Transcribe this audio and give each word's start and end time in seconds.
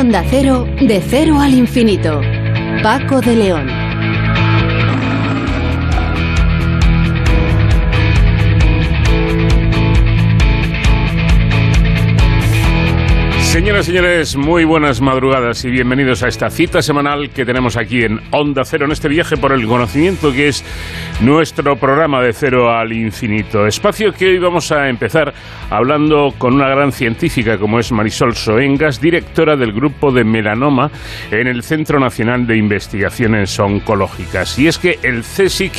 Onda 0.00 0.24
Cero, 0.30 0.66
de 0.80 1.02
cero 1.06 1.40
al 1.40 1.52
infinito. 1.52 2.22
Paco 2.82 3.20
de 3.20 3.36
León. 3.36 3.68
Señoras 13.42 13.88
y 13.88 13.90
señores, 13.90 14.36
muy 14.36 14.64
buenas 14.64 15.02
madrugadas 15.02 15.66
y 15.66 15.70
bienvenidos 15.70 16.22
a 16.22 16.28
esta 16.28 16.48
cita 16.48 16.80
semanal 16.80 17.28
que 17.28 17.44
tenemos 17.44 17.76
aquí 17.76 18.04
en 18.04 18.20
Onda 18.30 18.64
Cero, 18.64 18.86
en 18.86 18.92
este 18.92 19.08
viaje 19.08 19.36
por 19.36 19.52
el 19.52 19.66
conocimiento 19.66 20.32
que 20.32 20.48
es 20.48 20.64
nuestro 21.20 21.76
programa 21.76 22.22
de 22.22 22.32
cero 22.32 22.72
al 22.72 22.92
infinito. 22.92 23.66
Espacio 23.66 24.12
que 24.12 24.26
hoy 24.26 24.38
vamos 24.38 24.72
a 24.72 24.88
empezar 24.88 25.34
hablando 25.68 26.32
con 26.38 26.54
una 26.54 26.68
gran 26.68 26.92
científica 26.92 27.58
como 27.58 27.78
es 27.78 27.92
Marisol 27.92 28.34
Soengas, 28.34 29.00
directora 29.00 29.56
del 29.56 29.72
grupo 29.72 30.12
de 30.12 30.24
melanoma 30.24 30.90
en 31.30 31.46
el 31.46 31.62
Centro 31.62 32.00
Nacional 32.00 32.46
de 32.46 32.56
Investigaciones 32.56 33.58
Oncológicas. 33.58 34.58
Y 34.58 34.68
es 34.68 34.78
que 34.78 34.98
el 35.02 35.20
CSIC 35.22 35.74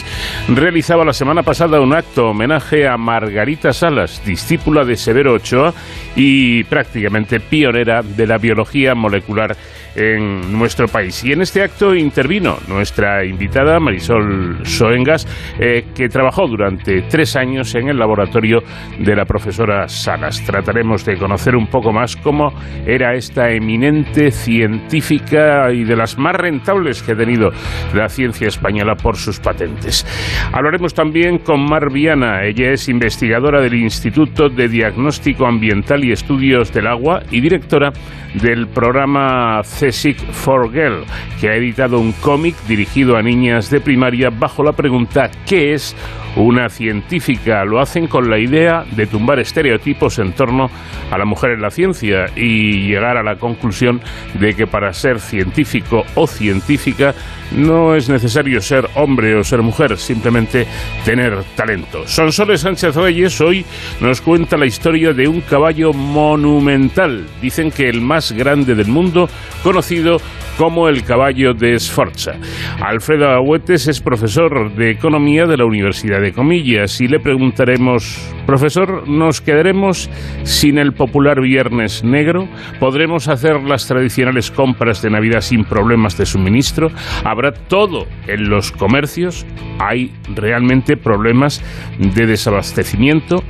realizaba 0.49 1.03
la 1.03 1.13
semana 1.13 1.41
pasada 1.41 1.81
un 1.81 1.93
acto 1.93 2.29
homenaje 2.29 2.87
a 2.87 2.97
Margarita 2.97 3.73
Salas, 3.73 4.23
discípula 4.23 4.85
de 4.85 4.95
Severo 4.95 5.33
Ochoa 5.33 5.73
y 6.15 6.63
prácticamente 6.65 7.39
pionera 7.39 8.03
de 8.03 8.27
la 8.27 8.37
biología 8.37 8.93
molecular 8.93 9.57
en 9.95 10.57
nuestro 10.57 10.87
país. 10.87 11.23
Y 11.23 11.33
en 11.33 11.41
este 11.41 11.63
acto 11.63 11.93
intervino 11.95 12.57
nuestra 12.67 13.25
invitada 13.25 13.79
Marisol 13.79 14.59
Soengas, 14.63 15.27
eh, 15.59 15.85
que 15.95 16.07
trabajó 16.07 16.47
durante 16.47 17.01
tres 17.03 17.35
años 17.35 17.75
en 17.75 17.89
el 17.89 17.97
laboratorio 17.97 18.59
de 18.99 19.15
la 19.15 19.25
profesora 19.25 19.87
Salas. 19.87 20.43
Trataremos 20.45 21.05
de 21.05 21.17
conocer 21.17 21.55
un 21.55 21.67
poco 21.67 21.91
más 21.91 22.15
cómo 22.15 22.53
era 22.85 23.13
esta 23.13 23.51
eminente 23.51 24.31
científica 24.31 25.71
y 25.71 25.83
de 25.83 25.95
las 25.95 26.17
más 26.17 26.35
rentables 26.35 27.03
que 27.03 27.13
ha 27.13 27.17
tenido 27.17 27.49
la 27.93 28.09
ciencia 28.09 28.47
española 28.47 28.95
por 28.95 29.17
sus 29.17 29.39
patentes. 29.39 30.05
Hablaremos 30.51 30.93
también 30.93 31.39
con 31.39 31.65
Mar 31.65 31.91
Viana. 31.91 32.43
Ella 32.43 32.71
es 32.71 32.89
investigadora 32.89 33.61
del 33.61 33.75
Instituto 33.75 34.49
de 34.49 34.67
Diagnóstico 34.67 35.45
Ambiental 35.45 36.03
y 36.03 36.11
Estudios 36.11 36.71
del 36.73 36.87
Agua 36.87 37.23
y 37.31 37.41
directora 37.41 37.91
del 38.33 38.67
programa 38.67 39.61
CSIC 39.81 40.17
for 40.31 40.71
Girl, 40.71 41.05
que 41.39 41.49
ha 41.49 41.55
editado 41.55 41.99
un 41.99 42.11
cómic 42.11 42.55
dirigido 42.67 43.17
a 43.17 43.23
niñas 43.23 43.71
de 43.71 43.81
primaria 43.81 44.29
bajo 44.29 44.63
la 44.63 44.73
pregunta 44.73 45.31
¿qué 45.47 45.73
es 45.73 45.95
una 46.35 46.69
científica? 46.69 47.65
Lo 47.65 47.79
hacen 47.79 48.07
con 48.07 48.29
la 48.29 48.37
idea 48.37 48.85
de 48.95 49.07
tumbar 49.07 49.39
estereotipos 49.39 50.19
en 50.19 50.33
torno 50.33 50.69
a 51.09 51.17
la 51.17 51.25
mujer 51.25 51.51
en 51.51 51.61
la 51.61 51.71
ciencia 51.71 52.27
y 52.35 52.87
llegar 52.87 53.17
a 53.17 53.23
la 53.23 53.37
conclusión 53.37 54.01
de 54.39 54.53
que 54.53 54.67
para 54.67 54.93
ser 54.93 55.19
científico 55.19 56.03
o 56.15 56.27
científica 56.27 57.13
no 57.51 57.95
es 57.95 58.07
necesario 58.07 58.61
ser 58.61 58.87
hombre 58.95 59.35
o 59.35 59.43
ser 59.43 59.61
mujer, 59.61 59.97
simplemente 59.97 60.65
tener 61.03 61.43
talento. 61.55 62.07
Sonsoles 62.07 62.61
Sánchez 62.61 62.95
Reyes 62.95 63.41
hoy 63.41 63.65
nos 63.99 64.21
cuenta 64.21 64.57
la 64.57 64.65
historia 64.65 65.13
de 65.13 65.27
un 65.27 65.41
caballo 65.41 65.91
monumental. 65.91 67.27
Dicen 67.41 67.71
que 67.71 67.89
el 67.89 68.01
más 68.01 68.31
grande 68.31 68.75
del 68.75 68.87
mundo, 68.87 69.29
conocido 69.71 70.17
como 70.57 70.89
el 70.89 71.05
caballo 71.05 71.53
de 71.53 71.79
Sforza. 71.79 72.33
Alfredo 72.81 73.29
Agüetes 73.29 73.87
es 73.87 74.01
profesor 74.01 74.75
de 74.75 74.91
economía 74.91 75.45
de 75.45 75.55
la 75.55 75.63
Universidad 75.63 76.19
de 76.19 76.33
Comillas 76.33 76.99
y 76.99 77.07
le 77.07 77.21
preguntaremos, 77.21 78.19
profesor, 78.45 79.07
¿nos 79.07 79.39
quedaremos 79.39 80.09
sin 80.43 80.77
el 80.77 80.91
popular 80.91 81.39
Viernes 81.39 82.03
Negro? 82.03 82.49
¿Podremos 82.81 83.29
hacer 83.29 83.63
las 83.63 83.87
tradicionales 83.87 84.51
compras 84.51 85.01
de 85.01 85.09
Navidad 85.09 85.39
sin 85.39 85.63
problemas 85.63 86.17
de 86.17 86.25
suministro? 86.25 86.91
¿Habrá 87.23 87.53
todo 87.53 88.07
en 88.27 88.49
los 88.49 88.73
comercios? 88.73 89.45
¿Hay 89.79 90.11
realmente 90.35 90.97
problemas 90.97 91.63
de 91.97 92.25
desabastecimiento? 92.25 93.41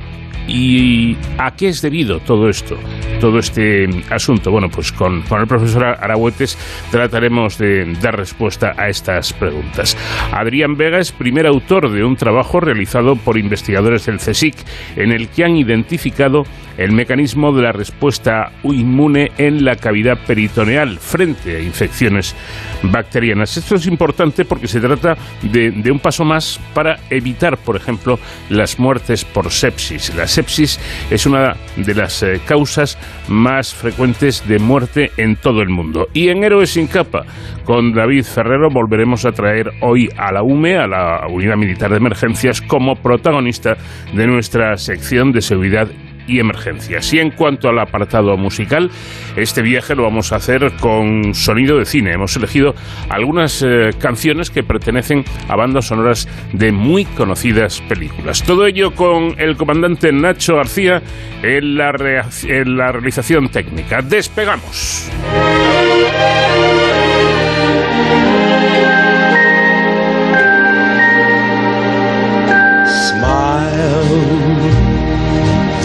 ¿Y 0.48 1.16
a 1.38 1.52
qué 1.52 1.68
es 1.68 1.82
debido 1.82 2.20
todo 2.20 2.48
esto, 2.48 2.76
todo 3.20 3.38
este 3.38 3.88
asunto? 4.10 4.50
Bueno, 4.50 4.68
pues 4.68 4.92
con, 4.92 5.22
con 5.22 5.40
el 5.40 5.46
profesor 5.46 5.84
Aragüetes 5.84 6.58
trataremos 6.90 7.58
de 7.58 7.92
dar 8.00 8.16
respuesta 8.16 8.74
a 8.76 8.88
estas 8.88 9.32
preguntas. 9.32 9.96
Adrián 10.32 10.76
Vega 10.76 10.98
es 10.98 11.12
primer 11.12 11.46
autor 11.46 11.90
de 11.90 12.04
un 12.04 12.16
trabajo 12.16 12.60
realizado 12.60 13.16
por 13.16 13.38
investigadores 13.38 14.06
del 14.06 14.18
CSIC 14.18 14.56
en 14.96 15.12
el 15.12 15.28
que 15.28 15.44
han 15.44 15.56
identificado 15.56 16.44
el 16.76 16.92
mecanismo 16.92 17.52
de 17.52 17.62
la 17.62 17.72
respuesta 17.72 18.52
inmune 18.64 19.32
en 19.38 19.64
la 19.64 19.76
cavidad 19.76 20.18
peritoneal 20.26 20.98
frente 20.98 21.56
a 21.56 21.60
infecciones 21.60 22.34
bacterianas. 22.82 23.56
Esto 23.56 23.76
es 23.76 23.86
importante 23.86 24.44
porque 24.44 24.68
se 24.68 24.80
trata 24.80 25.16
de, 25.42 25.70
de 25.70 25.90
un 25.90 25.98
paso 25.98 26.24
más 26.24 26.58
para 26.74 26.98
evitar, 27.10 27.58
por 27.58 27.76
ejemplo, 27.76 28.18
las 28.48 28.78
muertes 28.78 29.24
por 29.24 29.50
sepsis. 29.50 30.14
La 30.14 30.26
sepsis 30.32 30.80
es 31.10 31.26
una 31.26 31.56
de 31.76 31.94
las 31.94 32.22
eh, 32.22 32.40
causas 32.46 32.98
más 33.28 33.74
frecuentes 33.74 34.46
de 34.48 34.58
muerte 34.58 35.12
en 35.16 35.36
todo 35.36 35.62
el 35.62 35.68
mundo. 35.68 36.08
Y 36.12 36.28
en 36.28 36.42
Héroes 36.42 36.70
sin 36.70 36.86
capa, 36.86 37.24
con 37.64 37.92
David 37.92 38.24
Ferrero, 38.24 38.70
volveremos 38.70 39.24
a 39.24 39.32
traer 39.32 39.70
hoy 39.80 40.08
a 40.16 40.32
la 40.32 40.42
UME, 40.42 40.76
a 40.76 40.86
la 40.86 41.26
Unidad 41.28 41.56
Militar 41.56 41.90
de 41.90 41.98
Emergencias, 41.98 42.60
como 42.60 42.96
protagonista 42.96 43.76
de 44.12 44.26
nuestra 44.26 44.76
sección 44.76 45.32
de 45.32 45.42
seguridad 45.42 45.88
y 46.26 46.38
emergencias. 46.38 47.12
Y 47.12 47.18
en 47.20 47.30
cuanto 47.30 47.68
al 47.68 47.78
apartado 47.78 48.36
musical, 48.36 48.90
este 49.36 49.62
viaje 49.62 49.94
lo 49.94 50.02
vamos 50.04 50.32
a 50.32 50.36
hacer 50.36 50.72
con 50.80 51.34
sonido 51.34 51.78
de 51.78 51.84
cine. 51.84 52.12
Hemos 52.12 52.36
elegido 52.36 52.74
algunas 53.08 53.62
eh, 53.62 53.90
canciones 53.98 54.50
que 54.50 54.62
pertenecen 54.62 55.24
a 55.48 55.56
bandas 55.56 55.86
sonoras 55.86 56.28
de 56.52 56.72
muy 56.72 57.04
conocidas 57.04 57.80
películas. 57.88 58.42
Todo 58.42 58.66
ello 58.66 58.92
con 58.94 59.34
el 59.38 59.56
comandante 59.56 60.12
Nacho 60.12 60.56
García 60.56 61.02
en 61.42 61.76
la, 61.76 61.92
rea- 61.92 62.26
en 62.44 62.76
la 62.76 62.92
realización 62.92 63.48
técnica. 63.48 64.02
Despegamos. 64.02 65.10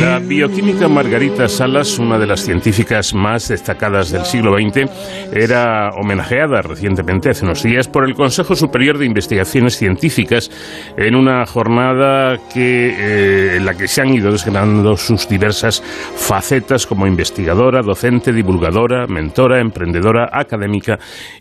La 0.00 0.18
bioquímica 0.18 0.86
Margarita 0.86 1.48
Salas, 1.48 1.98
una 1.98 2.18
de 2.18 2.26
las 2.26 2.40
científicas 2.44 3.14
más 3.14 3.48
destacadas 3.48 4.10
del 4.10 4.26
siglo 4.26 4.54
XX, 4.54 4.86
era 5.32 5.92
homenajeada 5.92 6.60
recientemente, 6.60 7.30
hace 7.30 7.46
unos 7.46 7.62
días, 7.62 7.88
por 7.88 8.04
el 8.04 8.14
Consejo 8.14 8.54
Superior 8.54 8.98
de 8.98 9.06
Investigaciones 9.06 9.78
Científicas 9.78 10.50
en 10.98 11.14
una 11.14 11.46
jornada 11.46 12.38
que, 12.52 12.88
eh, 12.98 13.56
en 13.56 13.64
la 13.64 13.72
que 13.74 13.88
se 13.88 14.02
han 14.02 14.12
ido 14.12 14.30
desgranando 14.30 14.94
sus 14.98 15.26
diversas 15.26 15.82
facetas 15.82 16.86
como 16.86 17.06
investigadora, 17.06 17.80
docente, 17.80 18.34
divulgadora, 18.34 19.06
mentora, 19.06 19.58
emprendedora, 19.58 20.28
académica 20.34 20.98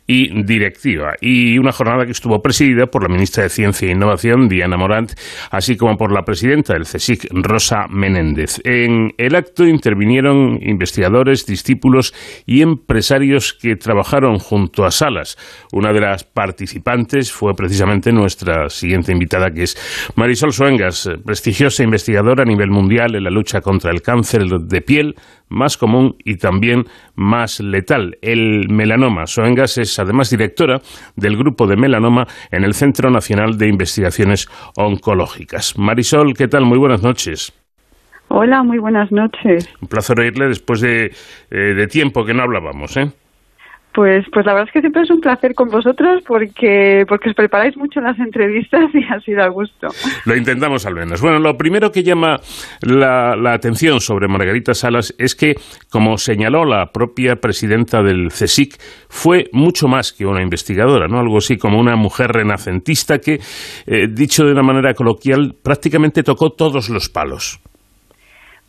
y 0.08 0.42
directiva. 0.44 1.16
Y 1.20 1.58
una 1.58 1.74
jornada 1.74 2.06
que 2.06 2.14
estuvo 2.14 2.42
presidida 2.42 2.86
por 2.86 3.04
la 3.04 3.10
ministra 3.10 3.44
de 3.44 3.50
Ciencia 3.50 3.90
e 3.90 3.92
Innovación, 3.92 4.48
Diana 4.48 4.78
Morant, 4.78 5.12
así 5.52 5.76
como 5.76 5.98
por 5.98 6.14
la 6.14 6.24
presidenta 6.24 6.74
del 6.74 6.84
CSIC, 6.84 7.28
Rosa 7.32 7.88
en 8.06 9.14
el 9.18 9.36
acto 9.36 9.66
intervinieron 9.66 10.60
investigadores, 10.62 11.46
discípulos 11.46 12.14
y 12.46 12.62
empresarios 12.62 13.54
que 13.54 13.76
trabajaron 13.76 14.40
junto 14.40 14.86
a 14.86 14.92
Salas. 14.92 15.38
Una 15.72 15.94
de 15.94 16.02
las 16.02 16.24
participantes 16.24 17.32
fue 17.32 17.54
precisamente 17.56 18.12
nuestra 18.12 18.70
siguiente 18.70 19.12
invitada, 19.12 19.52
que 19.52 19.64
es 19.64 20.12
Marisol 20.16 20.54
Suengas, 20.54 21.10
prestigiosa 21.26 21.84
investigadora 21.84 22.44
a 22.44 22.46
nivel 22.46 22.70
mundial 22.70 23.16
en 23.16 23.24
la 23.24 23.30
lucha 23.30 23.62
contra 23.62 23.92
el 23.92 24.02
cáncer 24.02 24.44
de 24.44 24.82
piel, 24.82 25.16
más 25.50 25.78
común 25.78 26.16
y 26.24 26.38
también 26.38 26.86
más 27.16 27.60
letal, 27.60 28.18
el 28.22 28.70
melanoma. 28.70 29.28
Soengas 29.28 29.78
es 29.78 29.98
además 30.00 30.30
directora 30.30 30.82
del 31.16 31.38
grupo 31.38 31.68
de 31.68 31.78
melanoma 31.78 32.28
en 32.52 32.64
el 32.64 32.74
Centro 32.74 33.10
Nacional 33.10 33.58
de 33.58 33.68
Investigaciones 33.68 34.48
Oncológicas. 34.76 35.78
Marisol, 35.78 36.34
¿qué 36.36 36.48
tal? 36.48 36.66
Muy 36.66 36.78
buenas 36.78 37.02
noches. 37.02 37.54
Hola, 38.38 38.64
muy 38.64 38.80
buenas 38.80 39.14
noches. 39.14 39.66
Un 39.82 39.88
placer 39.88 40.20
oírle 40.20 40.50
después 40.50 40.82
de, 40.82 41.10
eh, 41.52 41.88
tiempo 41.88 42.26
que 42.26 42.34
no 42.34 42.44
hablábamos, 42.44 42.98
¿eh? 42.98 43.10
Pues, 43.94 44.26
pues 44.30 44.46
la 44.46 44.52
verdad 44.52 44.68
es 44.68 44.74
que 44.74 44.82
siempre 44.82 45.04
es 45.04 45.10
un 45.10 45.22
placer 45.22 45.56
con 45.56 45.70
vosotros 45.70 46.22
porque, 46.28 47.06
porque 47.08 47.30
os 47.30 47.36
preparáis 47.36 47.78
mucho 47.78 48.02
las 48.02 48.20
entrevistas 48.20 48.94
y 48.94 49.06
así 49.06 49.32
da 49.32 49.48
gusto. 49.48 49.88
Lo 50.26 50.36
intentamos 50.36 50.86
al 50.86 50.96
menos. 50.96 51.22
Bueno, 51.22 51.40
lo 51.40 51.56
primero 51.56 51.94
que 51.94 52.04
llama 52.04 52.36
la, 52.82 53.38
la, 53.38 53.54
atención 53.54 54.02
sobre 54.02 54.28
Margarita 54.28 54.74
Salas 54.74 55.16
es 55.18 55.34
que, 55.34 55.56
como 55.90 56.18
señaló 56.18 56.66
la 56.66 56.88
propia 56.92 57.38
presidenta 57.38 58.04
del 58.04 58.28
CSIC, 58.28 58.76
fue 59.08 59.46
mucho 59.54 59.88
más 59.88 60.12
que 60.12 60.26
una 60.26 60.42
investigadora, 60.42 61.08
¿no? 61.08 61.20
Algo 61.20 61.38
así 61.38 61.56
como 61.56 61.80
una 61.80 61.96
mujer 61.96 62.32
renacentista 62.34 63.20
que, 63.20 63.40
eh, 63.88 64.08
dicho 64.12 64.44
de 64.44 64.52
una 64.52 64.64
manera 64.64 64.94
coloquial, 64.94 65.56
prácticamente 65.64 66.22
tocó 66.22 66.50
todos 66.50 66.90
los 66.90 67.08
palos. 67.08 67.62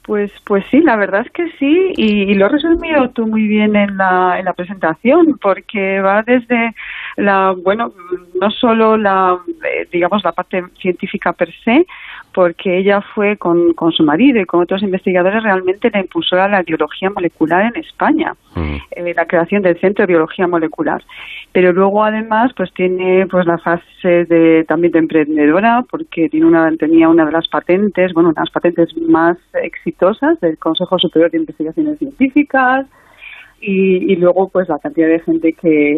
Pues, 0.06 0.30
pues 0.44 0.64
sí, 0.70 0.80
la 0.82 0.94
verdad 0.94 1.22
es 1.26 1.32
que 1.32 1.50
sí, 1.58 1.92
y, 1.96 2.32
lo 2.34 2.46
has 2.46 2.52
resumido 2.52 3.10
tú 3.10 3.26
muy 3.26 3.48
bien 3.48 3.74
en 3.74 3.96
la, 3.96 4.38
en 4.38 4.44
la 4.44 4.52
presentación, 4.52 5.36
porque 5.42 6.00
va 6.00 6.22
desde 6.22 6.76
la, 7.16 7.50
bueno, 7.50 7.92
no 8.40 8.50
solo 8.52 8.96
la, 8.96 9.36
eh, 9.64 9.88
digamos, 9.90 10.22
la 10.22 10.30
parte 10.30 10.64
científica 10.80 11.32
per 11.32 11.52
se, 11.64 11.86
porque 12.36 12.76
ella 12.76 13.00
fue 13.14 13.38
con, 13.38 13.72
con 13.72 13.92
su 13.92 14.04
marido 14.04 14.38
y 14.38 14.44
con 14.44 14.60
otros 14.60 14.82
investigadores 14.82 15.42
realmente 15.42 15.88
la 15.90 16.00
impulsora 16.00 16.44
de 16.44 16.50
la 16.50 16.62
biología 16.62 17.08
molecular 17.08 17.64
en 17.64 17.82
España, 17.82 18.34
mm. 18.54 18.76
eh, 18.90 19.14
la 19.16 19.24
creación 19.24 19.62
del 19.62 19.80
Centro 19.80 20.02
de 20.02 20.12
Biología 20.12 20.46
Molecular. 20.46 21.02
Pero 21.52 21.72
luego 21.72 22.04
además 22.04 22.52
pues 22.54 22.70
tiene 22.74 23.26
pues 23.26 23.46
la 23.46 23.56
fase 23.56 24.26
de 24.26 24.66
también 24.68 24.92
de 24.92 24.98
emprendedora 24.98 25.82
porque 25.90 26.28
tiene 26.28 26.44
una 26.44 26.70
tenía 26.76 27.08
una 27.08 27.24
de 27.24 27.32
las 27.32 27.48
patentes, 27.48 28.12
bueno, 28.12 28.28
unas 28.36 28.50
patentes 28.50 28.94
más 29.08 29.38
exitosas 29.62 30.38
del 30.40 30.58
Consejo 30.58 30.98
Superior 30.98 31.30
de 31.30 31.38
Investigaciones 31.38 31.98
Científicas, 31.98 32.84
y, 33.60 34.12
y, 34.12 34.16
luego 34.16 34.48
pues 34.52 34.68
la 34.68 34.76
cantidad 34.78 35.08
de 35.08 35.20
gente 35.20 35.52
que 35.52 35.94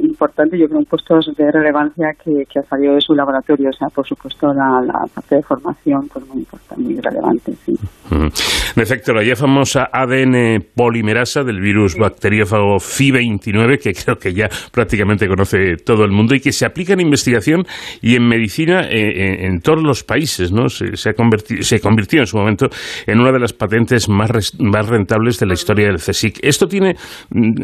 importante 0.00 0.56
yo 0.58 0.66
creo 0.66 0.78
en 0.78 0.84
puestos 0.84 1.32
de 1.36 1.50
relevancia 1.50 2.12
que, 2.22 2.44
ha 2.58 2.62
salido 2.62 2.94
de 2.94 3.00
su 3.00 3.14
laboratorio. 3.14 3.70
O 3.70 3.72
sea 3.72 3.88
por 3.88 4.06
supuesto 4.06 4.52
la, 4.54 4.80
parte 5.14 5.36
de 5.36 5.42
formación 5.42 6.08
pues 6.12 6.26
muy 6.28 6.38
importante 6.38 6.82
muy 6.82 7.00
relevante 7.00 7.52
sí. 7.64 7.72
En 8.10 8.82
efecto 8.82 9.12
la 9.12 9.24
ya 9.24 9.36
famosa 9.36 9.88
ADN 9.92 10.64
polimerasa 10.74 11.42
del 11.42 11.60
virus 11.60 11.96
bacteriófago 11.96 12.76
FI29 12.76 13.78
que 13.78 13.92
creo 13.92 14.16
que 14.16 14.32
ya 14.32 14.48
prácticamente 14.72 15.26
conoce 15.26 15.76
todo 15.84 16.04
el 16.04 16.12
mundo 16.12 16.34
y 16.34 16.40
que 16.40 16.52
se 16.52 16.66
aplica 16.66 16.92
en 16.92 17.00
investigación 17.00 17.64
y 18.00 18.16
en 18.16 18.28
medicina 18.28 18.82
en, 18.88 19.44
en 19.44 19.60
todos 19.60 19.82
los 19.82 20.04
países 20.04 20.52
no 20.52 20.68
se, 20.68 20.96
se, 20.96 21.10
ha 21.10 21.14
convertido, 21.14 21.62
se 21.62 21.80
convirtió 21.80 22.20
en 22.20 22.26
su 22.26 22.36
momento 22.36 22.68
en 23.06 23.20
una 23.20 23.32
de 23.32 23.38
las 23.38 23.52
patentes 23.52 24.08
más, 24.08 24.30
más 24.60 24.88
rentables 24.88 25.38
de 25.38 25.46
la 25.46 25.54
historia 25.54 25.86
del 25.86 25.96
CSIC. 25.96 26.38
Esto 26.42 26.66
tiene 26.66 26.91
Mm, 27.30 27.54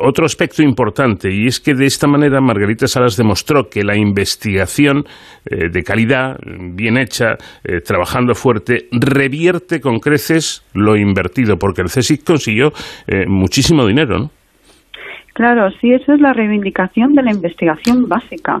otro 0.00 0.26
aspecto 0.26 0.62
importante 0.62 1.32
y 1.32 1.46
es 1.46 1.60
que 1.60 1.74
de 1.74 1.86
esta 1.86 2.06
manera 2.06 2.40
Margarita 2.40 2.86
Salas 2.86 3.16
demostró 3.16 3.68
que 3.68 3.84
la 3.84 3.96
investigación 3.96 5.04
eh, 5.46 5.68
de 5.70 5.82
calidad, 5.82 6.36
bien 6.74 6.98
hecha, 6.98 7.36
eh, 7.64 7.80
trabajando 7.80 8.34
fuerte, 8.34 8.88
revierte 8.92 9.80
con 9.80 9.98
creces 9.98 10.64
lo 10.74 10.96
invertido, 10.96 11.56
porque 11.58 11.82
el 11.82 11.88
CSIC 11.88 12.24
consiguió 12.24 12.72
eh, 13.06 13.26
muchísimo 13.26 13.86
dinero, 13.86 14.18
¿no? 14.18 14.30
Claro, 15.34 15.70
sí, 15.80 15.92
esa 15.92 16.14
es 16.14 16.20
la 16.20 16.32
reivindicación 16.32 17.14
de 17.14 17.22
la 17.22 17.30
investigación 17.30 18.08
básica. 18.08 18.60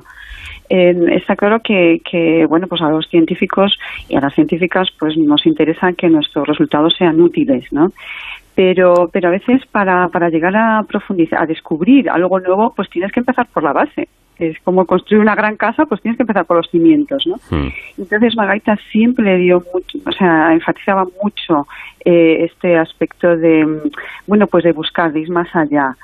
está 0.68 1.34
claro 1.34 1.58
que, 1.60 2.00
que, 2.08 2.46
bueno, 2.46 2.68
pues 2.68 2.82
a 2.82 2.90
los 2.90 3.08
científicos 3.08 3.76
y 4.08 4.14
a 4.14 4.20
las 4.20 4.34
científicas, 4.34 4.88
pues 4.96 5.16
nos 5.16 5.44
interesa 5.44 5.92
que 5.94 6.08
nuestros 6.08 6.46
resultados 6.46 6.94
sean 6.96 7.20
útiles, 7.20 7.64
¿no? 7.72 7.90
Pero, 8.58 9.08
pero 9.12 9.28
a 9.28 9.30
veces 9.30 9.62
para, 9.70 10.08
para 10.08 10.30
llegar 10.30 10.56
a 10.56 10.82
profundizar, 10.82 11.40
a 11.40 11.46
descubrir 11.46 12.10
algo 12.10 12.40
nuevo, 12.40 12.72
pues 12.74 12.90
tienes 12.90 13.12
que 13.12 13.20
empezar 13.20 13.46
por 13.54 13.62
la 13.62 13.72
base. 13.72 14.08
Es 14.36 14.58
como 14.64 14.84
construir 14.84 15.22
una 15.22 15.36
gran 15.36 15.56
casa, 15.56 15.86
pues 15.86 16.02
tienes 16.02 16.16
que 16.16 16.24
empezar 16.24 16.44
por 16.44 16.56
los 16.56 16.68
cimientos, 16.68 17.24
¿no? 17.28 17.36
Hmm. 17.50 17.68
Entonces 17.96 18.34
Margarita 18.34 18.76
siempre 18.90 19.36
dio 19.36 19.62
mucho, 19.72 19.98
o 20.04 20.10
sea, 20.10 20.52
enfatizaba 20.52 21.04
mucho 21.22 21.68
eh, 22.04 22.46
este 22.46 22.76
aspecto 22.76 23.36
de, 23.36 23.64
bueno, 24.26 24.48
pues 24.48 24.64
de 24.64 24.72
buscar, 24.72 25.12
de 25.12 25.20
ir 25.20 25.30
más 25.30 25.54
allá. 25.54 25.94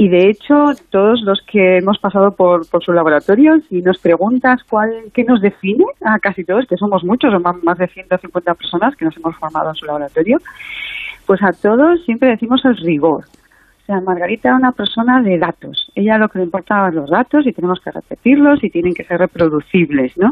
Y 0.00 0.08
de 0.08 0.30
hecho, 0.30 0.54
todos 0.90 1.20
los 1.22 1.42
que 1.42 1.78
hemos 1.78 1.98
pasado 1.98 2.30
por, 2.30 2.66
por 2.70 2.82
su 2.84 2.92
laboratorio, 2.92 3.60
si 3.68 3.82
nos 3.82 3.98
preguntas 3.98 4.62
cuál, 4.62 4.90
qué 5.12 5.24
nos 5.24 5.42
define, 5.42 5.84
a 6.02 6.20
casi 6.20 6.44
todos, 6.44 6.66
que 6.68 6.76
somos 6.76 7.04
muchos, 7.04 7.34
más 7.42 7.78
de 7.78 7.88
150 7.88 8.54
personas 8.54 8.96
que 8.96 9.04
nos 9.04 9.16
hemos 9.16 9.36
formado 9.36 9.70
en 9.70 9.74
su 9.74 9.86
laboratorio, 9.86 10.38
pues 11.28 11.42
a 11.42 11.52
todos 11.52 12.02
siempre 12.06 12.30
decimos 12.30 12.64
el 12.64 12.74
rigor. 12.78 13.24
O 13.82 13.86
sea, 13.86 14.00
Margarita 14.00 14.48
era 14.48 14.56
una 14.56 14.72
persona 14.72 15.20
de 15.22 15.38
datos. 15.38 15.90
Ella 15.94 16.16
lo 16.16 16.28
que 16.28 16.38
le 16.38 16.46
importaba 16.46 16.90
los 16.90 17.10
datos 17.10 17.46
y 17.46 17.52
tenemos 17.52 17.80
que 17.84 17.90
repetirlos 17.90 18.64
y 18.64 18.70
tienen 18.70 18.94
que 18.94 19.04
ser 19.04 19.18
reproducibles, 19.18 20.16
¿no? 20.16 20.30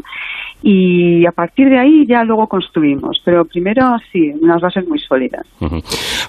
Y 0.63 1.23
a 1.27 1.31
partir 1.31 1.69
de 1.69 1.77
ahí 1.77 2.05
ya 2.07 2.23
luego 2.23 2.47
construimos. 2.47 3.21
Pero 3.23 3.45
primero 3.45 3.95
sí, 4.11 4.31
unas 4.41 4.59
bases 4.59 4.87
muy 4.87 4.97
sólidas. 4.99 5.45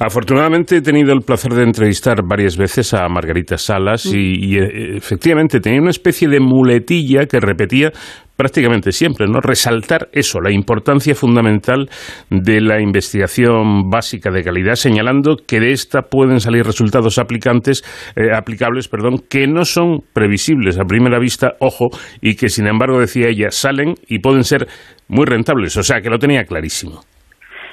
Afortunadamente 0.00 0.76
he 0.76 0.82
tenido 0.82 1.14
el 1.14 1.22
placer 1.22 1.52
de 1.52 1.62
entrevistar 1.62 2.22
varias 2.22 2.58
veces 2.58 2.92
a 2.92 3.08
Margarita 3.08 3.56
Salas 3.56 4.04
y, 4.06 4.34
y 4.44 4.58
eh, 4.58 4.96
efectivamente 4.96 5.60
tenía 5.60 5.80
una 5.80 5.90
especie 5.90 6.28
de 6.28 6.40
muletilla 6.40 7.24
que 7.24 7.40
repetía 7.40 7.90
prácticamente 8.38 8.92
siempre, 8.92 9.26
¿no? 9.26 9.40
Resaltar 9.40 10.10
eso, 10.12 10.40
la 10.40 10.52
importancia 10.52 11.16
fundamental 11.16 11.90
de 12.30 12.60
la 12.60 12.80
investigación 12.80 13.90
básica 13.90 14.30
de 14.30 14.44
calidad, 14.44 14.76
señalando 14.76 15.36
que 15.44 15.58
de 15.58 15.72
esta 15.72 16.02
pueden 16.02 16.38
salir 16.38 16.64
resultados 16.64 17.18
aplicantes, 17.18 17.82
eh, 18.14 18.32
aplicables, 18.32 18.86
perdón, 18.86 19.16
que 19.28 19.48
no 19.48 19.64
son 19.64 20.02
previsibles 20.12 20.78
a 20.78 20.84
primera 20.84 21.18
vista, 21.18 21.54
ojo, 21.58 21.88
y 22.20 22.36
que 22.36 22.48
sin 22.48 22.68
embargo, 22.68 23.00
decía 23.00 23.26
ella, 23.26 23.50
salen 23.50 23.94
y 24.06 24.20
pueden 24.20 24.44
ser 24.44 24.68
muy 25.08 25.26
rentables, 25.26 25.76
o 25.76 25.82
sea, 25.82 26.00
que 26.00 26.08
lo 26.08 26.20
tenía 26.20 26.44
clarísimo. 26.44 27.00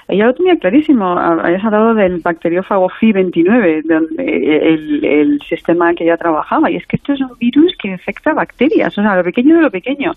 Ella 0.07 0.27
lo 0.27 0.33
tenía 0.33 0.55
clarísimo. 0.55 1.17
Habías 1.17 1.63
hablado 1.63 1.95
del 1.95 2.19
bacteriófago 2.19 2.89
FI29, 2.89 3.81
donde 3.85 4.23
el, 4.23 5.03
el, 5.03 5.41
sistema 5.41 5.93
que 5.95 6.03
ella 6.03 6.15
trabajaba. 6.15 6.69
Y 6.69 6.75
es 6.75 6.85
que 6.85 6.97
esto 6.97 7.13
es 7.13 7.21
un 7.21 7.35
virus 7.39 7.75
que 7.81 7.87
infecta 7.87 8.33
bacterias, 8.33 8.95
o 8.95 9.01
sea, 9.01 9.15
lo 9.15 9.23
pequeño 9.23 9.55
de 9.55 9.61
lo 9.61 9.71
pequeño 9.71 10.13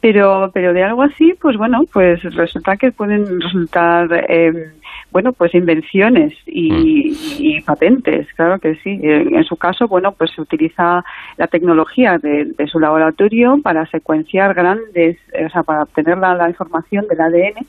pero 0.00 0.50
pero 0.52 0.72
de 0.72 0.82
algo 0.82 1.02
así 1.02 1.34
pues 1.40 1.56
bueno 1.56 1.82
pues 1.92 2.22
resulta 2.34 2.76
que 2.76 2.92
pueden 2.92 3.40
resultar 3.40 4.08
eh, 4.28 4.72
bueno, 5.12 5.32
pues 5.32 5.54
invenciones 5.54 6.34
y, 6.46 7.60
patentes, 7.62 8.28
claro 8.34 8.58
que 8.58 8.76
sí. 8.76 8.98
En, 9.02 9.42
su 9.44 9.56
caso, 9.56 9.88
bueno, 9.88 10.12
pues 10.12 10.30
se 10.30 10.40
utiliza 10.40 11.04
la 11.36 11.46
tecnología 11.48 12.18
de, 12.18 12.54
su 12.70 12.78
laboratorio 12.78 13.58
para 13.62 13.86
secuenciar 13.86 14.54
grandes, 14.54 15.18
o 15.44 15.48
sea, 15.50 15.62
para 15.62 15.82
obtener 15.82 16.16
la 16.18 16.48
información 16.48 17.06
del 17.08 17.20
ADN 17.20 17.66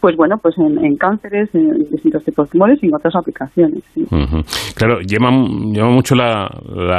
pues 0.00 0.16
bueno, 0.16 0.36
pues 0.38 0.54
en, 0.58 0.96
cánceres, 0.96 1.48
en 1.54 1.78
distintos 1.90 2.24
tipos 2.24 2.48
de 2.48 2.52
tumores 2.52 2.78
y 2.82 2.86
en 2.86 2.94
otras 2.94 3.14
aplicaciones. 3.16 3.82
Claro, 4.74 5.00
llama, 5.00 5.30
llama 5.72 5.90
mucho 5.90 6.14
la, 6.14 6.48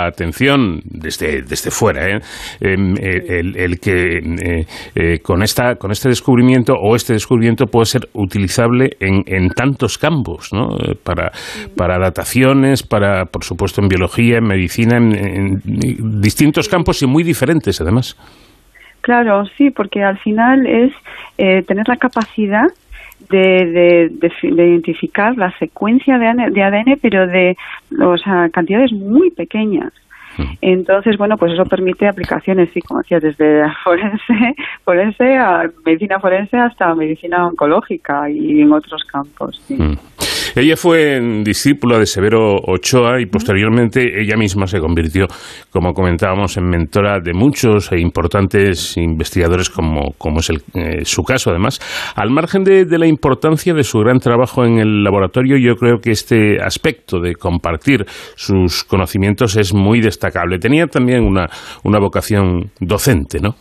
atención 0.08 0.82
desde, 0.84 1.42
desde 1.42 1.72
fuera 1.72 2.08
¿eh? 2.10 2.20
Em, 2.60 2.96
eh, 2.96 3.42
el, 3.56 3.80
que 3.80 4.66
eh, 4.96 5.20
con, 5.20 5.44
esta, 5.44 5.75
con 5.75 5.92
este 5.92 6.10
descubrimiento 6.10 6.74
o 6.74 6.96
este 6.96 7.13
descubrimiento 7.13 7.66
puede 7.66 7.86
ser 7.86 8.01
utilizable 8.13 8.89
en, 9.00 9.24
en 9.27 9.50
tantos 9.50 9.98
campos, 9.98 10.50
¿no? 10.51 10.70
Para, 11.04 11.32
para 11.75 12.00
dataciones, 12.00 12.84
para, 12.84 13.25
por 13.25 13.44
supuesto, 13.44 13.82
en 13.82 13.89
biología, 13.89 14.38
en 14.38 14.46
medicina, 14.46 14.98
en 14.98 15.62
distintos 16.22 16.68
campos 16.68 17.01
y 17.04 17.08
muy 17.08 17.24
diferentes 17.24 17.80
además. 17.80 18.18
Claro, 19.01 19.46
sí, 19.58 19.70
porque 19.70 20.04
al 20.04 20.18
final 20.18 20.66
es 20.66 20.92
tener 21.38 21.88
la 21.88 21.96
capacidad 21.96 22.68
de, 23.30 24.12
identificar 24.44 25.38
la 25.38 25.52
secuencia 25.58 26.18
de, 26.18 26.64
ADN, 26.64 27.00
pero 27.02 27.28
de 27.28 27.58
o 28.00 28.18
sea, 28.18 28.50
cantidades 28.50 28.92
muy 28.92 29.32
pequeñas. 29.32 29.94
Mm. 30.38 30.44
Entonces, 30.62 31.18
bueno, 31.18 31.38
pues 31.38 31.54
eso 31.54 31.66
permite 31.66 32.08
aplicaciones, 32.08 32.70
sí, 32.74 32.82
como 32.82 33.02
decía, 33.02 33.20
desde 33.20 33.64
forense, 33.84 34.56
forense 34.84 35.36
a 35.36 35.70
medicina 35.86 36.20
forense 36.20 36.58
hasta 36.58 36.94
medicina 36.96 37.48
oncológica 37.48 38.30
y 38.30 38.62
en 38.62 38.72
otros 38.72 39.04
campos. 39.06 39.62
Sí. 39.68 39.76
Mm. 39.76 39.98
Ella 40.56 40.75
fue 40.75 41.20
discípula 41.44 42.00
de 42.00 42.06
Severo 42.06 42.56
Ochoa 42.56 43.22
y 43.22 43.25
posteriormente 43.25 44.22
ella 44.22 44.36
misma 44.38 44.68
se 44.68 44.80
convirtió, 44.80 45.27
como 45.70 45.94
comentábamos, 45.94 46.58
en 46.58 46.70
mentora 46.70 47.20
de 47.20 47.34
muchos 47.34 47.92
e 47.92 48.00
importantes 48.00 48.98
investigadores, 48.98 49.70
como, 49.70 50.13
como 50.18 50.39
es 50.39 50.50
el, 50.50 50.62
eh, 50.74 51.06
su 51.06 51.24
caso, 51.24 51.51
además. 51.51 51.80
Al 52.16 52.32
margen 52.32 52.63
de, 52.63 52.86
la 52.98 53.08
importancia 53.08 53.74
de 53.74 53.84
su 53.84 54.00
gran 54.00 54.20
trabajo 54.20 54.66
en 54.66 54.80
el 54.80 55.04
laboratorio, 55.04 55.58
yo 55.58 55.75
creo 55.75 56.00
que 56.00 56.12
este 56.12 56.62
aspecto 56.62 57.20
de 57.20 57.36
compartir 57.36 58.06
sus 58.36 58.84
conocimientos 58.84 59.56
es 59.56 59.74
muy 59.74 60.01
destacable. 60.01 60.58
Tenía 60.58 60.88
también 60.88 61.24
una, 61.24 61.48
una 61.84 62.00
vocación 62.00 62.72
docente, 62.80 63.39
¿no? 63.39 63.56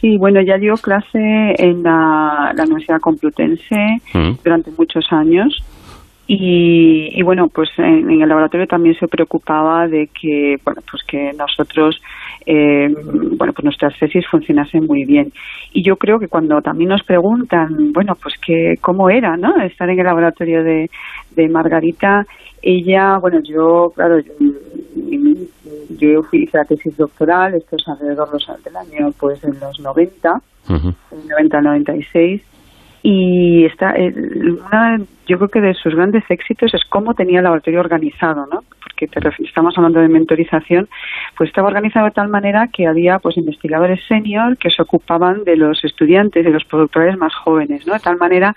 Sí, 0.00 0.16
bueno, 0.16 0.40
ya 0.40 0.56
dio 0.56 0.74
clase 0.76 1.54
en 1.58 1.82
la, 1.82 2.54
Universidad 2.56 3.00
Complutense 3.00 4.00
mm. 4.14 4.32
durante 4.42 4.70
muchos 4.78 5.12
años 5.12 5.62
y, 6.32 7.20
bueno, 7.22 7.48
pues 7.48 7.70
en, 7.76 8.08
el 8.08 8.28
laboratorio 8.28 8.68
también 8.68 8.94
se 8.94 9.08
preocupaba 9.08 9.88
de 9.88 10.08
que, 10.08 10.60
bueno, 10.64 10.80
pues 10.88 11.02
que 11.02 11.32
nosotros, 11.32 12.00
eh, 12.46 12.88
bueno, 13.36 13.52
pues 13.52 13.64
nuestras 13.64 13.98
tesis 13.98 14.26
funcionasen 14.30 14.86
muy 14.86 15.04
bien. 15.04 15.32
Y 15.72 15.82
yo 15.82 15.96
creo 15.96 16.18
que 16.18 16.28
cuando 16.28 16.60
también 16.62 16.90
nos 16.90 17.02
preguntan, 17.02 17.92
bueno, 17.92 18.16
pues 18.20 18.34
que 18.44 18.74
cómo 18.80 19.10
era, 19.10 19.36
¿no? 19.36 19.60
Estar 19.62 19.88
en 19.90 19.98
el 19.98 20.06
laboratorio 20.06 20.64
de, 20.64 20.90
de 21.36 21.48
Margarita, 21.48 22.26
ella, 22.62 23.18
bueno, 23.18 23.40
yo, 23.42 23.92
claro, 23.94 24.18
yo, 24.20 24.32
yo 25.98 26.22
hice 26.32 26.58
la 26.58 26.64
tesis 26.64 26.96
doctoral, 26.96 27.54
esto 27.54 27.76
es 27.76 27.88
alrededor 27.88 28.28
del 28.64 28.76
año, 28.76 29.12
pues 29.18 29.42
en 29.44 29.58
los 29.60 29.80
90, 29.80 30.40
uh 30.68 30.92
90-96, 31.10 32.42
y 33.02 33.64
está, 33.64 33.94
eh, 33.96 34.12
una, 34.12 34.98
yo 35.26 35.38
creo 35.38 35.48
que 35.48 35.60
de 35.60 35.74
sus 35.74 35.94
grandes 35.94 36.24
éxitos 36.28 36.74
es 36.74 36.82
cómo 36.88 37.14
tenía 37.14 37.38
el 37.38 37.44
laboratorio 37.44 37.80
organizado, 37.80 38.46
¿no? 38.46 38.62
Porque 39.06 39.44
estamos 39.44 39.76
hablando 39.76 40.00
de 40.00 40.08
mentorización, 40.08 40.88
pues 41.36 41.48
estaba 41.48 41.68
organizado 41.68 42.06
de 42.06 42.12
tal 42.12 42.28
manera 42.28 42.68
que 42.72 42.86
había 42.86 43.18
pues 43.18 43.36
investigadores 43.36 44.00
senior 44.06 44.56
que 44.58 44.70
se 44.70 44.82
ocupaban 44.82 45.44
de 45.44 45.56
los 45.56 45.84
estudiantes, 45.84 46.44
de 46.44 46.50
los 46.50 46.64
productores 46.64 47.16
más 47.16 47.34
jóvenes, 47.34 47.86
¿no? 47.86 47.94
De 47.94 48.00
tal 48.00 48.16
manera 48.16 48.54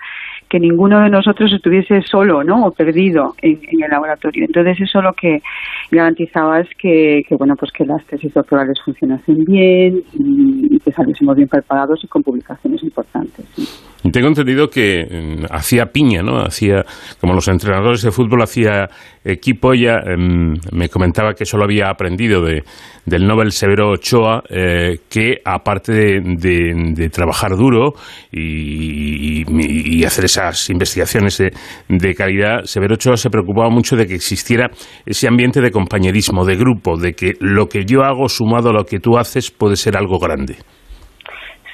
que 0.48 0.60
ninguno 0.60 1.00
de 1.00 1.10
nosotros 1.10 1.52
estuviese 1.52 2.02
solo, 2.02 2.44
¿no? 2.44 2.66
O 2.66 2.70
perdido 2.70 3.34
en, 3.42 3.58
el 3.82 3.90
laboratorio. 3.90 4.44
Entonces 4.44 4.80
eso 4.80 5.00
lo 5.00 5.12
que 5.12 5.42
garantizaba 5.90 6.60
es 6.60 6.68
que, 6.78 7.24
bueno, 7.38 7.56
pues 7.56 7.72
que 7.72 7.84
las 7.84 8.04
tesis 8.06 8.32
doctorales 8.32 8.80
funcionasen 8.84 9.44
bien 9.44 10.02
y, 10.12 10.78
que 10.78 10.92
saliésemos 10.92 11.36
bien 11.36 11.48
preparados 11.48 12.04
y 12.04 12.08
con 12.08 12.22
publicaciones 12.22 12.82
importantes. 12.82 13.93
Tengo 14.12 14.28
entendido 14.28 14.68
que 14.68 15.06
mm, 15.10 15.46
hacía 15.50 15.86
piña, 15.86 16.22
¿no? 16.22 16.38
Hacía, 16.38 16.84
como 17.20 17.32
los 17.32 17.48
entrenadores 17.48 18.02
de 18.02 18.10
fútbol, 18.10 18.42
hacía 18.42 18.88
equipo. 19.24 19.72
Ella 19.72 20.00
em, 20.04 20.54
me 20.72 20.90
comentaba 20.90 21.32
que 21.32 21.46
solo 21.46 21.64
había 21.64 21.88
aprendido 21.88 22.42
de, 22.42 22.64
del 23.06 23.26
Nobel 23.26 23.50
Severo 23.50 23.92
Ochoa, 23.92 24.42
eh, 24.50 24.98
que 25.08 25.36
aparte 25.42 25.92
de, 25.92 27.10
trabajar 27.10 27.56
duro 27.56 27.94
y, 28.30 30.04
hacer 30.04 30.26
esas 30.26 30.68
investigaciones 30.68 31.38
de, 31.38 31.52
de, 31.88 32.14
calidad, 32.14 32.64
Severo 32.64 32.96
Ochoa 32.96 33.16
se 33.16 33.30
preocupaba 33.30 33.70
mucho 33.70 33.96
de 33.96 34.06
que 34.06 34.16
existiera 34.16 34.70
ese 35.06 35.28
ambiente 35.28 35.62
de 35.62 35.70
compañerismo, 35.70 36.44
de 36.44 36.56
grupo, 36.56 36.98
de 36.98 37.14
que 37.14 37.32
lo 37.40 37.68
que 37.68 37.86
yo 37.86 38.02
hago 38.02 38.28
sumado 38.28 38.68
a 38.68 38.72
lo 38.74 38.84
que 38.84 39.00
tú 39.00 39.16
haces 39.16 39.50
puede 39.50 39.76
ser 39.76 39.96
algo 39.96 40.18
grande. 40.18 40.56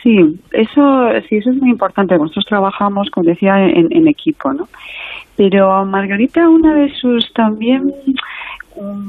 Sí, 0.03 0.41
eso 0.53 1.11
sí, 1.29 1.37
eso 1.37 1.51
es 1.51 1.57
muy 1.57 1.71
importante. 1.71 2.17
Nosotros 2.17 2.47
trabajamos, 2.47 3.11
como 3.11 3.27
decía, 3.27 3.63
en, 3.63 4.09
equipo, 4.09 4.53
¿no? 4.53 4.69
Pero 5.37 5.85
Margarita, 5.85 6.49
una 6.49 6.75
de 6.75 6.95
sus 6.95 7.33
también, 7.35 7.93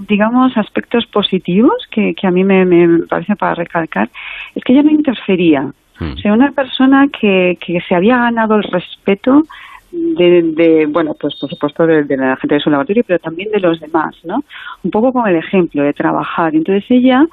digamos, 0.07 0.57
aspectos 0.57 1.05
positivos 1.05 1.87
que, 1.89 2.13
que 2.13 2.27
a 2.27 2.31
mí 2.31 2.43
me, 2.43 3.05
parece 3.07 3.35
para 3.37 3.55
recalcar, 3.55 4.09
es 4.53 4.63
que 4.63 4.73
ella 4.73 4.83
no 4.83 4.91
interfería. 4.91 5.61
Mm. 5.99 6.11
O 6.13 6.17
sea, 6.17 6.33
una 6.33 6.51
persona 6.51 7.07
que, 7.07 7.57
que 7.65 7.79
se 7.87 7.95
había 7.95 8.17
ganado 8.17 8.55
el 8.55 8.63
respeto 8.63 9.43
de, 9.91 10.41
de, 10.41 10.85
bueno, 10.87 11.15
pues 11.19 11.35
por 11.35 11.49
supuesto 11.49 11.85
de, 11.85 12.03
de, 12.03 12.17
la 12.17 12.35
gente 12.35 12.55
de 12.55 12.61
su 12.61 12.69
laboratorio, 12.69 13.03
pero 13.07 13.19
también 13.19 13.49
de 13.51 13.59
los 13.59 13.79
demás, 13.79 14.15
¿no? 14.25 14.43
Un 14.83 14.91
poco 14.91 15.13
con 15.13 15.27
el 15.27 15.37
ejemplo 15.37 15.83
de 15.83 15.93
trabajar. 15.93 16.53
Entonces 16.53 16.83
ella, 16.89 17.25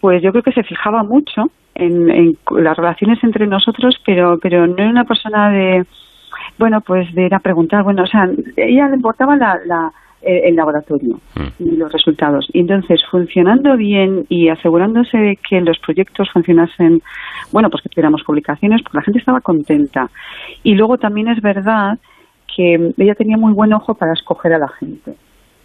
pues 0.00 0.22
yo 0.22 0.32
creo 0.32 0.42
que 0.42 0.52
se 0.52 0.64
fijaba 0.64 1.02
mucho 1.02 1.50
en, 1.76 2.36
las 2.50 2.76
relaciones 2.76 3.22
entre 3.22 3.46
nosotros, 3.46 3.96
pero, 4.04 4.38
pero 4.38 4.66
no 4.66 4.76
era 4.76 4.90
una 4.90 5.04
persona 5.04 5.50
de, 5.50 5.84
bueno, 6.58 6.80
pues 6.80 7.12
de 7.14 7.26
ir 7.26 7.34
a 7.34 7.40
preguntar, 7.40 7.82
bueno, 7.82 8.02
o 8.02 8.06
sea, 8.06 8.22
a 8.22 8.30
ella 8.56 8.88
le 8.88 8.96
importaba 8.96 9.36
la, 9.36 9.58
la 9.64 9.92
el 10.26 10.56
laboratorio 10.56 11.20
mm. 11.36 11.62
y 11.62 11.76
los 11.76 11.92
resultados. 11.92 12.48
Y 12.52 12.60
entonces, 12.60 13.00
funcionando 13.10 13.76
bien 13.76 14.26
y 14.28 14.48
asegurándose 14.48 15.16
de 15.16 15.36
que 15.36 15.60
los 15.60 15.78
proyectos 15.78 16.28
funcionasen, 16.32 17.00
bueno, 17.52 17.70
pues 17.70 17.82
que 17.82 17.88
tuviéramos 17.88 18.22
publicaciones, 18.24 18.82
porque 18.82 18.98
la 18.98 19.04
gente 19.04 19.20
estaba 19.20 19.40
contenta. 19.40 20.10
Y 20.62 20.74
luego 20.74 20.98
también 20.98 21.28
es 21.28 21.40
verdad 21.40 21.98
que 22.54 22.92
ella 22.96 23.14
tenía 23.14 23.36
muy 23.36 23.52
buen 23.52 23.72
ojo 23.72 23.94
para 23.94 24.14
escoger 24.14 24.54
a 24.54 24.58
la 24.58 24.68
gente. 24.68 25.14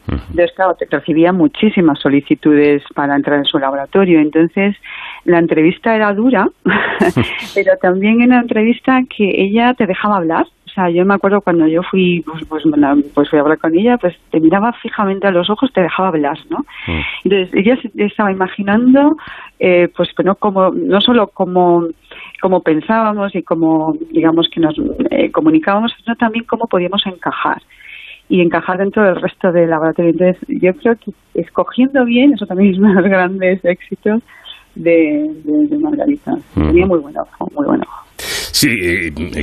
Entonces, 0.08 0.52
claro, 0.56 0.76
recibía 0.90 1.32
muchísimas 1.32 2.00
solicitudes 2.00 2.84
para 2.96 3.16
entrar 3.16 3.38
en 3.38 3.46
su 3.46 3.60
laboratorio. 3.60 4.20
Entonces, 4.20 4.76
la 5.26 5.40
entrevista 5.40 5.96
era 5.96 6.14
dura, 6.14 6.48
pero 7.56 7.78
también 7.82 8.22
en 8.22 8.30
la 8.30 8.40
entrevista 8.40 9.02
que 9.16 9.42
ella 9.42 9.74
te 9.74 9.86
dejaba 9.86 10.18
hablar. 10.18 10.46
O 10.66 10.74
sea, 10.74 10.90
yo 10.90 11.06
me 11.06 11.14
acuerdo 11.14 11.42
cuando 11.42 11.68
yo 11.68 11.84
fui, 11.84 12.24
pues, 12.26 12.46
pues, 12.46 12.64
pues 13.14 13.30
fui 13.30 13.38
a 13.38 13.42
hablar 13.42 13.58
con 13.58 13.78
ella, 13.78 13.98
pues 13.98 14.16
te 14.30 14.40
miraba 14.40 14.72
fijamente 14.72 15.28
a 15.28 15.32
los 15.32 15.50
ojos, 15.50 15.72
te 15.74 15.82
dejaba 15.82 16.08
hablar, 16.08 16.38
¿no? 16.50 16.66
Entonces, 17.26 17.54
ella 17.54 17.78
estaba 17.98 18.32
imaginando, 18.32 19.18
eh, 19.60 19.90
pues, 19.96 20.10
no 20.24 20.36
como, 20.36 20.72
no 20.72 21.02
solo 21.02 21.28
como 21.28 21.88
como 22.42 22.62
pensábamos 22.62 23.36
y 23.36 23.44
como 23.44 23.96
digamos 24.10 24.50
que 24.50 24.60
nos 24.60 24.76
eh, 25.12 25.32
comunicábamos, 25.32 25.94
sino 26.04 26.16
también 26.16 26.44
cómo 26.46 26.66
podíamos 26.68 27.06
encajar 27.06 27.62
y 28.32 28.40
encajar 28.40 28.78
dentro 28.78 29.04
del 29.04 29.22
resto 29.22 29.52
del 29.52 29.70
laboratorio. 29.70 30.12
Entonces, 30.12 30.42
yo 30.48 30.72
creo 30.76 30.96
que 30.96 31.12
escogiendo 31.34 32.06
bien, 32.06 32.32
eso 32.34 32.46
también 32.46 32.72
es 32.72 32.80
uno 32.80 32.88
de 32.96 33.02
los 33.02 33.10
grandes 33.10 33.60
éxitos 33.66 34.24
de, 34.74 35.28
Margarita. 35.82 36.32
Tenía 36.56 36.86
muy 36.86 37.00
buen 37.00 37.14
ojo, 37.18 37.50
muy 37.54 37.66
buen 37.68 37.82
ojo. 37.82 38.06
Sí, 38.16 38.70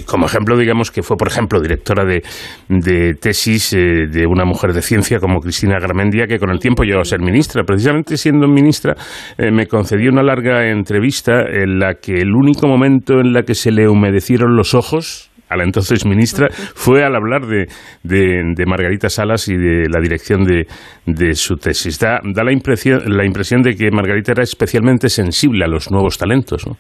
como 0.07 0.25
ejemplo, 0.25 0.57
digamos 0.57 0.91
que 0.91 1.03
fue, 1.03 1.19
por 1.19 1.29
ejemplo, 1.29 1.61
directora 1.61 2.05
de, 2.07 2.23
de 2.69 3.13
tesis 3.13 3.75
eh, 3.75 4.07
de 4.11 4.27
una 4.27 4.47
mujer 4.47 4.73
de 4.73 4.81
ciencia 4.81 5.19
como 5.19 5.41
Cristina 5.41 5.79
Garmendia, 5.79 6.27
que 6.27 6.39
con 6.39 6.51
el 6.51 6.59
tiempo 6.59 6.85
llegó 6.85 7.01
a 7.01 7.05
ser 7.05 7.21
ministra. 7.21 7.65
Precisamente 7.65 8.17
siendo 8.17 8.49
ministra, 8.49 8.95
eh, 9.37 9.51
me 9.51 9.67
concedió 9.67 10.11
una 10.11 10.23
larga 10.23 10.71
entrevista 10.71 11.43
en 11.43 11.79
la 11.79 11.97
que 11.97 12.23
el 12.23 12.33
único 12.33 12.69
momento 12.69 13.21
en 13.21 13.35
la 13.35 13.43
que 13.43 13.55
se 13.55 13.71
le 13.71 13.87
humedecieron 13.87 14.57
los 14.57 14.73
ojos 14.75 15.31
a 15.49 15.57
la 15.57 15.65
entonces 15.65 16.05
ministra, 16.07 16.49
fue 16.51 17.05
al 17.05 17.15
hablar 17.15 17.47
de, 17.47 17.67
de, 18.03 18.67
Margarita 18.67 19.09
Salas 19.09 19.49
y 19.49 19.57
de 19.57 19.89
la 19.89 20.01
dirección 20.01 20.45
de, 20.45 20.67
de 21.07 21.35
su 21.35 21.57
tesis. 21.57 21.99
Da, 21.99 22.21
da, 22.23 22.45
la, 22.45 22.53
impresión, 22.53 23.01
la 23.07 23.25
impresión 23.25 23.63
de 23.63 23.75
que 23.75 23.91
Margarita 23.91 24.33
era 24.33 24.43
especialmente 24.43 25.09
sensible 25.09 25.65
a 25.65 25.69
los 25.69 25.91
nuevos 25.91 26.19
talentos, 26.19 26.67
¿no? 26.67 26.77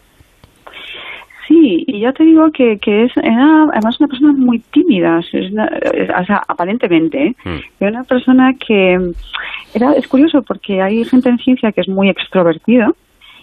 Sí, 1.48 1.84
y 1.86 2.00
ya 2.02 2.12
te 2.12 2.24
digo 2.24 2.50
que, 2.52 2.76
que 2.78 3.04
es 3.04 3.12
era 3.16 3.64
además 3.72 3.98
una 4.00 4.08
persona 4.08 4.32
muy 4.36 4.58
tímida, 4.70 5.18
es 5.20 5.50
o 5.50 6.24
sea, 6.26 6.42
aparentemente, 6.46 7.28
¿eh? 7.28 7.34
mm. 7.42 7.58
era 7.80 7.90
una 7.90 8.04
persona 8.04 8.52
que 8.54 8.98
era 9.74 9.92
es 9.94 10.06
curioso 10.08 10.42
porque 10.46 10.82
hay 10.82 11.04
gente 11.04 11.30
en 11.30 11.38
ciencia 11.38 11.72
que 11.72 11.80
es 11.80 11.88
muy 11.88 12.10
extrovertida 12.10 12.88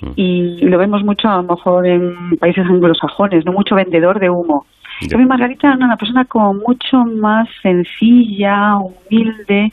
mm. 0.01 0.11
y 0.15 0.59
lo 0.65 0.77
vemos 0.77 1.03
mucho 1.03 1.27
a 1.27 1.37
lo 1.37 1.55
mejor 1.55 1.87
en 1.87 2.37
países 2.39 2.63
anglosajones, 2.65 3.43
no 3.43 3.53
mucho 3.53 3.75
vendedor 3.75 4.19
de 4.19 4.29
humo. 4.29 4.65
Yo 5.01 5.17
Margarita 5.19 5.67
era 5.67 5.85
una 5.85 5.97
persona 5.97 6.25
como 6.25 6.53
mucho 6.53 7.03
más 7.05 7.47
sencilla, 7.61 8.77
humilde, 8.77 9.71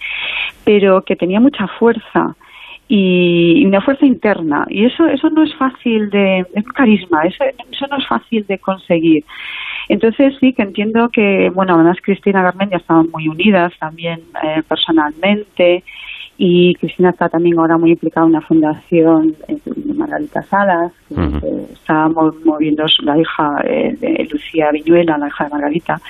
pero 0.65 1.03
que 1.03 1.17
tenía 1.17 1.41
mucha 1.41 1.67
fuerza 1.79 2.35
y 2.89 3.65
una 3.65 3.81
fuerza 3.81 4.05
interna. 4.05 4.67
Y 4.69 4.85
eso 4.85 5.07
eso 5.07 5.31
no 5.31 5.43
es 5.45 5.55
fácil 5.55 6.11
de 6.11 6.41
es 6.41 6.67
un 6.67 6.73
carisma 6.75 7.23
eso, 7.25 7.45
no 7.91 7.97
es 7.97 8.07
fácil 8.07 8.47
de 8.47 8.59
conseguir. 8.59 9.25
Entonces 9.89 10.35
sí 10.41 10.53
que 10.53 10.63
entiendo 10.63 11.09
que 11.09 11.51
bueno 11.51 11.75
además 11.75 11.99
Cristina 12.03 12.53
ya 12.71 12.77
estaban 12.77 13.11
muy 13.11 13.29
unidas 13.29 13.73
también 13.79 14.21
eh, 14.43 14.63
personalmente 14.69 15.85
y 16.45 16.75
Cristina 16.75 17.11
está 17.11 17.29
también 17.29 17.57
ahora 17.57 17.79
muy 17.79 17.93
implicada 17.93 18.27
en 18.27 18.31
una 18.33 18.41
fundación 18.41 19.37
de 19.47 19.95
Margarita 19.95 20.43
Salas, 20.43 20.91
que 21.09 21.73
está 21.73 22.09
moviendo 22.09 22.85
la 23.05 23.17
hija 23.17 23.63
de 23.63 24.29
Lucía 24.29 24.73
Viñuela, 24.73 25.19
la 25.19 25.29
hija 25.29 25.45
de 25.45 25.51
Margarita. 25.51 26.01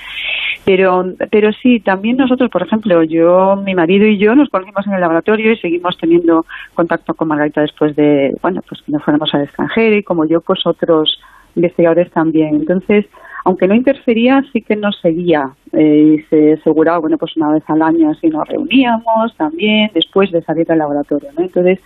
Pero, 0.65 1.05
pero 1.29 1.53
sí, 1.53 1.81
también 1.81 2.17
nosotros, 2.17 2.49
por 2.49 2.63
ejemplo, 2.63 3.03
yo, 3.03 3.57
mi 3.63 3.75
marido 3.75 4.07
y 4.07 4.17
yo 4.17 4.33
nos 4.33 4.49
conocimos 4.49 4.87
en 4.87 4.93
el 4.93 5.01
laboratorio 5.01 5.51
y 5.51 5.57
seguimos 5.57 5.99
teniendo 5.99 6.47
contacto 6.73 7.13
con 7.13 7.27
Margarita 7.27 7.61
después 7.61 7.95
de, 7.95 8.35
bueno, 8.41 8.61
pues 8.67 8.81
que 8.81 8.91
nos 8.91 9.03
fuéramos 9.03 9.31
al 9.35 9.43
extranjero 9.43 9.97
y 9.97 10.01
como 10.01 10.25
yo, 10.25 10.41
pues 10.41 10.65
otros 10.65 11.21
investigadores 11.55 12.09
también. 12.09 12.55
Entonces, 12.55 13.05
aunque 13.43 13.67
no 13.67 13.75
interfería, 13.75 14.43
sí 14.51 14.61
que 14.61 14.75
nos 14.75 14.99
seguía 15.01 15.51
eh, 15.73 16.17
y 16.17 16.21
se 16.29 16.53
aseguraba, 16.53 16.99
bueno, 16.99 17.17
pues 17.17 17.35
una 17.35 17.51
vez 17.53 17.63
al 17.67 17.81
año 17.81 18.11
así 18.11 18.27
nos 18.27 18.47
reuníamos 18.47 19.35
también 19.37 19.91
después 19.93 20.31
de 20.31 20.41
salir 20.43 20.65
del 20.65 20.77
laboratorio, 20.77 21.29
¿no? 21.37 21.43
Entonces, 21.43 21.79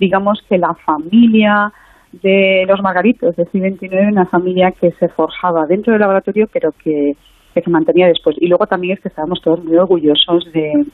digamos 0.00 0.42
que 0.48 0.58
la 0.58 0.74
familia 0.74 1.72
de 2.12 2.64
los 2.66 2.80
margaritos 2.82 3.36
de 3.36 3.46
CI29 3.46 4.12
una 4.12 4.26
familia 4.26 4.72
que 4.72 4.90
se 4.92 5.08
forjaba 5.08 5.66
dentro 5.66 5.92
del 5.92 6.00
laboratorio, 6.00 6.48
pero 6.52 6.72
que, 6.72 7.16
que 7.54 7.60
se 7.60 7.70
mantenía 7.70 8.06
después. 8.06 8.36
Y 8.38 8.48
luego 8.48 8.66
también 8.66 8.94
es 8.94 9.00
que 9.00 9.08
estábamos 9.08 9.40
todos 9.42 9.62
muy 9.64 9.76
orgullosos 9.76 10.50
de, 10.52 10.86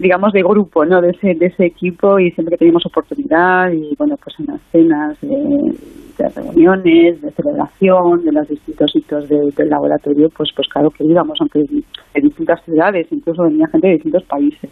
digamos, 0.00 0.32
de 0.32 0.42
grupo, 0.42 0.84
¿no? 0.86 1.00
De 1.02 1.10
ese, 1.10 1.34
de 1.34 1.46
ese 1.46 1.66
equipo 1.66 2.18
y 2.18 2.30
siempre 2.30 2.54
que 2.54 2.60
teníamos 2.60 2.86
oportunidad 2.86 3.70
y, 3.70 3.94
bueno, 3.98 4.16
pues 4.22 4.34
en 4.40 4.46
las 4.46 4.60
cenas 4.72 5.20
de, 5.20 6.30
reuniones, 6.34 7.20
de 7.20 7.30
celebración, 7.32 8.24
de 8.24 8.32
los 8.32 8.48
distintos 8.48 8.90
hitos 8.94 9.28
del 9.28 9.68
laboratorio, 9.68 10.28
pues, 10.34 10.50
pues 10.56 10.68
claro 10.68 10.90
que 10.90 11.04
íbamos, 11.04 11.38
aunque 11.40 11.60
de 11.60 12.20
distintas 12.20 12.64
ciudades, 12.64 13.06
incluso 13.10 13.42
venía 13.44 13.66
gente 13.68 13.88
de 13.88 13.94
distintos 13.94 14.24
países. 14.24 14.70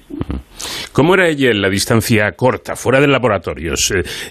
¿Cómo 0.93 1.15
era 1.15 1.29
ella 1.29 1.51
en 1.51 1.61
la 1.61 1.69
distancia 1.69 2.33
corta, 2.33 2.75
fuera 2.75 3.01
del 3.01 3.13
laboratorio? 3.13 3.75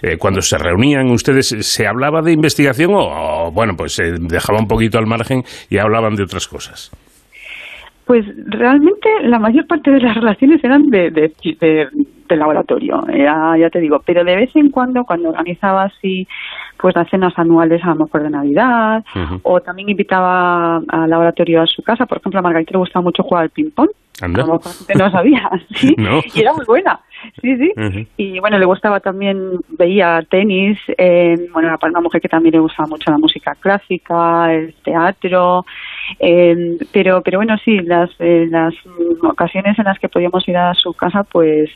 Eh, 0.02 0.18
cuando 0.18 0.42
se 0.42 0.58
reunían 0.58 1.10
ustedes, 1.12 1.56
¿se 1.62 1.88
hablaba 1.88 2.22
de 2.22 2.34
investigación 2.34 2.92
o, 2.94 3.52
bueno, 3.52 3.74
pues 3.78 3.94
se 3.94 4.04
dejaba 4.20 4.60
un 4.60 4.68
poquito 4.68 4.98
al 4.98 5.06
margen 5.06 5.44
y 5.70 5.78
hablaban 5.78 6.16
de 6.16 6.24
otras 6.24 6.48
cosas? 6.48 6.92
Pues 8.08 8.26
realmente 8.46 9.10
la 9.24 9.38
mayor 9.38 9.68
parte 9.68 9.92
de 9.92 10.00
las 10.00 10.16
relaciones 10.16 10.64
eran 10.64 10.90
de, 10.90 11.12
de, 11.12 11.88
laboratorio, 12.30 13.06
ya, 13.08 13.56
ya, 13.58 13.70
te 13.70 13.80
digo, 13.80 14.02
pero 14.06 14.24
de 14.24 14.36
vez 14.36 14.56
en 14.56 14.70
cuando, 14.70 15.04
cuando 15.04 15.30
organizaba 15.30 15.84
así 15.84 16.28
pues 16.78 16.96
las 16.96 17.10
cenas 17.10 17.34
anuales 17.38 17.84
a 17.84 17.90
lo 17.90 18.06
mejor 18.06 18.24
de 18.24 18.30
Navidad, 18.30 19.04
o 19.44 19.60
también 19.62 19.90
invitaba 19.90 20.78
al 20.78 21.10
laboratorio 21.10 21.62
a 21.62 21.68
su 21.68 21.82
casa, 21.82 22.06
por 22.06 22.20
ejemplo 22.20 22.40
a 22.40 22.44
Margarita 22.44 22.72
le 22.74 22.80
gustaba 22.80 23.04
mucho 23.04 23.24
jugar 23.24 23.44
al 23.44 23.50
ping-pong, 23.50 23.90
como 24.20 24.60
no 24.96 25.12
sabía, 25.12 25.50
¿sí? 25.76 25.96
y 26.34 26.40
era 26.40 26.54
muy 26.54 26.66
buena. 26.66 27.00
Sí, 27.42 27.58
sí. 27.58 28.08
Y 28.18 28.40
bueno, 28.40 28.58
le 28.58 28.66
gustaba 28.66 29.00
también, 29.00 29.60
veía 29.70 30.22
tenis, 30.30 30.78
eh, 30.98 31.36
bueno, 31.52 31.68
era 31.68 31.78
una 31.82 32.02
mujer 32.02 32.22
que 32.22 32.30
también 32.30 32.54
le 32.54 32.60
gustaba 32.60 32.88
mucho 32.88 33.12
la 33.12 33.18
música 33.18 33.56
clásica, 33.56 34.54
el 34.54 34.74
teatro, 34.84 35.66
eh, 36.20 36.78
pero 36.92 37.22
pero 37.22 37.40
bueno, 37.40 37.58
sí, 37.64 37.80
las, 37.80 38.10
eh, 38.20 38.48
las 38.50 38.74
ocasiones 39.22 39.78
en 39.78 39.86
las 39.86 40.00
que 40.00 40.10
podíamos 40.10 40.48
ir 40.48 40.58
a 40.58 40.74
su 40.74 40.94
casa, 40.94 41.24
pues 41.24 41.70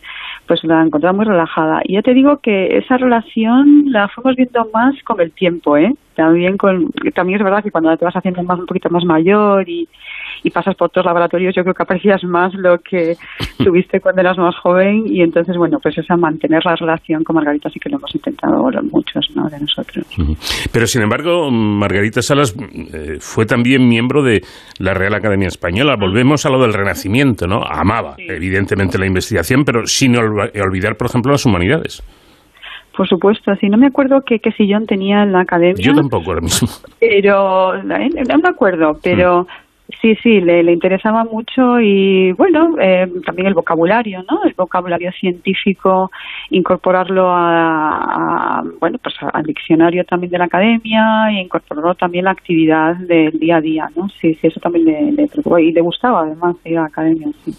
pues 0.47 0.63
la 0.63 0.81
encontraba 0.81 1.15
muy 1.15 1.25
relajada. 1.25 1.81
Y 1.83 1.93
ya 1.93 2.01
te 2.01 2.13
digo 2.13 2.37
que 2.37 2.77
esa 2.77 2.97
relación 2.97 3.85
la 3.91 4.07
fuimos 4.09 4.35
viendo 4.35 4.67
más 4.73 4.95
con 5.03 5.21
el 5.21 5.31
tiempo, 5.31 5.77
¿eh? 5.77 5.93
También, 6.15 6.57
con, 6.57 6.91
también 7.15 7.39
es 7.39 7.43
verdad 7.43 7.63
que 7.63 7.71
cuando 7.71 7.95
te 7.95 8.05
vas 8.05 8.15
haciendo 8.15 8.43
más 8.43 8.59
un 8.59 8.65
poquito 8.65 8.89
más 8.89 9.05
mayor 9.05 9.67
y, 9.69 9.87
y 10.43 10.49
pasas 10.49 10.75
por 10.75 10.87
otros 10.87 11.05
laboratorios, 11.05 11.55
yo 11.55 11.63
creo 11.63 11.73
que 11.73 11.83
aprecias 11.83 12.23
más 12.23 12.53
lo 12.53 12.79
que 12.79 13.15
tuviste 13.57 13.99
cuando 13.99 14.21
eras 14.21 14.37
más 14.37 14.55
joven 14.57 15.03
y 15.07 15.21
entonces, 15.21 15.57
bueno, 15.57 15.79
pues 15.81 15.97
esa 15.97 16.17
mantener 16.17 16.63
la 16.65 16.75
relación 16.75 17.23
con 17.23 17.35
Margarita 17.35 17.69
sí 17.69 17.79
que 17.79 17.89
lo 17.89 17.97
hemos 17.97 18.13
intentado 18.15 18.71
muchos 18.91 19.29
¿no? 19.35 19.49
de 19.49 19.59
nosotros. 19.59 20.05
Pero, 20.71 20.87
sin 20.87 21.01
embargo, 21.01 21.49
Margarita 21.51 22.21
Salas 22.21 22.55
eh, 22.93 23.17
fue 23.19 23.45
también 23.45 23.87
miembro 23.87 24.23
de 24.23 24.41
la 24.79 24.93
Real 24.93 25.13
Academia 25.13 25.47
Española. 25.47 25.95
Volvemos 25.99 26.45
a 26.45 26.49
lo 26.49 26.61
del 26.61 26.73
Renacimiento, 26.73 27.47
¿no? 27.47 27.63
Amaba, 27.63 28.15
evidentemente, 28.17 28.97
la 28.97 29.05
investigación, 29.05 29.63
pero 29.65 29.85
sin 29.87 30.15
olvidar, 30.17 30.95
por 30.95 31.07
ejemplo, 31.07 31.31
las 31.31 31.45
humanidades. 31.45 32.03
Por 32.95 33.07
supuesto, 33.07 33.55
sí. 33.55 33.69
No 33.69 33.77
me 33.77 33.87
acuerdo 33.87 34.21
qué, 34.25 34.39
qué 34.39 34.51
sillón 34.51 34.85
tenía 34.85 35.23
en 35.23 35.31
la 35.31 35.41
academia. 35.41 35.83
Yo 35.83 35.93
tampoco 35.93 36.31
ahora 36.31 36.41
mismo. 36.41 36.67
Pero, 36.99 37.81
no 37.83 38.37
me 38.37 38.49
acuerdo, 38.49 38.99
pero... 39.01 39.43
Mm. 39.43 39.70
Sí, 40.01 40.15
sí, 40.21 40.41
le, 40.41 40.71
interesaba 40.71 41.23
mucho 41.23 41.79
y 41.79 42.31
bueno, 42.33 42.75
eh, 42.79 43.07
también 43.25 43.47
el 43.47 43.53
vocabulario, 43.53 44.23
¿no? 44.29 44.43
El 44.43 44.53
vocabulario 44.53 45.11
científico, 45.11 46.11
incorporarlo 46.49 47.29
a, 47.29 48.63
bueno, 48.79 48.97
pues 49.01 49.15
al 49.33 49.43
diccionario 49.43 50.03
también 50.05 50.31
de 50.31 50.37
la 50.37 50.45
academia 50.45 51.29
e 51.31 51.41
incorporarlo 51.41 51.95
también 51.95 52.25
la 52.25 52.31
actividad 52.31 52.95
del 52.95 53.39
día 53.39 53.57
a 53.57 53.61
día, 53.61 53.89
¿no? 53.95 54.07
Sí, 54.09 54.33
sí, 54.35 54.47
eso 54.47 54.59
también 54.59 54.85
le, 54.85 55.11
le 55.11 55.27
preocupó 55.27 55.59
y 55.59 55.71
le 55.71 55.81
gustaba 55.81 56.21
además 56.21 56.55
ir 56.65 56.77
a 56.77 56.81
la 56.81 56.87
academia, 56.87 57.27
sí. 57.43 57.53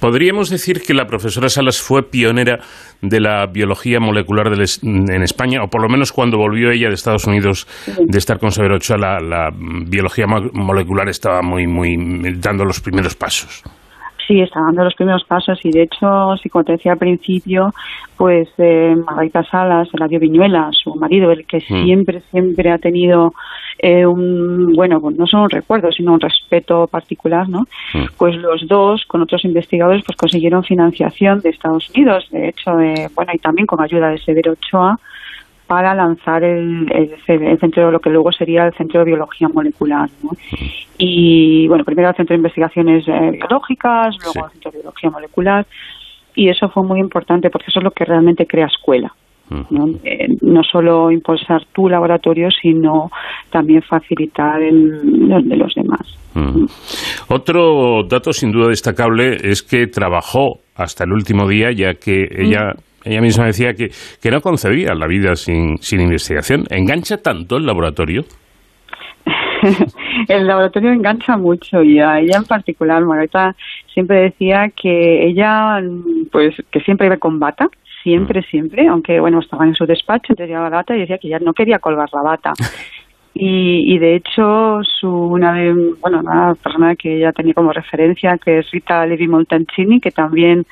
Podríamos 0.00 0.50
decir 0.50 0.82
que 0.82 0.94
la 0.94 1.06
profesora 1.06 1.48
Salas 1.48 1.80
fue 1.80 2.02
pionera 2.02 2.60
de 3.02 3.20
la 3.20 3.46
biología 3.46 3.98
molecular 4.00 4.46
en 4.46 5.22
España, 5.22 5.62
o 5.62 5.68
por 5.68 5.82
lo 5.82 5.88
menos 5.88 6.12
cuando 6.12 6.38
volvió 6.38 6.70
ella 6.70 6.88
de 6.88 6.94
Estados 6.94 7.26
Unidos 7.26 7.66
de 7.86 8.18
estar 8.18 8.38
con 8.38 8.52
Severo 8.52 8.76
Ochoa, 8.76 8.96
la, 8.96 9.20
la 9.20 9.50
biología 9.52 10.26
molecular 10.26 11.08
estaba 11.08 11.42
muy, 11.42 11.66
muy 11.66 11.96
dando 12.38 12.64
los 12.64 12.80
primeros 12.80 13.16
pasos. 13.16 13.62
Sí, 14.26 14.40
está 14.40 14.60
dando 14.60 14.84
los 14.84 14.94
primeros 14.94 15.24
pasos 15.24 15.58
y 15.64 15.70
de 15.70 15.82
hecho, 15.82 16.36
si 16.42 16.48
como 16.48 16.64
te 16.64 16.72
decía 16.72 16.92
al 16.92 16.98
principio, 16.98 17.72
pues 18.16 18.48
eh, 18.58 18.94
Margarita 19.04 19.42
Salas, 19.44 19.88
Eladio 19.92 20.20
Viñuela, 20.20 20.70
su 20.72 20.94
marido, 20.94 21.32
el 21.32 21.44
que 21.46 21.58
mm. 21.58 21.84
siempre, 21.84 22.20
siempre 22.30 22.70
ha 22.70 22.78
tenido 22.78 23.32
eh, 23.78 24.06
un, 24.06 24.72
bueno, 24.74 25.00
pues 25.00 25.16
no 25.16 25.26
solo 25.26 25.44
un 25.44 25.50
recuerdo, 25.50 25.90
sino 25.90 26.12
un 26.12 26.20
respeto 26.20 26.86
particular, 26.86 27.48
¿no? 27.48 27.62
Mm. 27.94 28.04
Pues 28.16 28.36
los 28.36 28.66
dos, 28.68 29.04
con 29.06 29.22
otros 29.22 29.44
investigadores, 29.44 30.04
pues 30.04 30.16
consiguieron 30.16 30.62
financiación 30.62 31.40
de 31.40 31.50
Estados 31.50 31.90
Unidos, 31.90 32.28
de 32.30 32.48
hecho, 32.48 32.78
eh, 32.80 33.08
bueno, 33.14 33.32
y 33.34 33.38
también 33.38 33.66
con 33.66 33.82
ayuda 33.82 34.10
de 34.10 34.18
Severo 34.18 34.52
Ochoa, 34.52 34.98
para 35.72 35.94
lanzar 35.94 36.44
el, 36.44 36.86
el, 37.26 37.58
centro, 37.58 37.90
lo 37.90 37.98
que 37.98 38.10
luego 38.10 38.30
sería 38.30 38.66
el 38.66 38.74
Centro 38.74 39.00
de 39.00 39.06
Biología 39.06 39.48
Molecular. 39.48 40.06
Y 40.98 41.66
bueno, 41.66 41.82
primero 41.82 42.10
el 42.10 42.14
Centro 42.14 42.34
de 42.34 42.40
Investigaciones 42.40 43.08
eh, 43.08 43.30
Biológicas, 43.30 44.14
luego 44.22 44.48
el 44.48 44.52
Centro 44.52 44.70
de 44.70 44.78
Biología 44.80 45.08
Molecular, 45.08 45.66
y 46.34 46.50
eso 46.50 46.68
fue 46.68 46.82
muy 46.82 47.00
importante 47.00 47.48
porque 47.48 47.68
eso 47.68 47.78
es 47.78 47.84
lo 47.84 47.90
que 47.90 48.04
realmente 48.04 48.46
crea 48.46 48.66
escuela. 48.66 49.14
¿no? 49.70 49.88
Eh, 50.04 50.28
no 50.42 50.62
solo 50.62 51.10
impulsar 51.10 51.64
tu 51.72 51.88
laboratorio, 51.88 52.50
sino 52.50 53.10
también 53.48 53.80
facilitar 53.80 54.60
el, 54.60 55.26
de 55.26 55.56
los 55.56 55.74
demás. 55.74 56.18
Otro 57.28 58.02
dato 58.02 58.34
sin 58.34 58.52
duda 58.52 58.68
destacable 58.68 59.38
es 59.42 59.62
que 59.62 59.86
trabajó 59.86 60.58
hasta 60.76 61.04
el 61.04 61.12
último 61.12 61.48
día, 61.48 61.72
ya 61.72 61.94
que 61.94 62.28
ella 62.30 62.74
ella 63.04 63.20
misma 63.20 63.46
decía 63.46 63.74
que, 63.74 63.90
que 64.20 64.30
no 64.30 64.40
concebía 64.40 64.94
la 64.94 65.06
vida 65.06 65.36
sin, 65.36 65.78
sin 65.78 66.00
investigación. 66.00 66.64
¿Engancha 66.70 67.18
tanto 67.18 67.56
el 67.56 67.66
laboratorio? 67.66 68.24
el 70.28 70.46
laboratorio 70.46 70.92
engancha 70.92 71.36
mucho 71.36 71.82
y 71.82 72.00
a 72.00 72.20
ella 72.20 72.38
en 72.38 72.44
particular, 72.44 73.04
Margarita 73.04 73.54
siempre 73.92 74.22
decía 74.22 74.70
que 74.70 75.26
ella, 75.26 75.80
pues, 76.30 76.54
que 76.70 76.80
siempre 76.80 77.06
iba 77.06 77.16
con 77.18 77.38
bata, 77.38 77.68
siempre, 78.02 78.40
mm. 78.40 78.44
siempre, 78.44 78.86
aunque 78.88 79.20
bueno, 79.20 79.40
estaba 79.40 79.64
en 79.64 79.74
su 79.74 79.86
despacho, 79.86 80.32
entonces 80.32 80.48
llevaba 80.48 80.70
la 80.70 80.76
bata 80.76 80.96
y 80.96 81.00
decía 81.00 81.18
que 81.18 81.28
ya 81.28 81.38
no 81.38 81.52
quería 81.52 81.78
colgar 81.78 82.08
la 82.12 82.22
bata. 82.22 82.52
Y, 83.34 83.94
y 83.94 83.98
de 83.98 84.16
hecho, 84.16 84.80
su, 84.82 85.08
una, 85.08 85.54
de, 85.54 85.72
bueno, 86.02 86.20
una 86.20 86.54
persona 86.54 86.94
que 86.96 87.16
ella 87.16 87.32
tenía 87.32 87.54
como 87.54 87.72
referencia, 87.72 88.36
que 88.36 88.58
es 88.58 88.70
Rita 88.70 89.06
Levi 89.06 89.26
Montancini, 89.26 90.00
que 90.00 90.10
también 90.10 90.66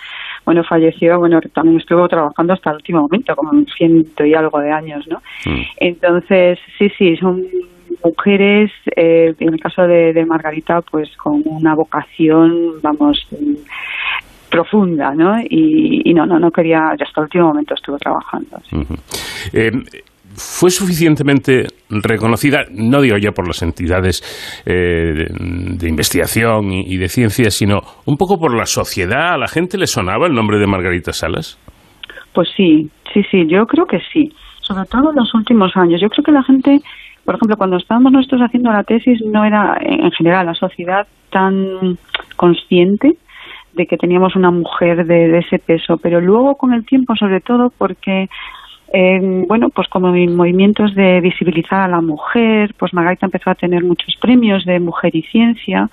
bueno, 0.44 0.64
falleció, 0.64 1.18
bueno, 1.18 1.40
también 1.52 1.78
estuvo 1.78 2.08
trabajando 2.08 2.52
hasta 2.52 2.70
el 2.70 2.76
último 2.76 3.02
momento, 3.02 3.36
como 3.36 3.50
un 3.50 3.66
ciento 3.66 4.24
y 4.24 4.34
algo 4.34 4.58
de 4.60 4.72
años, 4.72 5.06
¿no? 5.08 5.18
Mm. 5.46 5.62
Entonces, 5.76 6.58
sí, 6.78 6.90
sí, 6.96 7.16
son 7.16 7.44
mujeres, 8.04 8.70
eh, 8.96 9.34
en 9.38 9.54
el 9.54 9.60
caso 9.60 9.82
de, 9.82 10.12
de, 10.12 10.24
Margarita, 10.24 10.80
pues 10.82 11.14
con 11.16 11.42
una 11.44 11.74
vocación, 11.74 12.80
vamos, 12.82 13.26
profunda, 14.50 15.14
¿no? 15.14 15.40
Y, 15.48 16.12
no, 16.12 16.26
no, 16.26 16.38
no 16.38 16.50
quería, 16.50 16.90
hasta 16.90 17.20
el 17.20 17.24
último 17.24 17.48
momento 17.48 17.74
estuvo 17.74 17.96
trabajando. 17.98 18.60
Eh, 19.52 19.70
fue 20.34 20.70
suficientemente 20.70 21.66
reconocida, 21.88 22.64
no 22.70 23.00
digo 23.00 23.16
yo 23.18 23.32
por 23.32 23.46
las 23.46 23.62
entidades 23.62 24.22
eh, 24.66 25.26
de, 25.28 25.88
investigación 25.88 26.72
y, 26.72 26.96
de 26.96 27.08
ciencia, 27.08 27.50
sino 27.50 27.80
un 28.06 28.16
poco 28.16 28.38
por 28.38 28.56
la 28.56 28.66
sociedad. 28.66 29.34
¿A 29.34 29.38
la 29.38 29.48
gente 29.48 29.76
le 29.78 29.86
sonaba 29.86 30.26
el 30.26 30.34
nombre 30.34 30.58
de 30.58 30.66
Margarita 30.66 31.12
Salas? 31.12 31.58
Pues 32.32 32.48
sí, 32.56 32.88
sí, 33.12 33.22
sí, 33.30 33.46
yo 33.48 33.66
creo 33.66 33.86
que 33.86 33.98
sí. 34.12 34.32
Sobre 34.60 34.84
todo 34.86 35.10
en 35.10 35.16
los 35.16 35.34
últimos 35.34 35.76
años. 35.76 36.00
Yo 36.00 36.08
creo 36.08 36.24
que 36.24 36.32
la 36.32 36.44
gente, 36.44 36.80
por 37.24 37.34
ejemplo, 37.34 37.56
cuando 37.56 37.76
estábamos 37.76 38.12
nosotros 38.12 38.42
haciendo 38.42 38.70
la 38.70 38.84
tesis, 38.84 39.20
no 39.24 39.44
era 39.44 39.78
en 39.80 40.10
general 40.12 40.46
la 40.46 40.54
sociedad 40.54 41.06
tan 41.30 41.98
consciente 42.36 43.16
de 43.74 43.86
que 43.86 43.96
teníamos 43.96 44.36
una 44.36 44.50
mujer 44.50 45.06
de, 45.06 45.38
ese 45.38 45.58
peso, 45.58 45.96
pero 45.96 46.20
luego 46.20 46.56
con 46.56 46.72
el 46.72 46.84
tiempo, 46.84 47.14
sobre 47.16 47.40
todo 47.40 47.70
porque 47.76 48.28
eh, 48.92 49.44
bueno, 49.46 49.68
pues 49.70 49.88
como 49.88 50.08
movimientos 50.08 50.94
de 50.94 51.20
visibilizar 51.20 51.82
a 51.82 51.88
la 51.88 52.00
mujer, 52.00 52.74
pues 52.76 52.92
Margarita 52.92 53.26
empezó 53.26 53.50
a 53.50 53.54
tener 53.54 53.84
muchos 53.84 54.16
premios 54.20 54.64
de 54.64 54.80
mujer 54.80 55.14
y 55.14 55.22
ciencia. 55.22 55.88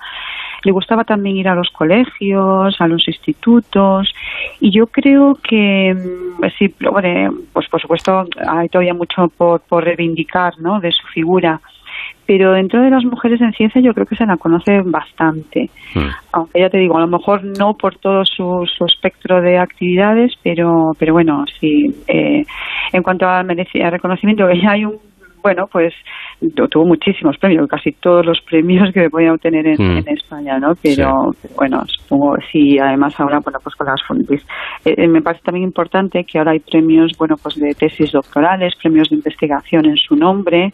Le 0.64 0.72
gustaba 0.72 1.04
también 1.04 1.36
ir 1.36 1.48
a 1.48 1.54
los 1.54 1.70
colegios, 1.70 2.80
a 2.80 2.88
los 2.88 3.06
institutos, 3.06 4.12
y 4.60 4.72
yo 4.72 4.88
creo 4.88 5.36
que 5.36 5.94
mm, 5.94 6.44
sí, 6.58 6.74
pues 7.52 7.68
por 7.68 7.80
supuesto 7.80 8.26
hay 8.48 8.68
todavía 8.68 8.94
mucho 8.94 9.28
por, 9.28 9.60
por 9.60 9.84
reivindicar, 9.84 10.54
¿no? 10.58 10.80
De 10.80 10.90
su 10.90 11.06
figura 11.08 11.60
pero 12.28 12.52
dentro 12.52 12.82
de 12.82 12.90
las 12.90 13.06
mujeres 13.06 13.40
en 13.40 13.52
ciencia 13.52 13.80
yo 13.80 13.94
creo 13.94 14.04
que 14.04 14.14
se 14.14 14.26
la 14.26 14.36
conoce 14.36 14.82
bastante. 14.84 15.70
Hmm. 15.94 16.10
Aunque 16.32 16.60
ya 16.60 16.68
te 16.68 16.76
digo, 16.76 16.98
a 16.98 17.00
lo 17.00 17.06
mejor 17.06 17.42
no 17.42 17.72
por 17.72 17.96
todo 17.96 18.22
su, 18.26 18.66
espectro 18.86 19.40
de 19.40 19.56
actividades, 19.56 20.34
pero, 20.42 20.90
pero 20.98 21.14
bueno, 21.14 21.46
sí. 21.58 21.86
Eh, 22.06 22.42
en 22.92 23.02
cuanto 23.02 23.26
a, 23.26 23.42
reconocimiento, 23.42 24.44
ya 24.52 24.72
hay 24.72 24.84
un 24.84 24.98
bueno, 25.42 25.66
pues 25.70 25.94
tuvo 26.70 26.84
muchísimos 26.84 27.38
premios, 27.38 27.66
casi 27.68 27.92
todos 27.92 28.26
los 28.26 28.38
premios 28.42 28.92
que 28.92 29.08
voy 29.08 29.26
a 29.26 29.32
obtener 29.32 29.66
en, 29.66 29.76
hmm. 29.78 30.08
España, 30.08 30.58
¿no? 30.58 30.72
Pero, 30.82 31.10
bueno, 31.56 31.80
supongo, 31.86 32.36
sí, 32.52 32.78
además 32.78 33.18
ahora, 33.18 33.38
bueno, 33.40 33.58
pues 33.62 33.74
con 33.74 33.86
las 33.86 34.02
fundis. 34.06 34.44
Eh, 34.84 34.94
eh, 34.98 35.08
me 35.08 35.22
parece 35.22 35.44
también 35.44 35.64
importante 35.64 36.24
que 36.24 36.38
ahora 36.38 36.52
hay 36.52 36.60
premios, 36.60 37.12
bueno, 37.18 37.36
pues 37.42 37.54
de 37.54 37.72
tesis 37.74 38.12
doctorales, 38.12 38.74
premios 38.82 39.08
de 39.08 39.16
investigación 39.16 39.86
en 39.86 39.96
su 39.96 40.16
nombre, 40.16 40.72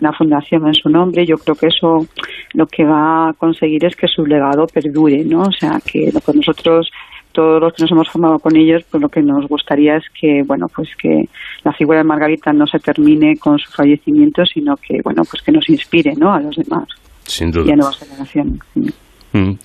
una 0.00 0.12
fundación 0.12 0.66
en 0.66 0.74
su 0.74 0.88
nombre, 0.88 1.26
yo 1.26 1.36
creo 1.36 1.56
que 1.56 1.68
eso 1.68 2.06
lo 2.54 2.66
que 2.66 2.84
va 2.84 3.30
a 3.30 3.32
conseguir 3.32 3.84
es 3.84 3.96
que 3.96 4.08
su 4.08 4.26
legado 4.26 4.66
perdure, 4.66 5.24
¿no? 5.24 5.42
O 5.42 5.52
sea, 5.52 5.80
que 5.84 6.10
lo 6.12 6.20
que 6.20 6.32
nosotros 6.32 6.90
todos 7.32 7.60
los 7.60 7.74
que 7.74 7.82
nos 7.82 7.92
hemos 7.92 8.08
formado 8.08 8.38
con 8.38 8.56
ellos, 8.56 8.82
pues 8.90 9.02
lo 9.02 9.10
que 9.10 9.20
nos 9.20 9.46
gustaría 9.46 9.96
es 9.96 10.04
que, 10.18 10.42
bueno, 10.46 10.68
pues 10.74 10.88
que 10.96 11.28
la 11.64 11.72
figura 11.74 11.98
de 11.98 12.04
Margarita 12.04 12.50
no 12.54 12.66
se 12.66 12.78
termine 12.78 13.36
con 13.36 13.58
su 13.58 13.70
fallecimiento, 13.70 14.46
sino 14.46 14.74
que, 14.76 15.00
bueno, 15.04 15.22
pues 15.30 15.42
que 15.42 15.52
nos 15.52 15.68
inspire, 15.68 16.14
¿no? 16.16 16.32
A 16.32 16.40
los 16.40 16.56
demás. 16.56 16.88
Sin 17.24 17.50
duda. 17.50 17.66
Y 17.68 17.72
a 17.72 17.76
nuevas 17.76 17.98
generaciones. 17.98 18.60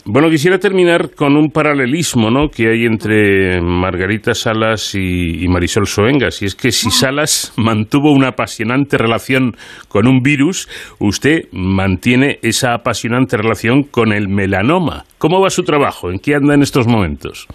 Bueno, 0.06 0.30
quisiera 0.30 0.58
terminar 0.58 1.12
con 1.16 1.36
un 1.36 1.50
paralelismo 1.50 2.30
¿no? 2.30 2.50
que 2.50 2.70
hay 2.70 2.86
entre 2.86 3.62
Margarita 3.62 4.34
Salas 4.34 4.96
y, 4.96 5.48
Marisol 5.48 5.88
Soengas. 5.88 6.42
Y 6.42 6.46
es 6.46 6.56
que 6.56 6.72
si 6.72 6.88
ah. 6.88 6.92
Salas 6.92 7.54
mantuvo 7.58 8.12
una 8.12 8.30
apasionante 8.30 8.98
relación 8.98 9.56
con 9.88 10.08
un 10.08 10.22
virus, 10.22 10.68
usted 11.00 11.46
mantiene 11.52 12.40
esa 12.42 12.74
apasionante 12.74 13.38
relación 13.38 13.84
con 13.84 14.14
el 14.14 14.28
melanoma. 14.30 15.06
¿Cómo 15.18 15.42
va 15.42 15.50
su 15.50 15.64
trabajo? 15.64 16.12
¿En 16.12 16.20
qué 16.20 16.36
anda 16.36 16.54
en 16.54 16.62
estos 16.62 16.88
momentos? 16.88 17.48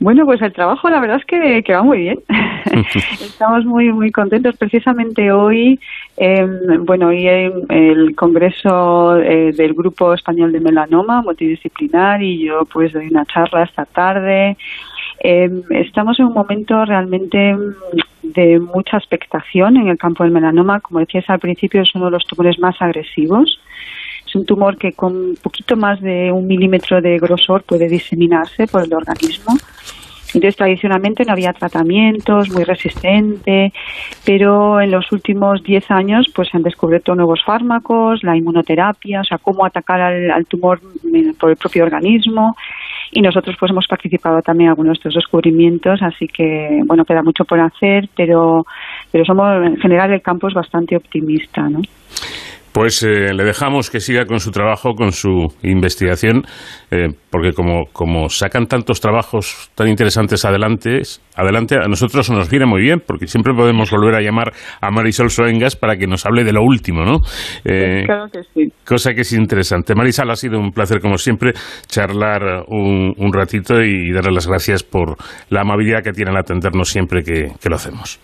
Bueno, 0.00 0.24
pues 0.24 0.40
el 0.42 0.52
trabajo 0.52 0.88
la 0.88 1.00
verdad 1.00 1.18
es 1.18 1.24
que, 1.24 1.62
que 1.62 1.72
va 1.72 1.82
muy 1.82 1.98
bien. 1.98 2.18
Estamos 3.20 3.64
muy 3.64 3.92
muy 3.92 4.12
contentos. 4.12 4.56
Precisamente 4.56 5.32
hoy, 5.32 5.80
eh, 6.16 6.46
bueno, 6.80 7.08
hoy 7.08 7.26
el 7.26 8.14
Congreso 8.14 9.18
eh, 9.18 9.52
del 9.52 9.74
Grupo 9.74 10.14
Español 10.14 10.52
de 10.52 10.60
Melanoma 10.60 11.22
multidisciplinar 11.22 12.22
y 12.22 12.44
yo 12.44 12.64
pues 12.72 12.92
doy 12.92 13.08
una 13.08 13.24
charla 13.26 13.64
esta 13.64 13.84
tarde. 13.86 14.56
Eh, 15.20 15.50
estamos 15.70 16.18
en 16.20 16.26
un 16.26 16.34
momento 16.34 16.84
realmente 16.84 17.56
de 18.22 18.60
mucha 18.60 18.98
expectación 18.98 19.76
en 19.76 19.88
el 19.88 19.98
campo 19.98 20.22
del 20.22 20.32
melanoma. 20.32 20.80
Como 20.80 21.00
decías 21.00 21.28
al 21.28 21.40
principio, 21.40 21.82
es 21.82 21.94
uno 21.94 22.06
de 22.06 22.12
los 22.12 22.24
tumores 22.24 22.58
más 22.58 22.80
agresivos. 22.80 23.60
Es 24.28 24.34
un 24.36 24.44
tumor 24.44 24.76
que 24.76 24.92
con 24.92 25.34
poquito 25.42 25.74
más 25.76 26.00
de 26.00 26.30
un 26.30 26.46
milímetro 26.46 27.00
de 27.00 27.18
grosor 27.18 27.62
puede 27.62 27.88
diseminarse 27.88 28.66
por 28.66 28.84
el 28.84 28.92
organismo. 28.92 29.56
Entonces, 30.34 30.56
tradicionalmente 30.56 31.24
no 31.24 31.32
había 31.32 31.54
tratamientos, 31.54 32.50
muy 32.50 32.64
resistente, 32.64 33.72
pero 34.26 34.78
en 34.80 34.90
los 34.90 35.10
últimos 35.10 35.62
10 35.62 35.90
años 35.90 36.26
pues 36.34 36.48
se 36.50 36.58
han 36.58 36.62
descubierto 36.62 37.14
nuevos 37.14 37.42
fármacos, 37.42 38.22
la 38.22 38.36
inmunoterapia, 38.36 39.22
o 39.22 39.24
sea, 39.24 39.38
cómo 39.38 39.64
atacar 39.64 40.00
al, 40.02 40.46
tumor 40.46 40.80
por 41.40 41.50
el 41.50 41.56
propio 41.56 41.84
organismo. 41.84 42.54
Y 43.10 43.22
nosotros 43.22 43.56
pues 43.58 43.70
hemos 43.70 43.86
participado 43.86 44.42
también 44.42 44.66
en 44.66 44.70
algunos 44.72 44.92
de 44.92 44.98
estos 44.98 45.14
descubrimientos, 45.14 46.02
así 46.02 46.26
que, 46.26 46.82
bueno, 46.84 47.06
queda 47.06 47.22
mucho 47.22 47.46
por 47.46 47.58
hacer, 47.58 48.10
pero, 48.14 48.66
pero 49.10 49.24
somos, 49.24 49.64
en 49.64 49.78
general, 49.78 50.12
el 50.12 50.20
campo 50.20 50.48
es 50.48 50.54
bastante 50.54 50.94
optimista, 50.94 51.62
¿no? 51.70 51.80
Pues 52.72 53.02
eh, 53.02 53.32
le 53.34 53.44
dejamos 53.44 53.90
que 53.90 54.00
siga 54.00 54.24
con 54.26 54.40
su 54.40 54.50
trabajo, 54.50 54.94
con 54.94 55.12
su 55.12 55.48
investigación, 55.62 56.42
eh, 56.90 57.08
porque 57.30 57.52
como, 57.52 57.86
como 57.92 58.28
sacan 58.28 58.66
tantos 58.66 59.00
trabajos 59.00 59.70
tan 59.74 59.88
interesantes 59.88 60.44
adelante, 60.44 61.02
adelante, 61.34 61.76
a 61.76 61.88
nosotros 61.88 62.30
nos 62.30 62.50
viene 62.50 62.66
muy 62.66 62.82
bien, 62.82 63.02
porque 63.04 63.26
siempre 63.26 63.54
podemos 63.54 63.90
volver 63.90 64.14
a 64.14 64.20
llamar 64.20 64.52
a 64.80 64.90
Marisol 64.90 65.30
Soengas 65.30 65.76
para 65.76 65.96
que 65.96 66.06
nos 66.06 66.26
hable 66.26 66.44
de 66.44 66.52
lo 66.52 66.62
último, 66.62 67.04
¿no? 67.04 67.18
Eh, 67.64 68.04
claro 68.04 68.26
que 68.32 68.40
sí. 68.54 68.72
Cosa 68.86 69.14
que 69.14 69.22
es 69.22 69.32
interesante. 69.32 69.94
Marisol, 69.94 70.30
ha 70.30 70.36
sido 70.36 70.58
un 70.58 70.70
placer, 70.70 71.00
como 71.00 71.18
siempre, 71.18 71.52
charlar 71.86 72.64
un, 72.68 73.14
un 73.16 73.32
ratito 73.32 73.82
y 73.82 74.12
darle 74.12 74.32
las 74.32 74.46
gracias 74.46 74.82
por 74.82 75.16
la 75.50 75.62
amabilidad 75.62 76.02
que 76.02 76.12
tiene 76.12 76.30
al 76.30 76.36
atendernos 76.36 76.88
siempre 76.88 77.22
que, 77.22 77.52
que 77.60 77.68
lo 77.68 77.76
hacemos. 77.76 78.20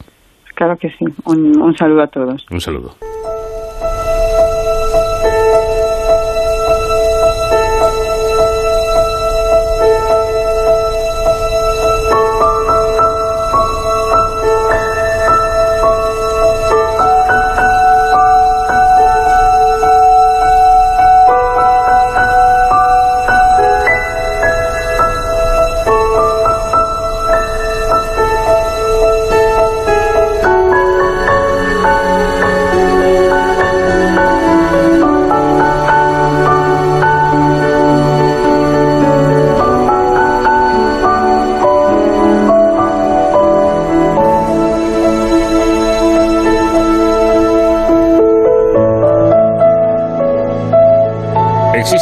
Claro 0.55 0.77
que 0.81 0.89
sí. 0.91 1.05
un 1.27 1.77
saludo 1.77 2.03
a 2.03 2.07
todos. 2.07 2.47
Un 2.51 2.61
saludo. 2.61 2.95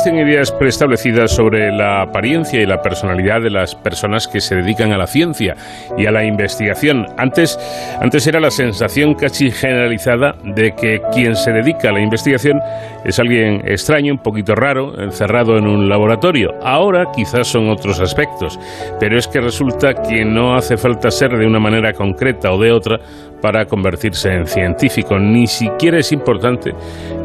Existen 0.03 0.27
ideas 0.27 0.51
preestablecidas 0.51 1.31
sobre 1.31 1.71
la 1.71 2.03
apariencia 2.03 2.61
y 2.61 2.67
la 2.67 2.83
personalidad 2.83 3.41
de 3.41 3.51
las 3.51 3.77
personas 3.77 4.27
que 4.27 4.41
se 4.41 4.57
dedican 4.57 4.91
a 4.91 4.99
la 4.99 5.07
ciencia 5.07 5.55
y 5.97 6.07
a 6.07 6.11
la 6.11 6.25
investigación. 6.25 7.07
Antes, 7.19 7.57
antes 8.01 8.27
era 8.27 8.41
la 8.41 8.51
sensación 8.51 9.15
casi 9.15 9.53
generalizada 9.53 10.35
de 10.43 10.75
que 10.75 11.01
quien 11.13 11.37
se 11.37 11.53
dedica 11.53 11.91
a 11.91 11.93
la 11.93 12.01
investigación 12.01 12.61
es 13.05 13.21
alguien 13.21 13.63
extraño, 13.65 14.15
un 14.15 14.19
poquito 14.19 14.57
raro, 14.57 15.01
encerrado 15.01 15.57
en 15.57 15.69
un 15.69 15.89
laboratorio. 15.89 16.51
Ahora 16.65 17.07
quizás 17.15 17.47
son 17.47 17.71
otros 17.71 18.01
aspectos, 18.01 18.59
pero 18.99 19.17
es 19.17 19.29
que 19.29 19.41
resulta 19.41 19.95
que 19.95 20.25
no 20.25 20.57
hace 20.57 20.77
falta 20.77 21.13
ser 21.13 21.39
de 21.39 21.47
una 21.47 21.61
manera 21.61 21.93
concreta 21.93 22.51
o 22.51 22.61
de 22.61 22.73
otra 22.73 22.99
para 23.43 23.67
convertirse 23.67 24.33
en 24.33 24.47
científico. 24.47 25.19
Ni 25.19 25.47
siquiera 25.47 25.99
es 25.99 26.13
importante 26.13 26.73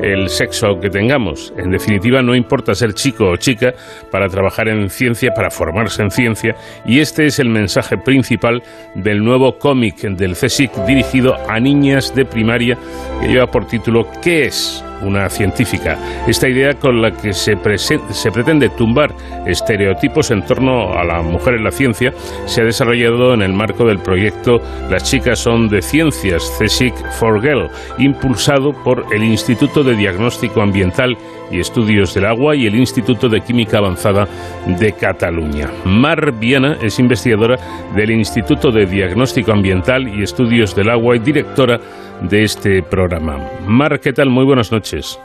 el 0.01 0.27
sexo 0.27 0.79
que 0.81 0.89
tengamos. 0.89 1.53
En 1.57 1.71
definitiva, 1.71 2.21
no 2.21 2.35
importa 2.35 2.75
ser 2.75 2.93
chico 2.93 3.29
o 3.29 3.37
chica 3.37 3.73
para 4.11 4.27
trabajar 4.27 4.67
en 4.67 4.89
ciencia, 4.89 5.31
para 5.33 5.49
formarse 5.49 6.01
en 6.01 6.11
ciencia. 6.11 6.55
Y 6.85 6.99
este 6.99 7.27
es 7.27 7.39
el 7.39 7.49
mensaje 7.49 7.97
principal 7.97 8.61
del 8.95 9.23
nuevo 9.23 9.57
cómic 9.57 10.01
del 10.01 10.33
CSIC 10.33 10.71
dirigido 10.85 11.37
a 11.47 11.59
niñas 11.59 12.13
de 12.13 12.25
primaria 12.25 12.77
que 13.21 13.27
lleva 13.27 13.47
por 13.47 13.67
título 13.67 14.07
¿Qué 14.21 14.45
es? 14.45 14.83
una 15.01 15.29
científica. 15.29 15.97
Esta 16.27 16.47
idea 16.47 16.73
con 16.73 17.01
la 17.01 17.11
que 17.11 17.33
se, 17.33 17.55
se, 17.77 18.31
pretende 18.31 18.69
tumbar 18.69 19.13
estereotipos 19.45 20.31
en 20.31 20.43
torno 20.45 20.93
a 20.93 21.03
la 21.03 21.21
mujer 21.21 21.55
en 21.55 21.63
la 21.63 21.71
ciencia 21.71 22.13
se 22.45 22.61
ha 22.61 22.65
desarrollado 22.65 23.33
en 23.33 23.41
el 23.41 23.53
marco 23.53 23.85
del 23.85 23.99
proyecto 23.99 24.59
Las 24.89 25.03
chicas 25.03 25.39
son 25.39 25.67
de 25.67 25.81
ciencias, 26.11 26.51
CSIC 26.59 26.93
for 27.19 27.41
Girl, 27.41 27.69
impulsado 27.97 28.71
por 28.83 29.05
el 29.13 29.23
Instituto 29.23 29.83
de 29.83 29.95
Diagnóstico 29.95 30.61
Ambiental 30.61 31.17
y 31.51 31.59
Estudios 31.59 32.13
del 32.13 32.25
Agua 32.25 32.55
y 32.55 32.67
el 32.67 32.75
Instituto 32.75 33.29
de 33.29 33.41
Química 33.41 33.77
Avanzada 33.77 34.27
de 34.65 34.93
Cataluña. 34.93 35.69
Mar 35.85 36.33
Viana 36.39 36.77
es 36.81 36.99
investigadora 36.99 37.57
del 37.95 38.11
Instituto 38.11 38.71
de 38.71 38.85
Diagnóstico 38.85 39.51
Ambiental 39.51 40.07
y 40.07 40.23
Estudios 40.23 40.75
del 40.75 40.89
Agua 40.89 41.15
y 41.15 41.19
directora 41.19 41.79
de 42.21 42.43
este 42.43 42.83
programa. 42.83 43.37
Mar, 43.65 43.99
¿qué 43.99 44.13
tal? 44.13 44.29
Muy 44.29 44.45
buenas 44.45 44.71
noches. 44.71 45.19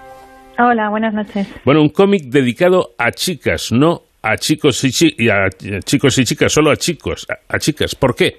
Hola, 0.59 0.91
buenas 0.91 1.15
noches. 1.15 1.49
Bueno, 1.65 1.81
un 1.81 1.89
cómic 1.89 2.25
dedicado 2.25 2.91
a 2.99 3.11
chicas, 3.11 3.73
no 3.73 4.03
a 4.23 4.37
chicos 4.37 4.85
y, 4.85 5.29
a 5.29 5.49
chicos 5.85 6.19
y 6.19 6.25
chicas, 6.25 6.53
solo 6.53 6.71
a 6.71 6.77
chicos, 6.77 7.27
a, 7.49 7.59
chicas. 7.59 7.95
¿Por 7.95 8.15
qué? 8.15 8.37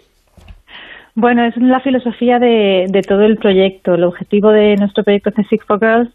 Bueno, 1.16 1.46
es 1.46 1.56
la 1.58 1.80
filosofía 1.80 2.40
de, 2.40 3.02
todo 3.08 3.22
el 3.22 3.38
proyecto. 3.38 3.94
El 3.94 4.04
objetivo 4.04 4.50
de 4.50 4.76
nuestro 4.78 5.04
proyecto 5.04 5.32
Six 5.48 5.64
for 5.66 5.80
Girls 5.80 6.10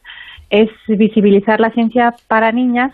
es 0.50 0.70
visibilizar 0.88 1.60
la 1.60 1.70
ciencia 1.70 2.14
para 2.26 2.50
niñas, 2.50 2.92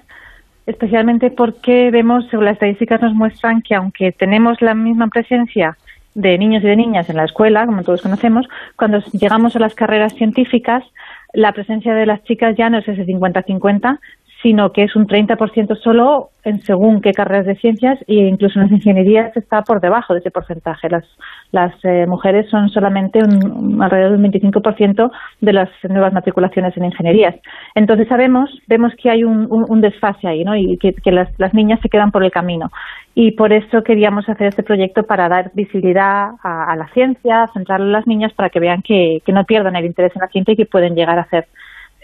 especialmente 0.67 1.31
porque 1.31 1.91
vemos, 1.91 2.27
según 2.31 2.45
las 2.45 2.55
estadísticas 2.55 3.01
nos 3.01 3.15
muestran 3.15 3.63
que 3.63 3.75
aunque 3.75 4.13
tenemos 4.13 4.61
la 4.61 4.75
misma 4.75 5.09
presencia 5.09 5.79
de 6.15 6.37
niños 6.37 6.63
y 6.63 6.67
de 6.67 6.77
niñas 6.77 7.09
en 7.09 7.17
la 7.17 7.25
escuela, 7.25 7.65
como 7.65 7.83
todos 7.83 8.03
conocemos, 8.03 8.47
cuando 8.77 9.01
llegamos 9.13 9.57
a 9.57 9.61
las 9.61 9.75
carreras 9.75 10.15
científicas, 10.15 10.85
la 11.33 11.53
presencia 11.53 11.95
de 11.95 12.07
las 12.07 12.23
chicas 12.25 12.55
ya 12.57 12.71
no 12.71 12.79
es 12.79 12.87
ese 12.87 13.07
50-50, 13.07 13.99
sino 14.45 14.73
que 14.73 14.83
es 14.83 14.95
un 14.95 15.07
30% 15.07 15.75
solo 15.83 16.29
en 16.45 16.61
según 16.65 17.01
qué 17.01 17.13
carreras 17.13 17.47
de 17.47 17.57
ciencias 17.57 17.99
e 18.07 18.29
incluso 18.29 18.59
en 18.59 18.65
las 18.65 18.73
ingenierías 18.73 19.35
está 19.39 19.63
por 19.63 19.81
debajo 19.81 20.13
de 20.13 20.21
ese 20.21 20.31
porcentaje. 20.31 20.91
Las, 20.91 21.05
las 21.51 21.73
eh, 21.83 22.05
mujeres 22.07 22.51
son 22.51 22.69
solamente 22.69 23.21
un, 23.21 23.83
alrededor 23.83 24.19
del 24.19 24.31
25% 24.31 25.11
de 25.41 25.53
las 25.55 25.71
nuevas 25.89 26.13
matriculaciones 26.13 26.77
en 26.77 26.85
ingenierías. 26.85 27.37
Entonces 27.75 28.07
sabemos, 28.07 28.51
vemos 28.67 28.93
que 29.03 29.09
hay 29.09 29.25
un, 29.25 29.49
un, 29.51 29.81
desfase 29.81 30.29
ahí 30.29 30.45
¿no? 30.45 30.55
y 30.55 30.77
que, 30.77 30.93
que 30.93 31.11
las, 31.11 31.31
las, 31.39 31.55
niñas 31.55 31.81
se 31.81 31.89
quedan 31.89 32.11
por 32.11 32.23
el 32.23 32.31
camino. 32.31 32.71
Y 33.15 33.31
por 33.33 33.51
eso 33.55 33.83
queríamos 33.83 34.29
hacer 34.29 34.49
este 34.49 34.63
proyecto 34.63 35.05
para 35.05 35.27
dar 35.31 35.53
visibilidad 35.55 36.33
a, 36.43 36.77
la 36.77 36.89
ciencia, 36.89 37.49
centrarlo 37.55 37.87
en 37.87 37.93
las 37.93 38.07
niñas 38.07 38.35
para 38.35 38.51
que 38.51 38.61
vean 38.61 38.83
que, 38.83 39.23
que 39.25 39.33
no 39.33 39.45
pierdan 39.45 39.77
el 39.77 39.87
interés 39.87 40.13
en 40.15 40.21
la 40.21 40.29
ciencia 40.29 40.53
y 40.53 40.57
que 40.57 40.67
pueden 40.67 40.95
llegar 40.95 41.19
a 41.19 41.23
hacer 41.23 41.47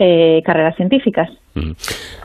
eh, 0.01 0.41
carreras 0.43 0.77
científicas. 0.77 1.29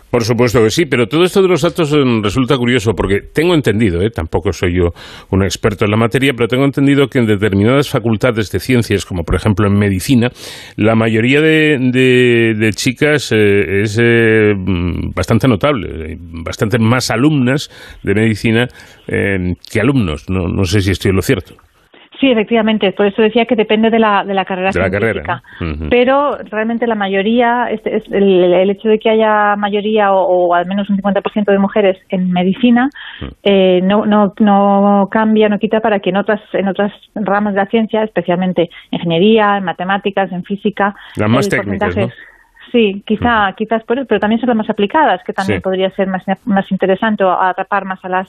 Por 0.10 0.24
supuesto 0.24 0.64
que 0.64 0.70
sí, 0.70 0.86
pero 0.86 1.08
todo 1.08 1.26
esto 1.26 1.42
de 1.42 1.50
los 1.50 1.62
datos 1.62 1.92
mm, 1.92 2.24
resulta 2.24 2.56
curioso 2.56 2.94
porque 2.96 3.20
tengo 3.20 3.54
entendido, 3.54 4.02
¿eh? 4.02 4.10
tampoco 4.10 4.54
soy 4.54 4.78
yo 4.78 4.94
un 5.32 5.44
experto 5.44 5.84
en 5.84 5.92
la 5.92 5.98
materia, 5.98 6.32
pero 6.34 6.48
tengo 6.48 6.64
entendido 6.64 7.10
que 7.10 7.20
en 7.20 7.26
determinadas 7.26 7.90
facultades 7.90 8.50
de 8.50 8.62
ciencias, 8.62 9.06
como 9.06 9.24
por 9.24 9.36
ejemplo 9.36 9.68
en 9.68 9.74
medicina, 9.74 10.30
la 10.78 10.96
mayoría 10.96 11.42
de, 11.42 12.72
chicas 12.76 13.34
eh, 13.34 13.82
es 13.82 14.00
mm, 14.00 15.10
bastante 15.14 15.50
notable, 15.50 16.18
bastante 16.18 16.80
más 16.80 17.12
alumnas 17.12 17.70
de 18.02 18.16
medicina 18.16 18.70
que 19.06 19.82
alumnos. 19.82 20.30
No, 20.30 20.48
no 20.48 20.64
sé 20.64 20.80
si 20.80 20.92
estoy 20.92 21.10
en 21.10 21.18
lo 21.18 21.22
cierto. 21.22 21.56
Sí, 22.26 22.32
efectivamente. 22.32 22.92
Por 22.94 23.06
eso 23.06 23.22
decía 23.22 23.46
que 23.46 23.56
depende 23.56 23.92
de 23.92 24.00
la, 24.00 24.24
de 24.26 24.34
la 24.34 24.46
carrera 24.46 24.72
de 24.72 24.90
científica. 24.90 25.44
Pero 25.92 26.36
realmente 26.50 26.88
la 26.88 26.96
mayoría, 26.96 27.68
este, 27.70 27.98
es 27.98 28.04
el, 28.12 28.68
hecho 28.72 28.90
de 28.90 28.98
que 28.98 29.12
haya 29.12 29.56
mayoría 29.56 30.12
o, 30.12 30.56
al 30.56 30.66
menos 30.66 30.90
un 30.90 30.98
50% 30.98 31.46
de 31.46 31.60
mujeres 31.60 32.00
en 32.10 32.32
medicina, 32.32 32.90
eh, 33.44 33.80
no, 33.84 34.08
no, 34.08 34.34
no 34.40 35.08
cambia, 35.12 35.50
no 35.50 35.60
quita 35.60 35.82
para 35.82 36.00
que 36.00 36.10
en 36.10 36.18
otras, 36.18 36.42
en 36.54 36.68
otras 36.68 36.92
ramas 37.14 37.54
de 37.54 37.60
la 37.60 37.68
ciencia, 37.68 38.02
especialmente 38.02 38.72
en 38.90 38.98
ingeniería, 38.98 39.58
en 39.58 39.64
matemáticas, 39.64 40.32
en 40.32 40.44
física, 40.44 40.96
las 41.18 41.30
más 41.30 41.48
técnicas, 41.48 41.96
Sí, 42.72 43.04
quizá, 43.06 43.54
quizás 43.56 43.84
por 43.84 44.00
eso, 44.00 44.08
pero 44.08 44.20
también 44.20 44.42
son 44.42 44.50
las 44.50 44.58
más 44.58 44.70
aplicadas, 44.70 45.22
que 45.24 45.32
también 45.32 45.62
podría 45.62 45.92
ser 45.92 46.08
más, 46.08 46.24
más 46.46 46.70
interesante 46.72 47.24
o 47.24 47.32
atrapar 47.32 47.86
más 47.86 48.04
a 48.04 48.10
las 48.10 48.28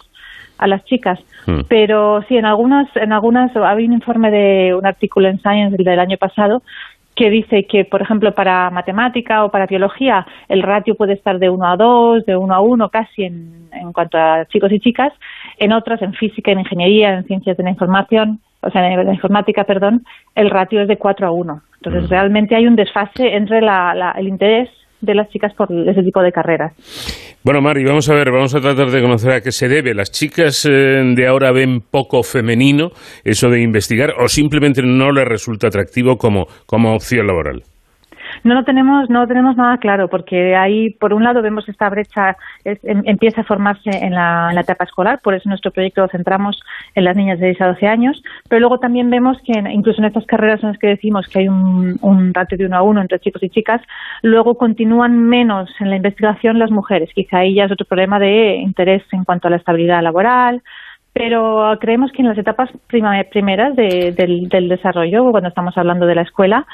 a 0.59 0.67
las 0.67 0.85
chicas. 0.85 1.19
Hmm. 1.47 1.61
Pero 1.69 2.23
sí, 2.29 2.37
en 2.37 2.45
algunas, 2.45 2.89
en 2.97 3.13
algunas, 3.13 3.55
había 3.57 3.87
un 3.87 3.95
informe 3.95 4.31
de 4.31 4.75
un 4.75 4.87
artículo 4.87 5.29
en 5.29 5.39
Science 5.41 5.77
del 5.83 5.99
año 5.99 6.17
pasado 6.17 6.63
que 7.15 7.31
dice 7.31 7.65
que, 7.65 7.87
por 7.87 8.03
ejemplo, 8.03 8.35
para 8.35 8.69
matemática 8.71 9.45
o 9.45 9.51
para 9.51 9.67
biología, 9.67 10.27
el 10.49 10.63
ratio 10.63 10.95
puede 10.95 11.15
estar 11.15 11.39
de 11.39 11.49
1 11.49 11.67
a 11.67 11.77
2, 11.77 12.27
de 12.27 12.37
1 12.37 12.55
a 12.55 12.61
1 12.61 12.89
casi 12.91 13.25
en, 13.25 13.69
en 13.73 13.93
cuanto 13.93 14.19
a 14.19 14.45
chicos 14.47 14.71
y 14.71 14.81
chicas. 14.81 15.13
En 15.59 15.73
otras, 15.73 16.03
en 16.03 16.13
física, 16.13 16.53
en 16.53 16.61
ingeniería, 16.61 17.15
en 17.15 17.25
ciencias 17.25 17.57
de 17.57 17.65
la 17.65 17.71
información, 17.71 18.41
o 18.61 18.71
sea, 18.71 18.87
en 18.87 19.07
la 19.07 19.15
informática, 19.15 19.65
perdón, 19.65 20.05
el 20.35 20.51
ratio 20.51 20.83
es 20.83 20.89
de 20.89 20.99
4 20.99 21.27
a 21.27 21.31
1. 21.31 21.63
Entonces, 21.77 22.05
hmm. 22.05 22.11
realmente 22.11 22.55
hay 22.55 22.67
un 22.67 22.77
desfase 22.77 23.35
entre 23.35 23.63
la, 23.63 24.15
el 24.19 24.29
interés 24.29 24.69
de 25.07 25.15
las 25.15 25.29
chicas 25.31 25.55
por 25.55 25.69
ese 25.73 26.03
tipo 26.03 26.21
de 26.21 26.33
carreras. 26.33 26.73
Bueno, 27.43 27.61
Mari, 27.63 27.85
vamos 27.85 28.09
a 28.11 28.15
ver, 28.15 28.31
vamos 28.31 28.55
a 28.55 28.61
tratar 28.61 28.91
de 28.91 29.01
conocer 29.01 29.31
a 29.33 29.41
qué 29.41 29.53
se 29.53 29.69
debe. 29.69 29.95
¿Las 29.95 30.11
chicas 30.11 30.67
eh, 30.67 30.71
de 30.71 31.27
ahora 31.27 31.53
ven 31.53 31.81
poco 31.81 32.23
femenino 32.23 32.91
eso 33.25 33.49
de 33.49 33.63
investigar 33.63 34.15
o 34.19 34.29
simplemente 34.29 34.83
no 34.83 35.13
les 35.13 35.25
resulta 35.25 35.69
atractivo 35.69 36.17
como, 36.17 36.47
como 36.67 36.95
opción 36.95 37.27
laboral? 37.27 37.63
No 38.45 38.55
lo 38.55 38.65
tenemos, 38.65 39.11
no 39.11 39.27
tenemos 39.27 39.57
nada 39.57 39.79
claro, 39.79 40.09
porque 40.09 40.55
ahí, 40.57 40.91
por 40.91 41.13
un 41.13 41.25
lado, 41.25 41.43
vemos 41.43 41.69
esta 41.69 41.89
brecha 41.89 42.37
em, 42.65 43.03
empieza 43.05 43.43
a 43.43 43.45
formarse 43.45 43.91
en 43.91 44.15
la, 44.15 44.53
etapa 44.57 44.85
escolar, 44.85 45.21
por 45.23 45.35
eso 45.35 45.49
nuestro 45.49 45.71
proyecto 45.71 46.03
lo 46.03 46.09
centramos 46.09 46.61
en 46.95 47.05
las 47.05 47.17
niñas 47.17 47.39
de 47.39 47.55
6 47.55 47.61
a 47.61 47.67
12 47.69 47.87
años, 47.87 48.23
pero 48.49 48.61
luego 48.61 48.79
también 48.79 49.11
vemos 49.11 49.39
que 49.45 49.53
incluso 49.71 50.01
en 50.01 50.07
estas 50.07 50.27
carreras 50.27 50.63
en 50.63 50.71
las 50.71 50.79
que 50.79 50.89
decimos 50.89 51.29
que 51.29 51.41
hay 51.41 51.49
un, 51.49 51.99
un 52.01 52.35
ratio 52.35 52.59
de 52.59 52.67
uno 52.67 52.77
a 52.77 52.83
uno 52.83 53.01
entre 53.01 53.21
chicos 53.21 53.43
y 53.43 53.51
chicas, 53.51 53.81
luego 54.23 54.57
continúan 54.57 55.19
menos 55.19 55.71
en 55.81 55.91
la 55.91 55.97
investigación 55.97 56.59
las 56.59 56.71
mujeres. 56.71 57.11
Quizá 57.15 57.39
ahí 57.39 57.55
ya 57.55 57.65
es 57.65 57.73
otro 57.73 57.87
problema 57.87 58.19
de 58.19 58.57
interés 58.57 59.03
en 59.13 59.25
cuanto 59.25 59.49
a 59.49 59.51
la 59.51 59.57
estabilidad 59.57 60.03
laboral, 60.03 60.63
pero 61.17 61.79
creemos 61.81 62.13
que 62.13 62.21
en 62.21 62.29
las 62.29 62.37
etapas 62.37 62.69
primeras 62.89 63.75
del, 63.75 64.15
del, 64.15 64.69
desarrollo, 64.69 65.31
cuando 65.31 65.49
estamos 65.49 65.77
hablando 65.79 66.05
de 66.05 66.15
la 66.15 66.21
escuela, 66.21 66.67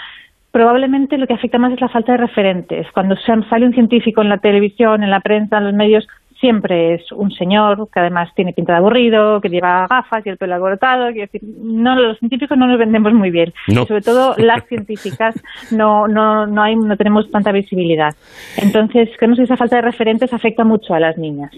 probablemente 0.53 1.19
lo 1.19 1.27
que 1.27 1.35
afecta 1.35 1.59
más 1.59 1.73
es 1.73 1.81
la 1.81 1.89
falta 1.89 2.13
de 2.13 2.19
referentes. 2.19 2.87
Cuando 2.93 3.17
sale 3.17 3.67
un 3.67 3.73
científico 3.73 4.23
en 4.23 4.29
la 4.29 4.39
televisión, 4.39 5.03
en 5.03 5.11
la 5.11 5.21
prensa, 5.21 5.59
en 5.59 5.65
los 5.65 5.75
medios, 5.75 6.07
siempre 6.43 6.95
es 6.95 7.13
un 7.13 7.31
señor 7.31 7.89
que 7.93 8.01
además 8.01 8.29
tiene 8.35 8.53
pinta 8.53 8.73
de 8.73 8.79
aburrido, 8.81 9.41
que 9.41 9.49
lleva 9.49 9.87
gafas 9.89 10.27
y 10.27 10.29
el 10.29 10.37
pelo 10.37 10.55
alborotado. 10.57 11.07
Quiero 11.13 11.29
decir, 11.33 11.49
no, 11.63 11.95
los 11.95 12.19
científicos 12.19 12.59
no 12.59 12.67
nos 12.67 12.79
vendemos 12.79 13.15
muy 13.15 13.31
bien. 13.31 13.53
sobre 13.69 14.01
todo 14.01 14.35
las 14.39 14.67
científicas 14.69 15.41
no, 15.71 16.09
no, 16.09 16.45
no, 16.47 16.63
hay, 16.63 16.75
no 16.75 16.97
tenemos 16.97 17.31
tanta 17.31 17.53
visibilidad. 17.53 18.11
Entonces, 18.61 19.09
creo 19.17 19.35
que 19.37 19.45
esa 19.45 19.57
falta 19.57 19.77
de 19.77 19.83
referentes 19.83 20.33
afecta 20.33 20.65
mucho 20.65 20.95
a 20.95 21.01
las 21.01 21.17
niñas. 21.17 21.53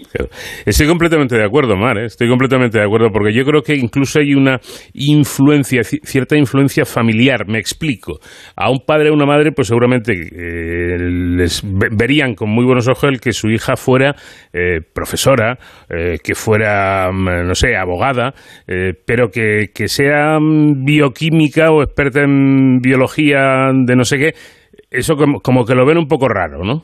Estoy 0.65 0.87
completamente 0.87 1.35
de 1.35 1.43
acuerdo, 1.43 1.75
Mar, 1.75 1.97
¿eh? 1.97 2.05
estoy 2.05 2.29
completamente 2.29 2.77
de 2.77 2.85
acuerdo, 2.85 3.09
porque 3.11 3.33
yo 3.33 3.43
creo 3.43 3.63
que 3.63 3.75
incluso 3.75 4.19
hay 4.19 4.35
una 4.35 4.59
influencia, 4.93 5.83
cierta 5.83 6.37
influencia 6.37 6.85
familiar, 6.85 7.47
me 7.47 7.57
explico. 7.57 8.19
A 8.55 8.69
un 8.69 8.81
padre 8.85 9.09
o 9.09 9.13
una 9.13 9.25
madre, 9.25 9.51
pues 9.51 9.67
seguramente 9.67 10.13
eh, 10.13 10.97
les 10.99 11.63
verían 11.65 12.35
con 12.35 12.51
muy 12.51 12.65
buenos 12.65 12.87
ojos 12.87 13.09
el 13.09 13.19
que 13.19 13.33
su 13.33 13.49
hija 13.49 13.75
fuera... 13.75 14.13
Eh, 14.53 14.74
profesora, 14.81 15.57
eh, 15.89 16.17
que 16.23 16.35
fuera, 16.35 17.11
mm, 17.11 17.47
no 17.47 17.55
sé, 17.55 17.75
abogada, 17.75 18.33
eh, 18.67 18.93
pero 19.05 19.29
que, 19.29 19.71
que 19.73 19.87
sea 19.87 20.39
mm, 20.39 20.85
bioquímica 20.85 21.71
o 21.71 21.83
experta 21.83 22.21
en 22.21 22.79
biología 22.79 23.71
de 23.73 23.95
no 23.95 24.03
sé 24.03 24.17
qué, 24.17 24.33
eso 24.91 25.15
como, 25.15 25.65
que 25.65 25.75
lo 25.75 25.85
ven 25.85 25.97
un 25.97 26.07
poco 26.07 26.27
raro, 26.27 26.63
¿no? 26.63 26.83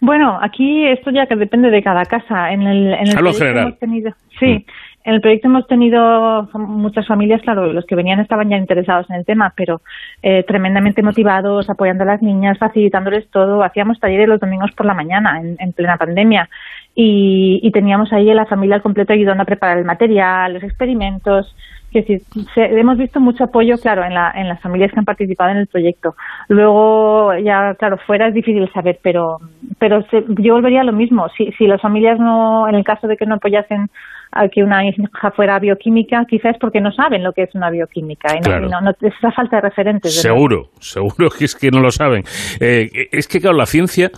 Bueno, 0.00 0.38
aquí 0.40 0.86
esto 0.86 1.10
ya 1.10 1.26
que 1.26 1.36
depende 1.36 1.70
de 1.70 1.82
cada 1.82 2.04
casa. 2.04 2.52
En 2.52 2.62
el, 2.62 2.92
en 2.92 3.08
el 3.08 3.34
general. 3.34 3.66
Hemos 3.68 3.78
tenido, 3.78 4.12
sí, 4.38 4.46
mm. 4.46 4.64
en 5.04 5.14
el 5.14 5.20
proyecto 5.20 5.48
hemos 5.48 5.66
tenido 5.66 6.48
muchas 6.52 7.06
familias, 7.06 7.40
claro, 7.42 7.72
los 7.72 7.86
que 7.86 7.94
venían 7.94 8.20
estaban 8.20 8.50
ya 8.50 8.58
interesados 8.58 9.08
en 9.08 9.16
el 9.16 9.24
tema, 9.24 9.54
pero 9.56 9.80
eh, 10.22 10.44
tremendamente 10.46 11.02
motivados, 11.02 11.70
apoyando 11.70 12.04
a 12.04 12.08
las 12.08 12.22
niñas, 12.22 12.58
facilitándoles 12.58 13.30
todo. 13.30 13.62
Hacíamos 13.62 13.98
talleres 13.98 14.28
los 14.28 14.40
domingos 14.40 14.70
por 14.72 14.84
la 14.84 14.94
mañana, 14.94 15.40
en, 15.40 15.56
en 15.58 15.72
plena 15.72 15.96
pandemia 15.96 16.48
y, 16.98 17.70
teníamos 17.72 18.10
ahí 18.12 18.30
a 18.30 18.34
la 18.34 18.46
familia 18.46 18.76
al 18.76 18.82
completo 18.82 19.12
ayudando 19.12 19.42
a 19.42 19.46
preparar 19.46 19.76
el 19.76 19.84
material, 19.84 20.54
los 20.54 20.62
experimentos. 20.62 21.54
que 21.92 22.02
sí, 22.02 22.22
hemos 22.56 22.96
visto 22.96 23.20
mucho 23.20 23.44
apoyo, 23.44 23.76
claro, 23.76 24.02
en, 24.02 24.14
la, 24.14 24.32
en 24.34 24.48
las 24.48 24.60
familias 24.62 24.92
que 24.92 24.98
han 24.98 25.04
participado 25.04 25.50
en 25.50 25.58
el 25.58 25.66
proyecto. 25.66 26.16
Luego, 26.48 27.36
ya, 27.36 27.74
claro, 27.74 27.98
fuera 27.98 28.28
es 28.28 28.34
difícil 28.34 28.66
saber, 28.72 28.98
pero, 29.02 29.38
pero 29.78 30.04
yo 30.38 30.54
volvería 30.54 30.80
a 30.80 30.84
lo 30.84 30.92
mismo. 30.92 31.28
Si, 31.36 31.52
si 31.52 31.66
las 31.66 31.82
familias 31.82 32.18
no, 32.18 32.66
en 32.66 32.74
el 32.74 32.84
caso 32.84 33.06
de 33.06 33.18
que 33.18 33.26
no 33.26 33.34
apoyasen 33.34 33.90
a 34.36 34.48
que 34.48 34.62
una 34.62 34.86
hija 34.86 35.30
fuera 35.34 35.58
bioquímica, 35.58 36.24
quizás 36.28 36.54
es 36.54 36.58
porque 36.60 36.80
no 36.80 36.92
saben 36.92 37.22
lo 37.22 37.32
que 37.32 37.42
es 37.42 37.54
una 37.54 37.70
bioquímica. 37.70 38.36
Y 38.36 38.40
no, 38.40 38.80
no, 38.80 38.90
esa 39.00 39.32
falta 39.32 39.56
de 39.56 39.62
referentes. 39.62 40.20
Seguro, 40.20 40.70
seguro 40.80 41.28
que 41.30 41.44
es 41.44 41.54
que 41.54 41.70
no 41.70 41.80
lo 41.80 41.90
saben. 41.90 42.22
Eh, 42.60 43.08
es 43.12 43.26
que, 43.28 43.40
claro, 43.40 43.56
la 43.56 43.66
ciencia 43.66 44.10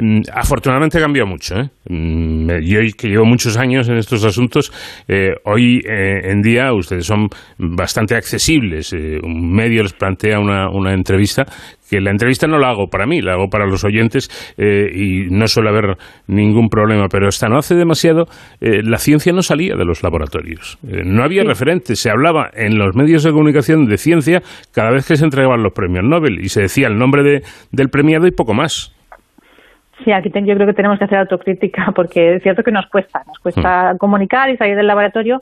mm, 0.00 0.22
afortunadamente 0.32 0.98
ha 0.98 1.00
cambiado 1.00 1.28
mucho. 1.28 1.56
¿eh? 1.56 1.68
Yo 1.88 2.80
que 2.96 3.08
llevo 3.08 3.24
muchos 3.24 3.56
años 3.56 3.88
en 3.88 3.96
estos 3.96 4.24
asuntos, 4.24 4.72
eh, 5.08 5.34
hoy 5.44 5.82
en 5.86 6.42
día 6.42 6.72
ustedes 6.72 7.06
son 7.06 7.28
bastante 7.58 8.16
accesibles. 8.16 8.92
un 8.92 9.52
medio 9.52 9.82
les 9.82 9.92
plantea 9.92 10.38
una, 10.38 10.68
una 10.70 10.92
entrevista 10.92 11.44
que 11.88 12.00
la 12.00 12.10
entrevista 12.10 12.46
no 12.46 12.58
la 12.58 12.70
hago 12.70 12.88
para 12.88 13.06
mí, 13.06 13.20
la 13.20 13.34
hago 13.34 13.48
para 13.48 13.66
los 13.66 13.84
oyentes 13.84 14.28
eh, 14.58 14.88
y 14.92 15.30
no 15.30 15.46
suele 15.46 15.70
haber 15.70 15.96
ningún 16.26 16.68
problema, 16.68 17.06
pero 17.10 17.28
hasta 17.28 17.48
no 17.48 17.58
hace 17.58 17.74
demasiado 17.74 18.24
eh, 18.60 18.82
la 18.82 18.98
ciencia 18.98 19.32
no 19.32 19.42
salía 19.42 19.74
de 19.76 19.84
los 19.84 20.02
laboratorios. 20.02 20.78
Eh, 20.86 21.02
no 21.04 21.22
había 21.22 21.44
referentes, 21.44 22.00
se 22.00 22.10
hablaba 22.10 22.50
en 22.54 22.78
los 22.78 22.94
medios 22.94 23.22
de 23.22 23.30
comunicación 23.30 23.86
de 23.86 23.96
ciencia 23.96 24.40
cada 24.74 24.90
vez 24.90 25.06
que 25.06 25.16
se 25.16 25.24
entregaban 25.24 25.62
los 25.62 25.72
premios 25.72 26.04
Nobel 26.04 26.40
y 26.40 26.48
se 26.48 26.62
decía 26.62 26.88
el 26.88 26.98
nombre 26.98 27.22
de, 27.22 27.42
del 27.72 27.88
premiado 27.88 28.26
y 28.26 28.32
poco 28.32 28.54
más. 28.54 28.92
Sí, 30.04 30.12
aquí 30.12 30.30
yo 30.30 30.54
creo 30.54 30.66
que 30.66 30.74
tenemos 30.74 30.98
que 30.98 31.04
hacer 31.06 31.18
autocrítica 31.18 31.92
porque 31.94 32.34
es 32.34 32.42
cierto 32.42 32.62
que 32.62 32.70
nos 32.70 32.86
cuesta, 32.86 33.22
nos 33.26 33.38
cuesta 33.38 33.94
hmm. 33.94 33.98
comunicar 33.98 34.50
y 34.50 34.56
salir 34.56 34.76
del 34.76 34.86
laboratorio, 34.86 35.40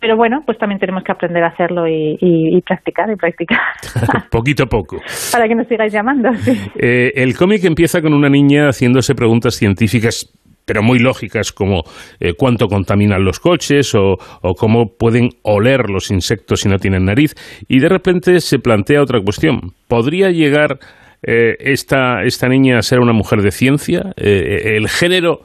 pero 0.00 0.16
bueno, 0.16 0.42
pues 0.44 0.58
también 0.58 0.78
tenemos 0.78 1.02
que 1.04 1.12
aprender 1.12 1.42
a 1.42 1.48
hacerlo 1.48 1.88
y, 1.88 2.62
practicar 2.66 3.10
y 3.10 3.16
practicar. 3.16 3.58
Poquito 4.30 4.64
a 4.64 4.66
poco. 4.66 4.98
Para 5.32 5.48
que 5.48 5.54
nos 5.54 5.66
sigáis 5.68 5.92
llamando. 5.92 6.28
Eh, 6.76 7.12
el 7.14 7.36
cómic 7.36 7.64
empieza 7.64 8.02
con 8.02 8.12
una 8.12 8.28
niña 8.28 8.68
haciéndose 8.68 9.14
preguntas 9.14 9.54
científicas 9.54 10.32
pero 10.68 10.82
muy 10.82 10.98
lógicas 10.98 11.52
como 11.52 11.84
eh, 12.18 12.32
cuánto 12.36 12.66
contaminan 12.66 13.24
los 13.24 13.38
coches 13.38 13.94
o, 13.94 14.16
cómo 14.58 14.96
pueden 14.98 15.28
oler 15.42 15.88
los 15.88 16.10
insectos 16.10 16.62
si 16.62 16.68
no 16.68 16.78
tienen 16.78 17.04
nariz. 17.04 17.34
Y 17.68 17.78
de 17.78 17.88
repente 17.88 18.40
se 18.40 18.58
plantea 18.58 19.00
otra 19.00 19.20
cuestión. 19.20 19.74
¿Podría 19.86 20.30
llegar 20.30 20.80
eh, 21.22 21.54
esta, 21.60 22.24
esta 22.24 22.48
niña 22.48 22.78
a 22.78 22.82
ser 22.82 22.98
una 22.98 23.12
mujer 23.12 23.42
de 23.42 23.52
ciencia? 23.52 24.12
¿El 24.16 24.88
género 24.88 25.42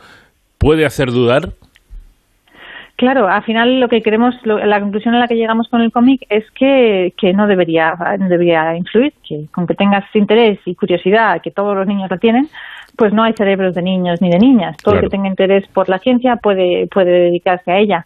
puede 0.58 0.86
hacer 0.86 1.12
dudar? 1.12 1.54
Claro, 3.02 3.28
al 3.28 3.42
final 3.42 3.80
lo 3.80 3.90
que 3.90 4.04
queremos, 4.04 4.36
la 4.46 4.80
conclusión 4.80 5.16
a 5.16 5.18
la 5.18 5.28
que 5.28 5.34
llegamos 5.34 5.68
con 5.70 5.82
el 5.82 5.92
cómic 5.92 6.24
es 6.30 6.44
que, 6.52 7.16
que 7.18 7.34
no 7.34 7.48
debería, 7.48 7.96
debería 8.20 8.76
influir, 8.78 9.12
que 9.28 9.48
con 9.52 9.66
que 9.66 9.74
tengas 9.74 10.06
interés 10.14 10.60
y 10.66 10.76
curiosidad, 10.76 11.42
que 11.42 11.50
todos 11.50 11.76
los 11.76 11.88
niños 11.88 12.12
lo 12.12 12.20
tienen, 12.20 12.48
pues 12.96 13.12
no 13.12 13.24
hay 13.24 13.34
cerebros 13.34 13.74
de 13.74 13.82
niños 13.82 14.22
ni 14.22 14.30
de 14.30 14.38
niñas. 14.38 14.78
Todo 14.78 14.94
el 14.94 15.02
que 15.02 15.10
tenga 15.10 15.28
interés 15.28 15.68
por 15.70 15.90
la 15.90 15.98
ciencia 15.98 16.36
puede, 16.36 16.86
puede 16.94 17.10
dedicarse 17.10 17.72
a 17.72 17.80
ella. 17.80 18.06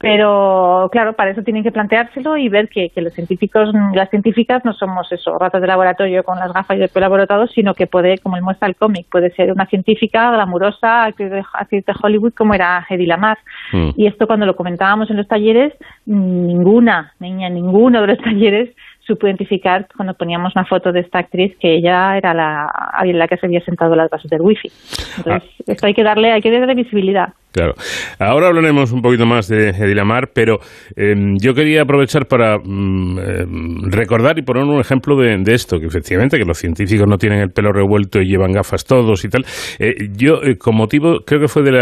Pero 0.00 0.88
claro, 0.92 1.14
para 1.14 1.32
eso 1.32 1.42
tienen 1.42 1.64
que 1.64 1.72
planteárselo 1.72 2.36
y 2.36 2.48
ver 2.48 2.68
que, 2.68 2.90
los 2.96 3.12
científicos, 3.12 3.70
las 3.94 4.08
científicas 4.10 4.64
no 4.64 4.72
somos 4.72 5.10
eso, 5.10 5.36
ratas 5.38 5.60
de 5.60 5.66
laboratorio 5.66 6.22
con 6.22 6.38
las 6.38 6.52
gafas 6.52 6.78
y 6.78 6.82
el 6.82 6.88
pelo 6.88 7.06
aborotado, 7.06 7.48
sino 7.48 7.74
que 7.74 7.88
puede, 7.88 8.18
como 8.18 8.40
muestra 8.40 8.68
el 8.68 8.76
cómic, 8.76 9.06
puede 9.10 9.30
ser 9.32 9.50
una 9.52 9.66
científica 9.66 10.30
glamurosa, 10.30 11.04
actriz 11.04 11.30
de, 11.30 11.42
de 11.70 11.94
Hollywood 12.00 12.32
como 12.34 12.54
era 12.54 12.86
Hedy 12.88 13.06
Lamar. 13.06 13.38
Mm. 13.72 13.90
Y 13.96 14.06
esto 14.06 14.28
cuando 14.28 14.46
lo 14.46 14.54
comentábamos 14.54 15.10
en 15.10 15.16
los 15.16 15.26
talleres, 15.26 15.74
ninguna 16.06 17.12
niña, 17.18 17.48
ninguno 17.48 18.00
de 18.00 18.06
los 18.06 18.18
talleres 18.18 18.70
supo 19.08 19.26
identificar 19.26 19.88
cuando 19.96 20.14
poníamos 20.14 20.54
una 20.54 20.66
foto 20.66 20.92
de 20.92 21.00
esta 21.00 21.20
actriz 21.20 21.56
que 21.58 21.74
ella 21.74 22.16
era 22.16 22.34
la, 22.34 22.70
la 23.04 23.26
que 23.26 23.38
se 23.38 23.46
había 23.46 23.64
sentado 23.64 23.96
las 23.96 24.10
bases 24.10 24.30
del 24.30 24.42
wifi. 24.42 24.70
Entonces, 25.16 25.50
ah. 25.50 25.62
esto 25.66 25.86
hay 25.86 25.94
que 25.94 26.04
darle, 26.04 26.30
hay 26.30 26.42
que 26.42 26.50
darle 26.50 26.74
visibilidad. 26.74 27.32
Claro. 27.58 27.74
Ahora 28.20 28.46
hablaremos 28.46 28.92
un 28.92 29.02
poquito 29.02 29.26
más 29.26 29.48
de 29.48 29.70
Edilamar, 29.70 30.30
pero 30.32 30.58
em, 30.94 31.36
yo 31.40 31.54
quería 31.54 31.82
aprovechar 31.82 32.26
para 32.26 32.56
mm, 32.56 33.18
em, 33.18 33.90
recordar 33.90 34.38
y 34.38 34.42
poner 34.42 34.62
un 34.62 34.78
ejemplo 34.78 35.16
de, 35.16 35.42
esto, 35.52 35.80
que 35.80 35.86
efectivamente 35.86 36.38
que 36.38 36.44
los 36.44 36.56
científicos 36.56 37.08
no 37.08 37.16
tienen 37.16 37.40
el 37.40 37.50
pelo 37.50 37.72
revuelto 37.72 38.20
y 38.20 38.28
llevan 38.28 38.52
gafas 38.52 38.84
todos 38.84 39.24
y 39.24 39.28
tal. 39.28 39.44
Eh, 39.80 40.08
yo, 40.16 40.40
eh, 40.44 40.56
con 40.56 40.76
motivo, 40.76 41.18
creo 41.26 41.40
que 41.40 41.48
fue 41.48 41.64
de, 41.64 41.72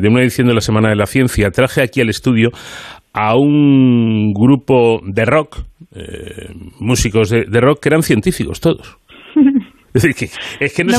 de, 0.00 0.08
una 0.08 0.22
edición 0.22 0.48
de 0.48 0.54
la 0.54 0.60
Semana 0.60 0.88
de 0.88 0.96
la 0.96 1.06
Ciencia, 1.06 1.50
traje 1.50 1.82
aquí 1.82 2.00
al 2.00 2.08
estudio 2.08 2.50
a 3.12 3.36
un 3.36 4.32
grupo 4.32 5.00
de 5.04 5.24
rock, 5.24 5.58
eh, 5.94 6.48
músicos 6.80 7.28
de, 7.30 7.60
rock, 7.60 7.80
que 7.80 7.88
eran 7.90 8.02
científicos 8.02 8.60
todos. 8.60 8.96
Es 10.02 10.16
que, 10.16 10.28
es 10.64 10.74
que 10.74 10.84
no, 10.84 10.92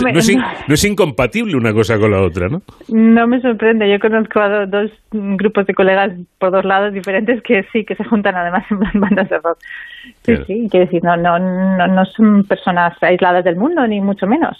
es, 0.74 0.84
incompatible 0.86 1.56
una 1.56 1.74
cosa 1.74 1.98
con 1.98 2.12
la 2.12 2.22
otra, 2.22 2.48
¿no? 2.48 2.62
No 2.90 3.28
me 3.28 3.42
sorprende. 3.42 3.90
Yo 3.90 4.00
conozco 4.00 4.40
a 4.40 4.66
dos 4.68 4.92
grupos 5.12 5.66
de 5.66 5.74
colegas 5.74 6.12
por 6.38 6.52
dos 6.52 6.64
lados 6.64 6.94
diferentes 6.94 7.42
que 7.42 7.66
sí, 7.74 7.86
que 7.86 7.96
se 7.96 8.04
juntan 8.04 8.36
además 8.36 8.66
en 8.70 9.00
bandas 9.00 9.30
de 9.30 9.38
rock. 9.40 9.58
Sí, 10.24 10.36
sí, 10.48 10.68
quiero 10.70 10.86
decir, 10.86 11.04
no, 11.04 11.16
no, 11.16 11.40
no, 11.40 11.88
no 11.88 12.06
son 12.06 12.44
personas 12.44 13.02
aisladas 13.02 13.44
del 13.44 13.56
mundo, 13.56 13.88
ni 13.88 14.02
mucho 14.02 14.28
menos. 14.28 14.58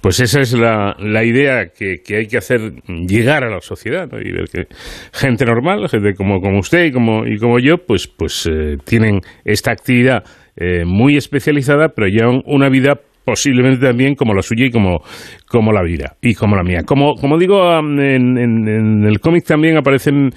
Pues 0.00 0.20
esa 0.20 0.40
es 0.40 0.52
la, 0.52 0.94
la 0.98 1.24
idea 1.24 1.68
que, 1.68 2.02
que, 2.02 2.16
hay 2.16 2.26
que 2.26 2.36
hacer 2.36 2.60
llegar 2.86 3.44
a 3.44 3.50
la 3.50 3.60
sociedad, 3.60 4.08
¿no? 4.10 4.20
y 4.20 4.30
ver 4.30 4.48
que 4.50 4.66
gente 5.12 5.44
normal, 5.46 5.88
gente 5.88 6.14
como, 6.14 6.40
como 6.40 6.58
usted 6.58 6.84
y 6.84 6.92
como, 6.92 7.26
y 7.26 7.38
como 7.38 7.58
yo, 7.58 7.78
pues, 7.78 8.06
pues 8.06 8.46
eh, 8.50 8.76
tienen 8.84 9.20
esta 9.44 9.72
actividad 9.72 10.24
eh, 10.56 10.84
muy 10.84 11.16
especializada, 11.16 11.88
pero 11.88 12.08
llevan 12.08 12.42
una 12.46 12.68
vida 12.68 13.00
posiblemente 13.24 13.86
también 13.86 14.14
como 14.14 14.34
la 14.34 14.42
suya 14.42 14.66
y 14.66 14.70
como, 14.70 15.02
como 15.46 15.72
la 15.72 15.82
vida 15.82 16.16
y 16.20 16.34
como 16.34 16.56
la 16.56 16.62
mía. 16.62 16.82
Como, 16.84 17.14
como 17.14 17.38
digo, 17.38 17.78
en, 17.78 19.04
el 19.06 19.20
cómic 19.20 19.44
también 19.44 19.76
aparecen 19.76 20.30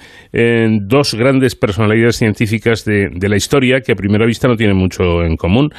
dos 0.82 1.14
grandes 1.14 1.56
personalidades 1.56 2.16
científicas 2.16 2.84
de, 2.84 3.08
de, 3.10 3.28
la 3.28 3.36
historia 3.36 3.80
que 3.80 3.92
a 3.92 3.96
primera 3.96 4.26
vista 4.26 4.48
no 4.48 4.56
tienen 4.56 4.76
mucho 4.76 5.22
en 5.24 5.36
común. 5.36 5.70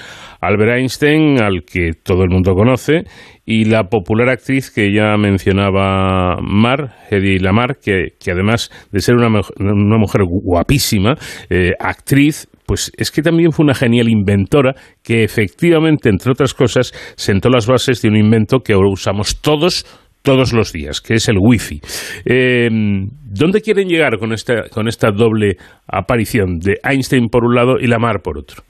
Albert 0.41 0.77
Einstein, 0.77 1.41
al 1.41 1.63
que 1.63 1.91
todo 2.03 2.23
el 2.23 2.29
mundo 2.29 2.53
conoce, 2.53 3.03
y 3.45 3.65
la 3.65 3.83
popular 3.89 4.29
actriz 4.29 4.71
que 4.71 4.91
ya 4.93 5.15
mencionaba 5.17 6.37
Mar, 6.41 6.95
Hedy 7.09 7.39
Lamar, 7.39 7.77
que, 7.77 8.13
que 8.19 8.31
además 8.31 8.69
de 8.91 8.99
ser 8.99 9.15
una, 9.15 9.27
una 9.59 9.97
mujer 9.97 10.21
guapísima, 10.25 11.15
eh, 11.49 11.71
actriz, 11.79 12.47
pues 12.65 12.91
es 12.97 13.11
que 13.11 13.21
también 13.21 13.51
fue 13.51 13.63
una 13.63 13.75
genial 13.75 14.09
inventora 14.09 14.75
que 15.03 15.23
efectivamente, 15.23 16.09
entre 16.09 16.31
otras 16.31 16.53
cosas, 16.53 16.91
sentó 17.15 17.49
las 17.49 17.67
bases 17.67 18.01
de 18.01 18.09
un 18.09 18.17
invento 18.17 18.59
que 18.59 18.73
ahora 18.73 18.89
usamos 18.91 19.41
todos 19.41 19.85
todos 20.21 20.53
los 20.53 20.73
días, 20.73 21.01
que 21.01 21.13
es 21.13 21.29
el 21.29 21.37
wifi. 21.39 21.79
Eh, 22.25 22.67
¿Dónde 22.71 23.61
quieren 23.61 23.87
llegar 23.87 24.17
con 24.17 24.33
esta, 24.33 24.69
con 24.69 24.87
esta 24.87 25.11
doble 25.11 25.57
aparición 25.87 26.57
de 26.57 26.79
Einstein 26.83 27.27
por 27.29 27.45
un 27.45 27.53
lado 27.53 27.75
y 27.79 27.85
Lamar 27.85 28.21
por 28.23 28.39
otro? 28.39 28.63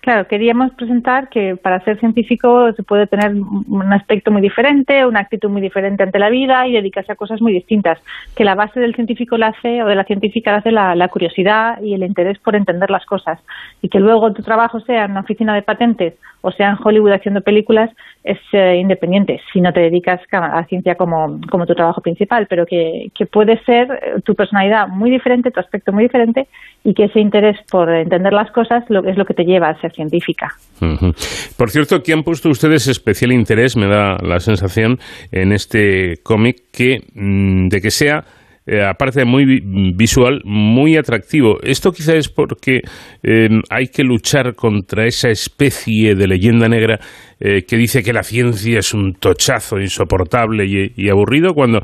Claro, 0.00 0.26
queríamos 0.26 0.72
presentar 0.72 1.28
que 1.28 1.56
para 1.56 1.84
ser 1.84 2.00
científico 2.00 2.72
se 2.72 2.82
puede 2.82 3.06
tener 3.06 3.34
un 3.34 3.92
aspecto 3.92 4.30
muy 4.30 4.40
diferente, 4.40 5.04
una 5.04 5.20
actitud 5.20 5.50
muy 5.50 5.60
diferente 5.60 6.02
ante 6.02 6.18
la 6.18 6.30
vida 6.30 6.66
y 6.66 6.72
dedicarse 6.72 7.12
a 7.12 7.16
cosas 7.16 7.42
muy 7.42 7.52
distintas. 7.52 7.98
Que 8.34 8.44
la 8.44 8.54
base 8.54 8.80
del 8.80 8.94
científico 8.94 9.36
la 9.36 9.48
hace, 9.48 9.82
o 9.82 9.86
de 9.86 9.94
la 9.94 10.04
científica 10.04 10.52
la 10.52 10.58
hace 10.58 10.72
la, 10.72 11.08
curiosidad 11.08 11.82
y 11.82 11.92
el 11.92 12.02
interés 12.02 12.38
por 12.38 12.56
entender 12.56 12.90
las 12.90 13.04
cosas. 13.04 13.40
Y 13.82 13.90
que 13.90 14.00
luego 14.00 14.32
tu 14.32 14.42
trabajo 14.42 14.80
sea 14.80 15.04
en 15.04 15.10
una 15.10 15.20
oficina 15.20 15.54
de 15.54 15.62
patentes 15.62 16.14
o 16.42 16.50
sea 16.52 16.70
en 16.70 16.78
Hollywood 16.82 17.12
haciendo 17.12 17.42
películas, 17.42 17.90
es 18.24 18.38
eh, 18.52 18.76
independiente 18.76 19.40
si 19.52 19.60
no 19.60 19.72
te 19.72 19.80
dedicas 19.80 20.20
a 20.32 20.56
la 20.56 20.64
ciencia 20.64 20.94
como, 20.94 21.40
como 21.50 21.66
tu 21.66 21.74
trabajo 21.74 22.00
principal, 22.00 22.46
pero 22.48 22.66
que, 22.66 23.10
que 23.14 23.26
puede 23.26 23.62
ser 23.64 23.90
eh, 23.92 24.20
tu 24.24 24.34
personalidad 24.34 24.88
muy 24.88 25.10
diferente, 25.10 25.50
tu 25.50 25.60
aspecto 25.60 25.92
muy 25.92 26.04
diferente 26.04 26.48
y 26.84 26.94
que 26.94 27.04
ese 27.04 27.20
interés 27.20 27.58
por 27.70 27.90
entender 27.90 28.32
las 28.32 28.50
cosas 28.52 28.84
lo, 28.88 29.04
es 29.04 29.16
lo 29.16 29.24
que 29.24 29.34
te 29.34 29.44
lleva 29.44 29.68
a 29.68 29.80
ser 29.80 29.89
científica. 29.90 30.48
Por 31.56 31.70
cierto, 31.70 32.02
¿qué 32.02 32.12
han 32.12 32.22
puesto 32.22 32.48
ustedes 32.48 32.88
especial 32.88 33.32
interés, 33.32 33.76
me 33.76 33.86
da 33.86 34.16
la 34.22 34.40
sensación, 34.40 34.98
en 35.30 35.52
este 35.52 36.16
cómic 36.22 36.56
que 36.72 37.00
mm, 37.14 37.68
de 37.68 37.80
que 37.80 37.90
sea 37.90 38.24
eh, 38.66 38.84
aparte 38.84 39.20
de 39.20 39.24
muy 39.24 39.62
visual, 39.94 40.42
muy 40.44 40.96
atractivo. 40.96 41.58
Esto 41.62 41.90
quizá 41.90 42.14
es 42.14 42.28
porque 42.28 42.82
em, 43.22 43.62
hay 43.68 43.88
que 43.88 44.04
luchar 44.04 44.54
contra 44.54 45.06
esa 45.06 45.28
especie 45.28 46.14
de 46.14 46.28
leyenda 46.28 46.68
negra 46.68 47.00
eh, 47.40 47.64
que 47.66 47.76
dice 47.76 48.02
que 48.02 48.12
la 48.12 48.22
ciencia 48.22 48.78
es 48.78 48.94
un 48.94 49.14
tochazo 49.14 49.80
insoportable 49.80 50.66
y, 50.66 51.08
aburrido, 51.08 51.52
cuando 51.52 51.80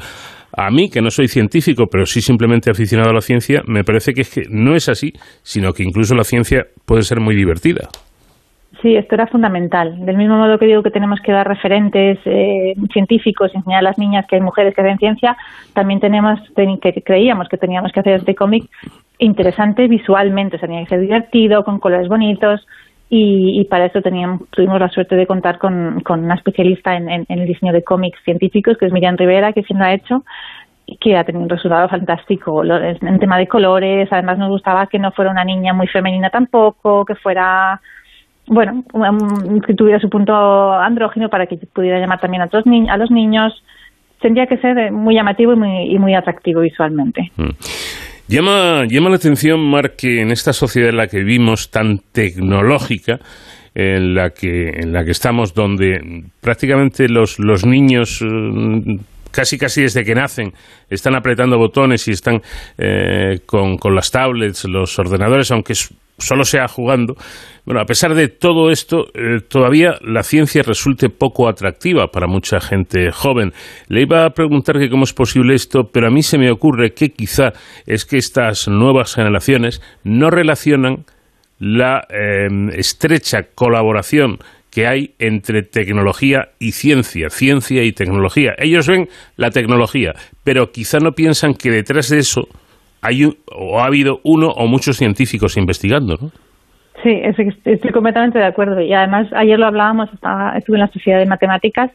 a 0.56 0.70
mí, 0.70 0.88
que 0.88 1.02
no 1.02 1.10
soy 1.10 1.28
científico, 1.28 1.86
pero 1.90 2.06
sí 2.06 2.20
simplemente 2.22 2.70
aficionado 2.70 3.10
a 3.10 3.14
la 3.14 3.20
ciencia, 3.20 3.62
me 3.66 3.84
parece 3.84 4.14
que, 4.14 4.22
es 4.22 4.34
que 4.34 4.42
no 4.48 4.74
es 4.74 4.88
así, 4.88 5.12
sino 5.42 5.72
que 5.72 5.82
incluso 5.82 6.14
la 6.14 6.24
ciencia 6.24 6.66
puede 6.86 7.02
ser 7.02 7.20
muy 7.20 7.36
divertida. 7.36 7.88
Sí, 8.82 8.94
esto 8.94 9.14
era 9.14 9.26
fundamental. 9.26 10.04
Del 10.04 10.16
mismo 10.16 10.36
modo 10.36 10.58
que 10.58 10.66
digo 10.66 10.82
que 10.82 10.90
tenemos 10.90 11.20
que 11.20 11.32
dar 11.32 11.46
referentes 11.46 12.18
eh, 12.24 12.74
científicos, 12.92 13.54
enseñar 13.54 13.80
a 13.80 13.82
las 13.82 13.98
niñas 13.98 14.26
que 14.26 14.36
hay 14.36 14.42
mujeres 14.42 14.74
que 14.74 14.80
hacen 14.80 14.98
ciencia, 14.98 15.36
también 15.72 16.00
tenemos 16.00 16.40
que 16.54 17.02
creíamos 17.02 17.48
que 17.48 17.56
teníamos 17.56 17.92
que 17.92 18.00
hacer 18.00 18.14
este 18.14 18.34
cómic 18.34 18.68
interesante 19.18 19.88
visualmente, 19.88 20.56
o 20.56 20.58
sea, 20.58 20.68
tenía 20.68 20.84
que 20.84 20.90
ser 20.90 21.00
divertido, 21.00 21.64
con 21.64 21.78
colores 21.78 22.08
bonitos, 22.08 22.66
y, 23.08 23.64
para 23.70 23.86
eso 23.86 24.02
teníamos, 24.02 24.48
tuvimos 24.50 24.80
la 24.80 24.88
suerte 24.88 25.14
de 25.14 25.26
contar 25.26 25.58
con, 25.58 26.02
una 26.08 26.34
especialista 26.34 26.96
en, 26.96 27.24
el 27.28 27.46
diseño 27.46 27.72
de 27.72 27.84
cómics 27.84 28.18
científicos, 28.24 28.76
que 28.78 28.86
es 28.86 28.92
Miriam 28.92 29.16
Rivera, 29.16 29.52
que 29.52 29.62
siempre 29.62 29.86
lo 29.86 29.90
ha 29.90 29.94
hecho, 29.94 30.24
y 30.86 30.96
que 30.96 31.16
ha 31.16 31.24
tenido 31.24 31.44
un 31.44 31.48
resultado 31.48 31.88
fantástico 31.88 32.64
en 32.64 33.18
tema 33.18 33.38
de 33.38 33.46
colores. 33.46 34.08
Además, 34.10 34.38
nos 34.38 34.48
gustaba 34.48 34.86
que 34.86 34.98
no 34.98 35.12
fuera 35.12 35.30
una 35.30 35.44
niña 35.44 35.72
muy 35.72 35.86
femenina 35.86 36.30
tampoco, 36.30 37.04
que 37.04 37.14
fuera, 37.14 37.80
bueno, 38.48 38.82
que 39.64 39.74
tuviera 39.74 40.00
su 40.00 40.10
punto 40.10 40.72
andrógino 40.72 41.28
para 41.28 41.46
que 41.46 41.58
pudiera 41.58 42.00
llamar 42.00 42.20
también 42.20 42.42
a, 42.42 42.48
a 42.92 42.96
los 42.96 43.10
niños. 43.10 43.62
Tendría 44.20 44.46
que 44.46 44.56
ser 44.56 44.90
muy 44.90 45.14
llamativo 45.14 45.52
y 45.52 45.56
muy, 45.56 45.94
y 45.94 45.98
muy 45.98 46.14
atractivo 46.14 46.60
visualmente. 46.60 47.30
Mm. 47.36 47.50
Llama, 48.28 48.86
llama 48.88 49.10
la 49.10 49.16
atención, 49.16 49.60
Mark, 49.60 49.94
que 49.96 50.20
en 50.20 50.32
esta 50.32 50.52
sociedad 50.52 50.90
en 50.90 50.96
la 50.96 51.06
que 51.06 51.18
vivimos 51.18 51.70
tan 51.70 52.00
tecnológica, 52.10 53.20
en 53.72 54.14
la 54.14 54.30
que, 54.30 54.70
en 54.70 54.92
la 54.92 55.04
que 55.04 55.12
estamos, 55.12 55.54
donde 55.54 56.24
prácticamente 56.40 57.08
los, 57.08 57.38
los 57.38 57.64
niños 57.64 58.20
mm, 58.22 58.96
casi 59.30 59.58
casi 59.58 59.82
desde 59.82 60.02
que 60.02 60.14
nacen 60.14 60.52
están 60.90 61.14
apretando 61.14 61.56
botones 61.56 62.08
y 62.08 62.12
están 62.12 62.40
eh, 62.78 63.40
con, 63.46 63.76
con, 63.76 63.94
las 63.94 64.10
tablets, 64.10 64.64
los 64.64 64.98
ordenadores, 64.98 65.52
aunque 65.52 65.74
solo 66.18 66.44
sea 66.44 66.68
jugando. 66.68 67.14
Bueno, 67.64 67.80
a 67.80 67.84
pesar 67.84 68.14
de 68.14 68.28
todo 68.28 68.70
esto, 68.70 69.06
eh, 69.14 69.40
todavía 69.46 69.98
la 70.00 70.22
ciencia 70.22 70.62
resulte 70.62 71.08
poco 71.08 71.48
atractiva 71.48 72.08
para 72.08 72.26
mucha 72.26 72.60
gente 72.60 73.10
joven. 73.10 73.52
Le 73.88 74.02
iba 74.02 74.24
a 74.24 74.30
preguntar 74.30 74.78
que 74.78 74.88
cómo 74.88 75.04
es 75.04 75.12
posible 75.12 75.54
esto, 75.54 75.90
pero 75.92 76.06
a 76.06 76.10
mí 76.10 76.22
se 76.22 76.38
me 76.38 76.50
ocurre 76.50 76.92
que 76.92 77.10
quizá 77.10 77.52
es 77.86 78.04
que 78.04 78.18
estas 78.18 78.68
nuevas 78.68 79.14
generaciones 79.14 79.82
no 80.04 80.30
relacionan 80.30 81.04
la 81.58 82.06
eh, 82.10 82.48
estrecha 82.74 83.48
colaboración 83.54 84.38
que 84.70 84.86
hay 84.86 85.14
entre 85.18 85.62
tecnología 85.62 86.50
y 86.58 86.72
ciencia, 86.72 87.30
ciencia 87.30 87.82
y 87.82 87.92
tecnología. 87.92 88.54
Ellos 88.58 88.86
ven 88.86 89.08
la 89.36 89.50
tecnología, 89.50 90.14
pero 90.44 90.70
quizá 90.70 90.98
no 90.98 91.12
piensan 91.12 91.54
que 91.54 91.70
detrás 91.70 92.10
de 92.10 92.18
eso 92.18 92.46
hay 93.02 93.24
o 93.24 93.80
ha 93.80 93.86
habido 93.86 94.20
uno 94.24 94.48
o 94.48 94.66
muchos 94.66 94.96
científicos 94.96 95.56
investigando, 95.56 96.16
¿no? 96.20 96.30
Sí, 97.02 97.20
estoy 97.64 97.92
completamente 97.92 98.38
de 98.38 98.46
acuerdo. 98.46 98.80
Y 98.80 98.92
además, 98.92 99.28
ayer 99.32 99.58
lo 99.58 99.66
hablábamos, 99.66 100.08
estuve 100.56 100.76
en 100.76 100.80
la 100.80 100.92
Sociedad 100.92 101.18
de 101.18 101.26
Matemáticas 101.26 101.90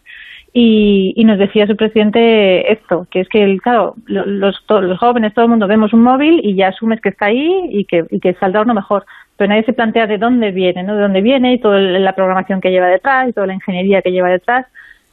y, 0.53 1.13
nos 1.25 1.37
decía 1.37 1.65
su 1.65 1.75
presidente 1.75 2.71
esto, 2.71 3.07
que 3.09 3.21
es 3.21 3.29
que, 3.29 3.57
claro, 3.57 3.95
los, 4.05 4.55
los 4.69 4.99
jóvenes, 4.99 5.33
todo 5.33 5.45
el 5.45 5.51
mundo 5.51 5.67
vemos 5.67 5.91
un 5.93 6.03
móvil 6.03 6.39
y 6.43 6.55
ya 6.55 6.69
asumes 6.69 7.01
que 7.01 7.09
está 7.09 7.25
ahí 7.25 7.51
y 7.71 7.85
que, 7.85 8.05
y 8.09 8.19
que 8.19 8.35
saldrá 8.35 8.61
uno 8.61 8.73
mejor 8.73 9.05
pero 9.41 9.49
nadie 9.49 9.63
se 9.63 9.73
plantea 9.73 10.05
de 10.05 10.19
dónde 10.19 10.51
viene, 10.51 10.83
¿no? 10.83 10.93
De 10.93 11.01
dónde 11.01 11.19
viene 11.19 11.53
y 11.53 11.59
toda 11.59 11.79
la 11.79 12.13
programación 12.13 12.61
que 12.61 12.69
lleva 12.69 12.85
detrás 12.85 13.27
y 13.27 13.33
toda 13.33 13.47
la 13.47 13.55
ingeniería 13.55 14.03
que 14.03 14.11
lleva 14.11 14.29
detrás. 14.29 14.67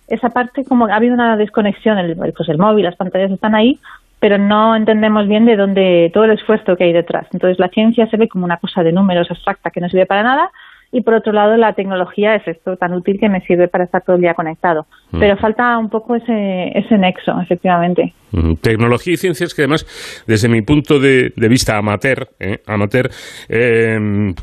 Esa 0.08 0.30
parte, 0.30 0.64
como 0.64 0.86
ha 0.86 0.96
habido 0.96 1.14
una 1.14 1.36
desconexión, 1.36 1.98
el, 1.98 2.16
pues 2.16 2.48
el 2.48 2.58
móvil, 2.58 2.84
las 2.84 2.96
pantallas 2.96 3.30
están 3.30 3.54
ahí, 3.54 3.78
pero 4.20 4.38
no 4.38 4.74
entendemos 4.74 5.28
bien 5.28 5.44
de 5.46 5.56
dónde 5.56 6.10
todo 6.12 6.24
el 6.24 6.32
esfuerzo 6.32 6.76
que 6.76 6.84
hay 6.84 6.92
detrás. 6.92 7.26
Entonces 7.32 7.58
la 7.58 7.68
ciencia 7.68 8.06
se 8.08 8.16
ve 8.16 8.28
como 8.28 8.44
una 8.44 8.56
cosa 8.56 8.82
de 8.82 8.92
números 8.92 9.30
abstracta 9.30 9.70
que 9.70 9.80
no 9.80 9.88
sirve 9.88 10.06
para 10.06 10.22
nada 10.22 10.50
y 10.90 11.02
por 11.02 11.14
otro 11.14 11.32
lado 11.32 11.56
la 11.56 11.74
tecnología 11.74 12.34
es 12.34 12.48
esto 12.48 12.76
tan 12.76 12.94
útil 12.94 13.18
que 13.20 13.28
me 13.28 13.40
sirve 13.42 13.68
para 13.68 13.84
estar 13.84 14.02
todo 14.02 14.16
el 14.16 14.22
día 14.22 14.34
conectado. 14.34 14.86
Mm. 15.10 15.18
Pero 15.20 15.36
falta 15.36 15.76
un 15.78 15.90
poco 15.90 16.16
ese, 16.16 16.72
ese 16.74 16.96
nexo, 16.96 17.38
efectivamente. 17.40 18.14
Mm. 18.32 18.54
Tecnología 18.54 19.14
y 19.14 19.16
ciencias 19.16 19.54
que 19.54 19.62
además, 19.62 19.86
desde 20.26 20.48
mi 20.48 20.62
punto 20.62 20.98
de, 20.98 21.32
vista 21.36 21.76
amateur, 21.76 22.28
eh, 22.40 22.62
amateur 22.66 23.10
em, 23.48 24.34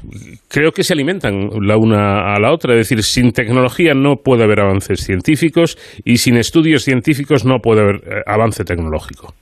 creo 0.48 0.72
que 0.72 0.84
se 0.84 0.94
alimentan 0.94 1.50
la 1.62 1.78
una 1.78 2.34
a 2.34 2.40
la 2.40 2.52
otra. 2.52 2.74
Es 2.74 2.90
decir, 2.90 3.04
sin 3.04 3.32
tecnología 3.32 3.94
no 3.94 4.18
puede 4.18 4.44
haber 4.44 4.60
avances 4.60 5.04
científicos 5.04 5.78
y 6.04 6.18
sin 6.18 6.38
estudios 6.38 6.84
científicos 6.84 7.46
no 7.46 7.60
puede 7.60 7.82
haber 7.82 7.96
eh, 7.96 8.24
avance 8.26 8.64
tecnológico. 8.64 9.34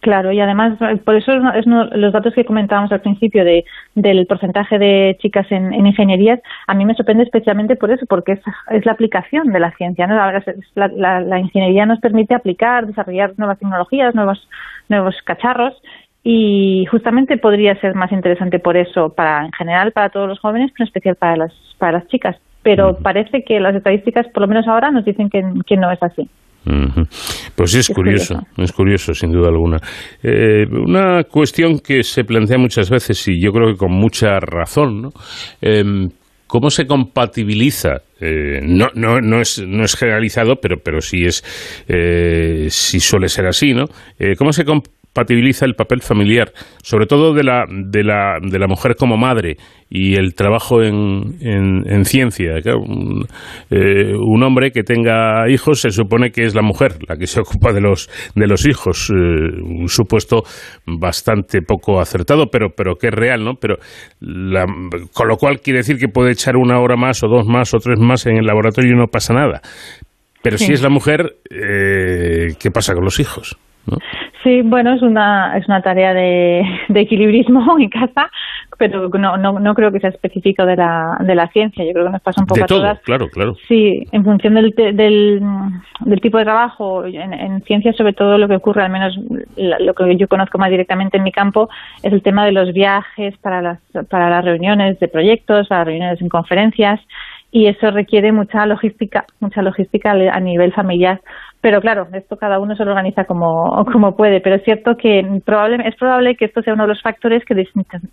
Claro, 0.00 0.30
y 0.30 0.40
además, 0.40 0.78
por 1.04 1.16
eso 1.16 1.32
es 1.32 1.66
los 1.66 2.12
datos 2.12 2.32
que 2.32 2.44
comentábamos 2.44 2.92
al 2.92 3.00
principio 3.00 3.44
de, 3.44 3.64
del 3.96 4.26
porcentaje 4.26 4.78
de 4.78 5.16
chicas 5.20 5.50
en, 5.50 5.74
ingenierías, 5.74 6.40
a 6.68 6.74
mí 6.74 6.84
me 6.84 6.94
sorprende 6.94 7.24
especialmente 7.24 7.74
por 7.74 7.90
eso, 7.90 8.06
porque 8.06 8.32
es, 8.32 8.40
es 8.70 8.86
la 8.86 8.92
aplicación 8.92 9.52
de 9.52 9.58
la 9.58 9.72
ciencia. 9.72 10.06
¿no? 10.06 10.14
La, 10.76 11.20
la, 11.20 11.38
ingeniería 11.40 11.84
nos 11.84 11.98
permite 11.98 12.34
aplicar, 12.34 12.86
desarrollar 12.86 13.34
nuevas 13.38 13.58
tecnologías, 13.58 14.14
nuevos, 14.14 14.48
nuevos 14.88 15.16
cacharros, 15.24 15.74
y 16.22 16.86
justamente 16.90 17.36
podría 17.36 17.74
ser 17.80 17.96
más 17.96 18.12
interesante 18.12 18.60
por 18.60 18.76
eso, 18.76 19.12
para 19.12 19.46
en 19.46 19.52
general 19.52 19.90
para 19.90 20.10
todos 20.10 20.28
los 20.28 20.38
jóvenes, 20.38 20.70
pero 20.72 20.84
en 20.84 20.88
especial 20.88 21.16
para 21.16 21.36
las, 21.36 21.52
para 21.78 21.98
las 21.98 22.06
chicas. 22.06 22.36
Pero 22.62 22.98
parece 22.98 23.42
que 23.42 23.58
las 23.58 23.74
estadísticas, 23.74 24.28
por 24.28 24.42
lo 24.42 24.48
menos 24.48 24.68
ahora, 24.68 24.92
nos 24.92 25.04
dicen 25.04 25.28
que, 25.28 25.42
que 25.66 25.76
no 25.76 25.90
es 25.90 26.02
así. 26.02 26.28
Pues 27.54 27.72
sí, 27.72 27.78
es, 27.78 27.88
curioso, 27.88 28.40
es 28.56 28.72
curioso, 28.72 29.14
sin 29.14 29.32
duda 29.32 29.48
alguna. 29.48 29.78
Eh, 30.22 30.66
una 30.70 31.24
cuestión 31.24 31.78
que 31.80 32.02
se 32.02 32.24
plantea 32.24 32.58
muchas 32.58 32.90
veces, 32.90 33.26
y 33.28 33.40
yo 33.40 33.52
creo 33.52 33.72
que 33.72 33.76
con 33.76 33.92
mucha 33.92 34.38
razón, 34.40 35.02
¿no? 35.02 35.10
Em, 35.60 36.08
¿Cómo 36.46 36.70
se 36.70 36.86
compatibiliza? 36.86 37.98
Eh, 38.20 38.60
no, 38.62 38.88
no, 38.94 39.20
no, 39.20 39.42
es, 39.42 39.62
no 39.66 39.84
es 39.84 39.94
generalizado, 39.94 40.56
pero, 40.56 40.78
pero 40.82 41.02
sí, 41.02 41.26
es, 41.26 41.44
eh, 41.86 42.68
sí 42.70 43.00
suele 43.00 43.28
ser 43.28 43.46
así, 43.46 43.74
¿no? 43.74 43.84
¿Cómo 44.38 44.52
se 44.52 44.64
compatibiliza 44.64 44.97
el 45.20 45.74
papel 45.74 46.02
familiar, 46.02 46.52
sobre 46.82 47.06
todo 47.06 47.34
de 47.34 47.42
la, 47.42 47.64
de 47.68 48.04
la, 48.04 48.38
de 48.40 48.58
la 48.58 48.66
mujer 48.66 48.96
como 48.96 49.16
madre 49.16 49.56
y 49.90 50.16
el 50.16 50.34
trabajo 50.34 50.82
en, 50.82 51.36
en, 51.40 52.04
ciencia. 52.04 52.58
Eh, 52.58 54.14
un, 54.14 54.42
hombre 54.42 54.70
que 54.70 54.82
tenga 54.82 55.48
hijos 55.48 55.80
se 55.80 55.90
supone 55.90 56.30
que 56.30 56.44
es 56.44 56.54
la 56.54 56.62
mujer 56.62 56.98
la 57.08 57.16
que 57.16 57.26
se 57.26 57.40
ocupa 57.40 57.72
de 57.72 57.80
los, 57.80 58.08
de 58.34 58.46
los 58.46 58.66
hijos. 58.66 59.10
Eh, 59.10 59.14
un 59.14 59.88
supuesto 59.88 60.42
bastante 60.86 61.62
poco 61.62 62.00
acertado, 62.00 62.46
pero, 62.50 62.68
pero 62.76 62.96
que 62.96 63.08
es 63.08 63.14
real, 63.14 63.44
¿no? 63.44 63.54
Pero 63.54 63.76
con 65.14 65.28
lo 65.28 65.36
cual 65.36 65.60
quiere 65.60 65.78
decir 65.78 65.96
que 65.98 66.08
puede 66.08 66.32
echar 66.32 66.56
una 66.56 66.80
hora 66.80 66.96
más 66.96 67.22
o 67.22 67.28
dos 67.28 67.46
más 67.46 67.72
o 67.74 67.78
tres 67.78 67.98
más 67.98 68.26
en 68.26 68.36
el 68.36 68.46
laboratorio 68.46 68.92
y 68.92 68.96
no 68.96 69.06
pasa 69.06 69.32
nada. 69.32 69.60
Pero 70.42 70.56
si 70.56 70.72
es 70.72 70.82
la 70.82 70.88
mujer, 70.88 71.36
eh, 71.50 72.54
¿qué 72.60 72.70
pasa 72.70 72.94
con 72.94 73.04
los 73.04 73.18
hijos? 73.18 73.58
Sí, 74.42 74.62
bueno, 74.62 74.94
es 74.94 75.02
una, 75.02 75.56
es 75.56 75.66
una 75.66 75.82
tarea 75.82 76.14
de, 76.14 76.62
de 76.88 77.00
equilibrismo 77.00 77.76
en 77.78 77.88
casa, 77.88 78.30
pero 78.78 79.08
no, 79.08 79.36
no, 79.36 79.58
no 79.58 79.74
creo 79.74 79.90
que 79.90 79.98
sea 79.98 80.10
específico 80.10 80.64
de 80.64 80.76
la, 80.76 81.18
de 81.20 81.34
la 81.34 81.48
ciencia. 81.48 81.84
Yo 81.84 81.92
creo 81.92 82.06
que 82.06 82.12
nos 82.12 82.22
pasa 82.22 82.42
un 82.42 82.46
poco 82.46 82.58
de 82.58 82.64
a 82.64 82.66
todo, 82.66 82.80
todas. 82.80 83.00
Claro, 83.00 83.28
claro. 83.28 83.56
Sí, 83.66 84.04
en 84.12 84.24
función 84.24 84.54
del, 84.54 84.70
del, 84.70 85.42
del 86.00 86.20
tipo 86.20 86.38
de 86.38 86.44
trabajo, 86.44 87.04
en, 87.04 87.32
en 87.32 87.62
ciencia 87.62 87.92
sobre 87.92 88.12
todo 88.12 88.38
lo 88.38 88.46
que 88.46 88.56
ocurre, 88.56 88.84
al 88.84 88.92
menos 88.92 89.18
lo 89.56 89.94
que 89.94 90.16
yo 90.16 90.28
conozco 90.28 90.58
más 90.58 90.70
directamente 90.70 91.16
en 91.16 91.24
mi 91.24 91.32
campo, 91.32 91.68
es 92.02 92.12
el 92.12 92.22
tema 92.22 92.46
de 92.46 92.52
los 92.52 92.72
viajes 92.72 93.36
para 93.38 93.60
las, 93.60 93.80
para 94.08 94.30
las 94.30 94.44
reuniones 94.44 95.00
de 95.00 95.08
proyectos, 95.08 95.66
para 95.66 95.80
las 95.80 95.86
reuniones 95.88 96.20
en 96.20 96.28
conferencias 96.28 97.00
y 97.50 97.66
eso 97.66 97.90
requiere 97.90 98.30
mucha 98.30 98.66
logística, 98.66 99.24
mucha 99.40 99.62
logística 99.62 100.10
a 100.10 100.40
nivel 100.40 100.72
familiar. 100.72 101.20
Pero 101.60 101.80
claro, 101.80 102.06
esto 102.12 102.36
cada 102.36 102.60
uno 102.60 102.76
se 102.76 102.84
lo 102.84 102.92
organiza 102.92 103.24
como, 103.24 103.84
como 103.92 104.16
puede, 104.16 104.40
pero 104.40 104.56
es 104.56 104.64
cierto 104.64 104.96
que 104.96 105.40
probable, 105.44 105.86
es 105.88 105.96
probable 105.96 106.36
que 106.36 106.44
esto 106.44 106.62
sea 106.62 106.74
uno 106.74 106.84
de 106.84 106.90
los 106.90 107.02
factores 107.02 107.44
que 107.44 107.66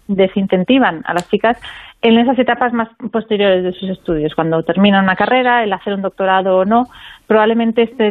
desincentivan 0.08 1.04
a 1.06 1.14
las 1.14 1.30
chicas 1.30 1.60
en 2.06 2.20
esas 2.20 2.38
etapas 2.38 2.72
más 2.72 2.88
posteriores 3.12 3.64
de 3.64 3.72
sus 3.74 3.90
estudios, 3.90 4.36
cuando 4.36 4.62
terminan 4.62 5.06
una 5.06 5.16
carrera, 5.16 5.64
el 5.64 5.74
hacer 5.74 5.96
un 5.96 6.04
doctorado 6.04 6.58
o 6.58 6.64
no, 6.64 6.84
probablemente 7.26 7.82
este, 7.82 8.10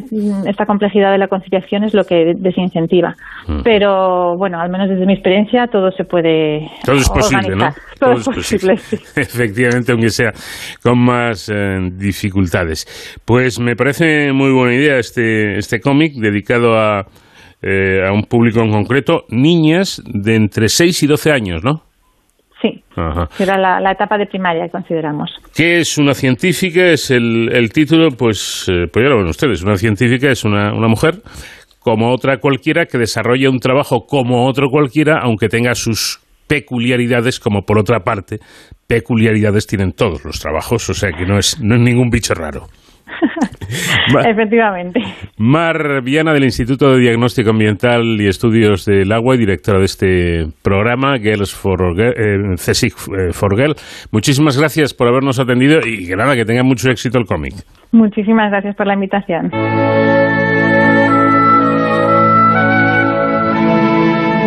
esta 0.49 0.67
complejidad 0.67 1.13
de 1.13 1.19
la 1.19 1.29
conciliación 1.29 1.85
es 1.85 1.95
lo 1.95 2.03
que 2.03 2.33
desincentiva. 2.37 3.15
Mm. 3.47 3.63
Pero 3.63 4.37
bueno, 4.37 4.61
al 4.61 4.69
menos 4.69 4.89
desde 4.89 5.07
mi 5.07 5.13
experiencia, 5.13 5.69
todo 5.69 5.93
se 5.93 6.03
puede. 6.03 6.69
Todo 6.85 6.97
es 6.97 7.09
posible, 7.09 7.55
¿no? 7.55 7.69
Todo, 8.01 8.15
es 8.15 8.25
posible. 8.25 8.73
Efectivamente, 9.17 9.93
aunque 9.93 10.09
sea 10.09 10.33
con 10.83 10.99
más 10.99 11.49
eh, 11.49 11.79
dificultades. 11.93 13.21
Pues 13.25 13.61
me 13.61 13.77
parece 13.77 14.33
muy 14.33 14.51
buena 14.51 14.75
idea 14.75 14.99
este, 14.99 15.57
este 15.57 15.79
cómic 15.81 16.15
dedicado 16.15 16.77
a, 16.77 17.07
eh, 17.63 18.05
a 18.05 18.13
un 18.13 18.25
público 18.25 18.61
en 18.61 18.73
concreto, 18.73 19.23
niñas 19.29 20.03
de 20.05 20.35
entre 20.35 20.69
6 20.69 21.05
y 21.05 21.07
12 21.07 21.31
años, 21.31 21.63
¿no? 21.63 21.84
Sí, 22.65 22.83
era 23.39 23.59
la, 23.59 23.93
etapa 23.93 24.17
de 24.17 24.25
primaria, 24.25 24.71
consideramos. 24.71 25.31
¿Qué 25.55 25.81
es 25.81 25.99
una 25.99 26.15
científica? 26.15 26.87
Es 26.87 27.11
el, 27.11 27.51
el 27.53 27.71
título, 27.71 28.09
pues, 28.17 28.67
eh, 28.73 28.87
pues 28.91 29.05
ya 29.05 29.11
lo 29.11 29.19
ven 29.19 29.27
ustedes. 29.27 29.63
Una 29.63 29.77
científica 29.77 30.31
es 30.31 30.45
una, 30.45 30.73
una 30.73 30.89
mujer 30.89 31.17
como 31.79 32.11
otra 32.11 32.39
cualquiera 32.39 32.87
que 32.87 32.97
desarrolla 32.97 33.51
un 33.51 33.59
trabajo 33.59 34.07
como 34.07 34.47
otro 34.47 34.71
cualquiera, 34.71 35.19
aunque 35.23 35.49
tenga 35.49 35.75
sus 35.75 36.21
peculiaridades, 36.49 37.39
como 37.39 37.67
por 37.67 37.79
otra 37.79 38.01
parte, 38.01 38.39
peculiaridades 38.87 39.67
tienen 39.67 39.93
todos 39.93 40.25
los 40.25 40.41
trabajos, 40.41 40.89
o 40.89 40.95
sea 40.95 41.11
que 41.11 41.27
no 41.27 41.39
es, 41.39 41.61
no 41.61 41.75
es 41.75 41.81
ningún 41.83 42.09
bicho 42.09 42.33
raro. 42.33 42.69
Efectivamente. 44.27 45.01
Mar 45.39 46.03
Viana 46.03 46.33
del 46.33 46.45
Instituto 46.45 46.93
de 46.93 47.01
Diagnóstico 47.01 47.51
Ambiental 47.51 48.21
y 48.21 48.27
Estudios 48.27 48.85
del 48.85 49.11
Agua 49.13 49.35
y 49.35 49.39
directora 49.39 49.79
de 49.79 49.85
este 49.85 50.47
programa, 50.63 51.19
Girls 51.19 51.55
for 51.55 51.95
eh, 51.99 52.55
CSIC 52.57 52.93
eh, 52.93 53.33
for 53.33 53.57
Girl. 53.57 53.75
Muchísimas 54.11 54.59
gracias 54.59 54.95
por 54.95 55.09
habernos 55.09 55.39
atendido 55.39 55.81
y 55.85 56.07
que 56.07 56.17
nada, 56.17 56.35
que 56.35 56.45
tenga 56.45 56.63
mucho 56.63 56.91
éxito 56.91 57.19
el 57.19 57.27
cómic. 57.27 57.55
Muchísimas 57.93 58.51
gracias 58.51 58.75
por 58.77 58.87
la 58.87 58.95
invitación. 58.95 59.51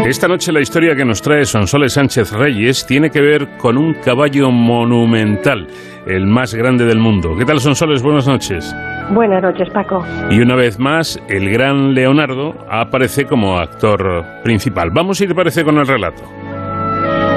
Esta 0.07 0.29
noche 0.29 0.53
la 0.53 0.61
historia 0.61 0.95
que 0.95 1.03
nos 1.03 1.21
trae 1.21 1.43
Sonsoles 1.43 1.91
Sánchez 1.91 2.31
Reyes 2.31 2.85
tiene 2.85 3.09
que 3.09 3.19
ver 3.19 3.57
con 3.57 3.77
un 3.77 3.93
caballo 3.93 4.51
monumental, 4.51 5.67
el 6.07 6.25
más 6.27 6.55
grande 6.55 6.85
del 6.85 6.99
mundo. 6.99 7.35
¿Qué 7.37 7.43
tal 7.43 7.59
Sonsoles? 7.59 8.01
Buenas 8.01 8.25
noches. 8.25 8.73
Buenas 9.09 9.41
noches, 9.41 9.69
Paco. 9.69 10.03
Y 10.29 10.41
una 10.41 10.55
vez 10.55 10.77
más, 10.79 11.21
el 11.29 11.49
gran 11.49 11.93
Leonardo 11.93 12.53
aparece 12.69 13.25
como 13.25 13.57
actor 13.57 14.25
principal. 14.43 14.89
Vamos, 14.91 15.17
si 15.17 15.27
te 15.27 15.33
parece, 15.33 15.63
con 15.63 15.77
el 15.77 15.87
relato. 15.87 16.23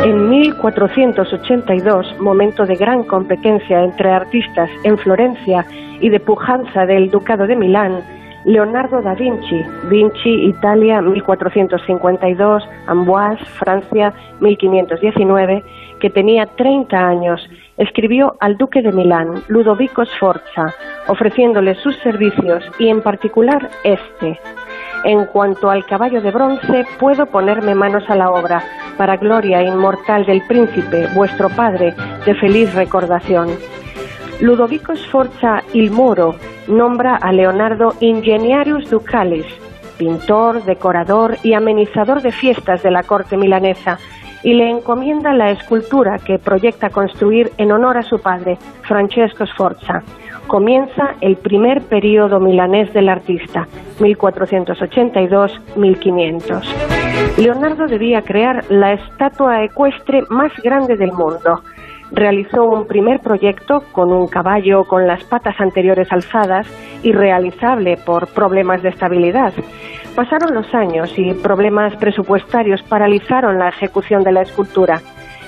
En 0.05 0.31
1482, 0.31 2.19
momento 2.21 2.67
de 2.67 2.75
gran 2.75 3.05
competencia 3.05 3.85
entre 3.85 4.11
artistas 4.11 4.69
en 4.83 4.99
Florencia 4.99 5.65
y 6.01 6.09
de 6.09 6.19
pujanza 6.19 6.87
del 6.87 7.11
Ducado 7.11 7.47
de 7.47 7.55
Milán, 7.55 8.03
Leonardo 8.45 9.03
da 9.03 9.15
Vinci, 9.15 9.63
Vinci, 9.91 10.47
Italia, 10.47 11.03
1452, 11.03 12.65
Amboise, 12.87 13.45
Francia, 13.45 14.15
1519, 14.41 15.63
que 16.01 16.11
tenía 16.11 16.47
30 16.47 16.97
años, 16.97 17.47
escribió 17.81 18.37
al 18.41 18.59
duque 18.59 18.83
de 18.83 18.93
Milán, 18.93 19.43
Ludovico 19.49 20.05
Sforza, 20.05 20.75
ofreciéndole 21.09 21.75
sus 21.77 21.97
servicios 21.99 22.63
y 22.79 22.89
en 22.89 23.01
particular 23.01 23.71
este. 23.85 24.39
En 25.05 25.25
cuanto 25.25 25.71
al 25.71 25.87
caballo 25.87 26.21
de 26.21 26.31
bronce, 26.31 26.85
puedo 26.99 27.25
ponerme 27.25 27.75
manos 27.75 28.05
a 28.11 28.17
la 28.17 28.31
obra, 28.31 28.63
para 28.99 29.17
gloria 29.17 29.63
inmortal 29.63 30.27
del 30.27 30.43
príncipe, 30.47 31.09
vuestro 31.15 31.49
padre, 31.49 31.95
de 32.27 32.35
feliz 32.35 32.75
recordación. 32.75 33.49
Ludovico 34.43 34.95
Sforza 34.95 35.63
il 35.73 35.91
Moro 35.91 36.35
nombra 36.69 37.17
a 37.17 37.33
Leonardo 37.33 37.95
Ingeniarius 38.01 38.91
Ducalis, 38.91 39.47
pintor, 39.97 40.65
decorador 40.65 41.39
y 41.43 41.55
amenizador 41.55 42.21
de 42.21 42.31
fiestas 42.31 42.83
de 42.83 42.91
la 42.91 43.05
corte 43.05 43.39
milanesa, 43.39 43.99
y 44.43 44.55
le 44.55 44.71
encomienda 44.71 45.35
la 45.35 45.51
escultura 45.51 46.17
que 46.19 46.39
proyecta 46.39 46.89
construir 46.91 47.53
en 47.59 47.73
honor 47.73 47.99
a 47.99 48.03
su 48.03 48.19
padre, 48.19 48.57
Francesco 48.83 49.45
Sforza. 49.47 50.03
Comienza 50.47 51.17
el 51.21 51.37
primer 51.37 51.83
periodo 51.83 52.41
milanés 52.41 52.91
del 52.93 53.09
artista, 53.09 53.69
1482-1500. 53.99 56.63
Leonardo 57.39 57.87
debía 57.87 58.23
crear 58.23 58.65
la 58.71 58.95
estatua 58.95 59.63
ecuestre 59.63 60.25
más 60.29 60.51
grande 60.63 60.97
del 60.97 61.13
mundo 61.13 61.63
realizó 62.13 62.65
un 62.65 62.87
primer 62.87 63.21
proyecto 63.21 63.85
con 63.93 64.13
un 64.13 64.27
caballo 64.27 64.85
con 64.85 65.07
las 65.07 65.25
patas 65.25 65.61
anteriores 65.61 66.11
alzadas, 66.11 66.67
irrealizable 67.03 67.97
por 67.97 68.29
problemas 68.29 68.83
de 68.83 68.91
estabilidad. 68.91 69.53
Pasaron 70.15 70.55
los 70.55 70.75
años 70.75 71.13
y 71.17 71.33
problemas 71.35 71.95
presupuestarios 71.97 72.83
paralizaron 72.83 73.59
la 73.59 73.69
ejecución 73.69 74.25
de 74.25 74.33
la 74.33 74.43
escultura. 74.43 75.01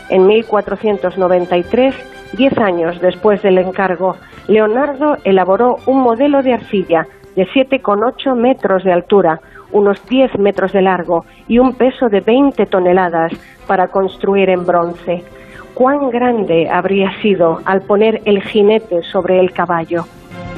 En 0.08 0.26
1493, 0.26 2.32
diez 2.36 2.56
años 2.58 3.00
después 3.00 3.42
del 3.42 3.58
encargo, 3.58 4.16
Leonardo 4.46 5.16
elaboró 5.24 5.76
un 5.86 6.00
modelo 6.00 6.42
de 6.42 6.54
arcilla 6.54 7.06
de 7.34 7.46
7,8 7.46 8.36
metros 8.36 8.84
de 8.84 8.92
altura, 8.92 9.40
unos 9.72 10.04
10 10.06 10.38
metros 10.38 10.72
de 10.72 10.82
largo 10.82 11.24
y 11.48 11.58
un 11.58 11.74
peso 11.74 12.08
de 12.08 12.20
20 12.20 12.66
toneladas 12.66 13.32
para 13.66 13.88
construir 13.88 14.50
en 14.50 14.66
bronce 14.66 15.24
cuán 15.74 16.10
grande 16.10 16.68
habría 16.70 17.10
sido 17.20 17.60
al 17.64 17.82
poner 17.82 18.22
el 18.24 18.42
jinete 18.42 19.02
sobre 19.02 19.40
el 19.40 19.52
caballo. 19.52 20.04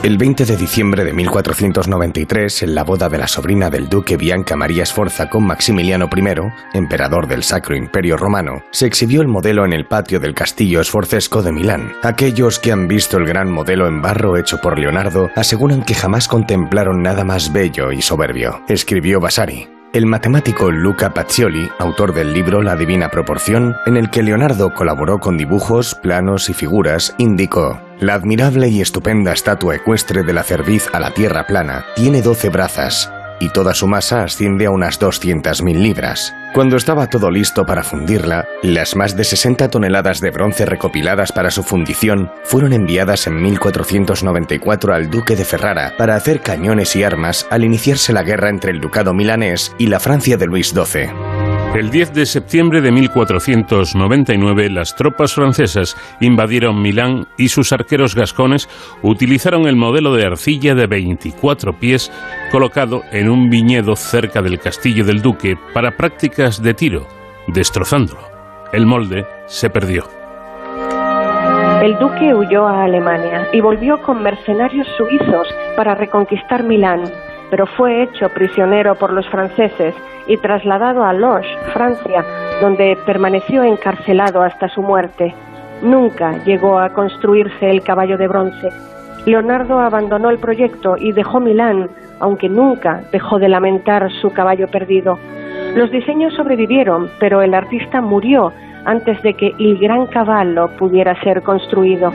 El 0.04 0.18
20 0.18 0.44
de 0.44 0.58
diciembre 0.58 1.02
de 1.02 1.14
1493, 1.14 2.64
en 2.64 2.74
la 2.74 2.84
boda 2.84 3.08
de 3.08 3.16
la 3.16 3.26
sobrina 3.26 3.70
del 3.70 3.88
duque 3.88 4.18
Bianca 4.18 4.54
María 4.54 4.84
Sforza 4.84 5.30
con 5.30 5.46
Maximiliano 5.46 6.10
I, 6.14 6.76
emperador 6.76 7.26
del 7.26 7.42
Sacro 7.42 7.74
Imperio 7.74 8.18
Romano, 8.18 8.62
se 8.70 8.84
exhibió 8.84 9.22
el 9.22 9.28
modelo 9.28 9.64
en 9.64 9.72
el 9.72 9.86
patio 9.86 10.20
del 10.20 10.34
castillo 10.34 10.84
sforzesco 10.84 11.42
de 11.42 11.52
Milán. 11.52 11.92
Aquellos 12.02 12.58
que 12.58 12.70
han 12.70 12.86
visto 12.86 13.16
el 13.16 13.24
gran 13.24 13.50
modelo 13.50 13.88
en 13.88 14.02
barro 14.02 14.36
hecho 14.36 14.60
por 14.60 14.78
Leonardo 14.78 15.30
aseguran 15.36 15.82
que 15.82 15.94
jamás 15.94 16.28
contemplaron 16.28 17.02
nada 17.02 17.24
más 17.24 17.50
bello 17.50 17.90
y 17.90 18.02
soberbio, 18.02 18.60
escribió 18.68 19.20
Vasari. 19.20 19.73
El 19.94 20.06
matemático 20.06 20.72
Luca 20.72 21.14
Pacioli, 21.14 21.70
autor 21.78 22.12
del 22.14 22.32
libro 22.32 22.62
La 22.62 22.74
Divina 22.74 23.10
Proporción, 23.10 23.76
en 23.86 23.96
el 23.96 24.10
que 24.10 24.24
Leonardo 24.24 24.74
colaboró 24.74 25.20
con 25.20 25.38
dibujos, 25.38 25.94
planos 25.94 26.50
y 26.50 26.52
figuras, 26.52 27.14
indicó 27.16 27.80
La 28.00 28.14
admirable 28.14 28.68
y 28.68 28.80
estupenda 28.80 29.32
estatua 29.32 29.76
ecuestre 29.76 30.24
de 30.24 30.32
la 30.32 30.42
cerviz 30.42 30.88
a 30.92 30.98
la 30.98 31.12
tierra 31.12 31.46
plana 31.46 31.84
tiene 31.94 32.22
doce 32.22 32.48
brazas, 32.48 33.08
y 33.44 33.50
toda 33.50 33.74
su 33.74 33.86
masa 33.86 34.22
asciende 34.22 34.66
a 34.66 34.70
unas 34.70 34.98
200.000 34.98 35.74
libras. 35.74 36.34
Cuando 36.54 36.76
estaba 36.76 37.08
todo 37.08 37.30
listo 37.30 37.66
para 37.66 37.82
fundirla, 37.82 38.46
las 38.62 38.96
más 38.96 39.16
de 39.16 39.24
60 39.24 39.68
toneladas 39.68 40.20
de 40.20 40.30
bronce 40.30 40.64
recopiladas 40.64 41.32
para 41.32 41.50
su 41.50 41.62
fundición 41.62 42.32
fueron 42.44 42.72
enviadas 42.72 43.26
en 43.26 43.42
1494 43.42 44.94
al 44.94 45.10
duque 45.10 45.36
de 45.36 45.44
Ferrara 45.44 45.92
para 45.98 46.14
hacer 46.14 46.40
cañones 46.40 46.96
y 46.96 47.02
armas 47.02 47.46
al 47.50 47.64
iniciarse 47.64 48.12
la 48.12 48.22
guerra 48.22 48.48
entre 48.48 48.70
el 48.70 48.80
ducado 48.80 49.12
milanés 49.12 49.74
y 49.78 49.88
la 49.88 50.00
Francia 50.00 50.36
de 50.36 50.46
Luis 50.46 50.70
XII. 50.70 51.33
El 51.74 51.90
10 51.90 52.14
de 52.14 52.24
septiembre 52.24 52.80
de 52.80 52.92
1499 52.92 54.70
las 54.70 54.94
tropas 54.94 55.34
francesas 55.34 55.96
invadieron 56.20 56.80
Milán 56.80 57.26
y 57.36 57.48
sus 57.48 57.72
arqueros 57.72 58.14
gascones 58.14 58.68
utilizaron 59.02 59.66
el 59.66 59.74
modelo 59.74 60.14
de 60.14 60.24
arcilla 60.24 60.76
de 60.76 60.86
24 60.86 61.72
pies 61.72 62.12
colocado 62.52 63.02
en 63.10 63.28
un 63.28 63.50
viñedo 63.50 63.96
cerca 63.96 64.40
del 64.40 64.60
castillo 64.60 65.04
del 65.04 65.20
duque 65.20 65.58
para 65.74 65.96
prácticas 65.96 66.62
de 66.62 66.74
tiro, 66.74 67.08
destrozándolo. 67.48 68.20
El 68.72 68.86
molde 68.86 69.26
se 69.46 69.68
perdió. 69.68 70.04
El 71.82 71.98
duque 71.98 72.32
huyó 72.32 72.68
a 72.68 72.84
Alemania 72.84 73.48
y 73.52 73.60
volvió 73.60 74.00
con 74.00 74.22
mercenarios 74.22 74.86
suizos 74.96 75.48
para 75.76 75.96
reconquistar 75.96 76.62
Milán, 76.62 77.02
pero 77.54 77.66
fue 77.66 78.02
hecho 78.02 78.28
prisionero 78.30 78.96
por 78.96 79.12
los 79.12 79.28
franceses 79.28 79.94
y 80.26 80.36
trasladado 80.38 81.04
a 81.04 81.12
Loches, 81.12 81.56
Francia, 81.72 82.24
donde 82.60 82.98
permaneció 83.06 83.62
encarcelado 83.62 84.42
hasta 84.42 84.68
su 84.70 84.82
muerte. 84.82 85.32
Nunca 85.80 86.32
llegó 86.42 86.80
a 86.80 86.88
construirse 86.88 87.70
el 87.70 87.84
caballo 87.84 88.18
de 88.18 88.26
bronce. 88.26 88.70
Leonardo 89.24 89.78
abandonó 89.78 90.30
el 90.30 90.40
proyecto 90.40 90.96
y 90.98 91.12
dejó 91.12 91.38
Milán, 91.38 91.90
aunque 92.18 92.48
nunca 92.48 93.04
dejó 93.12 93.38
de 93.38 93.48
lamentar 93.48 94.10
su 94.20 94.32
caballo 94.32 94.66
perdido. 94.66 95.16
Los 95.76 95.92
diseños 95.92 96.34
sobrevivieron, 96.34 97.08
pero 97.20 97.40
el 97.40 97.54
artista 97.54 98.00
murió 98.00 98.52
antes 98.84 99.22
de 99.22 99.34
que 99.34 99.54
el 99.58 99.78
gran 99.78 100.06
caballo 100.06 100.68
pudiera 100.78 101.18
ser 101.22 101.42
construido. 101.42 102.12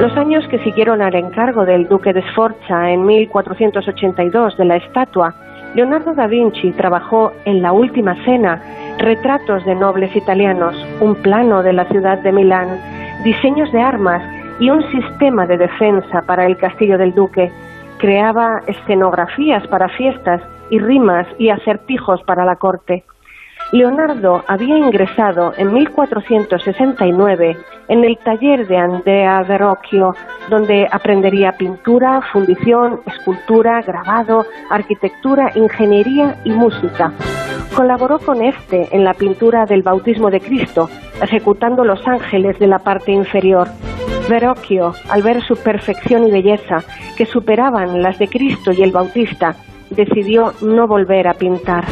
Los 0.00 0.16
años 0.16 0.46
que 0.48 0.58
siguieron 0.60 1.02
al 1.02 1.14
encargo 1.14 1.64
del 1.64 1.88
duque 1.88 2.12
de 2.12 2.22
Sforza 2.30 2.90
en 2.90 3.04
1482 3.04 4.56
de 4.56 4.64
la 4.64 4.76
estatua 4.76 5.34
Leonardo 5.74 6.14
da 6.14 6.26
Vinci 6.26 6.72
trabajó 6.72 7.32
en 7.44 7.60
La 7.62 7.72
Última 7.72 8.14
Cena, 8.24 8.62
retratos 8.98 9.64
de 9.64 9.74
nobles 9.74 10.14
italianos, 10.16 10.74
un 11.00 11.14
plano 11.16 11.62
de 11.62 11.74
la 11.74 11.84
ciudad 11.86 12.18
de 12.18 12.32
Milán, 12.32 12.80
diseños 13.22 13.70
de 13.72 13.80
armas 13.80 14.22
y 14.58 14.70
un 14.70 14.82
sistema 14.90 15.46
de 15.46 15.58
defensa 15.58 16.22
para 16.22 16.46
el 16.46 16.56
castillo 16.56 16.96
del 16.96 17.14
duque. 17.14 17.52
Creaba 17.98 18.60
escenografías 18.66 19.66
para 19.68 19.88
fiestas 19.90 20.40
y 20.70 20.78
rimas 20.78 21.26
y 21.38 21.50
acertijos 21.50 22.22
para 22.22 22.44
la 22.44 22.56
corte. 22.56 23.04
Leonardo 23.70 24.42
había 24.46 24.78
ingresado 24.78 25.52
en 25.58 25.74
1469 25.74 27.56
en 27.88 28.04
el 28.04 28.16
taller 28.18 28.66
de 28.66 28.78
Andrea 28.78 29.42
Verrocchio, 29.42 30.14
donde 30.48 30.86
aprendería 30.90 31.52
pintura, 31.52 32.22
fundición, 32.32 33.00
escultura, 33.06 33.82
grabado, 33.82 34.46
arquitectura, 34.70 35.52
ingeniería 35.54 36.36
y 36.44 36.50
música. 36.50 37.12
Colaboró 37.76 38.18
con 38.18 38.42
este 38.42 38.88
en 38.96 39.04
la 39.04 39.12
pintura 39.12 39.66
del 39.66 39.82
bautismo 39.82 40.30
de 40.30 40.40
Cristo, 40.40 40.88
ejecutando 41.22 41.84
los 41.84 42.06
ángeles 42.08 42.58
de 42.58 42.68
la 42.68 42.78
parte 42.78 43.12
inferior. 43.12 43.68
Verrocchio, 44.30 44.94
al 45.10 45.22
ver 45.22 45.42
su 45.42 45.56
perfección 45.56 46.26
y 46.26 46.30
belleza, 46.30 46.78
que 47.16 47.26
superaban 47.26 48.02
las 48.02 48.18
de 48.18 48.28
Cristo 48.28 48.72
y 48.72 48.82
el 48.82 48.92
Bautista, 48.92 49.56
decidió 49.90 50.54
no 50.62 50.86
volver 50.86 51.28
a 51.28 51.34
pintar. 51.34 51.84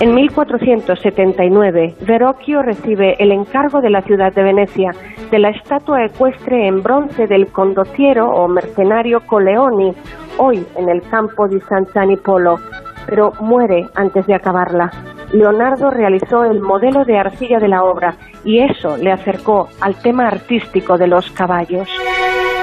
En 0.00 0.14
1479, 0.14 1.94
Verrocchio 2.00 2.62
recibe 2.62 3.14
el 3.18 3.30
encargo 3.30 3.80
de 3.80 3.90
la 3.90 4.02
ciudad 4.02 4.32
de 4.32 4.42
Venecia 4.42 4.90
de 5.30 5.38
la 5.38 5.50
estatua 5.50 6.04
ecuestre 6.04 6.66
en 6.66 6.82
bronce 6.82 7.26
del 7.26 7.46
condociero 7.46 8.28
o 8.28 8.48
mercenario 8.48 9.20
Coleoni, 9.26 9.94
hoy 10.38 10.66
en 10.76 10.88
el 10.88 11.02
campo 11.02 11.48
di 11.48 11.60
San 11.60 11.86
Polo, 12.22 12.58
pero 13.06 13.32
muere 13.40 13.86
antes 13.94 14.26
de 14.26 14.34
acabarla. 14.34 14.90
Leonardo 15.32 15.90
realizó 15.90 16.44
el 16.44 16.60
modelo 16.60 17.04
de 17.04 17.18
arcilla 17.18 17.58
de 17.58 17.68
la 17.68 17.84
obra 17.84 18.16
y 18.44 18.58
eso 18.58 18.98
le 18.98 19.10
acercó 19.10 19.68
al 19.80 19.94
tema 20.02 20.26
artístico 20.26 20.98
de 20.98 21.06
los 21.06 21.30
caballos. 21.30 21.88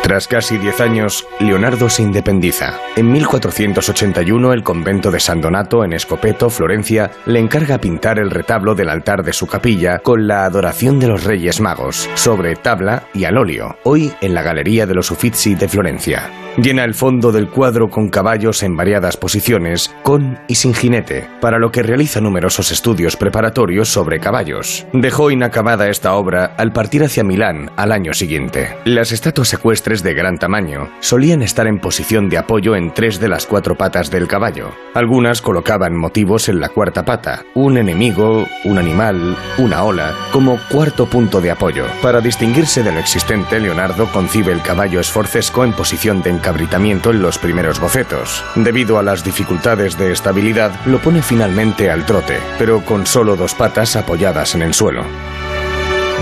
Tras 0.03 0.27
casi 0.27 0.57
diez 0.57 0.81
años, 0.81 1.27
Leonardo 1.39 1.89
se 1.89 2.01
independiza. 2.01 2.79
En 2.95 3.11
1481, 3.11 4.53
el 4.53 4.63
convento 4.63 5.11
de 5.11 5.19
San 5.19 5.39
Donato, 5.39 5.83
en 5.83 5.93
Escopeto, 5.93 6.49
Florencia, 6.49 7.11
le 7.25 7.39
encarga 7.39 7.77
pintar 7.77 8.17
el 8.17 8.31
retablo 8.31 8.73
del 8.73 8.89
altar 8.89 9.23
de 9.23 9.33
su 9.33 9.45
capilla 9.45 9.99
con 9.99 10.27
la 10.27 10.45
adoración 10.45 10.99
de 10.99 11.07
los 11.07 11.25
Reyes 11.25 11.61
Magos, 11.61 12.09
sobre 12.15 12.55
tabla 12.55 13.03
y 13.13 13.25
al 13.25 13.37
óleo, 13.37 13.77
hoy 13.83 14.11
en 14.21 14.33
la 14.33 14.41
Galería 14.41 14.87
de 14.87 14.95
los 14.95 15.11
Uffizi 15.11 15.53
de 15.55 15.67
Florencia. 15.67 16.29
Llena 16.57 16.83
el 16.83 16.93
fondo 16.93 17.31
del 17.31 17.47
cuadro 17.47 17.89
con 17.89 18.09
caballos 18.09 18.63
en 18.63 18.75
variadas 18.75 19.15
posiciones, 19.15 19.95
con 20.03 20.39
y 20.47 20.55
sin 20.55 20.73
jinete, 20.73 21.29
para 21.39 21.57
lo 21.57 21.71
que 21.71 21.83
realiza 21.83 22.19
numerosos 22.19 22.71
estudios 22.71 23.15
preparatorios 23.15 23.87
sobre 23.87 24.19
caballos. 24.19 24.85
Dejó 24.91 25.31
inacabada 25.31 25.87
esta 25.87 26.15
obra 26.15 26.55
al 26.57 26.73
partir 26.73 27.03
hacia 27.03 27.23
Milán 27.23 27.71
al 27.77 27.93
año 27.93 28.13
siguiente. 28.13 28.75
Las 28.83 29.13
estatuas 29.13 29.53
ecuestres 29.53 29.88
de 29.89 30.13
gran 30.13 30.37
tamaño 30.37 30.89
solían 30.99 31.41
estar 31.41 31.65
en 31.65 31.79
posición 31.79 32.29
de 32.29 32.37
apoyo 32.37 32.75
en 32.75 32.93
tres 32.93 33.19
de 33.19 33.27
las 33.27 33.47
cuatro 33.47 33.75
patas 33.75 34.11
del 34.11 34.27
caballo. 34.27 34.69
Algunas 34.93 35.41
colocaban 35.41 35.97
motivos 35.97 36.47
en 36.47 36.59
la 36.59 36.69
cuarta 36.69 37.03
pata, 37.03 37.43
un 37.55 37.75
enemigo, 37.75 38.45
un 38.65 38.77
animal, 38.77 39.35
una 39.57 39.83
ola, 39.83 40.13
como 40.31 40.59
cuarto 40.69 41.07
punto 41.07 41.41
de 41.41 41.49
apoyo. 41.49 41.85
Para 42.03 42.21
distinguirse 42.21 42.83
de 42.83 42.91
lo 42.91 42.99
existente, 42.99 43.59
Leonardo 43.59 44.05
concibe 44.11 44.53
el 44.53 44.61
caballo 44.61 44.99
esforcesco 44.99 45.63
en 45.63 45.73
posición 45.73 46.21
de 46.21 46.29
encabritamiento 46.29 47.09
en 47.09 47.23
los 47.23 47.39
primeros 47.39 47.79
bocetos. 47.79 48.43
Debido 48.55 48.99
a 48.99 49.03
las 49.03 49.23
dificultades 49.23 49.97
de 49.97 50.11
estabilidad, 50.11 50.71
lo 50.85 50.99
pone 50.99 51.23
finalmente 51.23 51.89
al 51.89 52.05
trote, 52.05 52.37
pero 52.59 52.85
con 52.85 53.07
solo 53.07 53.35
dos 53.35 53.55
patas 53.55 53.95
apoyadas 53.95 54.53
en 54.53 54.61
el 54.61 54.75
suelo. 54.75 55.03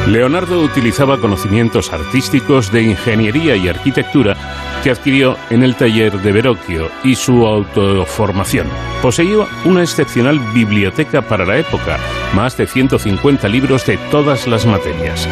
Leonardo 0.07 0.61
utilizaba 0.61 1.17
conocimientos 1.17 1.91
artísticos 1.91 2.71
de 2.71 2.81
ingeniería 2.83 3.57
y 3.57 3.67
arquitectura 3.67 4.37
que 4.81 4.91
adquirió 4.91 5.35
en 5.49 5.63
el 5.63 5.75
taller 5.75 6.21
de 6.21 6.31
Verrocchio 6.31 6.89
y 7.03 7.15
su 7.15 7.45
autoformación. 7.45 8.67
Poseía 9.01 9.45
una 9.65 9.81
excepcional 9.81 10.39
biblioteca 10.53 11.21
para 11.21 11.45
la 11.45 11.57
época, 11.57 11.97
más 12.33 12.55
de 12.55 12.67
150 12.67 13.49
libros 13.49 13.85
de 13.85 13.97
todas 14.09 14.47
las 14.47 14.65
materias. 14.65 15.27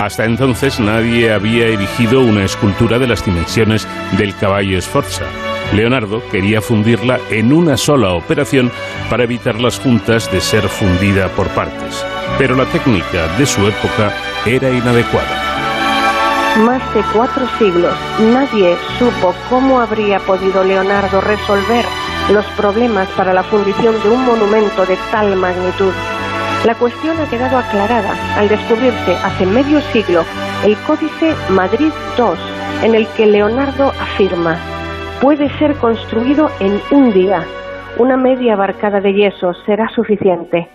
Hasta 0.00 0.24
entonces 0.26 0.78
nadie 0.78 1.32
había 1.32 1.66
erigido 1.66 2.20
una 2.20 2.44
escultura 2.44 3.00
de 3.00 3.08
las 3.08 3.24
dimensiones 3.24 3.88
del 4.16 4.36
caballo 4.36 4.80
Sforza. 4.80 5.24
Leonardo 5.74 6.22
quería 6.30 6.60
fundirla 6.60 7.18
en 7.30 7.52
una 7.52 7.76
sola 7.76 8.12
operación 8.12 8.70
para 9.10 9.24
evitar 9.24 9.60
las 9.60 9.80
juntas 9.80 10.30
de 10.30 10.40
ser 10.40 10.68
fundida 10.68 11.28
por 11.30 11.48
partes. 11.48 12.04
Pero 12.38 12.56
la 12.56 12.66
técnica 12.66 13.28
de 13.38 13.46
su 13.46 13.66
época 13.66 14.12
era 14.46 14.70
inadecuada. 14.70 15.50
Más 16.58 16.82
de 16.94 17.02
cuatro 17.12 17.46
siglos, 17.58 17.94
nadie 18.18 18.76
supo 18.98 19.34
cómo 19.48 19.80
habría 19.80 20.18
podido 20.20 20.64
Leonardo 20.64 21.20
resolver 21.20 21.84
los 22.32 22.44
problemas 22.56 23.08
para 23.10 23.32
la 23.32 23.42
fundición 23.42 24.00
de 24.02 24.08
un 24.08 24.24
monumento 24.24 24.84
de 24.84 24.96
tal 25.10 25.36
magnitud. 25.36 25.92
La 26.64 26.74
cuestión 26.74 27.18
ha 27.20 27.30
quedado 27.30 27.56
aclarada 27.56 28.14
al 28.36 28.48
descubrirse 28.48 29.16
hace 29.22 29.46
medio 29.46 29.80
siglo 29.92 30.24
el 30.64 30.76
Códice 30.86 31.34
Madrid 31.48 31.92
II, 32.18 32.84
en 32.84 32.94
el 32.94 33.06
que 33.16 33.26
Leonardo 33.26 33.92
afirma, 33.98 34.58
puede 35.20 35.48
ser 35.58 35.74
construido 35.76 36.50
en 36.60 36.80
un 36.90 37.12
día. 37.12 37.44
Una 37.96 38.16
media 38.16 38.56
barcada 38.56 39.00
de 39.00 39.14
yeso 39.14 39.54
será 39.64 39.88
suficiente. 39.88 40.68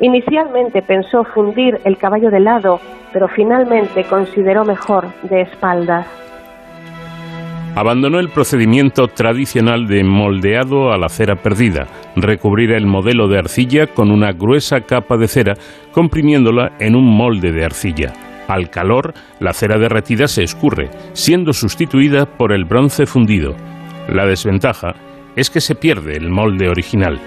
Inicialmente 0.00 0.82
pensó 0.82 1.24
fundir 1.24 1.80
el 1.84 1.96
caballo 1.96 2.30
de 2.30 2.40
lado, 2.40 2.80
pero 3.12 3.28
finalmente 3.28 4.04
consideró 4.04 4.64
mejor 4.64 5.08
de 5.22 5.42
espaldas. 5.42 6.06
Abandonó 7.74 8.18
el 8.18 8.28
procedimiento 8.28 9.08
tradicional 9.08 9.86
de 9.86 10.04
moldeado 10.04 10.92
a 10.92 10.98
la 10.98 11.08
cera 11.08 11.36
perdida, 11.36 11.86
recubrir 12.16 12.70
el 12.72 12.84
modelo 12.86 13.28
de 13.28 13.38
arcilla 13.38 13.86
con 13.86 14.10
una 14.10 14.32
gruesa 14.32 14.82
capa 14.82 15.16
de 15.16 15.26
cera, 15.26 15.54
comprimiéndola 15.90 16.72
en 16.80 16.94
un 16.94 17.06
molde 17.06 17.50
de 17.50 17.64
arcilla. 17.64 18.12
Al 18.46 18.68
calor, 18.68 19.14
la 19.40 19.54
cera 19.54 19.78
derretida 19.78 20.28
se 20.28 20.42
escurre, 20.42 20.90
siendo 21.14 21.54
sustituida 21.54 22.26
por 22.26 22.52
el 22.52 22.66
bronce 22.66 23.06
fundido. 23.06 23.54
La 24.08 24.26
desventaja 24.26 24.94
es 25.34 25.48
que 25.48 25.62
se 25.62 25.74
pierde 25.74 26.16
el 26.16 26.28
molde 26.28 26.68
original. 26.68 27.18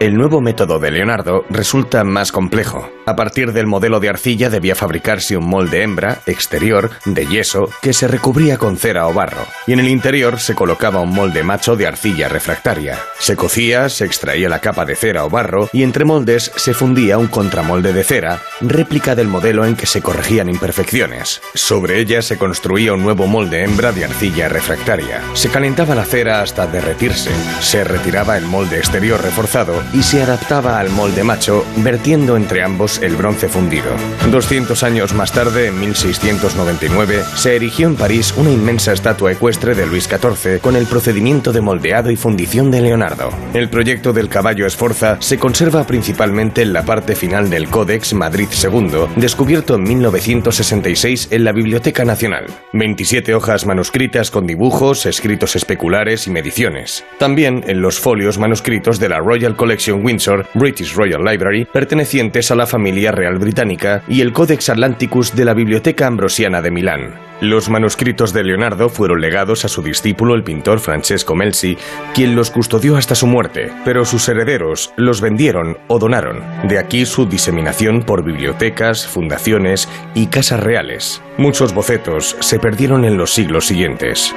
El 0.00 0.14
nuevo 0.14 0.40
método 0.40 0.78
de 0.78 0.92
Leonardo 0.92 1.44
resulta 1.50 2.04
más 2.04 2.30
complejo. 2.30 2.88
A 3.08 3.16
partir 3.16 3.54
del 3.54 3.66
modelo 3.66 4.00
de 4.00 4.10
arcilla 4.10 4.50
debía 4.50 4.74
fabricarse 4.74 5.34
un 5.34 5.46
molde 5.46 5.82
hembra, 5.82 6.18
exterior, 6.26 6.90
de 7.06 7.26
yeso, 7.26 7.70
que 7.80 7.94
se 7.94 8.06
recubría 8.06 8.58
con 8.58 8.76
cera 8.76 9.06
o 9.06 9.14
barro, 9.14 9.46
y 9.66 9.72
en 9.72 9.80
el 9.80 9.88
interior 9.88 10.38
se 10.38 10.54
colocaba 10.54 11.00
un 11.00 11.14
molde 11.14 11.42
macho 11.42 11.74
de 11.74 11.86
arcilla 11.86 12.28
refractaria. 12.28 12.98
Se 13.18 13.34
cocía, 13.34 13.88
se 13.88 14.04
extraía 14.04 14.50
la 14.50 14.58
capa 14.58 14.84
de 14.84 14.94
cera 14.94 15.24
o 15.24 15.30
barro, 15.30 15.70
y 15.72 15.84
entre 15.84 16.04
moldes 16.04 16.52
se 16.54 16.74
fundía 16.74 17.16
un 17.16 17.28
contramolde 17.28 17.94
de 17.94 18.04
cera, 18.04 18.42
réplica 18.60 19.14
del 19.14 19.28
modelo 19.28 19.64
en 19.64 19.74
que 19.74 19.86
se 19.86 20.02
corregían 20.02 20.50
imperfecciones. 20.50 21.40
Sobre 21.54 22.00
ella 22.00 22.20
se 22.20 22.36
construía 22.36 22.92
un 22.92 23.04
nuevo 23.04 23.26
molde 23.26 23.64
hembra 23.64 23.90
de 23.90 24.04
arcilla 24.04 24.50
refractaria. 24.50 25.22
Se 25.32 25.48
calentaba 25.48 25.94
la 25.94 26.04
cera 26.04 26.42
hasta 26.42 26.66
derretirse, 26.66 27.30
se 27.60 27.84
retiraba 27.84 28.36
el 28.36 28.44
molde 28.44 28.76
exterior 28.76 29.22
reforzado 29.22 29.82
y 29.94 30.02
se 30.02 30.22
adaptaba 30.22 30.78
al 30.78 30.90
molde 30.90 31.24
macho, 31.24 31.64
vertiendo 31.78 32.36
entre 32.36 32.62
ambos 32.62 32.97
el 33.00 33.16
bronce 33.16 33.48
fundido. 33.48 33.90
200 34.30 34.82
años 34.82 35.14
más 35.14 35.32
tarde, 35.32 35.68
en 35.68 35.78
1699, 35.80 37.22
se 37.36 37.56
erigió 37.56 37.86
en 37.86 37.96
París 37.96 38.34
una 38.36 38.50
inmensa 38.50 38.92
estatua 38.92 39.32
ecuestre 39.32 39.74
de 39.74 39.86
Luis 39.86 40.04
XIV 40.04 40.60
con 40.60 40.76
el 40.76 40.86
procedimiento 40.86 41.52
de 41.52 41.60
moldeado 41.60 42.10
y 42.10 42.16
fundición 42.16 42.70
de 42.70 42.80
Leonardo. 42.80 43.30
El 43.54 43.68
proyecto 43.68 44.12
del 44.12 44.28
caballo 44.28 44.66
Esforza 44.66 45.16
se 45.20 45.38
conserva 45.38 45.86
principalmente 45.86 46.62
en 46.62 46.72
la 46.72 46.84
parte 46.84 47.14
final 47.14 47.50
del 47.50 47.68
Códex 47.68 48.14
Madrid 48.14 48.48
II, 48.62 49.06
descubierto 49.16 49.74
en 49.74 49.82
1966 49.84 51.28
en 51.30 51.44
la 51.44 51.52
Biblioteca 51.52 52.04
Nacional. 52.04 52.46
27 52.78 53.34
hojas 53.34 53.66
manuscritas 53.66 54.30
con 54.30 54.46
dibujos, 54.46 55.06
escritos 55.06 55.56
especulares 55.56 56.26
y 56.26 56.30
mediciones. 56.30 57.04
También 57.18 57.64
en 57.66 57.82
los 57.82 57.98
folios 57.98 58.38
manuscritos 58.38 58.98
de 58.98 59.08
la 59.08 59.18
Royal 59.18 59.56
Collection 59.56 60.04
Windsor, 60.04 60.46
British 60.54 60.94
Royal 60.94 61.24
Library, 61.24 61.64
pertenecientes 61.64 62.50
a 62.50 62.54
la 62.54 62.66
familia 62.66 63.12
real 63.12 63.38
británica, 63.38 64.02
y 64.08 64.20
el 64.20 64.32
Codex 64.32 64.68
Atlanticus 64.68 65.34
de 65.34 65.44
la 65.44 65.54
Biblioteca 65.54 66.06
Ambrosiana 66.06 66.62
de 66.62 66.70
Milán. 66.70 67.27
Los 67.40 67.68
manuscritos 67.68 68.32
de 68.32 68.42
Leonardo 68.42 68.88
fueron 68.88 69.20
legados 69.20 69.64
a 69.64 69.68
su 69.68 69.80
discípulo 69.80 70.34
el 70.34 70.42
pintor 70.42 70.80
Francesco 70.80 71.36
Melzi, 71.36 71.78
quien 72.12 72.34
los 72.34 72.50
custodió 72.50 72.96
hasta 72.96 73.14
su 73.14 73.28
muerte, 73.28 73.70
pero 73.84 74.04
sus 74.04 74.28
herederos 74.28 74.92
los 74.96 75.20
vendieron 75.20 75.78
o 75.86 76.00
donaron. 76.00 76.42
De 76.64 76.80
aquí 76.80 77.06
su 77.06 77.26
diseminación 77.26 78.02
por 78.02 78.24
bibliotecas, 78.24 79.06
fundaciones 79.06 79.88
y 80.14 80.26
casas 80.26 80.58
reales. 80.58 81.22
Muchos 81.36 81.72
bocetos 81.72 82.36
se 82.40 82.58
perdieron 82.58 83.04
en 83.04 83.16
los 83.16 83.32
siglos 83.32 83.66
siguientes. 83.66 84.34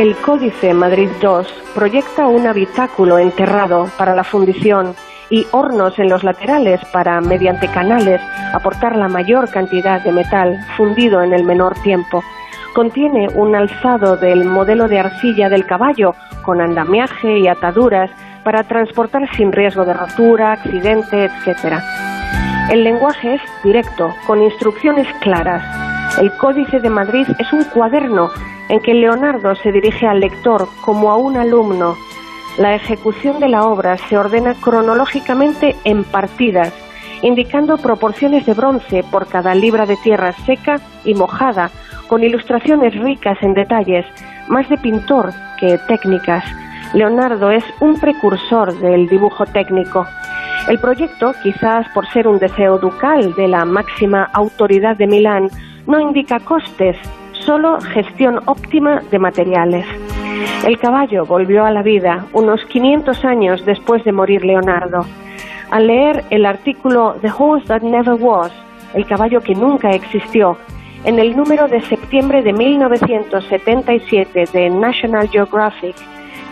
El 0.00 0.16
Códice 0.16 0.74
Madrid 0.74 1.10
II 1.22 1.46
proyecta 1.76 2.26
un 2.26 2.48
habitáculo 2.48 3.18
enterrado 3.18 3.88
para 3.96 4.16
la 4.16 4.24
fundición 4.24 4.96
y 5.30 5.46
hornos 5.52 5.98
en 5.98 6.08
los 6.08 6.24
laterales 6.24 6.80
para, 6.92 7.20
mediante 7.20 7.68
canales, 7.68 8.20
aportar 8.52 8.96
la 8.96 9.08
mayor 9.08 9.48
cantidad 9.50 10.02
de 10.02 10.12
metal 10.12 10.58
fundido 10.76 11.22
en 11.22 11.32
el 11.32 11.44
menor 11.44 11.74
tiempo. 11.82 12.22
Contiene 12.74 13.28
un 13.34 13.54
alzado 13.54 14.16
del 14.16 14.44
modelo 14.44 14.88
de 14.88 15.00
arcilla 15.00 15.48
del 15.48 15.66
caballo 15.66 16.14
con 16.42 16.60
andamiaje 16.60 17.38
y 17.38 17.48
ataduras 17.48 18.10
para 18.44 18.64
transportar 18.64 19.28
sin 19.36 19.52
riesgo 19.52 19.84
de 19.84 19.94
rotura, 19.94 20.52
accidente, 20.52 21.24
etc. 21.24 21.80
El 22.70 22.84
lenguaje 22.84 23.34
es 23.34 23.42
directo, 23.64 24.14
con 24.26 24.42
instrucciones 24.42 25.06
claras. 25.20 25.62
El 26.18 26.32
Códice 26.36 26.80
de 26.80 26.90
Madrid 26.90 27.26
es 27.38 27.52
un 27.52 27.64
cuaderno 27.64 28.30
en 28.68 28.80
que 28.80 28.94
Leonardo 28.94 29.54
se 29.56 29.72
dirige 29.72 30.06
al 30.06 30.20
lector 30.20 30.68
como 30.84 31.10
a 31.10 31.16
un 31.16 31.36
alumno. 31.36 31.96
La 32.58 32.74
ejecución 32.74 33.40
de 33.40 33.48
la 33.48 33.64
obra 33.64 33.96
se 34.08 34.18
ordena 34.18 34.54
cronológicamente 34.54 35.76
en 35.84 36.04
partidas, 36.04 36.72
indicando 37.22 37.78
proporciones 37.78 38.44
de 38.46 38.54
bronce 38.54 39.04
por 39.10 39.28
cada 39.28 39.54
libra 39.54 39.86
de 39.86 39.96
tierra 39.96 40.32
seca 40.44 40.80
y 41.04 41.14
mojada, 41.14 41.70
con 42.08 42.24
ilustraciones 42.24 42.94
ricas 42.96 43.38
en 43.42 43.54
detalles, 43.54 44.04
más 44.48 44.68
de 44.68 44.76
pintor 44.78 45.32
que 45.58 45.78
técnicas. 45.86 46.44
Leonardo 46.92 47.50
es 47.50 47.64
un 47.80 47.98
precursor 48.00 48.76
del 48.80 49.08
dibujo 49.08 49.46
técnico. 49.46 50.06
El 50.68 50.78
proyecto, 50.80 51.32
quizás 51.42 51.86
por 51.94 52.06
ser 52.08 52.26
un 52.26 52.38
deseo 52.38 52.78
ducal 52.78 53.34
de 53.34 53.48
la 53.48 53.64
máxima 53.64 54.24
autoridad 54.32 54.96
de 54.96 55.06
Milán, 55.06 55.48
no 55.86 56.00
indica 56.00 56.40
costes, 56.40 56.96
solo 57.32 57.80
gestión 57.80 58.40
óptima 58.46 59.00
de 59.10 59.18
materiales. 59.18 59.86
El 60.66 60.78
caballo 60.78 61.24
volvió 61.26 61.64
a 61.64 61.70
la 61.70 61.82
vida 61.82 62.26
unos 62.32 62.64
500 62.66 63.24
años 63.24 63.64
después 63.64 64.04
de 64.04 64.12
morir 64.12 64.44
Leonardo. 64.44 65.06
Al 65.70 65.86
leer 65.86 66.24
el 66.30 66.46
artículo 66.46 67.16
The 67.20 67.30
Horse 67.36 67.66
That 67.66 67.82
Never 67.82 68.14
Was, 68.14 68.52
el 68.94 69.06
caballo 69.06 69.40
que 69.40 69.54
nunca 69.54 69.90
existió, 69.90 70.56
en 71.04 71.18
el 71.18 71.36
número 71.36 71.66
de 71.68 71.80
septiembre 71.82 72.42
de 72.42 72.52
1977 72.52 74.44
de 74.52 74.70
National 74.70 75.28
Geographic, 75.28 75.96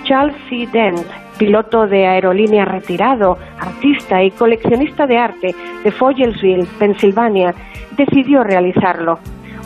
Charles 0.04 0.36
C. 0.48 0.66
Dent, 0.72 1.06
piloto 1.38 1.86
de 1.86 2.06
aerolínea 2.06 2.64
retirado, 2.64 3.36
artista 3.58 4.22
y 4.22 4.30
coleccionista 4.30 5.06
de 5.06 5.18
arte 5.18 5.54
de 5.84 5.90
Foyelsville, 5.90 6.66
Pensilvania, 6.78 7.54
decidió 7.96 8.42
realizarlo. 8.42 9.18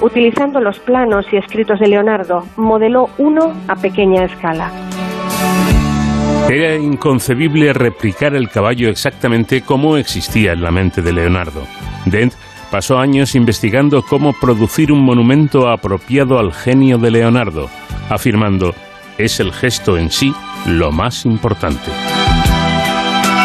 Utilizando 0.02 0.60
los 0.60 0.80
planos 0.80 1.26
y 1.32 1.36
escritos 1.36 1.78
de 1.78 1.86
Leonardo, 1.86 2.44
modeló 2.56 3.08
uno 3.18 3.54
a 3.68 3.76
pequeña 3.76 4.24
escala. 4.24 4.72
Era 6.50 6.74
inconcebible 6.74 7.72
replicar 7.72 8.34
el 8.34 8.48
caballo 8.48 8.88
exactamente 8.88 9.62
como 9.62 9.96
existía 9.96 10.52
en 10.52 10.62
la 10.62 10.72
mente 10.72 11.02
de 11.02 11.12
Leonardo. 11.12 11.62
Dent 12.04 12.34
pasó 12.72 12.98
años 12.98 13.36
investigando 13.36 14.02
cómo 14.02 14.32
producir 14.32 14.90
un 14.90 15.04
monumento 15.04 15.68
apropiado 15.68 16.40
al 16.40 16.52
genio 16.52 16.98
de 16.98 17.12
Leonardo, 17.12 17.68
afirmando, 18.10 18.74
es 19.18 19.38
el 19.38 19.52
gesto 19.52 19.96
en 19.96 20.10
sí 20.10 20.34
lo 20.66 20.90
más 20.90 21.24
importante. 21.24 21.90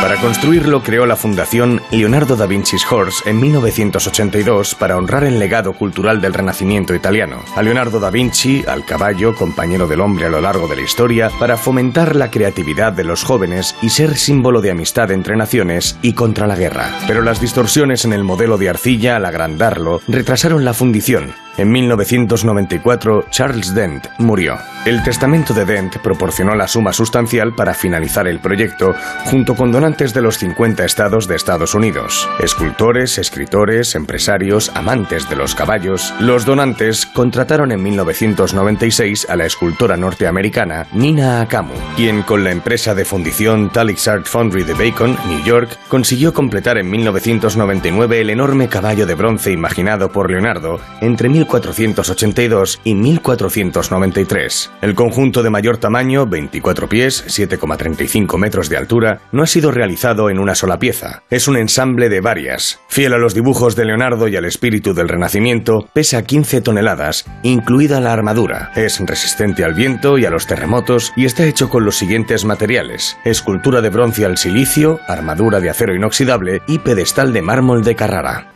Para 0.08 0.22
construirlo 0.22 0.84
creó 0.84 1.06
la 1.06 1.18
Fundación 1.18 1.82
Leonardo 1.92 2.38
da 2.38 2.46
Vinci's 2.46 2.90
Horse 2.90 3.30
en 3.30 3.42
1982 3.42 4.74
para 4.76 4.96
honrar 4.96 5.26
el 5.26 5.38
legado 5.38 5.74
cultural 5.74 6.22
del 6.22 6.34
Renacimiento 6.34 6.96
italiano. 6.96 7.44
A 7.58 7.62
Leonardo 7.62 8.00
da 8.00 8.10
Vinci, 8.10 8.64
al 8.66 8.86
caballo, 8.86 9.36
compañero 9.36 9.86
del 9.86 10.00
hombre 10.00 10.28
a 10.28 10.30
lo 10.30 10.40
largo 10.40 10.70
de 10.70 10.78
la 10.78 10.82
historia, 10.82 11.30
para 11.42 11.58
fomentar 11.58 12.16
la 12.16 12.32
creatividad 12.32 12.94
de 12.94 13.04
los 13.04 13.26
jóvenes 13.26 13.76
y 13.82 13.90
ser 13.90 14.16
símbolo 14.16 14.62
de 14.62 14.72
amistad 14.72 15.12
entre 15.12 15.36
naciones 15.36 16.00
y 16.02 16.14
contra 16.14 16.48
la 16.48 16.56
guerra. 16.56 16.90
Pero 17.06 17.22
las 17.22 17.42
distorsiones 17.42 18.06
en 18.06 18.14
el 18.14 18.24
modelo 18.24 18.58
de 18.58 18.70
arcilla 18.70 19.18
al 19.18 19.26
agrandarlo 19.26 20.00
retrasaron 20.08 20.64
la 20.64 20.74
fundición 20.74 21.34
en 21.58 21.72
1994, 21.72 23.26
Charles 23.30 23.74
Dent 23.74 24.08
murió. 24.18 24.58
El 24.86 25.04
testamento 25.04 25.54
de 25.54 25.66
Dent 25.66 25.98
proporcionó 25.98 26.56
la 26.56 26.68
suma 26.68 26.94
sustancial 26.94 27.54
para 27.56 27.74
finalizar 27.74 28.28
el 28.28 28.40
proyecto, 28.40 28.96
junto 29.26 29.56
con 29.56 29.72
donantes 29.72 30.14
de 30.14 30.22
los 30.22 30.38
50 30.38 30.86
estados 30.86 31.28
de 31.28 31.36
Estados 31.36 31.74
Unidos. 31.74 32.30
Escultores, 32.40 33.18
escritores, 33.18 33.96
empresarios, 33.96 34.72
amantes 34.76 35.30
de 35.30 35.36
los 35.36 35.56
caballos. 35.56 36.14
Los 36.20 36.46
donantes 36.46 37.06
contrataron 37.06 37.72
en 37.72 37.84
1996 37.84 39.28
a 39.30 39.36
la 39.36 39.46
escultora 39.46 39.98
norteamericana 39.98 40.88
Nina 40.94 41.42
Akamu, 41.42 41.74
quien 41.96 42.22
con 42.22 42.44
la 42.44 42.52
empresa 42.52 42.96
de 42.96 43.04
fundición 43.04 43.70
Talix 43.72 44.08
Art 44.08 44.26
Foundry 44.26 44.64
de 44.64 44.74
Bacon, 44.74 45.18
New 45.28 45.44
York, 45.44 45.70
consiguió 45.90 46.34
completar 46.34 46.78
en 46.78 46.90
1999 46.90 48.22
el 48.22 48.30
enorme 48.30 48.70
caballo 48.70 49.06
de 49.06 49.16
bronce 49.16 49.52
imaginado 49.52 50.12
por 50.12 50.32
Leonardo 50.32 50.80
entre 51.02 51.30
1482 51.48 52.82
y 52.84 52.94
1493. 52.94 54.72
El 54.82 54.96
conjunto 54.96 55.44
de 55.44 55.50
mayor 55.50 55.78
tamaño, 55.78 56.26
24 56.26 56.90
pies, 56.90 57.26
7,35 57.28 58.38
metros 58.38 58.70
de 58.70 58.78
altura, 58.78 59.22
no 59.32 59.44
ha 59.44 59.48
sido 59.48 59.72
realizado 59.72 60.30
en 60.30 60.40
una 60.40 60.56
sola 60.56 60.78
pieza. 60.78 61.24
Es 61.30 61.48
un 61.48 61.58
ensamble 61.58 62.10
de 62.10 62.22
varias. 62.22 62.80
Fiel 62.90 63.14
a 63.14 63.18
los 63.18 63.34
dibujos 63.34 63.76
de 63.76 63.86
Leonardo 63.86 64.28
y 64.28 64.36
al 64.36 64.46
espíritu 64.46 64.94
del 64.94 65.08
Renacimiento, 65.08 65.88
pesa 65.94 66.24
15 66.24 66.62
toneladas, 66.62 67.26
incluida 67.44 68.02
la 68.02 68.14
armadura. 68.14 68.72
Es 68.76 69.00
resistente 69.00 69.64
al 69.64 69.74
viento 69.74 70.18
y 70.18 70.26
a 70.26 70.30
los 70.30 70.48
terremotos 70.48 71.14
y 71.16 71.26
está 71.26 71.46
hecho 71.46 71.70
con 71.70 71.86
los 71.86 71.96
siguientes 71.96 72.46
materiales: 72.46 73.18
escultura 73.24 73.82
de 73.82 73.90
bronce 73.90 74.26
al 74.26 74.38
silicio, 74.38 75.00
armadura 75.08 75.60
de 75.60 75.70
acero 75.70 75.96
inoxidable 75.96 76.62
y 76.68 76.80
pedestal 76.80 77.34
de 77.34 77.42
mármol 77.42 77.84
de 77.84 77.96
Carrara. 77.96 78.52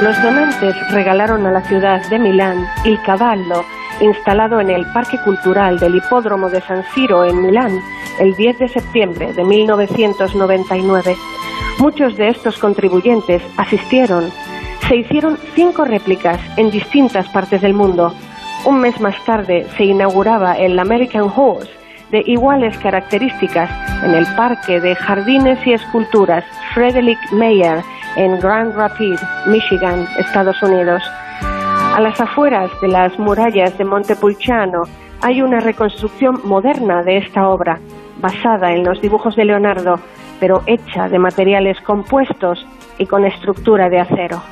Los 0.00 0.22
donantes 0.22 0.76
regalaron 0.92 1.44
a 1.44 1.50
la 1.50 1.60
ciudad 1.62 2.08
de 2.08 2.20
Milán 2.20 2.64
el 2.84 3.02
caballo 3.02 3.64
instalado 4.00 4.60
en 4.60 4.70
el 4.70 4.86
Parque 4.92 5.18
Cultural 5.24 5.80
del 5.80 5.96
Hipódromo 5.96 6.48
de 6.48 6.60
San 6.60 6.84
Siro 6.94 7.24
en 7.24 7.42
Milán 7.42 7.80
el 8.20 8.36
10 8.36 8.60
de 8.60 8.68
septiembre 8.68 9.32
de 9.32 9.42
1999. 9.42 11.16
Muchos 11.80 12.16
de 12.16 12.28
estos 12.28 12.58
contribuyentes 12.58 13.42
asistieron. 13.56 14.30
Se 14.86 14.94
hicieron 14.94 15.36
cinco 15.56 15.84
réplicas 15.84 16.40
en 16.56 16.70
distintas 16.70 17.28
partes 17.30 17.60
del 17.60 17.74
mundo. 17.74 18.14
Un 18.66 18.80
mes 18.80 19.00
más 19.00 19.16
tarde 19.24 19.66
se 19.76 19.84
inauguraba 19.84 20.56
el 20.58 20.78
American 20.78 21.28
Horse 21.34 21.72
de 22.12 22.22
iguales 22.24 22.78
características 22.78 23.68
en 24.04 24.14
el 24.14 24.26
Parque 24.36 24.80
de 24.80 24.94
Jardines 24.94 25.58
y 25.66 25.72
Esculturas 25.72 26.44
Frederick 26.72 27.18
Mayer 27.32 27.82
en 28.16 28.38
Grand 28.40 28.74
Rapids, 28.74 29.22
Michigan, 29.46 30.06
Estados 30.18 30.62
Unidos. 30.62 31.02
A 31.94 32.00
las 32.00 32.20
afueras 32.20 32.70
de 32.80 32.88
las 32.88 33.18
murallas 33.18 33.76
de 33.78 33.84
Montepulciano 33.84 34.82
hay 35.20 35.42
una 35.42 35.60
reconstrucción 35.60 36.40
moderna 36.44 37.02
de 37.02 37.18
esta 37.18 37.48
obra, 37.48 37.80
basada 38.20 38.72
en 38.72 38.84
los 38.84 39.00
dibujos 39.00 39.34
de 39.36 39.44
Leonardo, 39.44 39.98
pero 40.40 40.62
hecha 40.66 41.08
de 41.08 41.18
materiales 41.18 41.80
compuestos 41.80 42.64
y 42.98 43.06
con 43.06 43.24
estructura 43.24 43.88
de 43.88 44.00
acero. 44.00 44.42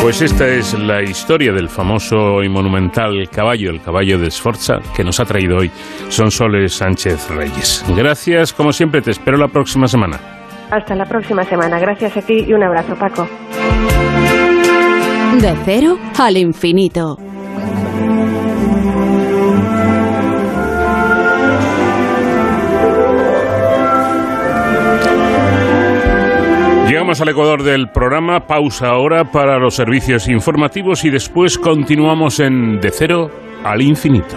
Pues 0.00 0.22
esta 0.22 0.46
es 0.46 0.78
la 0.78 1.02
historia 1.02 1.52
del 1.52 1.68
famoso 1.68 2.42
y 2.42 2.48
monumental 2.48 3.28
caballo, 3.28 3.70
el 3.70 3.82
caballo 3.82 4.16
de 4.18 4.30
Sforza, 4.30 4.78
que 4.94 5.02
nos 5.02 5.18
ha 5.18 5.24
traído 5.24 5.58
hoy 5.58 5.70
Sonsoles 6.08 6.72
Sánchez 6.72 7.28
Reyes. 7.30 7.84
Gracias, 7.96 8.52
como 8.52 8.72
siempre, 8.72 9.02
te 9.02 9.10
espero 9.10 9.36
la 9.36 9.48
próxima 9.48 9.88
semana. 9.88 10.37
Hasta 10.70 10.94
la 10.94 11.04
próxima 11.04 11.44
semana. 11.44 11.78
Gracias 11.78 12.16
a 12.16 12.20
ti 12.22 12.44
y 12.46 12.52
un 12.52 12.62
abrazo, 12.62 12.94
Paco. 12.94 13.26
De 15.40 15.54
cero 15.64 15.98
al 16.18 16.36
infinito. 16.36 17.16
Llegamos 26.88 27.20
al 27.20 27.28
Ecuador 27.28 27.62
del 27.62 27.88
programa, 27.90 28.46
pausa 28.46 28.88
ahora 28.88 29.24
para 29.24 29.58
los 29.58 29.74
servicios 29.74 30.28
informativos 30.28 31.04
y 31.04 31.10
después 31.10 31.58
continuamos 31.58 32.40
en 32.40 32.80
De 32.80 32.90
cero 32.90 33.30
al 33.62 33.82
infinito. 33.82 34.36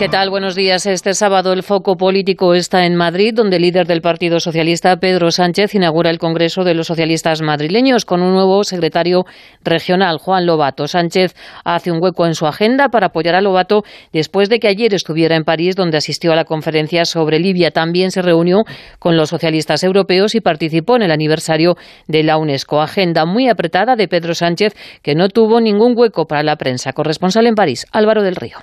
¿Qué 0.00 0.08
tal? 0.08 0.30
Buenos 0.30 0.54
días. 0.54 0.86
Este 0.86 1.12
sábado 1.12 1.52
el 1.52 1.62
foco 1.62 1.98
político 1.98 2.54
está 2.54 2.86
en 2.86 2.96
Madrid, 2.96 3.34
donde 3.34 3.56
el 3.56 3.62
líder 3.62 3.86
del 3.86 4.00
Partido 4.00 4.40
Socialista, 4.40 4.96
Pedro 4.96 5.30
Sánchez, 5.30 5.74
inaugura 5.74 6.08
el 6.08 6.18
Congreso 6.18 6.64
de 6.64 6.72
los 6.72 6.86
Socialistas 6.86 7.42
Madrileños 7.42 8.06
con 8.06 8.22
un 8.22 8.32
nuevo 8.32 8.64
secretario 8.64 9.26
regional, 9.62 10.16
Juan 10.16 10.46
Lobato. 10.46 10.88
Sánchez 10.88 11.34
hace 11.66 11.92
un 11.92 12.02
hueco 12.02 12.24
en 12.24 12.34
su 12.34 12.46
agenda 12.46 12.88
para 12.88 13.08
apoyar 13.08 13.34
a 13.34 13.42
Lobato 13.42 13.82
después 14.10 14.48
de 14.48 14.58
que 14.58 14.68
ayer 14.68 14.94
estuviera 14.94 15.36
en 15.36 15.44
París, 15.44 15.76
donde 15.76 15.98
asistió 15.98 16.32
a 16.32 16.36
la 16.36 16.46
conferencia 16.46 17.04
sobre 17.04 17.38
Libia. 17.38 17.70
También 17.70 18.10
se 18.10 18.22
reunió 18.22 18.64
con 18.98 19.18
los 19.18 19.28
socialistas 19.28 19.84
europeos 19.84 20.34
y 20.34 20.40
participó 20.40 20.96
en 20.96 21.02
el 21.02 21.10
aniversario 21.10 21.76
de 22.08 22.22
la 22.22 22.38
UNESCO. 22.38 22.80
Agenda 22.80 23.26
muy 23.26 23.50
apretada 23.50 23.96
de 23.96 24.08
Pedro 24.08 24.34
Sánchez, 24.34 24.74
que 25.02 25.14
no 25.14 25.28
tuvo 25.28 25.60
ningún 25.60 25.92
hueco 25.94 26.24
para 26.24 26.42
la 26.42 26.56
prensa. 26.56 26.94
Corresponsal 26.94 27.46
en 27.46 27.54
París, 27.54 27.84
Álvaro 27.92 28.22
del 28.22 28.36
Río. 28.36 28.56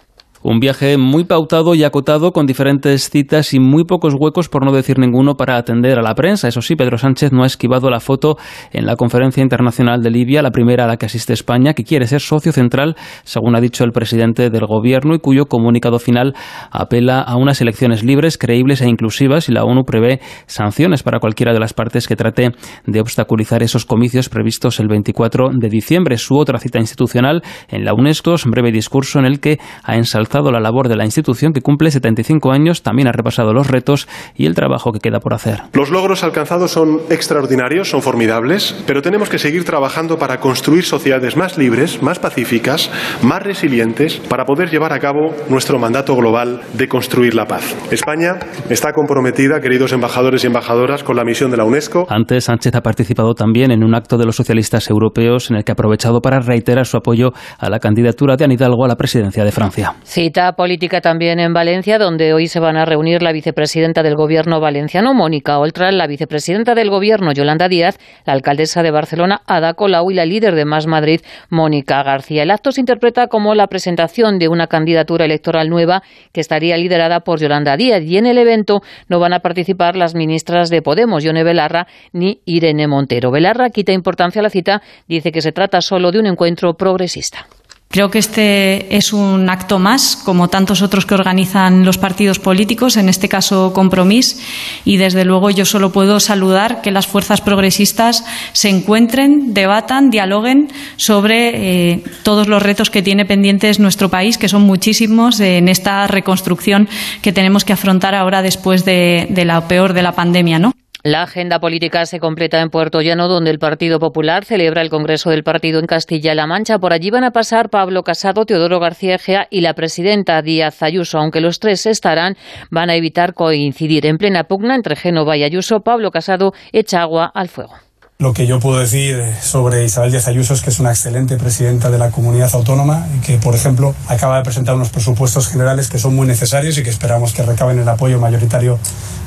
Un 0.49 0.61
viaje 0.61 0.95
muy 0.95 1.25
pautado 1.25 1.75
y 1.75 1.83
acotado 1.83 2.31
con 2.31 2.45
diferentes 2.45 3.09
citas 3.09 3.53
y 3.53 3.59
muy 3.59 3.83
pocos 3.83 4.13
huecos, 4.17 4.47
por 4.47 4.63
no 4.63 4.71
decir 4.71 4.97
ninguno, 4.97 5.35
para 5.35 5.57
atender 5.57 5.99
a 5.99 6.01
la 6.01 6.15
prensa. 6.15 6.47
Eso 6.47 6.61
sí, 6.61 6.77
Pedro 6.77 6.97
Sánchez 6.97 7.33
no 7.33 7.43
ha 7.43 7.47
esquivado 7.47 7.89
la 7.89 7.99
foto 7.99 8.37
en 8.71 8.85
la 8.85 8.95
conferencia 8.95 9.43
internacional 9.43 10.01
de 10.01 10.09
Libia, 10.09 10.41
la 10.41 10.51
primera 10.51 10.85
a 10.85 10.87
la 10.87 10.95
que 10.95 11.07
asiste 11.07 11.33
España, 11.33 11.73
que 11.73 11.83
quiere 11.83 12.07
ser 12.07 12.21
socio 12.21 12.53
central, 12.53 12.95
según 13.25 13.57
ha 13.57 13.59
dicho 13.59 13.83
el 13.83 13.91
presidente 13.91 14.49
del 14.49 14.65
gobierno 14.65 15.15
y 15.15 15.19
cuyo 15.19 15.47
comunicado 15.47 15.99
final 15.99 16.33
apela 16.71 17.19
a 17.19 17.35
unas 17.35 17.59
elecciones 17.59 18.05
libres, 18.05 18.37
creíbles 18.37 18.79
e 18.79 18.87
inclusivas 18.87 19.49
y 19.49 19.51
la 19.51 19.65
ONU 19.65 19.83
prevé 19.83 20.21
sanciones 20.45 21.03
para 21.03 21.19
cualquiera 21.19 21.51
de 21.51 21.59
las 21.59 21.73
partes 21.73 22.07
que 22.07 22.15
trate 22.15 22.51
de 22.85 23.01
obstaculizar 23.01 23.63
esos 23.63 23.83
comicios 23.83 24.29
previstos 24.29 24.79
el 24.79 24.87
24 24.87 25.49
de 25.59 25.67
diciembre. 25.67 26.17
Su 26.17 26.37
otra 26.37 26.57
cita 26.57 26.79
institucional 26.79 27.43
en 27.67 27.83
la 27.83 27.93
UNESCO 27.93 28.35
es 28.35 28.45
un 28.45 28.51
breve 28.51 28.71
discurso 28.71 29.19
en 29.19 29.25
el 29.25 29.41
que 29.41 29.59
ha 29.83 29.97
ensalzado 29.97 30.36
la 30.51 30.59
labor 30.59 30.87
de 30.87 30.95
la 30.95 31.05
institución 31.05 31.53
que 31.53 31.61
cumple 31.61 31.91
75 31.91 32.51
años, 32.51 32.83
también 32.83 33.07
ha 33.07 33.11
repasado 33.11 33.53
los 33.53 33.67
retos 33.67 34.07
y 34.35 34.45
el 34.45 34.55
trabajo 34.55 34.91
que 34.91 34.99
queda 34.99 35.19
por 35.19 35.33
hacer. 35.33 35.61
Los 35.73 35.89
logros 35.89 36.23
alcanzados 36.23 36.71
son 36.71 37.01
extraordinarios, 37.09 37.89
son 37.89 38.01
formidables, 38.01 38.83
pero 38.85 39.01
tenemos 39.01 39.29
que 39.29 39.39
seguir 39.39 39.65
trabajando 39.65 40.17
para 40.17 40.39
construir 40.39 40.83
sociedades 40.83 41.35
más 41.35 41.57
libres, 41.57 42.01
más 42.01 42.19
pacíficas, 42.19 42.91
más 43.21 43.43
resilientes, 43.43 44.17
para 44.17 44.45
poder 44.45 44.69
llevar 44.69 44.93
a 44.93 44.99
cabo 44.99 45.33
nuestro 45.49 45.79
mandato 45.79 46.15
global 46.15 46.61
de 46.73 46.87
construir 46.87 47.35
la 47.35 47.45
paz. 47.45 47.75
España 47.91 48.39
está 48.69 48.93
comprometida, 48.93 49.59
queridos 49.59 49.91
embajadores 49.91 50.43
y 50.43 50.47
embajadoras, 50.47 51.03
con 51.03 51.15
la 51.15 51.23
misión 51.23 51.51
de 51.51 51.57
la 51.57 51.63
UNESCO. 51.63 52.05
Antes, 52.09 52.45
Sánchez 52.45 52.75
ha 52.75 52.81
participado 52.81 53.33
también 53.33 53.71
en 53.71 53.83
un 53.83 53.95
acto 53.95 54.17
de 54.17 54.25
los 54.25 54.35
socialistas 54.35 54.89
europeos 54.89 55.49
en 55.49 55.57
el 55.57 55.63
que 55.63 55.71
ha 55.71 55.73
aprovechado 55.73 56.21
para 56.21 56.39
reiterar 56.39 56.85
su 56.85 56.97
apoyo 56.97 57.31
a 57.57 57.69
la 57.69 57.79
candidatura 57.79 58.35
de 58.35 58.45
Anne 58.45 58.55
Hidalgo 58.55 58.85
a 58.85 58.87
la 58.87 58.95
presidencia 58.95 59.43
de 59.43 59.51
Francia. 59.51 59.95
Cita 60.17 60.53
política 60.53 60.99
también 60.99 61.39
en 61.39 61.53
Valencia, 61.53 61.99
donde 61.99 62.33
hoy 62.33 62.47
se 62.47 62.59
van 62.59 62.75
a 62.75 62.85
reunir 62.85 63.21
la 63.21 63.31
vicepresidenta 63.31 64.01
del 64.01 64.15
Gobierno 64.15 64.59
valenciano, 64.59 65.13
Mónica 65.13 65.59
Oltra, 65.59 65.91
la 65.91 66.07
vicepresidenta 66.07 66.73
del 66.73 66.89
Gobierno, 66.89 67.33
Yolanda 67.33 67.67
Díaz, 67.67 67.99
la 68.25 68.33
alcaldesa 68.33 68.81
de 68.81 68.89
Barcelona, 68.89 69.43
Ada 69.45 69.75
Colau, 69.75 70.09
y 70.09 70.15
la 70.15 70.25
líder 70.25 70.55
de 70.55 70.65
Más 70.65 70.87
Madrid, 70.87 71.21
Mónica 71.51 72.01
García. 72.01 72.41
El 72.41 72.49
acto 72.49 72.71
se 72.71 72.79
interpreta 72.79 73.27
como 73.27 73.53
la 73.53 73.67
presentación 73.67 74.39
de 74.39 74.47
una 74.47 74.65
candidatura 74.65 75.25
electoral 75.25 75.69
nueva 75.69 76.01
que 76.31 76.41
estaría 76.41 76.77
liderada 76.77 77.19
por 77.19 77.39
Yolanda 77.39 77.77
Díaz. 77.77 78.01
Y 78.01 78.17
en 78.17 78.25
el 78.25 78.39
evento 78.39 78.81
no 79.09 79.19
van 79.19 79.33
a 79.33 79.41
participar 79.41 79.95
las 79.95 80.15
ministras 80.15 80.71
de 80.71 80.81
Podemos, 80.81 81.23
Yone 81.23 81.43
Belarra 81.43 81.85
ni 82.11 82.41
Irene 82.43 82.87
Montero. 82.87 83.29
Belarra 83.29 83.69
quita 83.69 83.91
importancia 83.91 84.39
a 84.39 84.43
la 84.43 84.49
cita, 84.49 84.81
dice 85.07 85.31
que 85.31 85.41
se 85.43 85.51
trata 85.51 85.79
solo 85.79 86.11
de 86.11 86.17
un 86.17 86.25
encuentro 86.25 86.73
progresista. 86.73 87.45
Creo 87.89 88.11
que 88.11 88.19
este 88.19 88.97
es 88.97 89.13
un 89.13 89.49
acto 89.49 89.79
más, 89.79 90.17
como 90.17 90.49
tantos 90.49 90.81
otros 90.81 91.05
que 91.05 91.13
organizan 91.13 91.85
los 91.85 91.97
partidos 91.97 92.37
políticos, 92.37 92.97
en 92.97 93.07
este 93.07 93.29
caso 93.29 93.71
Compromís, 93.73 94.41
y 94.83 94.97
desde 94.97 95.23
luego 95.23 95.49
yo 95.51 95.63
solo 95.63 95.93
puedo 95.93 96.19
saludar 96.19 96.81
que 96.81 96.91
las 96.91 97.07
fuerzas 97.07 97.39
progresistas 97.39 98.25
se 98.51 98.67
encuentren, 98.69 99.53
debatan, 99.53 100.09
dialoguen 100.09 100.69
sobre 100.97 101.93
eh, 101.93 102.03
todos 102.23 102.49
los 102.49 102.61
retos 102.61 102.89
que 102.89 103.01
tiene 103.01 103.25
pendientes 103.25 103.79
nuestro 103.79 104.09
país, 104.09 104.37
que 104.37 104.49
son 104.49 104.63
muchísimos 104.63 105.39
en 105.39 105.69
esta 105.69 106.07
reconstrucción 106.07 106.89
que 107.21 107.31
tenemos 107.31 107.63
que 107.63 107.73
afrontar 107.73 108.15
ahora 108.15 108.41
después 108.41 108.83
de, 108.83 109.27
de 109.29 109.45
la 109.45 109.65
peor 109.69 109.93
de 109.93 110.01
la 110.03 110.11
pandemia, 110.11 110.59
¿no? 110.59 110.73
La 111.03 111.21
agenda 111.21 111.59
política 111.59 112.05
se 112.05 112.19
completa 112.19 112.59
en 112.59 112.69
Puerto 112.69 113.01
Llano, 113.01 113.27
donde 113.27 113.51
el 113.51 113.59
Partido 113.59 113.99
Popular 113.99 114.45
celebra 114.45 114.81
el 114.81 114.89
Congreso 114.89 115.29
del 115.29 115.43
Partido 115.43 115.79
en 115.79 115.85
Castilla-La 115.85 116.47
Mancha. 116.47 116.79
Por 116.79 116.91
allí 116.91 117.11
van 117.11 117.23
a 117.23 117.31
pasar 117.31 117.69
Pablo 117.69 118.01
Casado, 118.03 118.45
Teodoro 118.45 118.79
García 118.79 119.15
Egea 119.15 119.47
y 119.51 119.61
la 119.61 119.73
presidenta 119.73 120.41
Díaz 120.41 120.81
Ayuso. 120.81 121.19
Aunque 121.19 121.39
los 121.39 121.59
tres 121.59 121.85
estarán, 121.85 122.35
van 122.71 122.89
a 122.89 122.95
evitar 122.95 123.33
coincidir. 123.35 124.07
En 124.07 124.17
plena 124.17 124.45
pugna 124.45 124.75
entre 124.75 124.95
Génova 124.95 125.37
y 125.37 125.43
Ayuso, 125.43 125.81
Pablo 125.81 126.09
Casado 126.09 126.53
echa 126.73 127.01
agua 127.03 127.31
al 127.33 127.47
fuego. 127.47 127.73
Lo 128.19 128.33
que 128.33 128.47
yo 128.47 128.59
puedo 128.59 128.79
decir 128.79 129.21
sobre 129.39 129.85
Isabel 129.85 130.09
Díaz 130.09 130.27
Ayuso 130.27 130.55
es 130.55 130.63
que 130.63 130.71
es 130.71 130.79
una 130.79 130.89
excelente 130.89 131.37
presidenta 131.37 131.91
de 131.91 131.99
la 131.99 132.09
comunidad 132.09 132.49
autónoma 132.55 133.05
y 133.15 133.21
que, 133.23 133.37
por 133.37 133.53
ejemplo, 133.53 133.93
acaba 134.07 134.37
de 134.37 134.43
presentar 134.43 134.73
unos 134.73 134.89
presupuestos 134.89 135.47
generales 135.47 135.87
que 135.87 135.99
son 135.99 136.15
muy 136.15 136.25
necesarios 136.25 136.75
y 136.79 136.83
que 136.83 136.89
esperamos 136.89 137.33
que 137.33 137.43
recaben 137.43 137.77
el 137.77 137.87
apoyo 137.87 138.19
mayoritario 138.19 138.79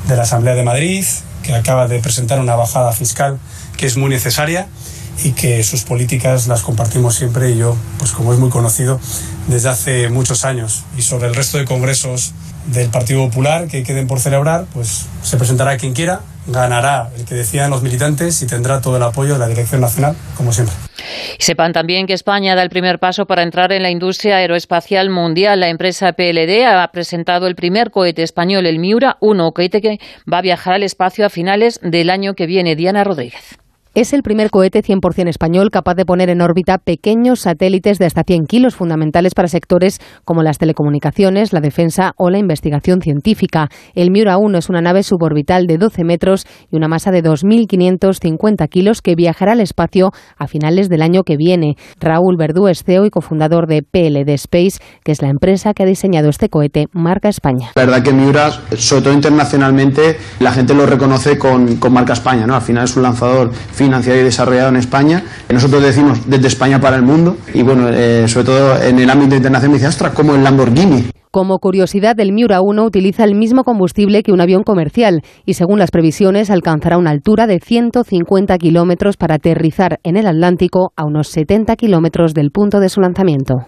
de 0.09 0.17
la 0.17 0.23
Asamblea 0.23 0.55
de 0.55 0.63
Madrid, 0.63 1.05
que 1.43 1.53
acaba 1.55 1.87
de 1.87 1.99
presentar 1.99 2.39
una 2.39 2.55
bajada 2.55 2.91
fiscal 2.93 3.39
que 3.77 3.85
es 3.85 3.97
muy 3.97 4.09
necesaria 4.09 4.67
y 5.23 5.31
que 5.31 5.63
sus 5.63 5.83
políticas 5.83 6.47
las 6.47 6.61
compartimos 6.61 7.15
siempre 7.15 7.51
y 7.51 7.57
yo, 7.57 7.75
pues 7.99 8.11
como 8.11 8.33
es 8.33 8.39
muy 8.39 8.49
conocido, 8.49 8.99
desde 9.47 9.69
hace 9.69 10.09
muchos 10.09 10.45
años. 10.45 10.83
Y 10.97 11.01
sobre 11.01 11.27
el 11.27 11.35
resto 11.35 11.57
de 11.57 11.65
congresos 11.65 12.33
del 12.67 12.89
Partido 12.89 13.25
Popular 13.27 13.67
que 13.67 13.83
queden 13.83 14.07
por 14.07 14.19
celebrar, 14.19 14.65
pues 14.73 15.07
se 15.23 15.37
presentará 15.37 15.77
quien 15.77 15.93
quiera, 15.93 16.21
ganará 16.47 17.09
el 17.17 17.25
que 17.25 17.35
decían 17.35 17.69
los 17.69 17.81
militantes 17.81 18.41
y 18.41 18.47
tendrá 18.47 18.81
todo 18.81 18.97
el 18.97 19.03
apoyo 19.03 19.33
de 19.33 19.39
la 19.39 19.47
Dirección 19.47 19.81
Nacional, 19.81 20.15
como 20.35 20.51
siempre. 20.51 20.75
Sepan 21.39 21.73
también 21.73 22.07
que 22.07 22.13
España 22.13 22.55
da 22.55 22.63
el 22.63 22.69
primer 22.69 22.99
paso 22.99 23.25
para 23.25 23.43
entrar 23.43 23.71
en 23.71 23.83
la 23.83 23.89
industria 23.89 24.37
aeroespacial 24.37 25.09
mundial. 25.09 25.59
La 25.59 25.69
empresa 25.69 26.13
PLD 26.13 26.65
ha 26.65 26.87
presentado 26.91 27.47
el 27.47 27.55
primer 27.55 27.91
cohete 27.91 28.23
español, 28.23 28.65
el 28.65 28.79
Miura 28.79 29.17
1, 29.19 29.51
cohete 29.51 29.81
que 29.81 29.99
va 30.31 30.39
a 30.39 30.41
viajar 30.41 30.73
al 30.73 30.83
espacio 30.83 31.25
a 31.25 31.29
finales 31.29 31.79
del 31.81 32.09
año 32.09 32.33
que 32.35 32.45
viene. 32.45 32.75
Diana 32.75 33.03
Rodríguez. 33.03 33.57
Es 33.93 34.13
el 34.13 34.23
primer 34.23 34.51
cohete 34.51 34.81
100% 34.81 35.27
español 35.27 35.69
capaz 35.69 35.95
de 35.95 36.05
poner 36.05 36.29
en 36.29 36.39
órbita 36.39 36.77
pequeños 36.77 37.41
satélites 37.41 37.99
de 37.99 38.05
hasta 38.05 38.23
100 38.23 38.45
kilos, 38.45 38.73
fundamentales 38.73 39.33
para 39.33 39.49
sectores 39.49 39.99
como 40.23 40.43
las 40.43 40.59
telecomunicaciones, 40.59 41.51
la 41.51 41.59
defensa 41.59 42.13
o 42.15 42.29
la 42.29 42.37
investigación 42.37 43.01
científica. 43.01 43.67
El 43.93 44.09
Miura 44.09 44.37
1 44.37 44.59
es 44.59 44.69
una 44.69 44.79
nave 44.79 45.03
suborbital 45.03 45.67
de 45.67 45.77
12 45.77 46.05
metros 46.05 46.47
y 46.71 46.77
una 46.77 46.87
masa 46.87 47.11
de 47.11 47.21
2.550 47.21 48.69
kilos 48.69 49.01
que 49.01 49.15
viajará 49.15 49.51
al 49.51 49.59
espacio 49.59 50.11
a 50.37 50.47
finales 50.47 50.87
del 50.87 51.01
año 51.01 51.23
que 51.23 51.35
viene. 51.35 51.75
Raúl 51.99 52.37
Verdú 52.37 52.69
es 52.69 52.85
CEO 52.85 53.05
y 53.05 53.09
cofundador 53.09 53.67
de 53.67 53.83
PLD 53.83 54.29
Space, 54.35 54.79
que 55.03 55.11
es 55.11 55.21
la 55.21 55.27
empresa 55.27 55.73
que 55.73 55.83
ha 55.83 55.85
diseñado 55.85 56.29
este 56.29 56.47
cohete, 56.47 56.85
marca 56.93 57.27
España. 57.27 57.71
La 57.75 57.83
verdad 57.83 58.01
que 58.01 58.13
Miura, 58.13 58.51
sobre 58.51 59.01
todo 59.01 59.13
internacionalmente, 59.13 60.15
la 60.39 60.53
gente 60.53 60.73
lo 60.73 60.85
reconoce 60.85 61.37
con, 61.37 61.75
con 61.75 61.91
marca 61.91 62.13
España. 62.13 62.47
¿no? 62.47 62.55
Al 62.55 62.61
final 62.61 62.85
es 62.85 62.95
un 62.95 63.03
lanzador 63.03 63.51
financiado 63.81 64.19
y 64.19 64.23
desarrollado 64.23 64.69
en 64.69 64.77
España. 64.77 65.23
Nosotros 65.49 65.81
decimos 65.83 66.29
desde 66.29 66.47
España 66.47 66.79
para 66.79 66.95
el 66.95 67.03
mundo 67.03 67.37
y 67.53 67.63
bueno, 67.63 67.89
eh, 67.89 68.27
sobre 68.27 68.45
todo 68.45 68.81
en 68.81 68.99
el 68.99 69.09
ámbito 69.09 69.35
internacional 69.35 69.71
me 69.71 69.77
dice, 69.77 69.87
ostras, 69.87 70.13
como 70.13 70.35
el 70.35 70.43
Lamborghini. 70.43 71.05
Como 71.31 71.59
curiosidad, 71.59 72.19
el 72.19 72.33
Miura 72.33 72.59
1 72.61 72.83
utiliza 72.83 73.23
el 73.23 73.35
mismo 73.35 73.63
combustible 73.63 74.21
que 74.21 74.33
un 74.33 74.41
avión 74.41 74.63
comercial 74.63 75.21
y, 75.45 75.53
según 75.53 75.79
las 75.79 75.89
previsiones, 75.89 76.49
alcanzará 76.49 76.97
una 76.97 77.11
altura 77.11 77.47
de 77.47 77.61
150 77.61 78.57
kilómetros 78.57 79.15
para 79.15 79.35
aterrizar 79.35 79.99
en 80.03 80.17
el 80.17 80.27
Atlántico 80.27 80.91
a 80.97 81.05
unos 81.05 81.29
70 81.29 81.77
kilómetros 81.77 82.33
del 82.33 82.51
punto 82.51 82.81
de 82.81 82.89
su 82.89 82.99
lanzamiento. 82.99 83.65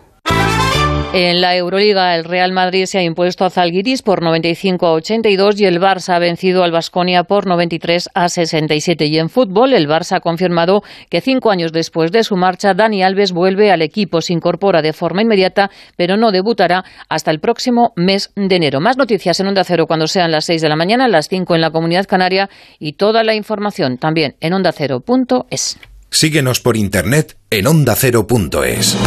En 1.15 1.41
la 1.41 1.55
Euroliga, 1.55 2.15
el 2.15 2.23
Real 2.23 2.53
Madrid 2.53 2.85
se 2.87 2.97
ha 2.97 3.03
impuesto 3.03 3.45
a 3.45 3.51
Zalgiris 3.51 4.01
por 4.01 4.23
95 4.23 4.87
a 4.87 4.93
82 4.93 5.61
y 5.61 5.65
el 5.65 5.79
Barça 5.79 6.15
ha 6.15 6.19
vencido 6.19 6.63
al 6.63 6.71
Basconia 6.71 7.23
por 7.23 7.45
93 7.45 8.09
a 8.15 8.29
67. 8.29 9.05
Y 9.05 9.19
en 9.19 9.29
fútbol, 9.29 9.73
el 9.73 9.87
Barça 9.87 10.15
ha 10.15 10.21
confirmado 10.21 10.81
que 11.11 11.21
cinco 11.21 11.51
años 11.51 11.71
después 11.71 12.11
de 12.11 12.23
su 12.23 12.35
marcha, 12.35 12.73
Dani 12.73 13.03
Alves 13.03 13.31
vuelve 13.31 13.71
al 13.71 13.83
equipo, 13.83 14.21
se 14.21 14.33
incorpora 14.33 14.81
de 14.81 14.91
forma 14.91 15.21
inmediata, 15.21 15.69
pero 15.97 16.17
no 16.17 16.31
debutará 16.31 16.83
hasta 17.09 17.29
el 17.29 17.39
próximo 17.39 17.93
mes 17.95 18.31
de 18.35 18.55
enero. 18.55 18.81
Más 18.81 18.97
noticias 18.97 19.39
en 19.39 19.45
Onda 19.45 19.63
Cero 19.63 19.85
cuando 19.85 20.07
sean 20.07 20.31
las 20.31 20.45
6 20.45 20.63
de 20.63 20.69
la 20.69 20.75
mañana, 20.75 21.07
las 21.07 21.29
5 21.29 21.53
en 21.53 21.61
la 21.61 21.69
Comunidad 21.69 22.07
Canaria 22.07 22.49
y 22.79 22.93
toda 22.93 23.23
la 23.23 23.35
información 23.35 23.99
también 23.99 24.35
en 24.39 24.53
ondacero.es. 24.53 25.77
Síguenos 26.09 26.59
por 26.59 26.75
internet 26.75 27.37
en 27.51 27.67
ondacero.es. 27.67 28.97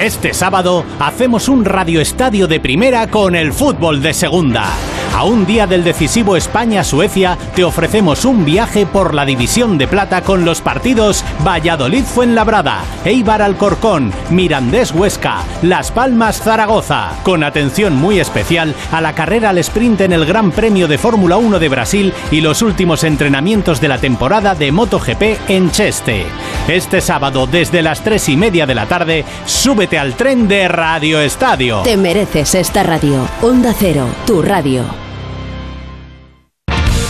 Este 0.00 0.32
sábado 0.32 0.82
hacemos 0.98 1.46
un 1.50 1.62
radioestadio 1.62 2.48
de 2.48 2.58
primera 2.58 3.06
con 3.08 3.36
el 3.36 3.52
fútbol 3.52 4.00
de 4.00 4.14
segunda. 4.14 4.72
A 5.14 5.24
un 5.24 5.44
día 5.44 5.66
del 5.66 5.84
decisivo 5.84 6.36
España-Suecia 6.36 7.36
te 7.54 7.64
ofrecemos 7.64 8.24
un 8.24 8.44
viaje 8.44 8.86
por 8.86 9.12
la 9.12 9.26
división 9.26 9.76
de 9.76 9.88
plata 9.88 10.22
con 10.22 10.44
los 10.44 10.60
partidos 10.60 11.24
Valladolid-Fuenlabrada, 11.44 12.82
Eibar 13.04 13.42
Alcorcón, 13.42 14.12
Mirandés-Huesca, 14.30 15.42
Las 15.62 15.90
Palmas-Zaragoza, 15.90 17.12
con 17.22 17.42
atención 17.42 17.96
muy 17.96 18.20
especial 18.20 18.74
a 18.92 19.00
la 19.00 19.14
carrera 19.14 19.50
al 19.50 19.58
sprint 19.58 20.02
en 20.02 20.12
el 20.12 20.24
Gran 20.24 20.52
Premio 20.52 20.88
de 20.88 20.96
Fórmula 20.96 21.36
1 21.36 21.58
de 21.58 21.68
Brasil 21.68 22.14
y 22.30 22.40
los 22.40 22.62
últimos 22.62 23.04
entrenamientos 23.04 23.80
de 23.80 23.88
la 23.88 23.98
temporada 23.98 24.54
de 24.54 24.72
MotoGP 24.72 25.50
en 25.50 25.70
Cheste. 25.70 26.24
Este 26.68 27.00
sábado 27.00 27.46
desde 27.46 27.82
las 27.82 28.02
3 28.04 28.28
y 28.30 28.36
media 28.36 28.64
de 28.64 28.74
la 28.74 28.86
tarde, 28.86 29.24
súbete 29.44 29.98
al 29.98 30.14
tren 30.14 30.46
de 30.46 30.68
Radio 30.68 31.20
Estadio. 31.20 31.82
Te 31.82 31.96
mereces 31.96 32.54
esta 32.54 32.82
radio. 32.84 33.28
Onda 33.42 33.74
Cero, 33.76 34.06
tu 34.26 34.40
radio. 34.40 34.99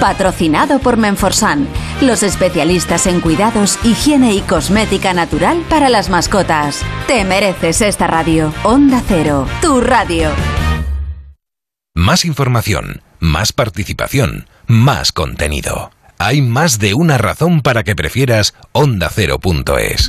Patrocinado 0.00 0.78
por 0.78 0.96
Menforsan, 0.96 1.66
los 2.00 2.22
especialistas 2.22 3.08
en 3.08 3.20
cuidados, 3.20 3.80
higiene 3.82 4.32
y 4.32 4.42
cosmética 4.42 5.12
natural 5.12 5.64
para 5.68 5.88
las 5.88 6.08
mascotas. 6.08 6.82
Te 7.08 7.24
mereces 7.24 7.80
esta 7.80 8.06
radio. 8.06 8.54
Onda 8.62 9.02
Cero, 9.06 9.48
tu 9.60 9.80
radio. 9.80 10.30
Más 11.96 12.24
información, 12.24 13.02
más 13.18 13.52
participación, 13.52 14.46
más 14.68 15.10
contenido. 15.10 15.90
Hay 16.18 16.42
más 16.42 16.78
de 16.78 16.94
una 16.94 17.18
razón 17.18 17.60
para 17.60 17.82
que 17.82 17.96
prefieras 17.96 18.54
ondacero.es. 18.70 20.08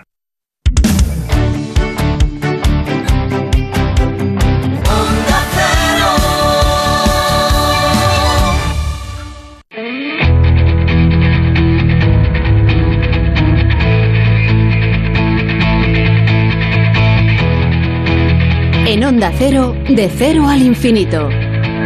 Onda 19.21 19.37
Cero, 19.37 19.75
de 19.87 20.09
cero 20.09 20.49
al 20.49 20.63
infinito. 20.63 21.29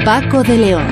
Paco 0.06 0.42
de 0.42 0.58
León. 0.58 0.86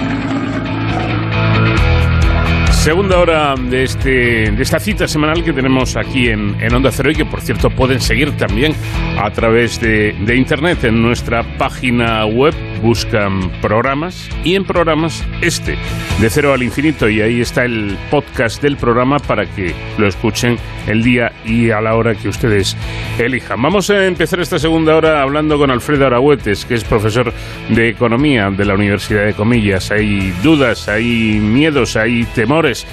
Segunda 2.70 3.18
hora 3.18 3.56
de, 3.56 3.84
este, 3.84 4.52
de 4.52 4.62
esta 4.62 4.78
cita 4.78 5.08
semanal 5.08 5.42
que 5.42 5.54
tenemos 5.54 5.96
aquí 5.96 6.28
en, 6.28 6.62
en, 6.62 6.74
Onda 6.74 6.92
Cero 6.92 7.12
y 7.12 7.16
que 7.16 7.24
por 7.24 7.40
cierto 7.40 7.70
pueden 7.70 8.02
seguir 8.02 8.36
también 8.36 8.74
a 9.18 9.32
través 9.32 9.80
de, 9.80 10.12
de 10.26 10.36
internet 10.36 10.84
en 10.84 11.02
nuestra 11.02 11.44
página 11.58 12.26
web. 12.26 12.54
Buscan 12.84 13.50
programas 13.62 14.30
y 14.44 14.56
en 14.56 14.66
programas 14.66 15.26
este, 15.42 15.78
de 16.20 16.30
cero 16.30 16.52
al 16.52 16.62
infinito. 16.64 17.08
Y 17.08 17.22
ahí 17.22 17.40
está 17.40 17.64
el 17.64 17.98
podcast 18.12 18.62
del 18.62 18.76
programa 18.76 19.20
para 19.20 19.46
que 19.46 19.74
lo 19.98 20.06
escuchen 20.06 20.58
el 20.86 21.02
día 21.02 21.32
y 21.46 21.72
a 21.72 21.80
la 21.80 21.96
hora 21.96 22.14
que 22.14 22.28
ustedes 22.28 22.76
elijan. 23.18 23.62
Vamos 23.62 23.90
a 23.90 24.06
empezar 24.06 24.42
esta 24.42 24.60
segunda 24.60 24.96
hora 24.98 25.22
hablando 25.22 25.58
con 25.58 25.72
Alfredo 25.72 26.08
Arahuetes, 26.08 26.66
que 26.66 26.76
es 26.76 26.84
profesor 26.84 27.34
de 27.70 27.88
Economía 27.88 28.50
de 28.52 28.66
la 28.66 28.74
Universidad 28.74 29.26
de 29.26 29.34
Comillas. 29.34 29.90
Hay 29.90 30.34
dudas, 30.44 30.90
hay 30.90 31.40
miedos, 31.40 31.96
hay 31.96 32.26
temores. 32.36 32.86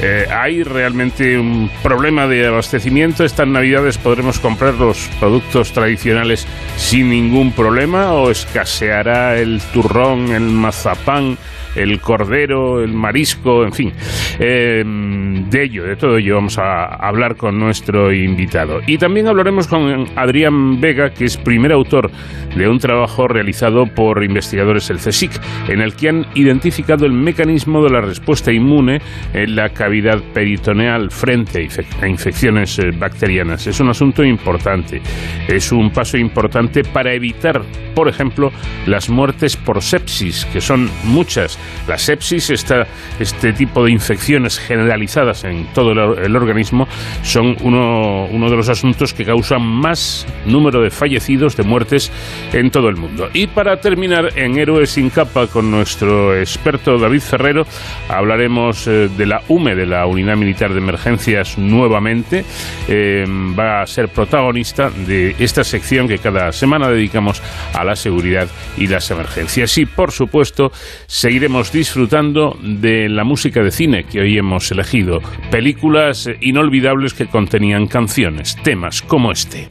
Eh, 0.00 0.26
¿Hay 0.30 0.62
realmente 0.62 1.38
un 1.38 1.70
problema 1.82 2.26
de 2.26 2.46
abastecimiento? 2.46 3.24
¿Estas 3.24 3.48
navidades 3.48 3.96
podremos 3.96 4.38
comprar 4.38 4.74
los 4.74 5.08
productos 5.18 5.72
tradicionales 5.72 6.46
sin 6.76 7.08
ningún 7.08 7.52
problema 7.52 8.12
o 8.12 8.30
escaseará 8.30 9.38
el 9.38 9.60
turrón, 9.72 10.32
el 10.32 10.42
mazapán? 10.42 11.38
El 11.76 12.00
cordero, 12.00 12.82
el 12.82 12.92
marisco, 12.92 13.64
en 13.64 13.72
fin. 13.72 13.92
Eh, 14.38 14.82
de 14.84 15.62
ello, 15.62 15.84
de 15.84 15.96
todo 15.96 16.16
ello 16.16 16.36
vamos 16.36 16.58
a 16.58 16.84
hablar 16.84 17.36
con 17.36 17.58
nuestro 17.58 18.12
invitado. 18.12 18.80
Y 18.86 18.98
también 18.98 19.28
hablaremos 19.28 19.66
con 19.68 20.06
Adrián 20.16 20.80
Vega, 20.80 21.10
que 21.10 21.24
es 21.24 21.36
primer 21.36 21.72
autor 21.72 22.10
de 22.56 22.68
un 22.68 22.78
trabajo 22.78 23.28
realizado 23.28 23.86
por 23.86 24.24
investigadores 24.24 24.88
del 24.88 24.98
CSIC, 24.98 25.32
en 25.68 25.80
el 25.80 25.94
que 25.94 26.08
han 26.08 26.26
identificado 26.34 27.06
el 27.06 27.12
mecanismo 27.12 27.82
de 27.82 27.90
la 27.90 28.00
respuesta 28.00 28.52
inmune 28.52 29.00
en 29.34 29.54
la 29.54 29.68
cavidad 29.70 30.22
peritoneal 30.32 31.10
frente 31.10 31.68
a 32.00 32.08
infecciones 32.08 32.80
bacterianas. 32.98 33.66
Es 33.66 33.80
un 33.80 33.90
asunto 33.90 34.24
importante, 34.24 35.02
es 35.48 35.72
un 35.72 35.90
paso 35.90 36.16
importante 36.16 36.82
para 36.82 37.12
evitar, 37.12 37.62
por 37.94 38.08
ejemplo, 38.08 38.50
las 38.86 39.10
muertes 39.10 39.56
por 39.56 39.82
sepsis, 39.82 40.46
que 40.46 40.60
son 40.60 40.88
muchas 41.04 41.58
la 41.86 41.98
sepsis, 41.98 42.50
esta, 42.50 42.86
este 43.18 43.52
tipo 43.52 43.84
de 43.84 43.92
infecciones 43.92 44.58
generalizadas 44.58 45.44
en 45.44 45.66
todo 45.72 45.92
el, 45.92 46.36
organismo, 46.36 46.86
son 47.22 47.56
uno, 47.62 48.26
uno, 48.26 48.50
de 48.50 48.56
los 48.56 48.68
asuntos 48.68 49.14
que 49.14 49.24
causan 49.24 49.62
más 49.62 50.26
número 50.44 50.82
de 50.82 50.90
fallecidos, 50.90 51.56
de 51.56 51.62
muertes 51.62 52.12
en 52.52 52.70
todo 52.70 52.88
el 52.88 52.96
mundo. 52.96 53.28
Y 53.32 53.46
para 53.46 53.80
terminar, 53.80 54.30
en 54.36 54.58
Héroes 54.58 54.90
sin 54.90 55.10
capa, 55.10 55.46
con 55.46 55.70
nuestro 55.70 56.36
experto 56.36 56.98
David 56.98 57.20
Ferrero, 57.20 57.66
hablaremos 58.08 58.86
eh, 58.86 59.08
de 59.16 59.26
la 59.26 59.42
UME, 59.48 59.74
de 59.74 59.86
la 59.86 60.06
Unidad 60.06 60.36
Militar 60.36 60.72
de 60.72 60.78
Emergencias, 60.78 61.58
nuevamente. 61.58 62.44
Eh, 62.88 63.24
va 63.58 63.82
a 63.82 63.86
ser 63.86 64.08
protagonista 64.08 64.90
de 64.90 65.34
esta 65.38 65.64
sección 65.64 66.08
que 66.08 66.18
cada 66.18 66.52
semana 66.52 66.88
dedicamos 66.88 67.42
a 67.72 67.84
la 67.84 67.96
seguridad 67.96 68.48
y 68.76 68.86
las 68.86 69.10
emergencias. 69.10 69.76
Y, 69.78 69.86
por 69.86 70.12
supuesto, 70.12 70.70
seguiremos 71.06 71.55
disfrutando 71.64 72.58
de 72.62 73.08
la 73.08 73.24
música 73.24 73.62
de 73.62 73.70
cine 73.70 74.04
que 74.04 74.20
hoy 74.20 74.36
hemos 74.36 74.70
elegido, 74.70 75.22
películas 75.50 76.28
inolvidables 76.40 77.14
que 77.14 77.26
contenían 77.26 77.86
canciones, 77.86 78.56
temas 78.62 79.00
como 79.00 79.32
este. 79.32 79.70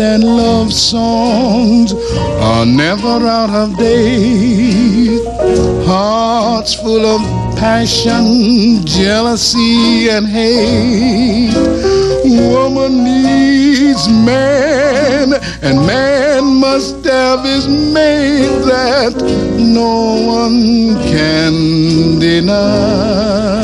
And 0.00 0.24
love 0.24 0.72
songs 0.72 1.92
are 2.40 2.66
never 2.66 3.26
out 3.26 3.50
of 3.50 3.76
date. 3.78 5.22
Hearts 5.86 6.74
full 6.74 7.04
of 7.04 7.20
passion, 7.56 8.84
jealousy, 8.86 10.08
and 10.10 10.26
hate. 10.26 11.54
Woman 12.24 13.04
needs 13.04 14.08
man, 14.08 15.34
and 15.62 15.86
man 15.86 16.44
must 16.44 17.04
have 17.04 17.44
his 17.44 17.68
mate 17.68 18.64
that 18.64 19.14
no 19.58 20.24
one 20.26 20.94
can 21.04 22.18
deny. 22.18 23.63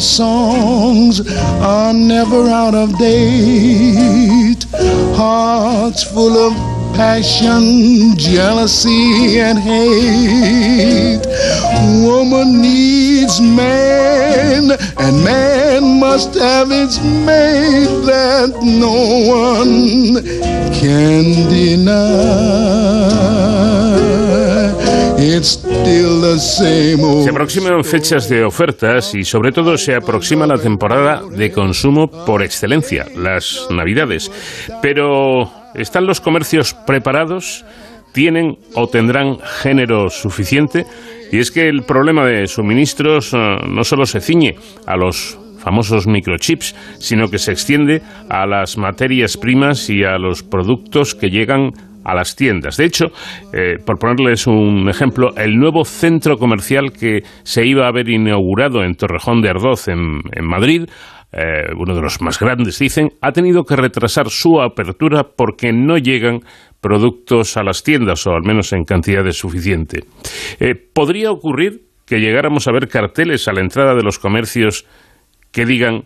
Songs 0.00 1.20
are 1.60 1.92
never 1.92 2.48
out 2.48 2.74
of 2.74 2.98
date. 2.98 4.64
Hearts 5.14 6.02
full 6.04 6.36
of 6.36 6.52
passion, 6.96 8.16
jealousy, 8.16 9.38
and 9.40 9.58
hate. 9.58 11.24
Woman 12.04 12.60
needs 12.60 13.40
man, 13.40 14.70
and 14.98 15.24
man 15.24 16.00
must 16.00 16.34
have 16.34 16.70
its 16.70 16.98
mate 17.00 18.04
that 18.06 18.50
no 18.62 18.94
one 19.28 20.22
can 20.80 21.48
deny. 21.48 23.10
Se 27.24 27.30
aproximan 27.30 27.84
fechas 27.84 28.28
de 28.28 28.42
ofertas 28.42 29.14
y 29.14 29.22
sobre 29.22 29.52
todo 29.52 29.78
se 29.78 29.94
aproxima 29.94 30.44
la 30.44 30.58
temporada 30.58 31.22
de 31.22 31.52
consumo 31.52 32.10
por 32.10 32.42
excelencia, 32.42 33.06
las 33.16 33.68
Navidades. 33.70 34.28
Pero 34.82 35.48
¿están 35.74 36.06
los 36.06 36.20
comercios 36.20 36.74
preparados? 36.74 37.64
¿Tienen 38.12 38.58
o 38.74 38.88
tendrán 38.88 39.38
género 39.62 40.10
suficiente? 40.10 40.84
Y 41.30 41.38
es 41.38 41.52
que 41.52 41.68
el 41.68 41.84
problema 41.84 42.26
de 42.26 42.48
suministros 42.48 43.32
eh, 43.32 43.36
no 43.68 43.84
solo 43.84 44.06
se 44.06 44.20
ciñe 44.20 44.56
a 44.84 44.96
los 44.96 45.38
famosos 45.60 46.08
microchips, 46.08 46.74
sino 46.98 47.28
que 47.28 47.38
se 47.38 47.52
extiende 47.52 48.02
a 48.28 48.46
las 48.46 48.76
materias 48.76 49.36
primas 49.36 49.88
y 49.90 50.02
a 50.02 50.18
los 50.18 50.42
productos 50.42 51.14
que 51.14 51.28
llegan 51.28 51.72
a 52.10 52.14
las 52.14 52.34
tiendas. 52.36 52.76
De 52.76 52.84
hecho, 52.84 53.06
eh, 53.52 53.76
por 53.84 53.98
ponerles 53.98 54.46
un 54.46 54.88
ejemplo, 54.88 55.30
el 55.36 55.56
nuevo 55.56 55.84
centro 55.84 56.36
comercial 56.36 56.92
que 56.92 57.22
se 57.42 57.66
iba 57.66 57.84
a 57.84 57.88
haber 57.88 58.08
inaugurado 58.08 58.82
en 58.82 58.94
Torrejón 58.94 59.40
de 59.40 59.50
Ardoz, 59.50 59.88
en, 59.88 60.20
Madrid, 60.42 60.84
eh, 61.32 61.72
uno 61.76 61.94
de 61.94 62.02
los 62.02 62.20
más 62.20 62.38
grandes, 62.38 62.78
dicen, 62.78 63.10
ha 63.20 63.32
tenido 63.32 63.64
que 63.64 63.76
retrasar 63.76 64.28
su 64.28 64.60
apertura 64.60 65.24
porque 65.36 65.72
no 65.72 65.96
llegan 65.96 66.40
productos 66.80 67.56
a 67.56 67.62
las 67.62 67.82
tiendas, 67.82 68.26
o 68.26 68.32
al 68.32 68.42
menos 68.42 68.72
en 68.72 68.84
cantidades 68.84 69.38
suficiente. 69.38 70.04
Eh, 70.58 70.74
¿Podría 70.74 71.30
ocurrir 71.30 71.82
que 72.06 72.18
llegáramos 72.18 72.66
a 72.66 72.72
ver 72.72 72.88
carteles 72.88 73.46
a 73.46 73.52
la 73.52 73.60
entrada 73.60 73.94
de 73.94 74.02
los 74.02 74.18
comercios 74.18 74.86
que 75.52 75.64
digan 75.64 76.02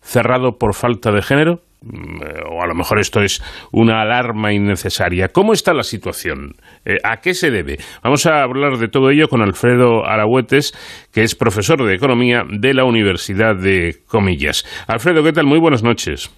cerrado 0.00 0.58
por 0.58 0.74
falta 0.74 1.12
de 1.12 1.22
género? 1.22 1.60
Mm, 1.84 2.22
eh, 2.22 2.40
o 2.50 2.62
a 2.62 2.66
lo 2.66 2.74
mejor 2.74 2.98
esto 2.98 3.20
es 3.20 3.42
una 3.70 4.00
alarma 4.00 4.52
innecesaria. 4.52 5.28
¿Cómo 5.28 5.52
está 5.52 5.74
la 5.74 5.82
situación? 5.82 6.54
Eh, 6.86 6.96
¿A 7.04 7.18
qué 7.18 7.34
se 7.34 7.50
debe? 7.50 7.76
Vamos 8.02 8.24
a 8.26 8.42
hablar 8.42 8.78
de 8.78 8.88
todo 8.88 9.10
ello 9.10 9.28
con 9.28 9.42
Alfredo 9.42 10.06
Arahuetes, 10.06 10.72
que 11.12 11.22
es 11.22 11.34
profesor 11.34 11.84
de 11.84 11.94
Economía 11.94 12.44
de 12.48 12.72
la 12.72 12.84
Universidad 12.84 13.54
de 13.56 13.96
Comillas. 14.06 14.64
Alfredo, 14.88 15.22
¿qué 15.22 15.32
tal? 15.32 15.46
Muy 15.46 15.60
buenas 15.60 15.82
noches. 15.82 16.34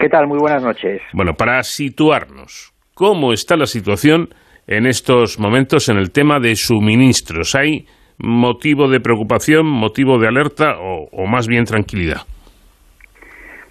¿Qué 0.00 0.08
tal? 0.08 0.26
Muy 0.26 0.38
buenas 0.38 0.62
noches. 0.62 1.00
Bueno, 1.12 1.34
para 1.34 1.62
situarnos, 1.62 2.72
¿cómo 2.94 3.32
está 3.32 3.56
la 3.56 3.66
situación 3.66 4.30
en 4.66 4.86
estos 4.86 5.38
momentos 5.38 5.88
en 5.88 5.96
el 5.96 6.10
tema 6.10 6.40
de 6.40 6.56
suministros? 6.56 7.54
¿Hay 7.54 7.86
motivo 8.18 8.88
de 8.88 8.98
preocupación, 8.98 9.66
motivo 9.66 10.18
de 10.18 10.26
alerta 10.26 10.76
o, 10.80 11.08
o 11.12 11.26
más 11.26 11.46
bien 11.46 11.64
tranquilidad? 11.64 12.22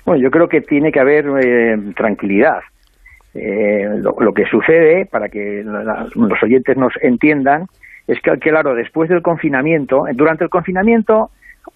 Bueno, 0.08 0.24
yo 0.24 0.32
creo 0.32 0.48
que 0.48 0.62
tiene 0.62 0.90
que 0.90 1.02
haber 1.02 1.26
eh, 1.42 1.78
tranquilidad. 1.94 2.62
Eh, 3.34 3.90
lo, 3.98 4.16
lo, 4.18 4.34
que 4.34 4.46
sucede, 4.46 5.06
para 5.06 5.28
que 5.28 5.62
la, 5.66 6.08
los 6.16 6.42
oyentes 6.42 6.78
nos 6.78 6.94
entiendan, 7.02 7.66
es 8.08 8.18
que, 8.22 8.38
claro, 8.38 8.74
después 8.74 9.10
del 9.10 9.22
confinamiento, 9.22 10.06
durante 10.14 10.46
el 10.46 10.50
confinamiento, 10.50 11.30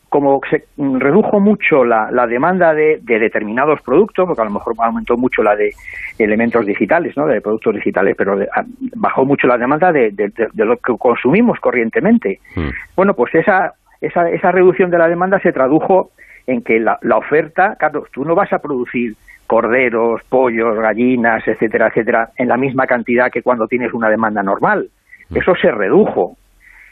como 0.08 0.40
se 0.50 0.64
redujo 0.78 1.42
mucho 1.42 1.84
la, 1.84 2.10
la 2.10 2.26
demanda 2.26 2.74
de, 2.74 3.02
de, 3.02 3.20
determinados 3.20 3.82
productos, 3.82 4.26
porque 4.26 4.42
a 4.42 4.46
lo 4.46 4.52
mejor 4.52 4.76
aumentó 4.78 5.18
mucho 5.18 5.44
la 5.44 5.58
de 5.58 5.74
elementos 6.18 6.66
digitales, 6.66 7.18
¿no? 7.18 7.28
de 7.28 7.42
productos 7.42 7.76
digitales, 7.76 8.16
pero 8.18 8.38
de, 8.38 8.48
bajó 8.96 9.26
mucho 9.26 9.46
la 9.46 9.58
demanda 9.58 9.92
de, 9.92 10.12
de 10.12 10.66
lo 10.66 10.78
que 10.78 10.98
consumimos 10.98 11.60
corrientemente. 11.60 12.40
Mm. 12.56 12.70
Bueno, 12.96 13.14
pues 13.14 13.36
esa, 13.36 13.74
esa, 14.00 14.30
esa 14.30 14.54
reducción 14.54 14.90
de 14.90 15.00
la 15.00 15.10
demanda 15.10 15.38
se 15.42 15.52
tradujo 15.52 16.12
en 16.48 16.62
que 16.62 16.80
la, 16.80 16.98
la, 17.02 17.18
oferta, 17.18 17.76
Carlos, 17.80 18.08
tú 18.12 18.26
no 18.26 18.36
vas 18.36 18.52
a 18.54 18.60
producir 18.60 19.16
corderos, 19.48 20.22
pollos, 20.30 20.78
gallinas, 20.80 21.46
etcétera, 21.48 21.88
etcétera, 21.88 22.30
en 22.38 22.48
la 22.48 22.58
misma 22.58 22.88
cantidad 22.88 23.32
que 23.32 23.42
cuando 23.42 23.68
tienes 23.68 23.94
una 23.94 24.10
demanda 24.10 24.42
normal. 24.42 24.90
Eso 25.34 25.56
se 25.56 25.72
redujo. 25.72 26.38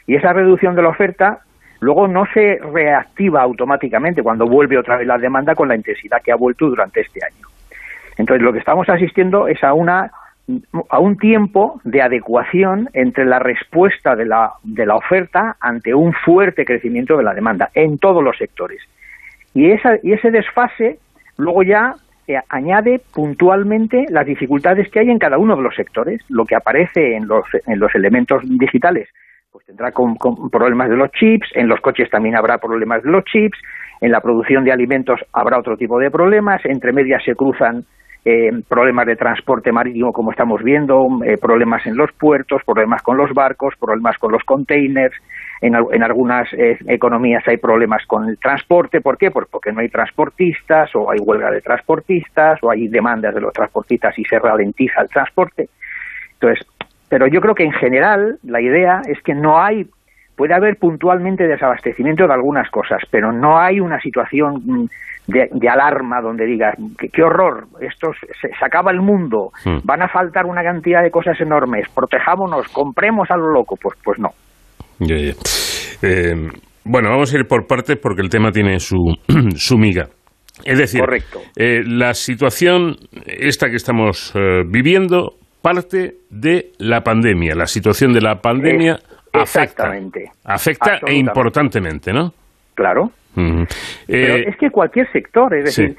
Y 0.06 0.16
esa 0.16 0.32
reducción 0.32 0.74
de 0.74 0.82
la 0.82 0.88
oferta 0.88 1.40
luego 1.80 2.06
no 2.06 2.24
se 2.34 2.58
reactiva 2.72 3.42
automáticamente 3.42 4.22
cuando 4.22 4.46
vuelve 4.46 4.78
otra 4.78 4.98
vez 4.98 5.06
la 5.06 5.18
demanda 5.18 5.54
con 5.54 5.68
la 5.68 5.76
intensidad 5.76 6.20
que 6.22 6.32
ha 6.32 6.36
vuelto 6.36 6.68
durante 6.68 7.00
este 7.00 7.20
año. 7.24 7.46
Entonces, 8.18 8.42
lo 8.42 8.52
que 8.52 8.58
estamos 8.58 8.88
asistiendo 8.88 9.48
es 9.48 9.62
a 9.64 9.72
una 9.72 10.10
a 10.88 10.98
un 10.98 11.16
tiempo 11.16 11.80
de 11.84 12.02
adecuación 12.02 12.88
entre 12.92 13.24
la 13.24 13.38
respuesta 13.38 14.16
de 14.16 14.26
la, 14.26 14.52
de 14.64 14.84
la 14.84 14.96
oferta 14.96 15.56
ante 15.60 15.94
un 15.94 16.12
fuerte 16.12 16.64
crecimiento 16.64 17.16
de 17.16 17.22
la 17.22 17.34
demanda 17.34 17.70
en 17.72 17.98
todos 17.98 18.22
los 18.22 18.36
sectores. 18.36 18.80
Y, 19.54 19.70
esa, 19.70 19.96
y 20.02 20.12
ese 20.12 20.30
desfase 20.30 20.98
luego 21.36 21.62
ya 21.62 21.94
eh, 22.28 22.38
añade 22.48 23.00
puntualmente 23.12 24.06
las 24.08 24.26
dificultades 24.26 24.90
que 24.90 25.00
hay 25.00 25.10
en 25.10 25.18
cada 25.18 25.38
uno 25.38 25.56
de 25.56 25.62
los 25.62 25.74
sectores. 25.74 26.22
Lo 26.28 26.44
que 26.44 26.56
aparece 26.56 27.16
en 27.16 27.26
los, 27.26 27.44
en 27.66 27.78
los 27.78 27.94
elementos 27.94 28.42
digitales 28.46 29.08
pues 29.52 29.66
tendrá 29.66 29.90
con 29.90 30.16
problemas 30.50 30.88
de 30.88 30.96
los 30.96 31.10
chips, 31.10 31.48
en 31.54 31.66
los 31.66 31.80
coches 31.80 32.08
también 32.08 32.36
habrá 32.36 32.58
problemas 32.58 33.02
de 33.02 33.10
los 33.10 33.24
chips, 33.24 33.58
en 34.00 34.12
la 34.12 34.20
producción 34.20 34.64
de 34.64 34.72
alimentos 34.72 35.20
habrá 35.32 35.58
otro 35.58 35.76
tipo 35.76 35.98
de 35.98 36.10
problemas, 36.10 36.64
entre 36.64 36.92
medias 36.92 37.22
se 37.24 37.34
cruzan 37.34 37.84
eh, 38.24 38.50
problemas 38.68 39.06
de 39.06 39.16
transporte 39.16 39.72
marítimo, 39.72 40.12
como 40.12 40.30
estamos 40.30 40.62
viendo, 40.62 41.08
eh, 41.24 41.36
problemas 41.38 41.86
en 41.86 41.96
los 41.96 42.12
puertos, 42.12 42.62
problemas 42.64 43.02
con 43.02 43.16
los 43.16 43.32
barcos, 43.32 43.74
problemas 43.80 44.18
con 44.18 44.32
los 44.32 44.44
containers. 44.44 45.16
En, 45.60 45.74
en 45.74 46.02
algunas 46.02 46.50
eh, 46.54 46.78
economías 46.86 47.46
hay 47.46 47.58
problemas 47.58 48.06
con 48.06 48.28
el 48.28 48.38
transporte. 48.38 49.00
¿Por 49.00 49.18
qué? 49.18 49.30
Pues 49.30 49.46
porque 49.50 49.72
no 49.72 49.80
hay 49.80 49.88
transportistas, 49.88 50.90
o 50.94 51.10
hay 51.10 51.18
huelga 51.20 51.50
de 51.50 51.60
transportistas, 51.60 52.58
o 52.62 52.70
hay 52.70 52.88
demandas 52.88 53.34
de 53.34 53.42
los 53.42 53.52
transportistas 53.52 54.18
y 54.18 54.24
se 54.24 54.38
ralentiza 54.38 55.02
el 55.02 55.08
transporte. 55.08 55.68
Entonces, 56.34 56.66
pero 57.10 57.26
yo 57.26 57.40
creo 57.40 57.54
que 57.54 57.64
en 57.64 57.72
general 57.72 58.38
la 58.42 58.60
idea 58.60 59.02
es 59.06 59.20
que 59.22 59.34
no 59.34 59.60
hay 59.60 59.86
puede 60.40 60.54
haber 60.54 60.78
puntualmente 60.78 61.46
desabastecimiento 61.46 62.26
de 62.26 62.32
algunas 62.32 62.70
cosas, 62.70 63.02
pero 63.10 63.30
no 63.30 63.58
hay 63.58 63.78
una 63.78 64.00
situación 64.00 64.88
de, 65.26 65.50
de 65.52 65.68
alarma 65.68 66.22
donde 66.22 66.46
digas, 66.46 66.74
qué, 66.98 67.10
qué 67.10 67.22
horror, 67.22 67.66
esto 67.78 68.12
se, 68.14 68.48
se, 68.48 68.64
acaba 68.64 68.90
el 68.90 69.02
mundo, 69.02 69.52
hmm. 69.66 69.80
van 69.84 70.00
a 70.00 70.08
faltar 70.08 70.46
una 70.46 70.62
cantidad 70.62 71.02
de 71.02 71.10
cosas 71.10 71.38
enormes, 71.42 71.90
protejámonos, 71.90 72.68
compremos 72.68 73.30
a 73.30 73.36
lo 73.36 73.52
loco, 73.52 73.76
pues, 73.76 73.98
pues 74.02 74.18
no. 74.18 74.30
Yeah, 75.00 75.18
yeah. 75.18 75.34
Eh, 76.02 76.34
bueno, 76.84 77.10
vamos 77.10 77.32
a 77.32 77.38
ir 77.38 77.46
por 77.46 77.66
partes 77.66 77.98
porque 77.98 78.22
el 78.22 78.28
tema 78.28 78.50
tiene 78.50 78.78
su, 78.78 78.96
su 79.56 79.76
miga. 79.76 80.08
Es 80.64 80.78
decir, 80.78 81.02
eh, 81.56 81.82
la 81.86 82.12
situación 82.14 82.96
esta 83.26 83.68
que 83.68 83.76
estamos 83.76 84.32
eh, 84.34 84.62
viviendo 84.68 85.34
parte 85.62 86.14
de 86.30 86.72
la 86.78 87.00
pandemia. 87.00 87.54
La 87.54 87.66
situación 87.66 88.12
de 88.12 88.20
la 88.20 88.36
pandemia 88.36 88.98
es, 89.32 89.56
afecta, 89.56 89.90
afecta 90.44 90.98
e 91.06 91.14
importantemente, 91.14 92.12
¿no? 92.12 92.32
Claro. 92.74 93.10
Uh 93.36 93.40
-huh. 93.40 93.66
Pero 94.06 94.34
es 94.48 94.56
que 94.56 94.70
cualquier 94.70 95.10
sector, 95.12 95.54
es 95.54 95.64
decir, 95.64 95.90
sí. 95.90 95.96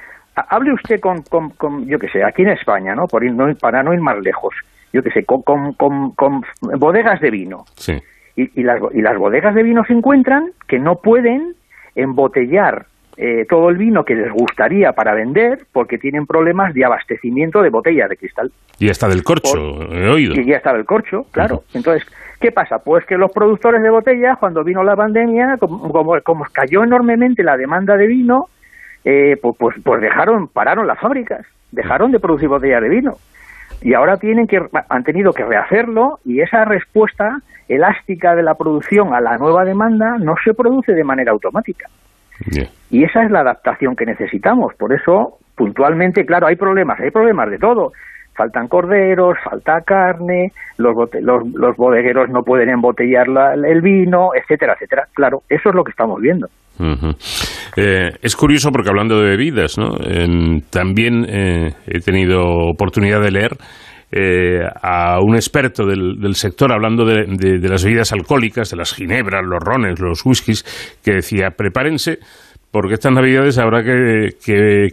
hable 0.50 0.74
usted 0.74 1.00
con, 1.00 1.22
con, 1.24 1.50
con, 1.52 1.88
yo 1.88 1.98
qué 1.98 2.08
sé, 2.10 2.24
aquí 2.24 2.42
en 2.42 2.50
España, 2.50 2.94
¿no? 2.94 3.06
Por 3.08 3.24
ir, 3.24 3.34
no, 3.34 3.46
para 3.56 3.84
no 3.84 3.94
ir 3.94 4.02
más 4.02 4.18
lejos, 4.22 4.54
yo 4.92 5.02
qué 5.02 5.12
sé, 5.12 5.24
con, 5.24 5.42
con, 5.42 5.74
con, 5.74 6.42
bodegas 6.80 7.20
de 7.22 7.32
vino. 7.32 7.64
Sí. 7.76 7.94
Y, 8.36 8.60
y, 8.60 8.64
las, 8.64 8.82
y 8.94 9.02
las 9.02 9.18
bodegas 9.18 9.56
de 9.56 9.64
vino 9.64 9.84
se 9.86 9.94
encuentran 9.94 10.52
que 10.68 10.80
no 10.80 10.96
pueden 10.96 11.54
embotellar 11.96 12.86
eh, 13.18 13.46
todo 13.50 13.70
el 13.70 13.78
vino 13.78 14.06
que 14.06 14.16
les 14.16 14.32
gustaría 14.32 14.94
para 14.94 15.14
vender 15.14 15.60
porque 15.74 15.98
tienen 15.98 16.26
problemas 16.26 16.74
de 16.74 16.86
abastecimiento 16.86 17.62
de 17.62 17.70
botellas 17.70 18.10
de 18.10 18.18
cristal. 18.18 18.52
Y 18.80 18.90
hasta 18.90 19.08
del 19.10 19.24
corcho, 19.24 19.52
Por, 19.52 19.96
he 19.96 20.10
oído. 20.10 20.34
Y 20.34 20.46
ya 20.46 20.58
está 20.58 20.74
del 20.74 20.86
corcho, 20.86 21.26
claro. 21.32 21.56
Uh 21.56 21.60
-huh. 21.60 21.76
Entonces, 21.76 22.08
¿Qué 22.42 22.52
pasa? 22.52 22.80
Pues 22.80 23.06
que 23.06 23.18
los 23.18 23.32
productores 23.32 23.84
de 23.84 23.92
botellas, 23.92 24.36
cuando 24.40 24.64
vino 24.64 24.84
la 24.84 24.96
pandemia, 24.96 25.58
como, 25.60 25.92
como, 26.24 26.44
cayó 26.52 26.84
enormemente 26.84 27.44
la 27.44 27.56
demanda 27.56 27.96
de 27.96 28.08
vino, 28.08 28.48
eh, 29.06 29.38
pues, 29.40 29.56
pues, 29.60 29.76
pues 29.84 30.02
dejaron, 30.02 30.48
pararon 30.48 30.88
las 30.88 31.00
fábricas, 31.00 31.46
dejaron 31.72 32.12
de 32.12 32.20
producir 32.20 32.50
botellas 32.50 32.82
de 32.82 32.90
vino. 32.90 33.12
Y 33.82 33.94
ahora 33.94 34.18
tienen 34.18 34.48
que, 34.48 34.60
han 34.90 35.04
tenido 35.04 35.34
que 35.34 35.44
rehacerlo 35.44 36.20
y 36.24 36.42
esa 36.42 36.66
respuesta 36.66 37.40
elástica 37.68 38.36
de 38.36 38.44
la 38.44 38.56
producción 38.56 39.14
a 39.14 39.22
la 39.22 39.38
nueva 39.38 39.66
demanda 39.66 40.18
no 40.20 40.36
se 40.44 40.54
produce 40.54 40.94
de 40.94 41.04
manera 41.04 41.32
automática. 41.32 41.88
Y 42.90 43.04
esa 43.04 43.24
es 43.24 43.32
la 43.32 43.42
adaptación 43.42 43.96
que 43.96 44.06
necesitamos. 44.06 44.74
Por 44.76 44.94
eso, 44.94 45.38
puntualmente, 45.56 46.26
claro, 46.26 46.48
hay 46.48 46.56
problemas, 46.56 47.00
hay 47.00 47.12
problemas 47.12 47.50
de 47.50 47.60
todo. 47.60 47.94
Faltan 48.34 48.68
corderos, 48.68 49.38
falta 49.44 49.82
carne, 49.82 50.52
los, 50.78 50.96
los, 51.22 51.48
los 51.54 51.78
bodegueros 51.78 52.30
no 52.30 52.44
pueden 52.44 52.70
embotellar 52.70 53.28
el 53.66 53.82
vino, 53.82 54.32
etcétera, 54.34 54.74
etcétera. 54.74 55.08
Claro, 55.14 55.44
eso 55.50 55.70
es 55.70 55.76
lo 55.76 55.84
que 55.84 55.92
estamos 55.92 56.20
viendo. 56.20 56.48
Eh, 57.76 58.10
es 58.22 58.36
curioso 58.36 58.72
porque 58.72 58.90
hablando 58.90 59.20
de 59.20 59.30
bebidas, 59.30 59.78
¿no? 59.78 59.98
también 60.70 61.26
eh, 61.30 61.74
he 61.86 62.00
tenido 62.00 62.42
oportunidad 62.42 63.22
de 63.22 63.32
leer 63.32 63.58
eh, 64.14 64.60
a 64.82 65.20
un 65.22 65.36
experto 65.36 65.86
del, 65.86 66.36
sector 66.36 66.74
hablando 66.74 67.06
de, 67.06 67.60
las 67.62 67.86
bebidas 67.86 68.12
alcohólicas, 68.12 68.70
de 68.70 68.76
las 68.76 68.94
ginebras, 68.94 69.42
los 69.46 69.60
rones, 69.64 70.02
los 70.02 70.26
whiskies, 70.26 70.66
que 71.02 71.14
decía, 71.14 71.52
prepárense 71.56 72.20
porque 72.72 72.94
estas 72.94 73.12
navidades 73.12 73.58
habrá 73.58 73.84
que, 73.84 74.32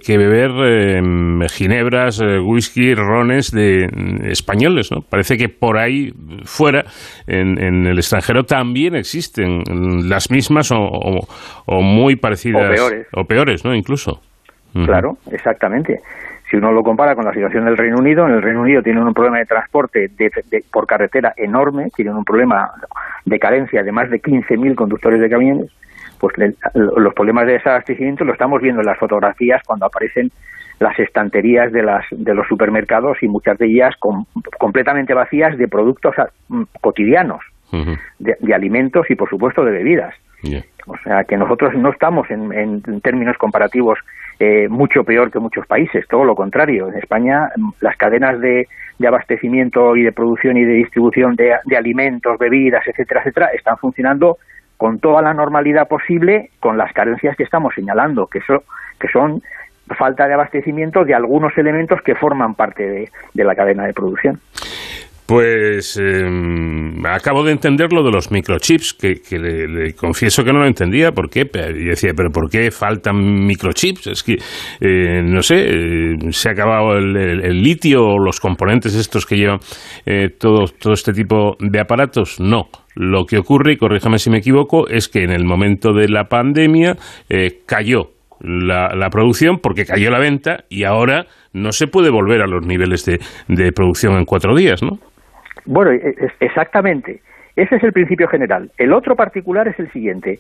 beber 0.09 0.51
em, 0.97 1.41
ginebras, 1.49 2.21
eh, 2.21 2.41
whisky, 2.41 2.95
rones 2.95 3.53
de 3.53 3.89
españoles, 4.25 4.91
¿no? 4.91 5.03
Parece 5.03 5.37
que 5.37 5.49
por 5.49 5.79
ahí 5.79 6.13
fuera, 6.45 6.85
en, 7.29 7.87
el 7.87 7.97
extranjero, 7.97 8.43
también 8.43 8.97
existen 8.97 9.63
las 10.09 10.31
mismas 10.31 10.73
o, 10.73 11.21
muy 11.81 12.17
parecidas. 12.17 12.69
O 12.69 12.75
peores. 12.75 13.07
O 13.13 13.25
peores, 13.25 13.65
¿no? 13.65 13.75
Incluso. 13.75 14.21
Claro, 14.73 15.17
exactamente. 15.31 16.01
Si 16.51 16.57
uno 16.57 16.73
lo 16.73 16.83
compara 16.83 17.15
con 17.15 17.27
la 17.27 17.33
situación 17.33 17.65
del 17.65 17.77
Reino 17.77 17.99
Unido, 17.99 18.27
en 18.27 18.33
el 18.33 18.43
Reino 18.43 18.63
Unido 18.63 18.83
tienen 18.83 19.03
un 19.03 19.13
problema 19.13 19.39
de 19.39 19.45
transporte 19.45 20.11
por 20.73 20.87
carretera 20.87 21.33
enorme, 21.37 21.91
tienen 21.95 22.15
un 22.15 22.25
problema 22.25 22.71
de 23.25 23.39
carencia 23.39 23.83
de 23.83 23.93
más 23.93 24.11
de 24.11 24.21
15.000 24.21 24.75
conductores 24.75 25.21
de 25.21 25.29
camiones, 25.29 25.71
pues 26.19 26.35
los 26.75 27.15
problemas 27.15 27.47
de 27.47 27.55
desabastecimiento 27.55 28.25
lo 28.25 28.33
estamos 28.33 28.61
viendo 28.61 28.81
en 28.81 28.87
las 28.87 28.99
fotografías 28.99 29.63
cuando 29.67 29.87
aparecen 29.87 30.31
las 30.81 30.99
estanterías 30.99 31.73
de, 31.73 31.83
las, 31.83 32.05
de 32.11 32.35
los 32.35 32.47
supermercados 32.47 33.19
y 33.23 33.29
muchas 33.29 33.59
de 33.59 33.67
ellas 33.67 33.95
completamente 34.59 35.15
vacías 35.15 35.57
de 35.59 35.67
productos 35.67 36.15
mm, 36.49 36.63
cotidianos, 36.81 37.41
de, 38.19 38.55
alimentos 38.55 39.11
y 39.11 39.15
por 39.15 39.29
supuesto 39.29 39.65
de 39.65 39.73
bebidas. 39.73 40.15
O 40.87 40.97
sea 41.05 41.25
que 41.25 41.37
nosotros 41.37 41.75
no 41.75 41.91
estamos 41.91 42.31
en 42.31 43.01
términos 43.03 43.37
comparativos 43.37 43.99
eh, 44.41 44.69
mucho 44.69 45.03
peor 45.03 45.33
que 45.33 45.41
muchos 45.41 45.67
países, 45.67 46.07
todo 46.07 46.25
lo 46.25 46.37
contrario. 46.37 46.89
En 46.89 46.95
España 46.95 47.51
mm, 47.57 47.71
las 47.81 47.97
cadenas 47.97 48.41
de, 48.41 48.69
abastecimiento 49.05 49.97
y 49.97 50.03
de 50.03 50.13
producción 50.13 50.57
y 50.57 50.65
de 50.65 50.75
distribución 50.75 51.35
de, 51.35 51.77
alimentos, 51.77 52.39
bebidas, 52.39 52.87
etcétera, 52.87 53.21
etcétera, 53.21 53.51
están 53.55 53.77
funcionando 53.79 54.39
con 54.79 55.01
toda 55.01 55.21
la 55.21 55.35
normalidad 55.35 55.89
posible, 55.89 56.51
con 56.61 56.79
las 56.79 56.93
carencias 56.95 57.37
que 57.37 57.43
estamos 57.43 57.75
señalando, 57.75 58.29
que, 58.29 58.41
que 58.41 59.09
son 59.09 59.43
falta 59.99 60.27
de 60.27 60.35
abastecimiento 60.35 61.05
de 61.05 61.15
algunos 61.15 61.57
elementos 61.59 62.01
que 62.03 62.15
forman 62.15 62.55
parte 62.55 63.11
de 63.35 63.45
la 63.45 63.55
cadena 63.55 63.85
de 63.85 63.93
producción. 63.93 64.41
Pues 65.29 65.99
em, 65.99 67.05
acabo 67.05 67.45
de 67.45 67.53
entender 67.53 67.93
lo 67.93 68.03
de 68.03 68.11
los 68.11 68.31
microchips, 68.31 68.95
que, 68.95 69.21
le, 69.39 69.93
confieso 69.93 70.43
que 70.43 70.55
no 70.55 70.61
lo 70.61 70.67
entendía. 70.67 71.13
¿Por 71.13 71.29
qué? 71.29 71.41
Y 71.43 71.85
decía, 71.85 72.13
¿pero 72.17 72.31
por 72.31 72.49
qué 72.49 72.71
faltan 72.71 73.45
microchips? 73.45 74.07
Es 74.07 74.23
que, 74.23 74.39
eh, 74.81 75.21
no 75.23 75.43
sé, 75.43 75.67
eh, 75.69 76.17
se 76.31 76.49
ha 76.49 76.53
acabado 76.53 76.97
el, 76.97 77.63
litio 77.63 78.07
o 78.07 78.19
los 78.19 78.41
componentes 78.41 78.95
estos 78.95 79.27
que 79.27 79.37
llevan 79.37 79.59
eh, 80.07 80.31
todo, 80.31 80.65
todo 80.67 80.95
este 80.95 81.13
tipo 81.13 81.59
de 81.61 81.79
aparatos. 81.79 82.41
No. 82.41 82.71
Lo 83.01 83.27
que 83.27 83.39
ocurre, 83.39 83.75
y 83.75 83.77
corríjame 83.77 84.19
si 84.19 84.29
me 84.29 84.39
equivoco, 84.39 84.89
es 84.89 85.09
que 85.09 85.23
en 85.23 85.31
el 85.31 85.45
momento 85.45 85.93
de 85.93 86.09
la 86.09 86.25
pandemia 86.25 86.97
cayó 87.65 88.11
la, 88.41 88.89
la, 88.95 89.11
producción 89.11 89.59
porque 89.59 89.87
cayó 89.87 90.11
la 90.11 90.19
venta 90.19 90.65
y 90.69 90.83
ahora 90.83 91.27
no 91.53 91.71
se 91.71 91.87
puede 91.87 92.11
volver 92.11 92.43
a 92.43 92.47
los 92.47 92.67
niveles 92.67 93.05
de, 93.05 93.21
de 93.47 93.73
producción 93.73 94.17
en 94.17 94.25
cuatro 94.25 94.57
días, 94.57 94.83
¿no? 94.83 94.99
Bueno, 95.65 95.93
e, 95.93 96.17
exactamente. 96.41 97.21
Ese 97.57 97.77
es 97.77 97.83
el 97.83 97.93
principio 97.93 98.29
general. 98.29 98.71
El 98.79 98.93
otro 98.93 99.17
particular 99.17 99.69
es 99.69 99.79
el 99.79 99.91
siguiente. 99.91 100.39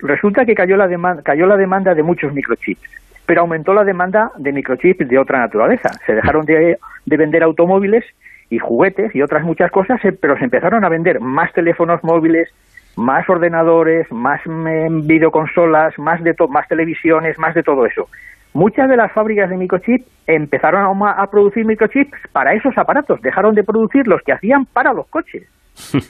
Resulta 0.00 0.46
que 0.46 0.54
cayó 0.54 0.76
la, 0.76 0.88
demanda, 0.88 1.22
cayó 1.22 1.46
la 1.46 1.56
demanda 1.56 1.94
de 1.94 2.02
muchos 2.02 2.32
microchips, 2.32 2.80
pero 3.26 3.42
aumentó 3.42 3.74
la 3.74 3.84
demanda 3.84 4.32
de 4.38 4.52
microchips 4.52 5.08
de 5.08 5.18
otra 5.18 5.40
naturaleza. 5.40 5.90
Se 6.06 6.14
dejaron 6.14 6.46
de, 6.46 6.78
vender 7.04 7.42
automóviles 7.42 8.04
y 8.50 8.58
juguetes 8.58 9.14
y 9.14 9.22
otras 9.22 9.44
muchas 9.44 9.70
cosas, 9.70 10.02
eh, 10.04 10.12
pero 10.12 10.36
se 10.36 10.44
empezaron 10.44 10.84
a 10.84 10.88
vender 10.88 11.20
más 11.20 11.52
teléfonos 11.52 12.02
móviles, 12.02 12.48
más 12.96 13.28
ordenadores, 13.28 14.10
más 14.10 14.40
mm, 14.44 15.06
videoconsolas, 15.06 15.98
más, 15.98 16.22
de 16.22 16.34
más 16.48 16.66
televisiones, 16.68 17.38
más 17.38 17.54
de 17.54 17.62
todo 17.62 17.86
eso. 17.86 18.08
Muchas 18.54 18.88
de 18.88 18.96
las 18.96 19.12
fábricas 19.12 19.50
de 19.50 19.56
microchips 19.56 20.06
empezaron 20.26 21.00
a, 21.06 21.26
producir 21.30 21.64
microchips 21.64 22.18
para 22.32 22.54
esos 22.54 22.76
aparatos, 22.76 23.20
dejaron 23.20 23.54
de 23.54 23.62
producir 23.62 24.08
los 24.08 24.22
que 24.22 24.32
hacían 24.32 24.64
para 24.66 24.92
los 24.92 25.06
coches. 25.08 25.46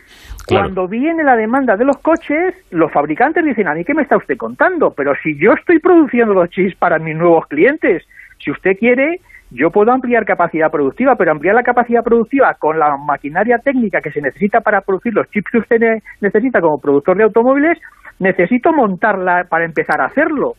Cuando 0.48 0.88
viene 0.88 1.24
la 1.24 1.36
demanda 1.36 1.76
de 1.76 1.84
los 1.84 1.98
coches, 1.98 2.54
los 2.70 2.90
fabricantes 2.90 3.44
dicen, 3.44 3.68
a 3.68 3.74
mí 3.74 3.84
qué 3.84 3.92
me 3.92 4.02
está 4.02 4.16
usted 4.16 4.38
contando, 4.38 4.94
pero 4.96 5.12
si 5.22 5.36
yo 5.36 5.52
estoy 5.52 5.78
produciendo 5.78 6.32
los 6.32 6.48
chips 6.48 6.74
para 6.76 6.98
mis 6.98 7.14
nuevos 7.14 7.46
clientes, 7.48 8.02
si 8.42 8.50
usted 8.50 8.78
quiere, 8.78 9.20
yo 9.50 9.70
puedo 9.70 9.92
ampliar 9.92 10.24
capacidad 10.24 10.70
productiva, 10.70 11.16
pero 11.16 11.32
ampliar 11.32 11.54
la 11.54 11.62
capacidad 11.62 12.04
productiva 12.04 12.54
con 12.54 12.78
la 12.78 12.96
maquinaria 12.96 13.58
técnica 13.58 14.00
que 14.00 14.10
se 14.10 14.20
necesita 14.20 14.60
para 14.60 14.82
producir 14.82 15.14
los 15.14 15.28
chips 15.30 15.50
que 15.50 15.58
usted 15.58 16.02
necesita 16.20 16.60
como 16.60 16.80
productor 16.80 17.16
de 17.16 17.24
automóviles, 17.24 17.78
necesito 18.18 18.72
montarla 18.72 19.44
para 19.48 19.64
empezar 19.64 20.00
a 20.00 20.06
hacerlo. 20.06 20.54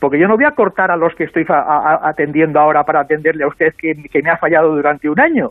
Porque 0.00 0.18
yo 0.18 0.26
no 0.26 0.34
voy 0.34 0.44
a 0.44 0.52
cortar 0.52 0.90
a 0.90 0.96
los 0.96 1.14
que 1.14 1.22
estoy 1.22 1.46
atendiendo 1.48 2.58
ahora 2.58 2.82
para 2.82 3.00
atenderle 3.00 3.44
a 3.44 3.48
usted 3.48 3.72
que, 3.78 3.94
me 4.20 4.30
ha 4.30 4.36
fallado 4.36 4.74
durante 4.74 5.08
un 5.08 5.20
año. 5.20 5.50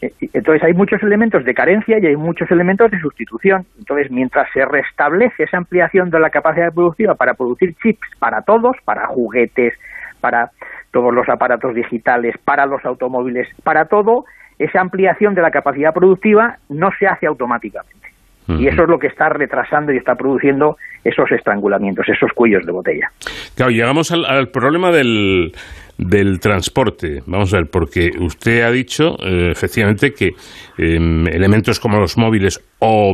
Eh, 0.00 0.12
entonces 0.32 0.62
hay 0.62 0.74
muchos 0.74 1.02
elementos 1.02 1.44
de 1.44 1.54
carencia 1.54 1.98
y 1.98 2.06
hay 2.06 2.16
muchos 2.16 2.48
elementos 2.52 2.88
de 2.90 3.00
sustitución. 3.00 3.66
Entonces, 3.78 4.12
mientras 4.12 4.46
se 4.52 4.64
restablece 4.64 5.42
esa 5.42 5.56
ampliación 5.56 6.10
de 6.10 6.20
la 6.20 6.30
capacidad 6.30 6.72
productiva 6.72 7.14
para 7.14 7.34
producir 7.34 7.74
chips 7.82 8.08
para 8.20 8.42
todos, 8.42 8.76
para 8.84 9.06
juguetes, 9.08 9.74
para 10.20 10.50
todos 10.90 11.12
los 11.12 11.28
aparatos 11.28 11.74
digitales, 11.74 12.34
para 12.44 12.66
los 12.66 12.84
automóviles, 12.84 13.48
para 13.62 13.86
todo, 13.86 14.24
esa 14.58 14.80
ampliación 14.80 15.34
de 15.34 15.42
la 15.42 15.50
capacidad 15.50 15.92
productiva 15.92 16.58
no 16.68 16.90
se 16.98 17.06
hace 17.06 17.26
automáticamente. 17.26 18.06
Y 18.48 18.68
eso 18.68 18.84
es 18.84 18.88
lo 18.88 19.00
que 19.00 19.08
está 19.08 19.28
retrasando 19.28 19.92
y 19.92 19.96
está 19.96 20.14
produciendo 20.14 20.76
esos 21.02 21.30
estrangulamientos, 21.32 22.08
esos 22.08 22.30
cuellos 22.32 22.64
de 22.64 22.70
botella. 22.70 23.10
Claro, 23.56 23.72
llegamos 23.72 24.12
al, 24.12 24.48
problema 24.50 24.92
del, 24.92 25.52
del 25.98 26.38
transporte. 26.38 27.22
Vamos 27.26 27.52
a 27.52 27.56
ver, 27.56 27.66
porque 27.66 28.12
usted 28.20 28.62
ha 28.62 28.70
dicho 28.70 29.16
eh, 29.24 29.50
efectivamente 29.50 30.14
que 30.14 30.34
em, 30.78 31.26
elementos 31.26 31.80
como 31.80 31.98
los 31.98 32.16
móviles 32.16 32.60
o 32.78 33.12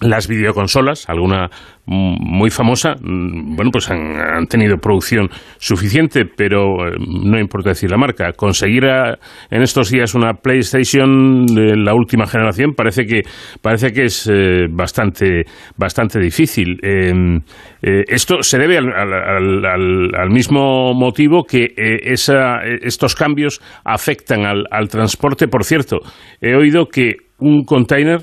las 0.00 0.28
videoconsolas, 0.28 1.08
alguna 1.08 1.50
muy 1.90 2.50
famosa, 2.50 2.94
mm, 3.00 3.56
bueno, 3.56 3.70
pues 3.72 3.90
han, 3.90 4.46
tenido 4.48 4.76
producción 4.78 5.28
suficiente, 5.58 6.24
pero 6.24 6.86
eh, 6.86 6.96
no 6.98 7.38
importa 7.38 7.70
decir 7.70 7.90
la 7.90 7.96
marca. 7.96 8.32
Conseguir 8.32 8.84
en 8.84 9.62
estos 9.62 9.90
días 9.90 10.14
una 10.14 10.34
PlayStation 10.34 11.46
de 11.46 11.76
la 11.76 11.94
última 11.94 12.26
generación 12.26 12.74
parece 12.76 13.04
que 13.06 13.22
parece 13.60 13.92
que 13.92 14.04
es 14.04 14.28
eh, 14.32 14.66
bastante 14.70 15.44
bastante 15.76 16.20
difícil. 16.20 16.78
Em, 16.82 17.40
eh, 17.82 18.04
esto 18.06 18.42
se 18.42 18.58
debe 18.58 18.78
al, 18.78 20.30
mismo 20.30 20.94
motivo 20.94 21.44
que 21.44 21.74
esa, 21.76 22.60
estos 22.62 23.14
cambios 23.14 23.60
afectan 23.84 24.44
al, 24.46 24.64
al 24.70 24.88
transporte. 24.88 25.48
Por 25.48 25.64
cierto, 25.64 26.00
he 26.40 26.54
oído 26.54 26.86
que 26.86 27.29
un 27.40 27.64
container 27.64 28.20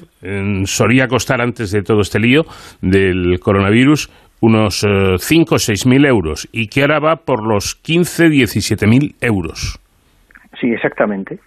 solía 0.66 1.08
costar 1.08 1.42
antes 1.42 1.72
de 1.72 1.82
todo 1.82 2.02
este 2.02 2.20
lío 2.20 2.44
del 2.82 3.40
coronavirus 3.40 4.10
unos 4.42 4.86
5 5.20 5.56
o 5.56 5.60
6 5.60 5.88
mil 5.88 6.06
euros 6.06 6.48
y 6.52 6.68
que 6.68 6.82
ahora 6.82 7.00
va 7.00 7.16
por 7.18 7.46
los 7.46 7.76
15, 7.76 8.30
17 8.30 8.88
mil 8.88 9.16
euros. 9.22 9.80
Sí, 10.60 10.72
exactamente. 10.72 11.40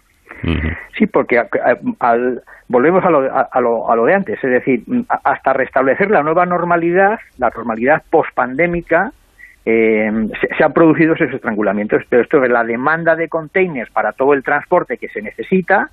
Sí, 0.98 1.06
porque 1.06 1.38
al, 1.38 2.42
volvemos 2.68 3.04
a 3.04 3.10
lo, 3.10 3.18
a, 3.20 3.60
lo, 3.60 3.90
a 3.90 3.96
lo 3.96 4.04
de 4.06 4.14
antes, 4.14 4.42
es 4.42 4.50
decir, 4.50 4.82
hasta 5.22 5.52
restablecer 5.52 6.10
la 6.10 6.22
nueva 6.22 6.46
normalidad, 6.46 7.18
la 7.38 7.50
normalidad 7.54 8.02
pospandémica, 8.10 9.10
eh, 9.66 10.10
se, 10.40 10.56
se, 10.56 10.64
han 10.64 10.72
producido 10.72 11.14
esos 11.14 11.34
estrangulamientos. 11.34 12.02
Pero 12.08 12.22
esto 12.22 12.40
de 12.40 12.48
la 12.48 12.64
demanda 12.64 13.14
de 13.16 13.28
containers 13.28 13.90
para 13.90 14.12
todo 14.12 14.32
el 14.32 14.42
transporte 14.42 14.96
que 14.96 15.08
se 15.08 15.20
necesita, 15.20 15.90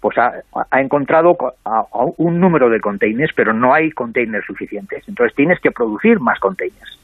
pues 0.00 0.16
ha, 0.18 0.32
ha 0.70 0.80
encontrado 0.80 1.36
a- 1.64 1.80
a 1.92 2.04
un 2.16 2.40
número 2.40 2.70
de 2.70 2.80
containers, 2.80 3.32
pero 3.34 3.52
no 3.52 3.74
hay 3.74 3.90
containers 3.90 4.46
suficientes. 4.46 5.04
Entonces 5.08 5.34
tienes 5.36 5.60
que 5.60 5.70
producir 5.70 6.18
más 6.20 6.38
containers. 6.40 6.98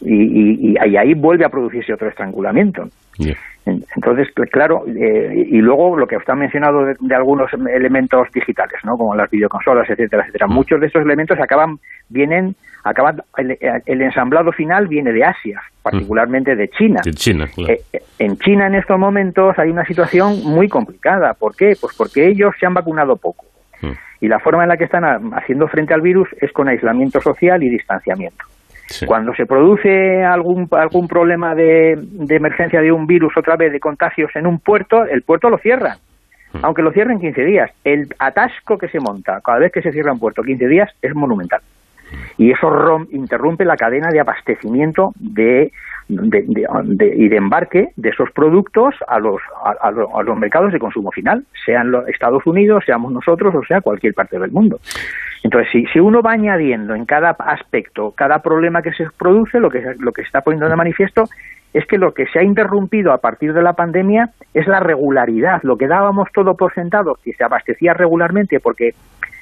Y, 0.00 0.72
y- 0.72 0.76
y 0.84 0.96
ahí 0.96 1.14
vuelve 1.14 1.44
a 1.44 1.48
producirse 1.48 1.92
otro 1.92 2.08
estrangulamiento. 2.08 2.88
En- 3.18 3.34
Entonces, 3.66 4.28
cl- 4.34 4.50
claro, 4.50 4.84
eh, 4.86 5.46
y 5.48 5.58
luego 5.58 5.96
lo 5.96 6.06
que 6.06 6.16
usted 6.16 6.32
ha 6.32 6.36
mencionado 6.36 6.84
de, 6.84 6.96
de 7.00 7.14
algunos 7.14 7.50
elementos 7.52 8.28
digitales, 8.34 8.78
¿no? 8.84 8.96
Como 8.96 9.14
las 9.14 9.30
videoconsolas, 9.30 9.88
etcétera, 9.88 10.22
etcétera. 10.22 10.46
Muchos 10.46 10.80
de 10.80 10.86
estos 10.88 11.02
elementos 11.02 11.38
acaban, 11.40 11.78
vienen, 12.10 12.54
acaban, 12.84 13.22
el, 13.38 13.56
el 13.86 14.02
ensamblado 14.02 14.52
final 14.52 14.86
viene 14.86 15.12
de 15.12 15.24
Asia, 15.24 15.62
particularmente 15.82 16.54
de 16.56 16.68
China. 16.68 17.00
De 17.02 17.12
China, 17.12 17.46
claro. 17.54 17.72
Eh, 17.72 17.80
eh, 17.92 18.00
en 18.18 18.36
China 18.36 18.66
en 18.66 18.74
estos 18.74 18.98
momentos 18.98 19.58
hay 19.58 19.70
una 19.70 19.84
situación 19.86 20.44
muy 20.44 20.68
complicada. 20.68 21.32
¿Por 21.32 21.56
qué? 21.56 21.72
Pues 21.80 21.96
porque 21.96 22.28
ellos 22.28 22.54
se 22.60 22.66
han 22.66 22.74
vacunado 22.74 23.16
poco. 23.16 23.46
Y 24.20 24.28
la 24.28 24.38
forma 24.38 24.62
en 24.62 24.70
la 24.70 24.76
que 24.78 24.84
están 24.84 25.04
haciendo 25.34 25.68
frente 25.68 25.92
al 25.92 26.00
virus 26.00 26.28
es 26.40 26.50
con 26.52 26.68
aislamiento 26.68 27.20
social 27.20 27.62
y 27.62 27.68
distanciamiento. 27.68 28.44
Cuando 29.06 29.34
se 29.34 29.46
produce 29.46 30.22
algún, 30.24 30.68
algún 30.72 31.08
problema 31.08 31.54
de, 31.54 31.98
de 31.98 32.36
emergencia 32.36 32.80
de 32.80 32.92
un 32.92 33.06
virus, 33.06 33.36
otra 33.36 33.56
vez 33.56 33.72
de 33.72 33.80
contagios 33.80 34.30
en 34.34 34.46
un 34.46 34.58
puerto, 34.58 35.04
el 35.04 35.22
puerto 35.22 35.50
lo 35.50 35.58
cierran. 35.58 35.98
Aunque 36.62 36.82
lo 36.82 36.92
cierren 36.92 37.18
15 37.18 37.44
días. 37.44 37.70
El 37.82 38.14
atasco 38.18 38.78
que 38.78 38.88
se 38.88 39.00
monta 39.00 39.40
cada 39.40 39.58
vez 39.58 39.72
que 39.72 39.82
se 39.82 39.90
cierra 39.90 40.12
un 40.12 40.20
puerto 40.20 40.42
15 40.42 40.68
días 40.68 40.90
es 41.02 41.14
monumental. 41.14 41.60
Y 42.38 42.50
eso 42.52 42.68
rom- 42.70 43.08
interrumpe 43.10 43.64
la 43.64 43.76
cadena 43.76 44.08
de 44.10 44.20
abastecimiento 44.20 45.12
de, 45.18 45.72
de- 46.08 46.44
de- 46.46 47.14
y 47.16 47.28
de 47.28 47.36
embarque 47.36 47.88
de 47.96 48.08
esos 48.10 48.30
productos 48.32 48.94
a 49.08 49.18
los, 49.18 49.40
a, 49.64 49.88
a 49.88 49.90
lo- 49.90 50.16
a 50.18 50.22
los 50.22 50.36
mercados 50.38 50.72
de 50.72 50.78
consumo 50.78 51.10
final, 51.12 51.44
sean 51.64 51.90
los 51.90 52.06
Estados 52.08 52.46
Unidos, 52.46 52.84
seamos 52.86 53.12
nosotros 53.12 53.54
o 53.54 53.62
sea 53.64 53.80
cualquier 53.80 54.14
parte 54.14 54.38
del 54.38 54.50
mundo. 54.50 54.78
Entonces, 55.42 55.70
si, 55.72 55.84
si 55.86 56.00
uno 56.00 56.22
va 56.22 56.32
añadiendo 56.32 56.94
en 56.94 57.04
cada 57.04 57.30
aspecto, 57.30 58.12
cada 58.16 58.38
problema 58.40 58.80
que 58.82 58.92
se 58.92 59.06
produce, 59.18 59.60
lo 59.60 59.68
que, 59.70 59.82
lo 59.98 60.12
que 60.12 60.22
se 60.22 60.26
está 60.26 60.40
poniendo 60.40 60.68
de 60.68 60.76
manifiesto 60.76 61.24
es 61.74 61.84
que 61.86 61.98
lo 61.98 62.14
que 62.14 62.26
se 62.28 62.38
ha 62.38 62.42
interrumpido 62.42 63.12
a 63.12 63.18
partir 63.18 63.52
de 63.52 63.60
la 63.60 63.72
pandemia 63.74 64.30
es 64.54 64.66
la 64.66 64.80
regularidad, 64.80 65.60
lo 65.62 65.76
que 65.76 65.86
dábamos 65.88 66.28
todo 66.32 66.54
por 66.56 66.72
sentado, 66.72 67.18
que 67.22 67.32
se 67.34 67.44
abastecía 67.44 67.92
regularmente 67.94 68.58
porque 68.60 68.94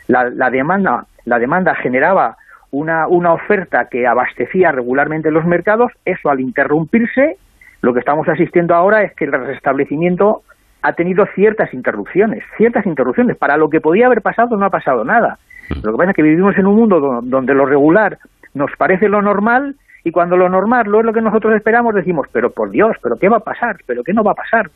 la, 0.08 0.24
la 0.30 0.50
demanda, 0.50 1.04
la 1.26 1.38
demanda 1.38 1.74
generaba 1.76 2.36
una, 2.72 3.06
una 3.06 3.32
oferta 3.32 3.86
que 3.90 4.06
abastecía 4.06 4.72
regularmente 4.72 5.30
los 5.30 5.44
mercados, 5.44 5.92
eso 6.04 6.28
al 6.30 6.40
interrumpirse, 6.40 7.36
lo 7.82 7.92
que 7.92 8.00
estamos 8.00 8.28
asistiendo 8.28 8.74
ahora 8.74 9.02
es 9.02 9.14
que 9.14 9.24
el 9.26 9.32
restablecimiento 9.32 10.42
ha 10.82 10.92
tenido 10.94 11.24
ciertas 11.34 11.72
interrupciones, 11.74 12.42
ciertas 12.56 12.84
interrupciones. 12.86 13.36
Para 13.36 13.56
lo 13.56 13.68
que 13.68 13.80
podía 13.80 14.06
haber 14.06 14.20
pasado 14.22 14.56
no 14.56 14.66
ha 14.66 14.70
pasado 14.70 15.04
nada. 15.04 15.38
Lo 15.82 15.92
que 15.92 15.98
pasa 15.98 16.10
es 16.10 16.16
que 16.16 16.22
vivimos 16.22 16.56
en 16.58 16.66
un 16.66 16.74
mundo 16.76 16.98
do- 16.98 17.20
donde 17.22 17.54
lo 17.54 17.64
regular 17.66 18.18
nos 18.54 18.70
parece 18.76 19.08
lo 19.08 19.22
normal 19.22 19.76
y 20.04 20.10
cuando 20.10 20.36
lo 20.36 20.48
normal 20.48 20.86
no 20.90 20.98
es 21.00 21.06
lo 21.06 21.12
que 21.12 21.20
nosotros 21.22 21.54
esperamos 21.54 21.94
decimos, 21.94 22.26
pero 22.32 22.50
por 22.50 22.70
Dios, 22.70 22.96
pero 23.02 23.16
¿qué 23.16 23.28
va 23.28 23.36
a 23.36 23.40
pasar? 23.40 23.76
¿Pero 23.86 24.02
qué 24.02 24.12
no 24.12 24.24
va 24.24 24.32
a 24.32 24.34
pasar? 24.34 24.66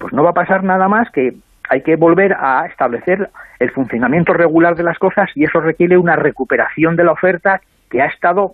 Pues 0.00 0.12
no 0.12 0.22
va 0.22 0.30
a 0.30 0.34
pasar 0.34 0.62
nada 0.64 0.86
más 0.88 1.10
que 1.12 1.32
hay 1.68 1.82
que 1.82 1.96
volver 1.96 2.34
a 2.38 2.66
establecer 2.66 3.28
el 3.58 3.70
funcionamiento 3.70 4.32
regular 4.32 4.74
de 4.76 4.82
las 4.84 4.98
cosas 4.98 5.28
y 5.34 5.44
eso 5.44 5.60
requiere 5.60 5.96
una 5.98 6.16
recuperación 6.16 6.96
de 6.96 7.04
la 7.04 7.12
oferta 7.12 7.60
que 7.90 8.00
ha 8.02 8.06
estado 8.06 8.52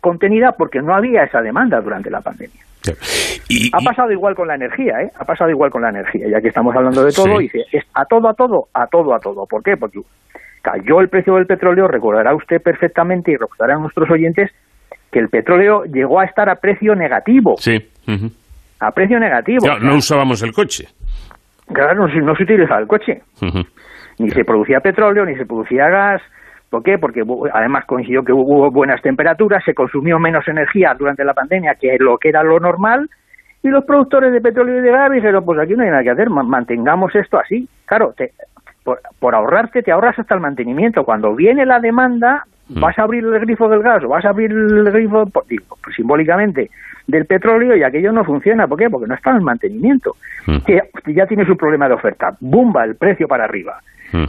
contenida 0.00 0.52
porque 0.52 0.80
no 0.80 0.94
había 0.94 1.24
esa 1.24 1.40
demanda 1.42 1.80
durante 1.80 2.10
la 2.10 2.20
pandemia. 2.20 2.60
ha 3.72 3.80
pasado 3.80 4.12
igual 4.12 4.34
con 4.34 4.46
la 4.48 4.54
energía, 4.54 5.00
¿eh? 5.02 5.10
Ha 5.18 5.24
pasado 5.24 5.50
igual 5.50 5.70
con 5.70 5.82
la 5.82 5.88
energía, 5.88 6.28
ya 6.28 6.40
que 6.40 6.48
estamos 6.48 6.74
hablando 6.76 7.02
de 7.04 7.12
todo, 7.12 7.38
Sí. 7.38 7.44
y 7.46 7.48
dice, 7.48 7.64
es 7.72 7.84
a 7.94 8.04
todo, 8.04 8.28
a 8.28 8.34
todo, 8.34 8.68
a 8.74 8.86
todo, 8.86 9.14
a 9.14 9.18
todo. 9.20 9.46
¿Por 9.46 9.62
qué? 9.62 9.76
Porque 9.76 10.00
cayó 10.62 11.00
el 11.00 11.08
precio 11.08 11.34
del 11.34 11.46
petróleo, 11.46 11.88
recordará 11.88 12.34
usted 12.34 12.60
perfectamente 12.62 13.32
y 13.32 13.36
recordarán 13.36 13.80
nuestros 13.82 14.08
oyentes 14.10 14.50
que 15.10 15.18
el 15.18 15.28
petróleo 15.28 15.84
llegó 15.84 16.20
a 16.20 16.24
estar 16.24 16.48
a 16.48 16.56
precio 16.56 16.94
negativo, 16.94 17.56
Sí. 17.58 17.90
a 18.80 18.90
precio 18.92 19.18
negativo. 19.18 19.60
Claro, 19.64 19.80
no 19.80 19.96
usábamos 19.96 20.42
el 20.42 20.52
coche. 20.52 20.88
Claro, 21.72 21.94
no, 22.06 22.12
se- 22.12 22.20
no 22.20 22.34
se 22.36 22.42
utilizaba 22.44 22.80
el 22.80 22.86
coche, 22.86 23.22
ni 24.18 24.30
se 24.30 24.44
producía 24.44 24.80
petróleo, 24.80 25.24
ni 25.24 25.34
se 25.36 25.46
producía 25.46 25.88
gas. 25.88 26.22
¿Por 26.70 26.82
qué? 26.82 26.98
Porque 26.98 27.22
además 27.52 27.84
coincidió 27.86 28.24
que 28.24 28.32
hubo 28.32 28.70
buenas 28.70 29.00
temperaturas, 29.02 29.62
se 29.64 29.74
consumió 29.74 30.18
menos 30.18 30.46
energía 30.48 30.94
durante 30.98 31.24
la 31.24 31.32
pandemia 31.34 31.76
que 31.76 31.96
lo 31.98 32.18
que 32.18 32.28
era 32.30 32.42
lo 32.42 32.58
normal, 32.60 33.08
y 33.62 33.68
los 33.68 33.84
productores 33.84 34.32
de 34.32 34.40
petróleo 34.40 34.78
y 34.78 34.82
de 34.82 34.90
gas 34.90 35.10
dijeron, 35.10 35.44
pues 35.44 35.58
aquí 35.58 35.74
no 35.74 35.84
hay 35.84 35.90
nada 35.90 36.02
que 36.02 36.10
hacer, 36.10 36.28
ma- 36.30 36.42
mantengamos 36.42 37.14
esto 37.14 37.38
así. 37.38 37.68
Claro, 37.86 38.12
te- 38.16 38.32
por, 38.82 39.00
por 39.18 39.34
ahorrarte, 39.34 39.82
te 39.82 39.90
ahorras 39.92 40.18
hasta 40.18 40.34
el 40.34 40.40
mantenimiento. 40.40 41.04
Cuando 41.04 41.34
viene 41.34 41.64
la 41.64 41.80
demanda, 41.80 42.44
vas 42.68 42.98
a 42.98 43.02
abrir 43.02 43.24
el 43.24 43.38
grifo 43.40 43.68
del 43.68 43.82
gas 43.82 44.02
o 44.04 44.08
vas 44.08 44.24
a 44.24 44.30
abrir 44.30 44.50
el 44.50 44.84
grifo, 44.90 45.26
por- 45.26 45.46
digo, 45.46 45.76
pues, 45.82 45.94
simbólicamente, 45.96 46.70
del 47.06 47.26
petróleo 47.26 47.76
y 47.76 47.82
aquello 47.82 48.12
no 48.12 48.24
funciona. 48.24 48.66
¿Por 48.66 48.78
qué? 48.78 48.88
Porque 48.88 49.06
no 49.06 49.14
está 49.14 49.30
en 49.30 49.36
el 49.36 49.42
mantenimiento. 49.42 50.16
Que 50.66 50.80
ya 51.12 51.26
tiene 51.26 51.44
su 51.44 51.56
problema 51.56 51.88
de 51.88 51.94
oferta. 51.94 52.34
¡Bumba! 52.40 52.84
El 52.84 52.96
precio 52.96 53.28
para 53.28 53.44
arriba. 53.44 53.78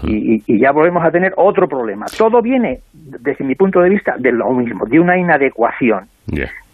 Y, 0.04 0.36
y- 0.36 0.44
y 0.48 0.60
ya 0.60 0.72
volvemos 0.72 1.04
a 1.06 1.12
tener 1.12 1.34
otro 1.38 1.68
problema. 1.68 2.08
Todo 2.18 2.42
viene, 2.42 2.80
desde 2.94 3.44
mi 3.46 3.54
punto 3.56 3.82
de 3.82 3.90
vista, 3.90 4.16
de 4.18 4.32
lo 4.32 4.50
mismo, 4.52 4.86
de 4.88 5.00
una 5.00 5.18
inadecuación 5.18 6.06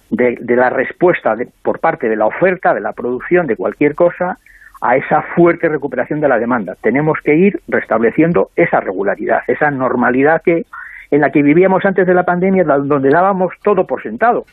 de, 0.10 0.38
de 0.40 0.56
la 0.56 0.70
respuesta 0.70 1.36
de- 1.36 1.48
por 1.62 1.80
parte 1.80 2.08
de 2.08 2.16
la 2.16 2.26
oferta, 2.26 2.74
de 2.74 2.80
la 2.82 2.94
producción 2.94 3.48
de 3.48 3.56
cualquier 3.58 3.96
cosa, 3.96 4.38
a 4.82 4.96
esa 4.96 5.22
fuerte 5.36 5.68
recuperación 5.70 6.22
de 6.22 6.28
la 6.30 6.40
demanda. 6.40 6.76
Tenemos 6.82 7.20
que 7.24 7.36
ir 7.36 7.60
restableciendo 7.68 8.50
esa 8.56 8.80
regularidad, 8.80 9.42
esa 9.48 9.70
normalidad 9.72 10.42
que 10.44 10.66
en 11.12 11.22
la 11.22 11.30
que 11.30 11.44
vivíamos 11.44 11.86
antes 11.86 12.08
de 12.08 12.14
la 12.14 12.24
pandemia, 12.24 12.64
donde 12.64 13.10
dábamos 13.10 13.54
todo 13.62 13.86
por 13.86 14.02
sentado. 14.02 14.46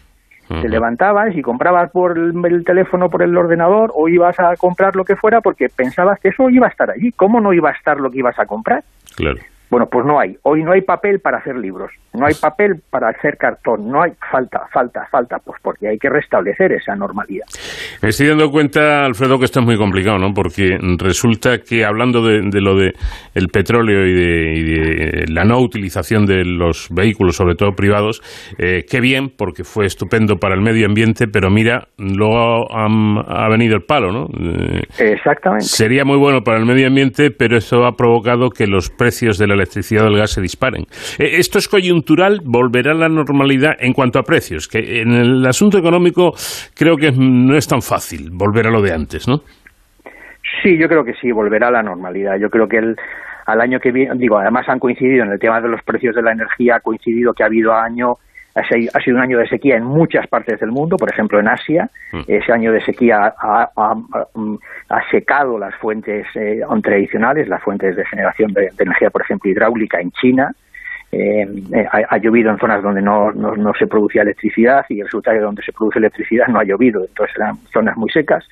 Te 0.48 0.68
levantabas 0.68 1.36
y 1.36 1.42
comprabas 1.42 1.90
por 1.90 2.16
el, 2.16 2.32
el 2.42 2.64
teléfono, 2.64 3.10
por 3.10 3.22
el 3.22 3.36
ordenador, 3.36 3.92
o 3.94 4.08
ibas 4.08 4.40
a 4.40 4.56
comprar 4.56 4.96
lo 4.96 5.04
que 5.04 5.14
fuera 5.14 5.42
porque 5.42 5.66
pensabas 5.68 6.18
que 6.20 6.28
eso 6.28 6.48
iba 6.48 6.66
a 6.66 6.70
estar 6.70 6.90
allí. 6.90 7.12
¿Cómo 7.12 7.38
no 7.38 7.52
iba 7.52 7.68
a 7.68 7.74
estar 7.74 7.98
lo 7.98 8.10
que 8.10 8.20
ibas 8.20 8.38
a 8.38 8.46
comprar? 8.46 8.82
Claro. 9.14 9.38
Bueno, 9.70 9.86
pues 9.90 10.04
no 10.06 10.18
hay. 10.18 10.36
Hoy 10.42 10.62
no 10.62 10.72
hay 10.72 10.80
papel 10.80 11.20
para 11.20 11.38
hacer 11.38 11.56
libros, 11.56 11.90
no 12.14 12.26
hay 12.26 12.34
papel 12.40 12.80
para 12.90 13.08
hacer 13.10 13.36
cartón, 13.36 13.88
no 13.90 14.02
hay 14.02 14.12
falta, 14.30 14.62
falta, 14.72 15.06
falta, 15.10 15.38
pues 15.44 15.60
porque 15.62 15.88
hay 15.88 15.98
que 15.98 16.08
restablecer 16.08 16.72
esa 16.72 16.94
normalidad. 16.94 17.44
Me 18.02 18.08
estoy 18.08 18.28
dando 18.28 18.50
cuenta, 18.50 19.04
Alfredo, 19.04 19.38
que 19.38 19.44
esto 19.44 19.60
es 19.60 19.66
muy 19.66 19.76
complicado, 19.76 20.18
¿no? 20.18 20.32
Porque 20.32 20.78
resulta 20.98 21.58
que 21.58 21.84
hablando 21.84 22.22
de, 22.26 22.40
de 22.50 22.60
lo 22.60 22.76
de 22.76 22.92
el 23.34 23.48
petróleo 23.48 24.06
y 24.06 24.12
de, 24.14 24.52
y 24.54 24.62
de 24.62 25.24
la 25.28 25.44
no 25.44 25.58
utilización 25.60 26.24
de 26.24 26.44
los 26.44 26.88
vehículos, 26.90 27.36
sobre 27.36 27.54
todo 27.54 27.72
privados, 27.72 28.22
eh, 28.58 28.84
qué 28.88 29.00
bien, 29.00 29.30
porque 29.36 29.64
fue 29.64 29.84
estupendo 29.86 30.36
para 30.36 30.54
el 30.54 30.60
medio 30.62 30.86
ambiente, 30.86 31.26
pero 31.28 31.50
mira, 31.50 31.88
luego 31.98 32.74
han- 32.74 33.18
ha 33.26 33.48
venido 33.48 33.76
el 33.76 33.82
palo, 33.82 34.12
¿no? 34.12 34.26
Eh, 34.38 34.82
Exactamente. 34.98 35.64
Sería 35.66 36.04
muy 36.04 36.16
bueno 36.16 36.42
para 36.42 36.58
el 36.58 36.64
medio 36.66 36.86
ambiente, 36.86 37.30
pero 37.30 37.56
eso 37.58 37.84
ha 37.84 37.96
provocado 37.96 38.50
que 38.50 38.66
los 38.66 38.88
precios 38.90 39.36
de 39.38 39.46
la 39.46 39.57
electricidad 39.58 40.04
o 40.04 40.08
del 40.08 40.18
gas 40.18 40.32
se 40.32 40.40
disparen. 40.40 40.84
Eh, 41.18 41.38
Esto 41.38 41.58
es 41.58 41.68
coyuntural, 41.68 42.40
volverá 42.44 42.92
a 42.92 42.94
la 42.94 43.08
normalidad 43.08 43.72
en 43.78 43.92
cuanto 43.92 44.18
a 44.18 44.22
precios, 44.22 44.68
que 44.68 45.00
en 45.02 45.12
el 45.12 45.46
asunto 45.46 45.78
económico 45.78 46.32
creo 46.74 46.96
que 46.96 47.10
no 47.12 47.56
es 47.56 47.66
tan 47.66 47.82
fácil 47.82 48.30
volver 48.32 48.66
a 48.66 48.70
lo 48.70 48.80
de 48.80 48.92
antes, 48.92 49.28
¿no? 49.28 49.38
Sí, 50.62 50.78
yo 50.80 50.88
creo 50.88 51.04
que 51.04 51.12
sí, 51.20 51.30
volverá 51.30 51.68
a 51.68 51.72
la 51.72 51.82
normalidad. 51.82 52.36
Yo 52.40 52.48
creo 52.48 52.66
que 52.66 52.78
el, 52.78 52.96
al 53.46 53.60
año 53.60 53.78
que 53.80 53.92
viene, 53.92 54.12
digo, 54.16 54.38
además 54.38 54.68
han 54.68 54.78
coincidido 54.78 55.24
en 55.24 55.32
el 55.32 55.38
tema 55.38 55.60
de 55.60 55.68
los 55.68 55.82
precios 55.82 56.14
de 56.14 56.22
la 56.22 56.32
energía, 56.32 56.76
ha 56.76 56.80
coincidido 56.80 57.32
que 57.32 57.42
ha 57.42 57.46
habido 57.46 57.72
año, 57.74 58.14
ha 58.54 59.00
sido 59.00 59.16
un 59.16 59.22
año 59.22 59.38
de 59.38 59.46
sequía 59.48 59.76
en 59.76 59.84
muchas 59.84 60.26
partes 60.26 60.58
del 60.58 60.70
mundo, 60.72 60.96
por 60.96 61.08
ejemplo 61.10 61.38
en 61.38 61.48
Asia. 61.48 61.88
Ese 62.26 62.52
año 62.52 62.72
de 62.72 62.80
sequía 62.80 63.32
ha, 63.38 63.62
ha- 63.62 63.70
ha- 63.76 63.96
ha 64.88 65.10
secado 65.10 65.58
las 65.58 65.74
fuentes 65.76 66.26
eh, 66.34 66.60
tradicionales, 66.82 67.48
las 67.48 67.62
fuentes 67.62 67.94
de 67.96 68.04
generación 68.06 68.52
de, 68.52 68.62
de 68.76 68.84
energía, 68.84 69.10
por 69.10 69.22
ejemplo, 69.22 69.50
hidráulica 69.50 70.00
en 70.00 70.10
China. 70.12 70.52
Eh, 71.12 71.46
eh, 71.72 71.86
ha, 71.90 72.14
ha 72.14 72.18
llovido 72.18 72.50
en 72.50 72.58
zonas 72.58 72.82
donde 72.82 73.00
no, 73.00 73.32
no, 73.32 73.54
no 73.56 73.72
se 73.74 73.86
producía 73.86 74.22
electricidad 74.22 74.84
y 74.88 75.02
resulta 75.02 75.32
que 75.32 75.38
donde 75.38 75.62
se 75.62 75.72
produce 75.72 75.98
electricidad 75.98 76.48
no 76.48 76.58
ha 76.58 76.64
llovido, 76.64 77.02
entonces 77.06 77.34
eran 77.36 77.56
zonas 77.72 77.96
muy 77.96 78.10
secas. 78.10 78.46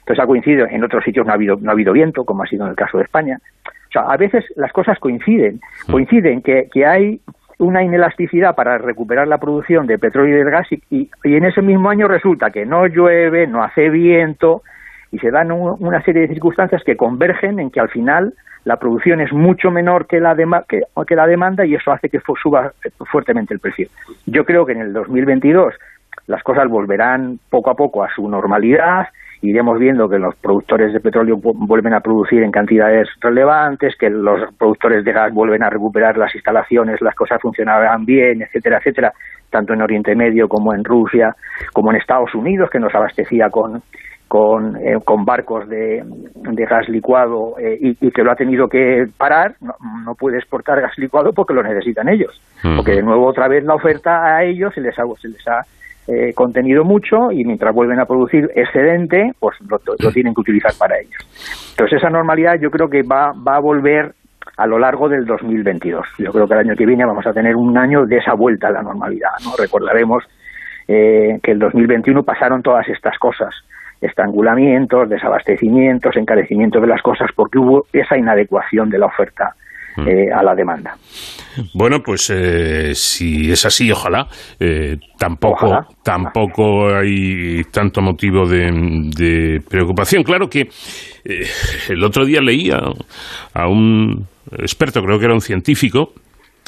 Entonces 0.00 0.22
ha 0.24 0.26
coincidido, 0.26 0.66
en 0.70 0.82
otros 0.84 1.04
sitios 1.04 1.26
no 1.26 1.32
ha 1.32 1.34
habido, 1.34 1.56
no 1.60 1.68
ha 1.70 1.72
habido 1.74 1.92
viento, 1.92 2.24
como 2.24 2.42
ha 2.44 2.46
sido 2.46 2.64
en 2.64 2.70
el 2.70 2.76
caso 2.76 2.96
de 2.96 3.04
España. 3.04 3.38
O 3.66 3.90
sea, 3.92 4.02
a 4.02 4.16
veces 4.16 4.44
las 4.56 4.72
cosas 4.72 4.98
coinciden. 4.98 5.60
Coinciden 5.90 6.40
que, 6.42 6.68
que 6.72 6.86
hay 6.86 7.20
una 7.58 7.82
inelasticidad 7.82 8.54
para 8.54 8.78
recuperar 8.78 9.26
la 9.28 9.38
producción 9.38 9.86
de 9.86 9.98
petróleo 9.98 10.36
y 10.40 10.44
de 10.44 10.50
gas 10.50 10.66
y, 10.72 10.82
y- 10.90 11.10
en 11.24 11.44
ese 11.44 11.60
mismo 11.62 11.90
año 11.90 12.06
resulta 12.08 12.50
que 12.50 12.64
no 12.64 12.86
llueve, 12.86 13.46
no 13.46 13.62
hace 13.62 13.90
viento 13.90 14.62
y 15.10 15.18
se 15.18 15.30
dan 15.30 15.50
un- 15.50 15.76
una 15.80 16.02
serie 16.02 16.22
de 16.22 16.28
circunstancias 16.28 16.82
que 16.84 16.96
convergen 16.96 17.58
en 17.58 17.70
que 17.70 17.80
al 17.80 17.88
final 17.88 18.34
la 18.64 18.76
producción 18.76 19.20
es 19.20 19.32
mucho 19.32 19.70
menor 19.70 20.06
que 20.06 20.20
la, 20.20 20.34
dema- 20.36 20.64
que, 20.68 20.82
que 21.06 21.16
la 21.16 21.26
demanda 21.26 21.64
y 21.64 21.74
eso 21.74 21.90
hace 21.90 22.08
que 22.08 22.20
suba 22.40 22.72
fuertemente 23.10 23.54
el 23.54 23.60
precio. 23.60 23.88
Yo 24.26 24.44
creo 24.44 24.66
que 24.66 24.72
en 24.72 24.80
el 24.82 24.92
2022 24.92 25.74
las 26.26 26.42
cosas 26.42 26.68
volverán 26.68 27.38
poco 27.50 27.70
a 27.70 27.74
poco 27.74 28.04
a 28.04 28.10
su 28.14 28.28
normalidad 28.28 29.08
iremos 29.42 29.78
viendo 29.78 30.08
que 30.08 30.18
los 30.18 30.34
productores 30.36 30.92
de 30.92 31.00
petróleo 31.00 31.36
vuelven 31.40 31.94
a 31.94 32.00
producir 32.00 32.42
en 32.42 32.50
cantidades 32.50 33.08
relevantes, 33.20 33.96
que 33.96 34.10
los 34.10 34.52
productores 34.56 35.04
de 35.04 35.12
gas 35.12 35.32
vuelven 35.32 35.62
a 35.62 35.70
recuperar 35.70 36.16
las 36.16 36.34
instalaciones, 36.34 37.00
las 37.00 37.14
cosas 37.14 37.40
funcionarán 37.40 38.04
bien, 38.04 38.42
etcétera, 38.42 38.78
etcétera, 38.78 39.12
tanto 39.50 39.74
en 39.74 39.82
Oriente 39.82 40.14
Medio 40.14 40.48
como 40.48 40.74
en 40.74 40.84
Rusia, 40.84 41.34
como 41.72 41.90
en 41.90 41.98
Estados 41.98 42.34
Unidos, 42.34 42.68
que 42.70 42.80
nos 42.80 42.94
abastecía 42.94 43.48
con, 43.48 43.82
con, 44.26 44.76
eh, 44.76 44.98
con 45.04 45.24
barcos 45.24 45.68
de, 45.68 46.04
de 46.34 46.64
gas 46.64 46.88
licuado 46.88 47.54
eh, 47.58 47.78
y, 47.80 48.10
que 48.10 48.22
lo 48.22 48.30
ha 48.32 48.36
tenido 48.36 48.68
que 48.68 49.06
parar, 49.16 49.54
no, 49.60 50.14
puede 50.14 50.38
exportar 50.38 50.80
gas 50.80 50.96
licuado 50.98 51.32
porque 51.32 51.54
lo 51.54 51.62
necesitan 51.62 52.08
ellos. 52.08 52.40
Porque 52.76 52.92
de 52.92 53.02
nuevo 53.02 53.26
otra 53.26 53.48
vez 53.48 53.64
la 53.64 53.74
oferta 53.74 54.36
a 54.36 54.44
ellos 54.44 54.74
se 54.74 54.80
les 54.80 54.98
ha, 54.98 55.04
se 55.20 55.28
les 55.28 55.48
ha 55.48 55.62
eh, 56.08 56.32
contenido 56.34 56.84
mucho 56.84 57.30
y 57.30 57.44
mientras 57.44 57.74
vuelven 57.74 58.00
a 58.00 58.06
producir 58.06 58.50
excedente, 58.54 59.32
pues 59.38 59.58
lo, 59.68 59.78
tienen 60.10 60.34
que 60.34 60.40
utilizar 60.40 60.72
para 60.78 60.98
ellos. 60.98 61.70
Entonces 61.70 61.98
esa 61.98 62.08
normalidad 62.08 62.58
yo 62.58 62.70
creo 62.70 62.88
que 62.88 63.02
va, 63.02 63.32
va 63.32 63.56
a 63.56 63.60
volver 63.60 64.14
a 64.56 64.66
lo 64.66 64.78
largo 64.78 65.08
del 65.08 65.26
2022. 65.26 66.06
Yo 66.18 66.32
creo 66.32 66.48
que 66.48 66.54
el 66.54 66.60
año 66.60 66.76
que 66.76 66.86
viene 66.86 67.04
vamos 67.04 67.26
a 67.26 67.32
tener 67.34 67.54
un 67.54 67.76
año 67.76 68.06
de 68.06 68.16
esa 68.16 68.32
vuelta 68.32 68.68
a 68.68 68.70
la 68.70 68.82
normalidad. 68.82 69.30
¿no? 69.44 69.50
Recordaremos 69.58 70.24
eh, 70.88 71.38
que 71.42 71.50
el 71.50 71.58
2021 71.58 72.22
pasaron 72.22 72.62
todas 72.62 72.88
estas 72.88 73.18
cosas, 73.18 73.54
estrangulamientos, 74.00 75.10
desabastecimientos, 75.10 76.16
encarecimientos 76.16 76.80
de 76.80 76.88
las 76.88 77.02
cosas, 77.02 77.30
porque 77.36 77.58
hubo 77.58 77.84
esa 77.92 78.16
inadecuación 78.16 78.88
de 78.88 78.98
la 78.98 79.06
oferta. 79.06 79.54
Eh, 80.06 80.30
a 80.32 80.42
la 80.42 80.54
demanda. 80.54 80.96
Bueno, 81.74 82.00
pues 82.04 82.30
eh, 82.30 82.94
si 82.94 83.50
es 83.50 83.64
así, 83.64 83.90
ojalá. 83.90 84.28
Eh, 84.60 84.96
tampoco, 85.18 85.86
tampoco 86.02 86.94
hay 86.94 87.64
tanto 87.72 88.00
motivo 88.00 88.46
de, 88.46 89.60
preocupación. 89.68 90.22
Claro 90.22 90.48
que 90.48 90.68
el 91.88 92.04
otro 92.04 92.24
día 92.24 92.40
leía 92.40 92.80
a 93.54 93.68
un 93.68 94.26
experto, 94.52 95.02
creo 95.02 95.18
que 95.18 95.24
era 95.24 95.34
un 95.34 95.40
científico, 95.40 96.12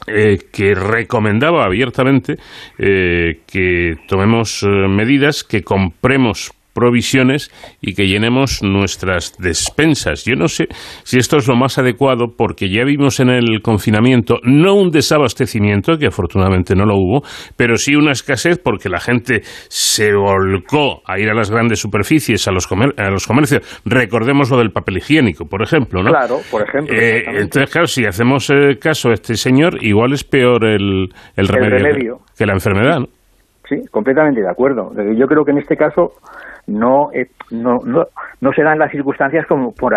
que 0.06 0.74
recomendaba 0.74 1.64
abiertamente 1.66 2.36
que 2.78 3.96
tomemos 4.08 4.64
medidas, 4.64 5.44
que 5.44 5.62
compremos 5.62 6.52
provisiones 6.72 7.50
y 7.80 7.94
que 7.94 8.06
llenemos 8.06 8.62
nuestras 8.62 9.36
despensas. 9.38 10.24
Yo 10.24 10.34
no 10.36 10.48
sé 10.48 10.66
si 11.04 11.18
esto 11.18 11.36
es 11.36 11.48
lo 11.48 11.56
más 11.56 11.78
adecuado 11.78 12.34
porque 12.36 12.70
ya 12.70 12.84
vimos 12.84 13.20
en 13.20 13.30
el 13.30 13.60
confinamiento 13.62 14.38
no 14.44 14.74
un 14.74 14.90
desabastecimiento, 14.90 15.96
que 15.98 16.06
afortunadamente 16.06 16.74
no 16.74 16.86
lo 16.86 16.96
hubo, 16.96 17.22
pero 17.56 17.76
sí 17.76 17.94
una 17.94 18.12
escasez 18.12 18.58
porque 18.62 18.88
la 18.88 19.00
gente 19.00 19.40
se 19.68 20.14
volcó 20.14 21.02
a 21.06 21.18
ir 21.18 21.28
a 21.30 21.34
las 21.34 21.50
grandes 21.50 21.80
superficies, 21.80 22.46
a 22.48 22.52
los, 22.52 22.68
a 22.70 23.10
los 23.10 23.26
comercios. 23.26 23.80
Recordemos 23.84 24.50
lo 24.50 24.58
del 24.58 24.70
papel 24.70 24.98
higiénico, 24.98 25.46
por 25.46 25.62
ejemplo, 25.62 26.02
¿no? 26.02 26.10
Claro, 26.10 26.38
por 26.50 26.62
ejemplo. 26.62 26.94
Eh, 26.94 27.24
entonces, 27.26 27.70
claro, 27.70 27.86
si 27.86 28.04
hacemos 28.04 28.50
eh, 28.50 28.78
caso 28.80 29.10
a 29.10 29.14
este 29.14 29.34
señor, 29.34 29.82
igual 29.84 30.12
es 30.12 30.24
peor 30.24 30.64
el, 30.64 31.08
el, 31.36 31.48
remedio, 31.48 32.18
Que, 32.36 32.46
la 32.46 32.54
enfermedad, 32.54 32.98
Sí, 33.68 33.76
completamente 33.92 34.40
de 34.40 34.50
acuerdo. 34.50 34.90
Yo 35.16 35.26
creo 35.26 35.44
que 35.44 35.52
en 35.52 35.58
este 35.58 35.76
caso 35.76 36.14
no, 36.70 37.10
eh, 37.12 37.28
no, 37.50 37.80
no, 37.84 38.06
no 38.40 38.52
se 38.52 38.62
dan 38.62 38.78
las 38.78 38.90
circunstancias 38.90 39.46
como 39.46 39.72
por, 39.72 39.92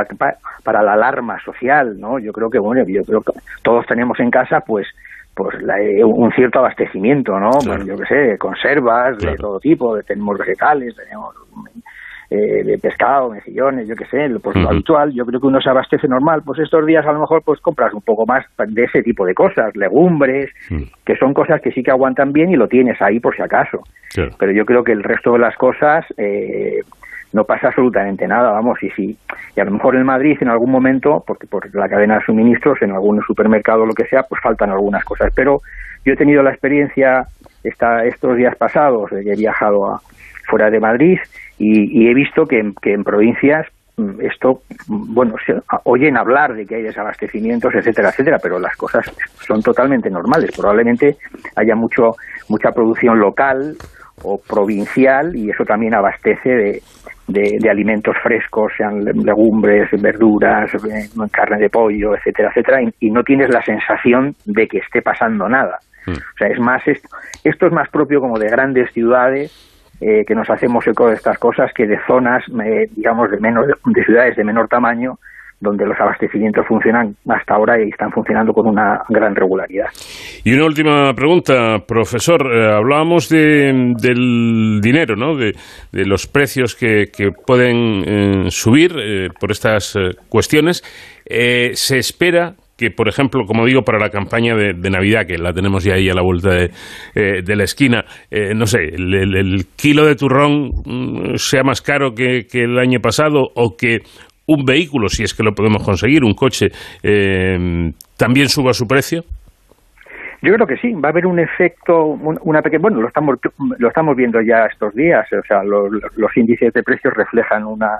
para, 0.63 0.81
la 0.83 0.93
alarma 0.93 1.37
social, 1.43 1.99
¿no? 1.99 2.19
Yo 2.19 2.31
creo 2.33 2.49
que, 2.49 2.59
bueno, 2.59 2.83
yo 2.87 3.03
creo 3.03 3.21
que 3.21 3.33
todos 3.61 3.85
tenemos 3.85 4.19
en 4.19 4.31
casa, 4.31 4.61
pues, 4.61 4.87
pues 5.35 5.55
eh, 5.79 6.03
un 6.03 6.31
cierto 6.31 6.59
abastecimiento, 6.59 7.39
¿no? 7.39 7.51
Pues, 7.63 7.85
yo 7.85 7.95
qué 7.97 8.05
sé, 8.05 8.37
conservas 8.37 9.17
de 9.19 9.35
todo 9.35 9.59
tipo, 9.59 10.01
tenemos 10.03 10.37
vegetales, 10.37 10.95
tenemos 10.95 11.35
eh, 12.35 12.63
de 12.63 12.79
pescado, 12.79 13.29
mejillones, 13.29 13.87
yo 13.87 13.95
qué 13.95 14.05
sé, 14.05 14.27
pues 14.41 14.55
lo 14.55 14.67
habitual, 14.67 15.13
yo 15.13 15.23
creo 15.23 15.39
que 15.39 15.45
uno 15.45 15.61
se 15.61 15.69
abastece 15.69 16.07
normal, 16.07 16.41
pues 16.43 16.57
estos 16.57 16.83
días 16.83 17.05
a 17.05 17.11
lo 17.11 17.19
mejor 17.19 17.43
pues 17.45 17.61
compras 17.61 17.93
un 17.93 18.01
poco 18.01 18.25
más 18.25 18.43
de 18.57 18.85
ese 18.85 19.03
tipo 19.03 19.23
de 19.23 19.35
cosas, 19.35 19.75
legumbres, 19.75 20.49
que 21.05 21.15
son 21.17 21.35
cosas 21.35 21.61
que 21.61 21.71
sí 21.71 21.83
que 21.83 21.91
aguantan 21.91 22.33
bien 22.33 22.49
y 22.49 22.55
lo 22.55 22.67
tienes 22.67 22.99
ahí 23.03 23.19
por 23.19 23.35
si 23.35 23.43
acaso. 23.43 23.83
Pero 24.39 24.51
yo 24.51 24.65
creo 24.65 24.83
que 24.83 24.93
el 24.93 25.03
resto 25.03 25.33
de 25.33 25.39
las 25.39 25.55
cosas 25.57 26.05
eh, 26.17 26.79
no 27.33 27.43
pasa 27.43 27.67
absolutamente 27.67 28.27
nada, 28.27 28.49
vamos, 28.49 28.81
y 28.81 28.89
sí, 28.89 29.15
y 29.55 29.59
a 29.59 29.65
lo 29.65 29.71
mejor 29.71 29.95
en 29.95 30.03
Madrid 30.03 30.35
en 30.41 30.49
algún 30.49 30.71
momento, 30.71 31.23
porque 31.27 31.45
por 31.45 31.71
la 31.75 31.87
cadena 31.87 32.15
de 32.15 32.25
suministros, 32.25 32.81
en 32.81 32.93
algún 32.93 33.21
supermercado 33.21 33.83
o 33.83 33.85
lo 33.85 33.93
que 33.93 34.07
sea, 34.07 34.23
pues 34.23 34.41
faltan 34.41 34.71
algunas 34.71 35.05
cosas, 35.05 35.31
pero 35.35 35.61
yo 36.03 36.13
he 36.13 36.17
tenido 36.17 36.41
la 36.41 36.49
experiencia 36.49 37.27
esta, 37.63 38.03
estos 38.05 38.35
días 38.37 38.55
pasados, 38.55 39.11
de 39.11 39.23
que 39.23 39.33
he 39.33 39.37
viajado 39.37 39.85
a, 39.85 40.01
fuera 40.47 40.69
de 40.69 40.79
Madrid 40.79 41.19
y, 41.57 42.07
he 42.07 42.13
visto 42.13 42.45
que, 42.45 42.59
en 42.59 43.03
provincias 43.03 43.67
mm, 43.97 44.21
esto, 44.21 44.61
mm, 44.87 45.13
bueno, 45.13 45.35
se 45.45 45.53
oyen 45.85 46.17
hablar 46.17 46.53
de 46.53 46.65
que 46.65 46.75
hay 46.75 46.83
desabastecimientos, 46.83 47.73
etcétera, 47.75 48.09
etcétera, 48.09 48.37
pero 48.41 48.59
las 48.59 48.75
cosas 48.75 49.05
son 49.39 49.61
totalmente 49.61 50.09
normales. 50.09 50.51
Probablemente 50.55 51.17
haya 51.55 51.75
mucho 51.75 52.15
mucha 52.49 52.71
producción 52.71 53.19
local 53.19 53.75
o 54.23 54.39
provincial 54.39 55.35
y 55.35 55.49
eso 55.49 55.63
también 55.65 55.95
abastece 55.95 56.49
de, 56.49 56.81
de, 57.27 57.69
alimentos 57.69 58.15
frescos, 58.21 58.71
sean 58.77 59.03
legumbres, 59.03 59.89
verduras, 60.01 60.73
eh, 60.75 61.09
carne 61.31 61.57
de 61.57 61.69
pollo, 61.69 62.15
etcétera, 62.15 62.49
etcétera, 62.49 62.79
y, 62.99 63.09
no 63.09 63.23
tienes 63.23 63.49
la 63.49 63.61
sensación 63.61 64.35
de 64.45 64.67
que 64.67 64.79
esté 64.79 65.01
pasando 65.01 65.47
nada. 65.47 65.79
Hmm. 66.05 66.13
O 66.13 66.37
sea, 66.37 66.47
es 66.47 66.59
más, 66.59 66.85
esto, 66.87 67.07
esto 67.43 67.67
es 67.67 67.71
más 67.71 67.89
propio 67.89 68.19
como 68.19 68.37
de 68.37 68.49
grandes 68.49 68.91
ciudades 68.91 69.51
eh, 70.01 70.23
que 70.25 70.35
nos 70.35 70.49
hacemos 70.49 70.85
eco 70.87 71.07
de 71.07 71.15
estas 71.15 71.37
cosas 71.37 71.71
que 71.73 71.85
de 71.85 71.97
zonas, 72.05 72.43
eh, 72.65 72.89
digamos, 72.95 73.31
de, 73.31 73.39
menos, 73.39 73.65
de 73.67 74.03
ciudades 74.03 74.35
de 74.35 74.43
menor 74.43 74.67
tamaño, 74.67 75.17
donde 75.59 75.85
los 75.85 75.97
abastecimientos 75.97 76.67
funcionan 76.67 77.15
hasta 77.29 77.53
ahora 77.53 77.81
y 77.81 77.87
están 77.87 78.11
funcionando 78.11 78.51
con 78.51 78.67
una 78.67 79.01
gran 79.07 79.33
regularidad. 79.33 79.85
Y 80.43 80.53
una 80.53 80.65
última 80.65 81.13
pregunta, 81.13 81.79
profesor. 81.87 82.41
Eh, 82.51 82.73
hablábamos 82.73 83.29
de, 83.29 83.93
del 83.97 84.81
dinero, 84.81 85.15
¿no? 85.15 85.37
de, 85.37 85.53
los 85.93 86.27
precios 86.27 86.75
que, 86.75 87.05
que 87.15 87.31
pueden 87.31 88.51
subir 88.51 88.91
por 89.39 89.51
estas 89.51 89.97
cuestiones. 90.27 90.83
¿Se 91.25 91.97
espera 91.97 92.55
que, 92.77 92.89
por 92.89 93.07
ejemplo, 93.07 93.45
como 93.45 93.65
digo, 93.65 93.81
para 93.83 93.99
la 93.99 94.09
campaña 94.09 94.55
de, 94.55 94.89
Navidad, 94.89 95.25
que 95.27 95.37
la 95.37 95.53
tenemos 95.53 95.83
ya 95.83 95.95
ahí 95.95 96.09
a 96.09 96.13
la 96.13 96.23
vuelta 96.23 96.49
de, 96.49 96.71
eh, 97.15 97.55
la 97.55 97.63
esquina, 97.63 98.03
eh, 98.31 98.53
no 98.55 98.65
sé, 98.65 98.79
el, 98.79 99.65
kilo 99.75 100.05
de 100.05 100.15
turrón 100.15 100.69
mm, 100.85 101.35
sea 101.35 101.63
más 101.63 101.81
caro 101.81 102.13
que, 102.13 102.45
el 102.53 102.79
año 102.79 102.99
pasado 102.99 103.43
o 103.55 103.75
que 103.77 103.99
un 104.47 104.65
vehículo, 104.65 105.07
si 105.07 105.23
es 105.23 105.33
que 105.33 105.43
lo 105.43 105.53
podemos 105.53 105.83
conseguir, 105.83 106.23
un 106.23 106.33
coche, 106.33 106.67
eh, 107.03 107.91
también 108.17 108.49
suba 108.49 108.73
su 108.73 108.85
precio? 108.85 109.21
Yo 110.41 110.53
creo 110.53 110.67
que 110.67 110.75
sí, 110.75 110.91
va 110.93 111.07
a 111.07 111.11
haber 111.11 111.25
un 111.25 111.39
efecto, 111.39 112.03
una 112.43 112.61
pequeña, 112.61 112.81
bueno, 112.81 112.99
lo 112.99 113.07
estamos, 113.07 113.37
lo 113.77 113.87
estamos 113.87 114.17
viendo 114.17 114.41
ya 114.41 114.65
estos 114.65 114.93
días, 114.93 115.25
o 115.31 115.41
sea, 115.47 115.63
los, 115.63 116.35
índices 116.35 116.73
de 116.73 116.83
precios 116.83 117.13
reflejan 117.13 117.63
una, 117.63 117.99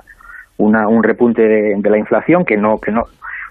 una, 0.58 0.86
un 0.86 1.02
repunte 1.02 1.40
de, 1.40 1.74
de, 1.78 1.90
la 1.90 1.96
inflación 1.96 2.44
que 2.44 2.58
no, 2.58 2.76
que 2.78 2.92
no, 2.92 3.04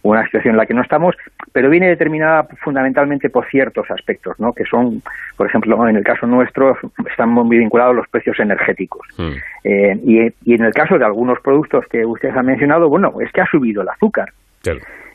una 0.04 0.24
situación 0.26 0.54
en 0.54 0.58
la 0.58 0.66
que 0.66 0.74
no 0.74 0.82
estamos, 0.82 1.16
pero 1.52 1.70
viene 1.70 1.88
determinada 1.88 2.44
fundamentalmente 2.62 3.30
por 3.30 3.48
ciertos 3.50 3.90
aspectos, 3.90 4.38
¿no? 4.40 4.54
que 4.54 4.66
son, 4.66 5.02
por 5.38 5.48
ejemplo, 5.48 5.88
en 5.88 5.96
el 5.96 6.04
caso 6.04 6.28
nuestro, 6.28 6.78
están 7.10 7.30
muy 7.30 7.58
vinculados 7.58 7.96
los 7.96 8.08
precios 8.10 8.38
energéticos. 8.40 9.08
Mm. 9.18 9.32
Eh, 9.64 10.00
y, 10.46 10.54
en 10.54 10.66
el 10.66 10.74
caso 10.74 10.98
de 10.98 11.06
algunos 11.06 11.40
productos 11.40 11.86
que 11.90 12.06
ustedes 12.06 12.36
han 12.36 12.46
mencionado, 12.46 12.90
bueno, 12.90 13.14
es 13.22 13.32
que 13.32 13.42
ha 13.42 13.48
subido 13.48 13.82
el 13.82 13.90
azúcar. 13.90 14.32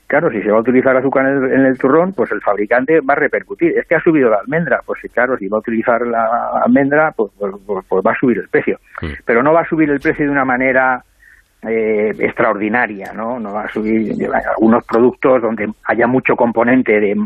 Claro. 0.06 0.31
si 0.31 0.43
se 0.43 0.51
va 0.51 0.59
a 0.59 0.60
utilizar 0.60 0.97
azúcar 0.97 1.27
en 1.27 1.66
el, 1.66 1.78
turrón, 1.78 2.15
pues 2.15 2.32
el 2.32 2.40
fabricante 2.40 3.01
va 3.01 3.12
a 3.12 3.16
repercutir. 3.16 3.77
Es 3.77 3.86
que 3.86 3.94
ha 3.94 4.01
subido 4.01 4.31
la 4.31 4.39
almendra, 4.39 4.81
pues 4.86 5.01
claro, 5.12 5.36
si 5.36 5.48
va 5.48 5.59
a 5.59 5.60
utilizar 5.60 6.06
la 6.06 6.62
almendra, 6.65 7.12
pues, 7.12 7.31
pues, 7.39 7.55
pues, 7.66 7.85
pues 7.86 8.05
va 8.06 8.12
a 8.12 8.19
subir 8.19 8.39
el 8.39 8.48
precio. 8.48 8.78
Mm. 9.02 9.12
Pero 9.27 9.43
no 9.43 9.52
va 9.52 9.60
a 9.60 9.69
subir 9.69 9.90
el 9.90 10.01
precio 10.01 10.24
de 10.24 10.31
una 10.31 10.47
manera 10.47 11.05
eh, 11.66 12.14
extraordinaria, 12.20 13.12
¿no? 13.12 13.40
No 13.40 13.52
va 13.52 13.64
a 13.64 13.68
subir 13.68 14.14
algunos 14.55 14.85
productos 14.85 15.43
donde 15.43 15.68
haya 15.85 16.06
mucho 16.06 16.36
componente 16.36 17.01
de, 17.01 17.16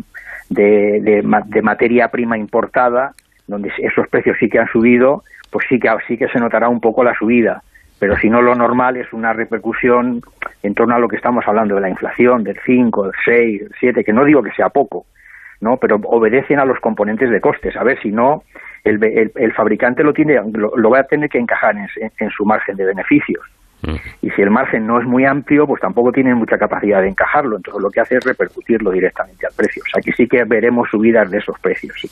de, 0.48 1.62
materia 1.62 2.08
prima 2.08 2.38
importada, 2.38 3.12
donde 3.46 3.70
esos 3.78 4.08
precios 4.08 4.36
sí 4.40 4.48
que 4.48 4.58
han 4.58 4.68
subido, 4.68 5.22
pues 5.50 5.66
sí 5.68 5.78
que, 5.78 5.90
sí 6.08 6.16
que 6.16 6.28
se 6.28 6.38
notará 6.38 6.68
un 6.68 6.80
poco 6.80 7.04
la 7.04 7.14
subida. 7.14 7.62
Pero 7.98 8.16
si 8.16 8.30
no, 8.30 8.40
lo 8.40 8.54
normal 8.54 8.96
es 8.96 9.12
una 9.12 9.32
repercusión 9.32 10.22
en 10.62 10.74
torno 10.74 10.94
a 10.94 10.98
lo 10.98 11.08
que 11.08 11.16
estamos 11.16 11.46
hablando 11.46 11.74
de 11.74 11.82
la 11.82 11.90
inflación, 11.90 12.42
del 12.42 12.58
5, 12.64 13.02
del 13.04 13.12
6, 13.24 13.60
del 13.60 13.72
7, 13.78 14.02
que 14.02 14.12
no 14.12 14.24
digo 14.24 14.42
que 14.42 14.52
sea 14.52 14.70
poco, 14.70 15.04
¿no? 15.60 15.76
Pero 15.76 15.96
obedecen 16.04 16.58
a 16.58 16.64
los 16.64 16.80
componentes 16.80 17.30
de 17.30 17.40
costes. 17.40 17.76
A 17.76 17.84
ver, 17.84 18.00
si 18.00 18.10
no, 18.10 18.44
el, 18.82 19.30
el, 19.36 19.52
fabricante 19.52 20.02
lo, 20.02 20.12
tiene, 20.12 20.40
lo, 20.52 20.90
va 20.90 21.00
a 21.00 21.04
tener 21.04 21.28
que 21.28 21.38
encajar 21.38 21.76
en 21.76 22.30
su 22.30 22.44
margen 22.46 22.76
de 22.76 22.86
beneficios. 22.86 23.44
Y 24.20 24.30
si 24.30 24.42
el 24.42 24.50
margen 24.50 24.86
no 24.86 25.00
es 25.00 25.06
muy 25.06 25.24
amplio, 25.24 25.66
pues 25.66 25.80
tampoco 25.80 26.12
tienen 26.12 26.36
mucha 26.36 26.56
capacidad 26.56 27.00
de 27.02 27.08
encajarlo. 27.08 27.56
Entonces 27.56 27.82
lo 27.82 27.90
que 27.90 28.00
hace 28.00 28.16
es 28.16 28.24
repercutirlo 28.24 28.90
directamente 28.90 29.46
al 29.46 29.52
precio. 29.56 29.82
O 29.86 29.90
sea, 29.92 30.00
que 30.04 30.12
sí 30.12 30.26
que 30.28 30.44
veremos 30.44 30.88
subidas 30.90 31.30
de 31.30 31.38
esos 31.38 31.58
precios. 31.60 32.08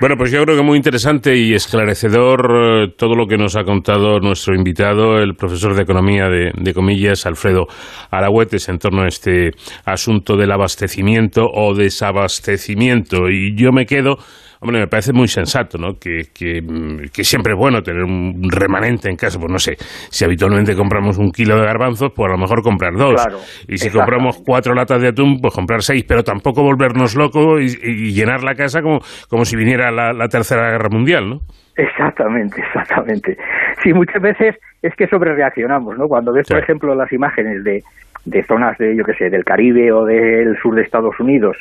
Bueno, 0.00 0.16
pues 0.16 0.32
yo 0.32 0.42
creo 0.42 0.56
que 0.56 0.62
muy 0.64 0.76
interesante 0.76 1.36
y 1.36 1.54
esclarecedor 1.54 2.50
eh, 2.50 2.94
todo 2.98 3.14
lo 3.14 3.26
que 3.28 3.36
nos 3.36 3.54
ha 3.56 3.62
contado 3.62 4.18
nuestro 4.18 4.56
invitado, 4.56 5.18
el 5.18 5.36
profesor 5.36 5.76
de 5.76 5.82
Economía 5.82 6.28
de, 6.28 6.50
de 6.52 6.74
comillas, 6.74 7.26
Alfredo 7.26 7.66
Aragüetes, 8.10 8.68
en 8.68 8.78
torno 8.78 9.02
a 9.02 9.06
este 9.06 9.52
asunto 9.84 10.36
del 10.36 10.50
abastecimiento 10.50 11.46
o 11.46 11.74
desabastecimiento. 11.74 13.28
Y 13.30 13.54
yo 13.54 13.70
me 13.70 13.86
quedo 13.86 14.16
Hombre, 14.64 14.80
me 14.80 14.86
parece 14.86 15.12
muy 15.12 15.28
sensato, 15.28 15.76
¿no? 15.76 15.98
Que, 16.00 16.22
mm, 16.62 17.10
que, 17.14 17.22
siempre 17.22 17.52
es 17.52 17.58
bueno 17.58 17.82
tener 17.82 18.02
un 18.02 18.48
remanente 18.50 19.10
en 19.10 19.16
casa. 19.16 19.38
Pues 19.38 19.52
no 19.52 19.58
sé, 19.58 19.76
si 19.76 20.24
habitualmente 20.24 20.74
compramos 20.74 21.18
un 21.18 21.30
kilo 21.32 21.60
de 21.60 21.66
garbanzos, 21.66 22.12
pues 22.16 22.30
a 22.30 22.32
lo 22.32 22.38
mejor 22.38 22.62
comprar 22.62 22.94
dos. 22.94 23.22
y 23.68 23.76
si 23.76 23.90
compramos 23.90 24.42
cuatro 24.42 24.72
latas 24.72 25.02
de 25.02 25.08
atún, 25.08 25.38
pues 25.42 25.52
comprar 25.52 25.82
seis, 25.82 26.06
pero 26.08 26.22
tampoco 26.22 26.62
volvernos 26.62 27.14
locos 27.14 27.60
y, 27.60 28.14
llenar 28.14 28.42
la 28.42 28.54
casa 28.54 28.80
como, 28.80 29.00
como 29.28 29.44
si 29.44 29.54
viniera 29.54 29.90
la, 29.90 30.28
Tercera 30.28 30.70
Guerra 30.70 30.88
Mundial, 30.88 31.28
¿no? 31.28 31.40
Exactamente, 31.76 32.62
exactamente. 32.62 33.36
Sí, 33.82 33.92
muchas 33.92 34.22
veces 34.22 34.56
es 34.80 34.94
que 34.96 35.06
sobrereaccionamos, 35.08 35.98
¿no? 35.98 36.08
Cuando 36.08 36.32
ves, 36.32 36.48
por 36.48 36.58
ejemplo, 36.58 36.94
las 36.94 37.12
imágenes 37.12 37.62
de, 37.64 37.82
de 38.24 38.42
zonas 38.44 38.78
de, 38.78 38.96
yo 38.96 39.04
qué 39.04 39.12
sé, 39.12 39.28
del 39.28 39.44
Caribe 39.44 39.92
o 39.92 40.06
del 40.06 40.56
sur 40.62 40.74
de 40.74 40.82
Estados 40.82 41.20
Unidos, 41.20 41.58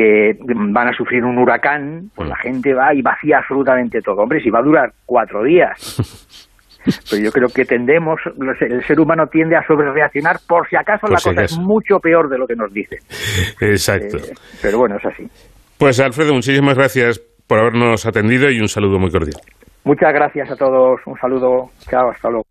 que 0.00 0.32
van 0.72 0.88
a 0.88 0.92
sufrir 0.92 1.24
un 1.24 1.38
huracán, 1.38 2.10
pues 2.14 2.28
la 2.28 2.36
gente 2.36 2.72
va 2.72 2.94
y 2.94 3.02
vacía 3.02 3.38
absolutamente 3.38 4.00
todo. 4.00 4.22
Hombre, 4.22 4.40
si 4.40 4.50
va 4.50 4.60
a 4.60 4.62
durar 4.62 4.92
cuatro 5.04 5.44
días. 5.44 5.78
Pero 7.10 7.22
yo 7.22 7.30
creo 7.30 7.48
que 7.48 7.66
tendemos, 7.66 8.18
el 8.60 8.82
ser 8.86 8.98
humano 8.98 9.26
tiende 9.26 9.54
a 9.54 9.62
sobrereaccionar 9.66 10.36
por 10.48 10.66
si 10.66 10.76
acaso 10.76 11.08
la 11.08 11.18
cosa 11.22 11.42
es 11.42 11.58
mucho 11.58 11.98
peor 11.98 12.30
de 12.30 12.38
lo 12.38 12.46
que 12.46 12.54
nos 12.56 12.72
dicen. 12.72 13.00
Exacto. 13.60 14.16
Eh, 14.16 14.32
pero 14.62 14.78
bueno, 14.78 14.96
es 14.96 15.04
así. 15.04 15.28
Pues 15.78 16.00
Alfredo, 16.00 16.32
muchísimas 16.32 16.74
gracias 16.74 17.20
por 17.46 17.58
habernos 17.58 18.06
atendido 18.06 18.50
y 18.50 18.60
un 18.60 18.68
saludo 18.68 18.98
muy 18.98 19.10
cordial. 19.10 19.42
Muchas 19.84 20.12
gracias 20.14 20.50
a 20.50 20.56
todos, 20.56 21.00
un 21.04 21.18
saludo, 21.18 21.68
chao, 21.86 22.10
hasta 22.10 22.30
luego. 22.30 22.49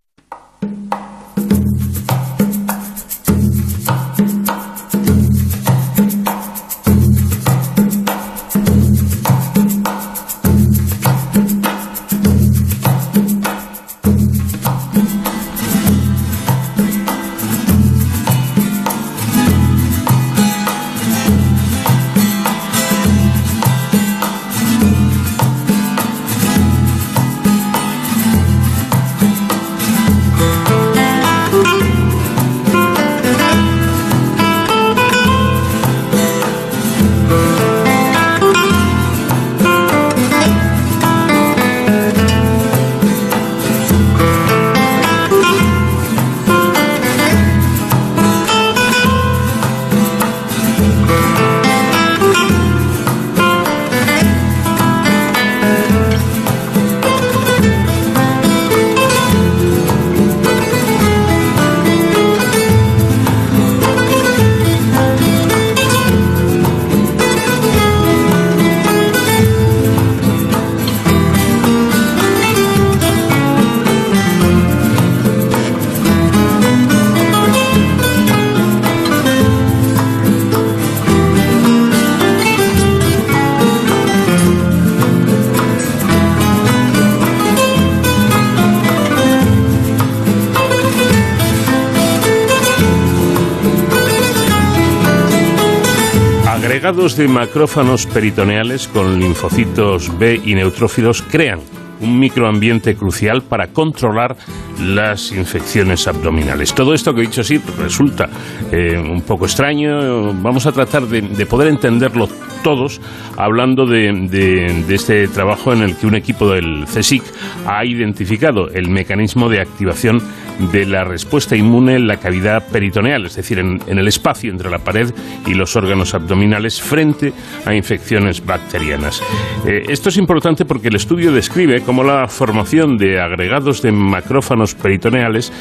De 96.90 97.28
macrófanos 97.28 98.08
peritoneales 98.08 98.88
con 98.88 99.20
linfocitos 99.20 100.18
B 100.18 100.42
y 100.44 100.56
neutrófilos 100.56 101.22
crean 101.22 101.60
un 102.02 102.20
microambiente 102.20 102.96
crucial 102.96 103.44
para 103.44 103.68
controlar 103.68 104.36
las 104.82 105.32
infecciones 105.32 106.08
abdominales. 106.08 106.74
Todo 106.74 106.96
esto 106.96 107.14
que 107.14 107.22
he 107.22 107.26
dicho 107.28 107.42
así 107.42 107.62
resulta 107.78 108.28
eh, 108.72 108.98
un 108.98 109.22
poco 109.22 109.46
extraño. 109.46 110.34
Vamos 110.34 110.66
a 110.66 110.72
tratar 110.72 111.04
de, 111.04 111.46
poder 111.46 111.68
entenderlo 111.68 112.28
todos 112.64 113.00
hablando 113.38 113.86
de, 113.86 114.12
de, 114.28 114.96
este 114.96 115.28
trabajo 115.28 115.74
en 115.74 115.84
el 115.84 115.96
que 115.96 116.08
un 116.08 116.16
equipo 116.16 116.50
del 116.50 116.86
CSIC 116.86 117.22
ha 117.68 117.86
identificado 117.86 118.68
el 118.70 118.90
mecanismo 118.90 119.48
de 119.48 119.62
activación 119.62 120.24
de 120.60 120.86
la 120.86 121.04
respuesta 121.04 121.56
inmune 121.56 121.96
en 121.96 122.08
la 122.08 122.18
cavidad 122.18 122.68
peritoneal, 122.68 123.26
es 123.26 123.36
decir, 123.36 123.60
en, 123.60 123.80
el 123.88 124.08
espacio 124.08 124.52
entre 124.52 124.70
la 124.70 124.80
pared 124.80 125.12
y 125.48 125.54
los 125.54 125.76
órganos 125.76 126.14
abdominales 126.14 126.82
frente 126.82 127.34
a 127.66 127.74
infecciones 127.74 128.46
bacterianas. 128.46 129.22
Eh, 129.66 129.84
esto 129.90 130.10
es 130.10 130.18
importante 130.18 130.66
porque 130.66 130.90
el 130.90 130.96
estudio 130.96 131.32
describe 131.32 131.82
cómo 131.82 132.04
la 132.04 132.28
formación 132.28 132.98
de 132.98 133.20
agregados 133.20 133.82
de 133.82 133.92
macrófanos 133.92 134.76
peritoneales 134.76 135.52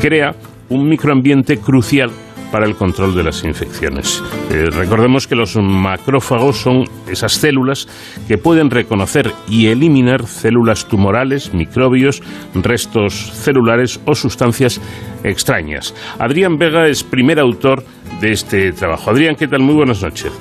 crea 0.00 0.34
un 0.68 0.88
microambiente 0.88 1.58
crucial 1.58 2.10
para 2.50 2.66
el 2.66 2.76
control 2.76 3.14
de 3.14 3.24
las 3.24 3.44
infecciones. 3.44 4.22
Eh, 4.50 4.66
recordemos 4.70 5.26
que 5.26 5.34
los 5.34 5.56
macrófagos 5.56 6.58
son 6.58 6.84
esas 7.08 7.32
células 7.32 7.88
que 8.26 8.38
pueden 8.38 8.70
reconocer 8.70 9.32
y 9.48 9.66
eliminar 9.68 10.26
células 10.26 10.86
tumorales, 10.86 11.52
microbios, 11.52 12.22
restos 12.54 13.14
celulares 13.14 14.00
o 14.06 14.14
sustancias 14.14 14.80
extrañas. 15.24 15.94
Adrián 16.18 16.58
Vega 16.58 16.86
es 16.88 17.04
primer 17.04 17.38
autor 17.38 17.84
de 18.20 18.32
este 18.32 18.72
trabajo. 18.72 19.10
Adrián, 19.10 19.36
¿qué 19.36 19.46
tal? 19.46 19.60
Muy 19.60 19.74
buenas 19.74 20.02
noches. 20.02 20.32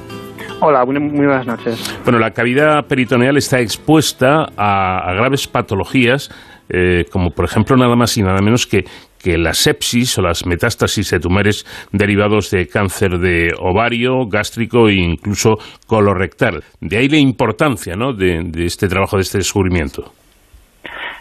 Hola, 0.59 0.83
muy 0.85 1.25
buenas 1.25 1.45
noches. 1.45 1.99
Bueno, 2.03 2.17
la 2.17 2.31
cavidad 2.31 2.87
peritoneal 2.87 3.37
está 3.37 3.59
expuesta 3.59 4.47
a, 4.57 5.13
graves 5.13 5.47
patologías, 5.47 6.31
eh, 6.69 7.05
como 7.11 7.29
por 7.29 7.45
ejemplo 7.45 7.77
nada 7.77 7.95
más 7.95 8.17
y 8.17 8.23
nada 8.23 8.41
menos 8.41 8.65
que 8.65 8.83
que 9.21 9.37
la 9.37 9.53
sepsis 9.53 10.17
o 10.17 10.21
las 10.21 10.45
metástasis 10.45 11.11
de 11.11 11.19
tumores 11.19 11.65
derivados 11.91 12.51
de 12.51 12.67
cáncer 12.67 13.19
de 13.19 13.53
ovario, 13.59 14.27
gástrico 14.27 14.89
e 14.89 14.95
incluso 14.95 15.57
colorectal. 15.85 16.63
De 16.79 16.97
ahí 16.97 17.09
la 17.09 17.17
importancia 17.17 17.95
¿no? 17.95 18.13
de, 18.13 18.43
este 18.65 18.87
trabajo, 18.87 19.17
de 19.17 19.23
este 19.23 19.39
descubrimiento. 19.39 20.11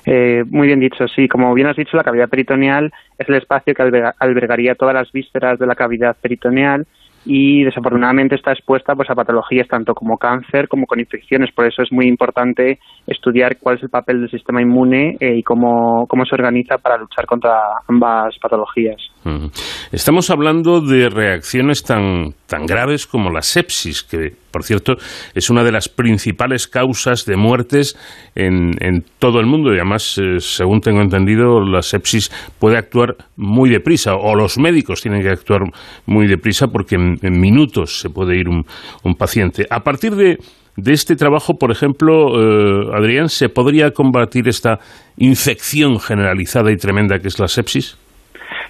Eh, 0.05 0.45
muy 0.49 0.69
bien 0.69 0.79
dicho, 0.79 1.09
sí. 1.09 1.27
Como 1.27 1.53
bien 1.53 1.67
has 1.67 1.77
dicho, 1.77 1.97
la 1.97 2.05
cavidad 2.05 2.29
peritoneal 2.29 2.93
es 3.19 3.29
el 3.29 3.35
espacio 3.37 3.75
que 3.75 3.83
albergaría 4.19 4.75
todas 4.77 4.95
las 4.95 5.11
vísceras 5.11 5.59
de 5.59 5.67
la 5.67 5.75
cavidad 5.75 6.17
peritoneal 6.21 6.87
y 7.27 7.65
desafortunadamente 7.65 8.37
está 8.37 8.53
expuesta 8.53 8.95
pues, 8.95 9.11
a 9.11 9.15
patologías 9.15 9.69
tanto 9.69 9.95
como 9.95 10.17
cáncer 10.17 10.69
como 10.69 10.87
con 10.87 11.01
infecciones. 11.01 11.53
Por 11.53 11.67
eso 11.67 11.83
es 11.83 11.93
muy 11.93 12.07
importante 12.07 12.79
estudiar 13.07 13.59
cuál 13.59 13.77
es 13.77 13.83
el 13.83 13.91
papel 13.91 14.21
del 14.21 14.31
sistema 14.31 14.63
inmune 14.63 15.17
eh, 15.21 15.37
y 15.37 15.43
cómo, 15.43 16.07
cómo 16.07 16.25
se 16.25 16.37
organiza 16.37 16.79
para 16.79 16.97
luchar 16.97 17.27
contra 17.27 17.59
ambas 17.89 18.39
patologías. 18.39 19.11
Estamos 19.93 20.31
hablando 20.31 20.81
de 20.81 21.09
reacciones 21.09 21.83
tan, 21.83 22.35
tan 22.47 22.67
graves 22.67 23.07
como 23.07 23.31
la 23.31 23.43
sepsis, 23.43 24.03
que 24.03 24.33
por 24.51 24.65
cierto 24.65 24.97
es 25.35 25.51
una 25.51 25.65
de 25.65 25.73
las 25.73 25.89
principales 25.89 26.67
causas 26.69 27.25
de 27.27 27.37
muertes 27.37 27.97
en, 28.35 29.05
todo 29.19 29.41
el 29.41 29.47
mundo 29.47 29.73
y 29.73 29.77
además, 29.77 30.19
eh, 30.19 30.41
según 30.41 30.81
tengo 30.81 31.01
entendido, 31.01 31.61
la 31.61 31.83
sepsis 31.83 32.31
puede 32.59 32.79
actuar 32.79 33.17
muy 33.37 33.71
deprisa 33.71 34.15
o 34.15 34.35
los 34.35 34.59
médicos 34.59 35.03
tienen 35.03 35.23
que 35.23 35.31
actuar 35.31 35.63
muy 36.07 36.27
deprisa 36.27 36.69
porque 36.69 36.97
en, 36.97 37.41
minutos 37.41 38.01
se 38.01 38.11
puede 38.11 38.39
ir 38.39 38.49
un, 38.49 38.65
un 39.03 39.15
paciente. 39.15 39.67
A 39.71 39.81
partir 39.81 40.15
de, 40.15 40.39
de 40.77 40.93
este 40.93 41.17
trabajo, 41.17 41.55
por 41.59 41.71
ejemplo, 41.71 42.13
eh, 42.39 42.91
Adrián, 42.95 43.29
¿se 43.29 43.49
podría 43.49 43.91
combatir 43.91 44.49
esta 44.49 44.79
infección 45.17 45.99
generalizada 45.99 46.71
y 46.71 46.77
tremenda 46.77 47.19
que 47.19 47.29
es 47.29 47.39
la 47.39 47.49
sepsis? 47.49 47.97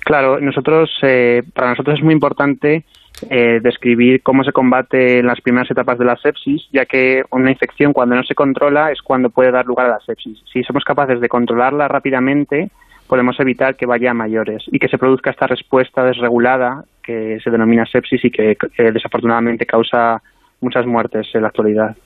Claro, 0.07 0.39
nosotros, 0.39 0.89
eh, 1.03 1.43
para 1.53 1.71
nosotros 1.71 1.99
es 1.99 2.05
muy 2.05 2.15
importante 2.15 2.85
eh, 3.29 3.59
describir 3.61 4.23
cómo 4.23 4.45
se 4.45 4.53
combate 4.53 5.19
en 5.19 5.27
las 5.27 5.41
primeras 5.41 5.69
etapas 5.69 5.99
de 5.99 6.05
la 6.05 6.17
sepsis, 6.17 6.63
ya 6.73 6.87
que 6.87 7.25
una 7.33 7.51
infección 7.51 7.93
cuando 7.93 8.15
no 8.15 8.23
se 8.23 8.37
controla 8.37 8.93
es 8.93 9.03
cuando 9.03 9.31
puede 9.31 9.51
dar 9.51 9.67
lugar 9.67 9.87
a 9.87 9.95
la 9.95 10.01
sepsis. 10.07 10.39
Si 10.53 10.63
somos 10.63 10.85
capaces 10.85 11.21
de 11.21 11.29
controlarla 11.29 11.89
rápidamente, 11.89 12.71
podemos 13.09 13.35
evitar 13.41 13.75
que 13.75 13.85
vaya 13.85 14.13
a 14.13 14.15
mayores 14.15 14.63
y 14.71 14.79
que 14.79 14.87
se 14.87 14.97
produzca 14.97 15.31
esta 15.31 15.49
respuesta 15.49 16.05
desregulada 16.05 16.85
que 17.03 17.41
se 17.43 17.51
denomina 17.51 17.85
sepsis 17.85 18.25
y 18.25 18.31
que 18.31 18.57
desafortunadamente 18.77 19.67
causa 19.67 20.23
muchas 20.61 20.87
muertes 20.87 21.27
en 21.35 21.43
la 21.43 21.49
actualidad. 21.49 21.97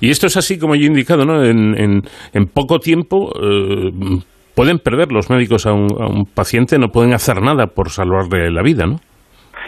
Y 0.00 0.10
esto 0.10 0.26
es 0.26 0.38
así 0.38 0.58
como 0.58 0.74
yo 0.74 0.84
he 0.84 0.86
indicado, 0.86 1.26
¿no? 1.26 1.44
En, 1.44 2.02
en, 2.32 2.46
poco 2.46 2.80
tiempo 2.80 3.30
eh, 3.42 3.92
pueden 4.54 4.78
perder 4.78 5.12
los 5.12 5.30
médicos 5.30 5.66
a 5.66 5.72
un, 5.72 5.88
a 6.00 6.06
un 6.06 6.26
paciente, 6.26 6.78
no 6.78 6.88
pueden 6.88 7.12
hacer 7.12 7.42
nada 7.42 7.66
por 7.66 7.90
salvarle 7.90 8.50
la 8.50 8.62
vida, 8.62 8.86
¿no? 8.86 8.96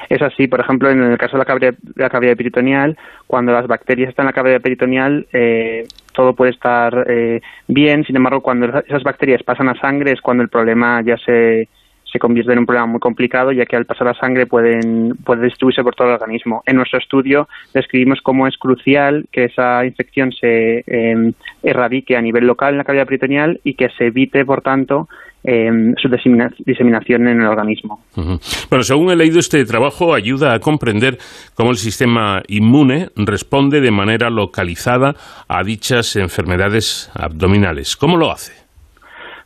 Es 0.08 0.22
así, 0.22 0.46
por 0.46 0.60
ejemplo, 0.60 0.90
en 0.90 1.02
el 1.02 1.18
caso 1.18 1.32
de 1.32 1.38
la 1.38 1.44
cavidad, 1.44 1.74
la 1.96 2.10
cavidad 2.10 2.36
peritoneal, 2.36 2.96
cuando 3.26 3.52
las 3.52 3.66
bacterias 3.66 4.10
están 4.10 4.24
en 4.24 4.28
la 4.28 4.32
cavidad 4.32 4.60
peritoneal, 4.60 5.26
eh, 5.32 5.84
todo 6.12 6.34
puede 6.34 6.52
estar 6.52 7.04
eh, 7.08 7.40
bien, 7.66 8.04
sin 8.04 8.16
embargo, 8.16 8.40
cuando 8.40 8.66
esas 8.66 9.02
bacterias 9.02 9.42
pasan 9.42 9.68
a 9.68 9.80
sangre 9.80 10.12
es 10.12 10.20
cuando 10.20 10.42
el 10.42 10.48
problema 10.48 11.02
ya 11.02 11.16
se, 11.16 11.68
se 12.10 12.18
convierte 12.18 12.52
en 12.52 12.60
un 12.60 12.66
problema 12.66 12.86
muy 12.86 13.00
complicado, 13.00 13.52
ya 13.52 13.66
que 13.66 13.76
al 13.76 13.84
pasar 13.84 14.08
a 14.08 14.14
sangre 14.14 14.46
pueden, 14.46 15.16
puede 15.24 15.44
distribuirse 15.44 15.82
por 15.82 15.94
todo 15.94 16.08
el 16.08 16.14
organismo. 16.14 16.62
En 16.66 16.76
nuestro 16.76 16.98
estudio 16.98 17.48
describimos 17.74 18.20
cómo 18.22 18.46
es 18.46 18.56
crucial 18.56 19.26
que 19.30 19.44
esa 19.44 19.84
infección 19.84 20.32
se 20.32 20.84
eh, 20.86 21.32
erradique 21.62 22.16
a 22.16 22.22
nivel 22.22 22.46
local 22.46 22.72
en 22.72 22.78
la 22.78 22.84
cavidad 22.84 23.06
peritoneal 23.06 23.60
y 23.64 23.74
que 23.74 23.88
se 23.90 24.06
evite, 24.06 24.44
por 24.44 24.62
tanto, 24.62 25.08
Em, 25.48 25.94
su 25.96 26.08
diseminación 26.08 27.28
en 27.28 27.40
el 27.40 27.46
organismo. 27.46 28.02
Bueno, 28.16 28.82
según 28.82 29.12
he 29.12 29.16
leído, 29.16 29.38
este 29.38 29.64
trabajo 29.64 30.12
ayuda 30.12 30.54
a 30.54 30.58
comprender 30.58 31.18
cómo 31.54 31.70
el 31.70 31.76
sistema 31.76 32.42
inmune 32.48 33.10
responde 33.14 33.80
de 33.80 33.92
manera 33.92 34.28
localizada 34.28 35.14
a 35.46 35.62
dichas 35.62 36.16
enfermedades 36.16 37.12
abdominales. 37.14 37.94
¿Cómo 37.94 38.16
lo 38.16 38.32
hace? 38.32 38.65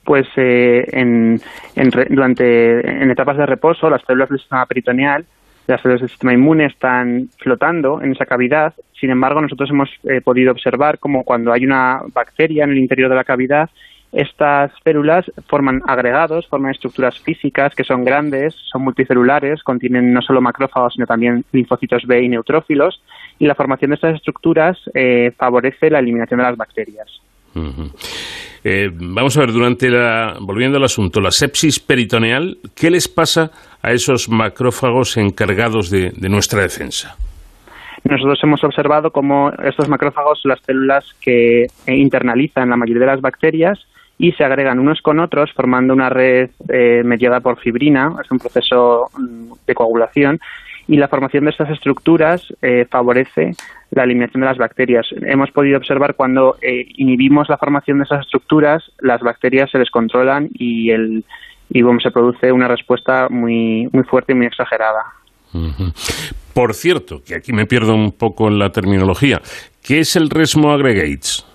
Pues 0.05 0.27
eh, 0.37 0.87
en, 0.93 1.41
durante 2.09 2.81
en 2.81 3.11
etapas 3.11 3.37
de 3.37 3.47
reposo, 3.47 3.91
las 3.91 4.03
células 4.03 4.29
del 4.29 4.39
sistema 4.39 4.67
peritoneal 4.67 5.25
las 5.71 5.81
células 5.83 6.01
del 6.01 6.11
sistema 6.11 6.35
inmune 6.35 6.67
están 6.67 7.29
flotando 7.39 8.03
en 8.03 8.13
esa 8.13 8.27
cavidad. 8.27 8.75
Sin 8.99 9.11
embargo, 9.11 9.41
nosotros 9.41 9.71
hemos 9.71 9.89
eh, 10.05 10.21
podido 10.21 10.53
observar 10.53 10.99
cómo 10.99 11.25
cuando 11.25 11.53
hay 11.53 11.65
una 11.65 12.01
bacteria 12.13 12.65
en 12.65 12.71
el 12.71 12.79
interior 12.79 13.09
de 13.09 13.17
la 13.17 13.25
cavidad, 13.25 13.71
estas 14.13 14.73
células 14.83 15.31
forman 15.47 15.83
agregados, 15.87 16.49
forman 16.49 16.73
estructuras 16.73 17.21
físicas 17.21 17.75
que 17.77 17.85
son 17.85 18.05
grandes, 18.05 18.57
son 18.73 18.83
multicelulares, 18.83 19.63
contienen 19.63 20.13
no 20.13 20.21
solo 20.21 20.41
macrófagos, 20.41 20.95
sino 20.95 21.07
también 21.07 21.45
linfocitos 21.53 22.05
B 22.07 22.21
y 22.21 22.29
neutrófilos, 22.29 23.01
y 23.39 23.47
la 23.47 23.55
formación 23.55 23.91
de 23.91 23.95
estas 23.95 24.17
estructuras 24.17 24.77
eh, 24.95 25.33
favorece 25.37 25.91
la 25.91 26.01
eliminación 26.01 26.39
de 26.39 26.45
las 26.45 26.57
bacterias. 26.57 27.21
Eh, 28.63 28.91
vamos 28.93 29.37
a 29.37 29.41
ver, 29.41 29.53
durante 29.53 29.89
la, 29.89 30.37
volviendo 30.41 30.77
al 30.77 30.85
asunto, 30.85 31.21
la 31.21 31.31
sepsis 31.31 31.81
peritoneal, 31.81 32.59
¿qué 32.75 32.91
les 32.91 33.09
pasa 33.09 33.51
a 33.83 33.93
esos 33.93 34.29
macrófagos 34.29 35.17
encargados 35.17 35.91
de, 35.91 36.13
nuestra 36.29 36.61
defensa? 36.61 37.17
Nosotros 38.05 38.39
hemos 38.43 38.63
observado 38.65 39.11
cómo 39.11 39.51
estos 39.65 39.89
macrófagos 39.89 40.41
son 40.43 40.51
las 40.51 40.61
células 40.61 41.05
que 41.21 41.67
internalizan 41.87 42.71
la 42.71 42.77
mayoría 42.77 43.01
de 43.01 43.07
las 43.07 43.21
bacterias 43.21 43.79
y 44.19 44.33
se 44.33 44.45
agregan 44.45 44.79
unos 44.79 45.01
con 45.01 45.21
otros 45.21 45.51
formando 45.53 45.95
una 45.95 46.11
red 46.11 46.51
eh, 46.69 47.03
mediada 47.05 47.41
por 47.41 47.59
fibrina, 47.59 48.15
es 48.23 48.31
un 48.31 48.39
proceso 48.39 49.09
mm, 49.17 49.53
de 49.67 49.75
coagulación, 49.75 50.39
y 50.87 50.97
la 50.97 51.09
formación 51.09 51.45
de 51.45 51.51
estas 51.51 51.71
estructuras 51.71 52.43
eh, 52.61 52.87
favorece 52.91 53.53
la 53.91 54.05
eliminación 54.05 54.43
de 54.43 54.47
las 54.47 54.59
bacterias. 54.59 55.07
Hemos 55.23 55.51
podido 55.51 55.79
observar 55.79 56.15
cuando 56.15 56.57
eh, 56.62 56.87
inhibimos 56.97 57.49
la 57.49 57.59
formación 57.59 57.99
de 57.99 58.05
esas 58.05 58.21
estructuras, 58.21 58.83
las 59.01 59.21
bacterias 59.21 59.71
se 59.71 59.79
descontrolan 59.79 60.49
y, 60.55 60.91
el, 60.91 61.25
y 61.71 61.83
se 62.03 62.11
produce 62.11 62.53
una 62.53 62.69
respuesta 62.69 63.29
muy, 63.29 63.89
muy 63.93 64.05
fuerte 64.05 64.33
y 64.33 64.37
muy 64.37 64.47
exagerada. 64.47 65.03
Por 66.55 66.75
cierto, 66.75 67.23
que 67.27 67.35
aquí 67.35 67.53
me 67.53 67.67
pierdo 67.67 67.95
un 67.95 68.12
poco 68.12 68.49
en 68.49 68.59
la 68.59 68.71
terminología, 68.71 69.41
¿qué 69.85 70.01
es 70.01 70.15
el 70.15 70.31
resmo 70.31 70.71
aggregates? 70.71 71.47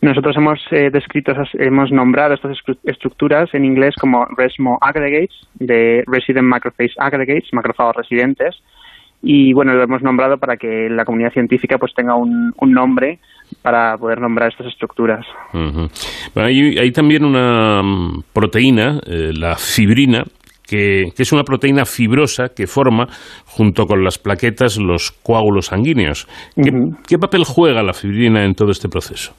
Nosotros 0.00 0.36
hemos 0.36 0.60
eh, 0.70 0.90
descrito, 0.92 1.32
hemos 1.54 1.90
nombrado 1.90 2.34
estas 2.34 2.56
estructuras 2.84 3.52
en 3.52 3.64
inglés 3.64 3.96
como 4.00 4.24
RESMO 4.26 4.78
aggregates, 4.80 5.34
de 5.54 6.04
Resident 6.06 6.46
Macrophage 6.46 6.94
Aggregates, 6.98 7.52
macrófagos 7.52 7.96
residentes, 7.96 8.54
y 9.22 9.52
bueno, 9.52 9.74
lo 9.74 9.82
hemos 9.82 10.02
nombrado 10.02 10.38
para 10.38 10.56
que 10.56 10.88
la 10.88 11.04
comunidad 11.04 11.32
científica 11.32 11.76
pues 11.78 11.92
tenga 11.94 12.14
un, 12.14 12.52
nombre 12.60 13.18
para 13.62 13.96
poder 13.96 14.20
nombrar 14.20 14.50
estas 14.50 14.68
estructuras. 14.68 15.26
hay, 16.34 16.92
también 16.92 17.24
una 17.24 17.82
mm, 17.82 18.22
proteína, 18.32 19.00
eh, 19.06 19.32
la 19.34 19.56
fibrina, 19.56 20.22
que, 20.68 21.12
es 21.16 21.32
una 21.32 21.42
proteína 21.42 21.84
fibrosa 21.84 22.50
que 22.54 22.66
forma, 22.66 23.06
junto 23.46 23.86
con 23.86 24.04
las 24.04 24.18
plaquetas, 24.18 24.78
los 24.78 25.10
coágulos 25.10 25.66
sanguíneos. 25.66 26.28
¿Qué 26.54 27.18
papel 27.18 27.44
juega 27.44 27.82
la 27.82 27.94
fibrina 27.94 28.44
en 28.44 28.54
todo 28.54 28.70
este 28.70 28.88
proceso? 28.88 29.34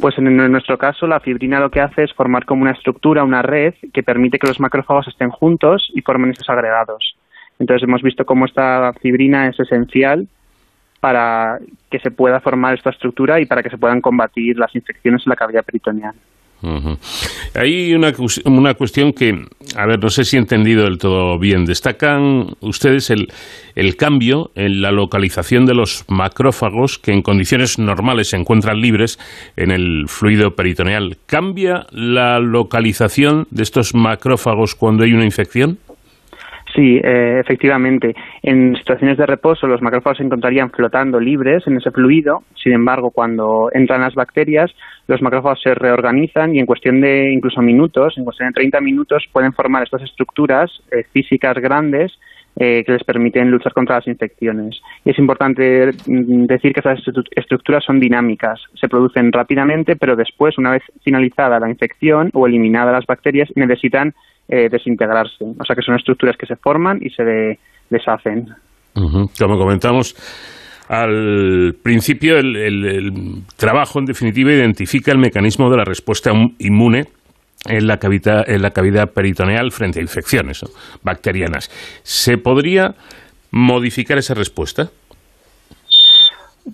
Pues 0.00 0.16
en, 0.18 0.36
nuestro 0.36 0.78
caso 0.78 1.08
la 1.08 1.18
fibrina 1.18 1.58
lo 1.58 1.70
que 1.70 1.80
hace 1.80 2.04
es 2.04 2.12
formar 2.12 2.44
como 2.44 2.62
una 2.62 2.70
estructura, 2.70 3.24
una 3.24 3.42
red 3.42 3.74
que 3.92 4.04
permite 4.04 4.38
que 4.38 4.46
los 4.46 4.60
macrófagos 4.60 5.08
estén 5.08 5.30
juntos 5.30 5.90
y 5.92 6.02
formen 6.02 6.30
esos 6.30 6.48
agregados. 6.48 7.16
Entonces 7.58 7.88
hemos 7.88 8.02
visto 8.02 8.24
cómo 8.24 8.46
esta 8.46 8.92
fibrina 9.00 9.48
es 9.48 9.58
esencial 9.58 10.28
para 11.00 11.58
que 11.90 11.98
se 12.00 12.10
pueda 12.10 12.40
formar 12.40 12.74
esta 12.74 12.90
estructura 12.90 13.40
y 13.40 13.46
para 13.46 13.62
que 13.62 13.70
se 13.70 13.78
puedan 13.78 14.00
combatir 14.00 14.58
las 14.58 14.74
infecciones 14.74 15.22
en 15.26 15.30
la 15.30 15.36
cavidad 15.36 15.64
peritoneal. 15.64 16.14
Hay 17.54 17.94
una, 17.94 18.12
una 18.44 18.74
cuestión 18.74 19.12
que, 19.12 19.46
a 19.76 19.86
ver, 19.86 20.02
no 20.02 20.10
sé 20.10 20.24
si 20.24 20.36
he 20.36 20.40
entendido 20.40 20.82
del 20.82 20.98
todo 20.98 21.38
bien. 21.38 21.64
Destacan 21.64 22.46
ustedes 22.60 23.10
el, 23.10 23.28
el 23.76 23.96
cambio 23.96 24.50
en 24.56 24.82
la 24.82 24.90
localización 24.90 25.66
de 25.66 25.74
los 25.74 26.04
macrófagos 26.08 26.98
que 26.98 27.12
en 27.12 27.22
condiciones 27.22 27.78
normales 27.78 28.30
se 28.30 28.36
encuentran 28.36 28.80
libres 28.80 29.20
en 29.56 29.70
el 29.70 30.06
fluido 30.08 30.56
peritoneal. 30.56 31.16
¿Cambia 31.26 31.86
la 31.92 32.40
localización 32.40 33.46
de 33.50 33.62
estos 33.62 33.94
macrófagos 33.94 34.74
cuando 34.74 35.04
hay 35.04 35.12
una 35.12 35.24
infección? 35.24 35.78
Sí, 36.74 37.00
eh, 37.02 37.40
efectivamente. 37.40 38.14
En 38.42 38.76
situaciones 38.76 39.16
de 39.16 39.26
reposo 39.26 39.66
los 39.66 39.80
macrófagos 39.80 40.18
se 40.18 40.24
encontrarían 40.24 40.70
flotando 40.70 41.18
libres 41.18 41.66
en 41.66 41.76
ese 41.76 41.90
fluido. 41.90 42.42
Sin 42.62 42.72
embargo, 42.72 43.10
cuando 43.10 43.70
entran 43.72 44.02
las 44.02 44.14
bacterias, 44.14 44.70
los 45.06 45.22
macrófagos 45.22 45.62
se 45.62 45.74
reorganizan 45.74 46.54
y 46.54 46.58
en 46.58 46.66
cuestión 46.66 47.00
de 47.00 47.32
incluso 47.32 47.62
minutos, 47.62 48.18
en 48.18 48.24
cuestión 48.24 48.50
de 48.50 48.54
30 48.54 48.80
minutos, 48.80 49.24
pueden 49.32 49.52
formar 49.54 49.84
estas 49.84 50.02
estructuras 50.02 50.70
eh, 50.90 51.04
físicas 51.12 51.54
grandes 51.56 52.12
eh, 52.60 52.82
que 52.84 52.92
les 52.92 53.04
permiten 53.04 53.50
luchar 53.50 53.72
contra 53.72 53.96
las 53.96 54.06
infecciones. 54.08 54.80
Y 55.04 55.10
es 55.10 55.18
importante 55.18 55.92
mm, 56.06 56.46
decir 56.46 56.72
que 56.72 56.80
estas 56.80 57.00
estructuras 57.36 57.84
son 57.84 58.00
dinámicas, 58.00 58.60
se 58.74 58.88
producen 58.88 59.32
rápidamente, 59.32 59.96
pero 59.96 60.16
después, 60.16 60.58
una 60.58 60.72
vez 60.72 60.82
finalizada 61.02 61.60
la 61.60 61.70
infección 61.70 62.30
o 62.34 62.46
eliminada 62.46 62.92
las 62.92 63.06
bacterias, 63.06 63.48
necesitan 63.54 64.12
eh, 64.48 64.68
desintegrarse. 64.70 65.44
O 65.58 65.64
sea 65.64 65.76
que 65.76 65.82
son 65.82 65.96
estructuras 65.96 66.36
que 66.36 66.46
se 66.46 66.56
forman 66.56 66.98
y 67.02 67.10
se 67.10 67.58
deshacen. 67.90 68.48
Como 68.94 69.58
comentamos 69.58 70.16
al 70.88 71.76
principio, 71.82 72.38
el, 72.38 73.42
trabajo, 73.56 73.98
en 73.98 74.06
definitiva, 74.06 74.50
identifica 74.50 75.12
el 75.12 75.18
mecanismo 75.18 75.70
de 75.70 75.76
la 75.76 75.84
respuesta 75.84 76.32
inmune 76.58 77.04
en 77.66 77.86
la, 77.86 77.98
cavidad, 77.98 78.48
en 78.48 78.62
la 78.62 78.70
cavidad 78.70 79.12
peritoneal 79.12 79.70
frente 79.70 79.98
a 79.98 80.02
infecciones 80.02 80.64
bacterianas. 81.02 81.68
¿Se 82.02 82.38
podría 82.38 82.94
modificar 83.50 84.16
esa 84.16 84.32
respuesta? 84.32 84.88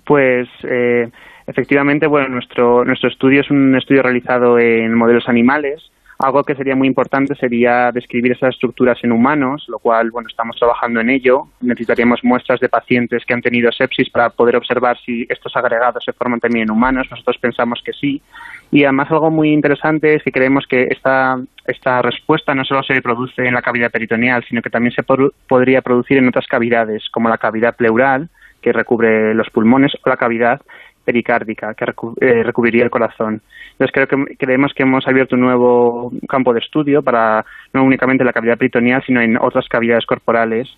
Pues 0.04 0.48
eh, 0.62 1.08
efectivamente, 1.48 2.06
bueno, 2.06 2.28
nuestro, 2.28 2.84
nuestro 2.84 3.08
estudio 3.08 3.40
es 3.40 3.50
un 3.50 3.74
estudio 3.74 4.02
realizado 4.02 4.58
en 4.60 4.94
modelos 4.94 5.28
animales 5.28 5.82
algo 6.18 6.44
que 6.44 6.54
sería 6.54 6.76
muy 6.76 6.86
importante 6.86 7.34
sería 7.34 7.90
describir 7.90 8.32
esas 8.32 8.54
estructuras 8.54 9.02
en 9.02 9.12
humanos, 9.12 9.66
lo 9.68 9.78
cual, 9.78 10.10
bueno, 10.10 10.28
estamos 10.28 10.56
trabajando 10.56 11.00
en 11.00 11.10
ello. 11.10 11.48
Necesitaríamos 11.60 12.22
muestras 12.22 12.60
de 12.60 12.68
pacientes 12.68 13.24
que 13.24 13.34
han 13.34 13.42
tenido 13.42 13.72
sepsis 13.72 14.10
para 14.10 14.30
poder 14.30 14.56
observar 14.56 14.96
si 15.04 15.26
estos 15.28 15.56
agregados 15.56 16.04
se 16.04 16.12
forman 16.12 16.40
también 16.40 16.64
en 16.64 16.70
humanos. 16.70 17.08
Nosotros 17.10 17.38
pensamos 17.38 17.82
que 17.84 17.92
sí. 17.92 18.22
Y 18.70 18.84
además 18.84 19.10
algo 19.10 19.30
muy 19.30 19.52
interesante 19.52 20.14
es 20.14 20.22
que 20.22 20.32
creemos 20.32 20.66
que 20.68 20.86
esta, 20.90 21.38
esta 21.66 22.00
respuesta 22.02 22.54
no 22.54 22.64
solo 22.64 22.82
se 22.82 23.02
produce 23.02 23.46
en 23.46 23.54
la 23.54 23.62
cavidad 23.62 23.90
peritoneal, 23.90 24.44
sino 24.48 24.62
que 24.62 24.70
también 24.70 24.94
se 24.94 25.02
podría 25.02 25.82
producir 25.82 26.18
en 26.18 26.28
otras 26.28 26.46
cavidades, 26.46 27.08
como 27.10 27.28
la 27.28 27.38
cavidad 27.38 27.74
pleural, 27.76 28.28
que 28.62 28.72
recubre 28.72 29.34
los 29.34 29.50
pulmones, 29.50 29.92
o 30.02 30.08
la 30.08 30.16
cavidad 30.16 30.62
pericárdica 31.04 31.74
que 31.74 31.84
eh, 31.84 32.42
recubriría 32.42 32.84
el 32.84 32.90
corazón. 32.90 33.42
Entonces 33.72 33.92
creo 33.92 34.06
que 34.06 34.36
creemos 34.36 34.72
que 34.74 34.82
hemos 34.82 35.06
abierto 35.06 35.34
un 35.34 35.42
nuevo 35.42 36.12
campo 36.28 36.52
de 36.52 36.60
estudio 36.60 37.02
para 37.02 37.44
no 37.72 37.84
únicamente 37.84 38.24
la 38.24 38.32
cavidad 38.32 38.58
peritoneal, 38.58 39.02
sino 39.04 39.20
en 39.20 39.36
otras 39.36 39.68
cavidades 39.68 40.06
corporales 40.06 40.68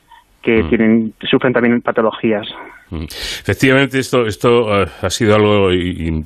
que 0.47 0.63
mm. 0.63 0.69
tienen, 0.69 1.13
sufren 1.29 1.53
también 1.53 1.81
patologías. 1.81 2.47
Mm. 2.91 3.03
Efectivamente, 3.03 3.99
esto, 3.99 4.27
esto 4.27 4.83
eh, 4.83 4.87
ha 5.03 5.11
sido 5.11 5.35
algo, 5.35 5.73
y, 5.73 6.23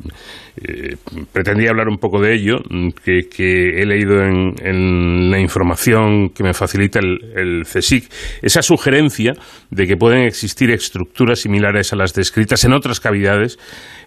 eh, 0.62 0.96
pretendía 1.32 1.70
hablar 1.70 1.88
un 1.88 1.96
poco 1.96 2.20
de 2.20 2.34
ello, 2.34 2.58
mm, 2.68 2.88
que, 3.02 3.80
he 3.80 3.86
leído 3.86 4.22
en, 4.22 5.30
la 5.30 5.40
información 5.40 6.28
que 6.34 6.44
me 6.44 6.52
facilita 6.52 7.00
el, 7.00 7.62
CSIC, 7.62 8.12
esa 8.42 8.60
sugerencia 8.60 9.32
de 9.70 9.86
que 9.86 9.96
pueden 9.96 10.24
existir 10.24 10.70
estructuras 10.70 11.40
similares 11.40 11.94
a 11.94 11.96
las 11.96 12.12
descritas 12.12 12.62
en 12.66 12.74
otras 12.74 13.00
cavidades, 13.00 13.56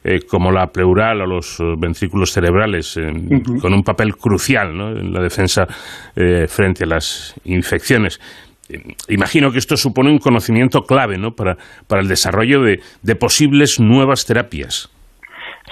eh, 0.04 0.20
como 0.28 0.52
la 0.52 0.68
pleural 0.68 1.22
o 1.22 1.26
los 1.26 1.58
ventrículos 1.80 2.34
cerebrales, 2.34 3.00
con 3.62 3.74
un 3.74 3.82
papel 3.82 4.16
crucial 4.16 4.70
en 4.70 5.12
la 5.12 5.24
defensa 5.24 5.66
frente 6.48 6.84
a 6.84 6.88
las 6.88 7.34
infecciones 7.46 8.20
imagino 9.10 9.52
que 9.52 9.60
esto 9.60 9.78
supone 9.78 10.10
un 10.10 10.20
conocimiento 10.20 10.84
clave 10.84 11.18
¿no? 11.18 11.36
para, 11.36 11.58
para 11.88 12.02
el 12.02 12.08
desarrollo 12.08 12.62
de, 12.62 12.82
de 13.02 13.16
posibles 13.16 13.80
nuevas 13.80 14.26
terapias. 14.26 14.90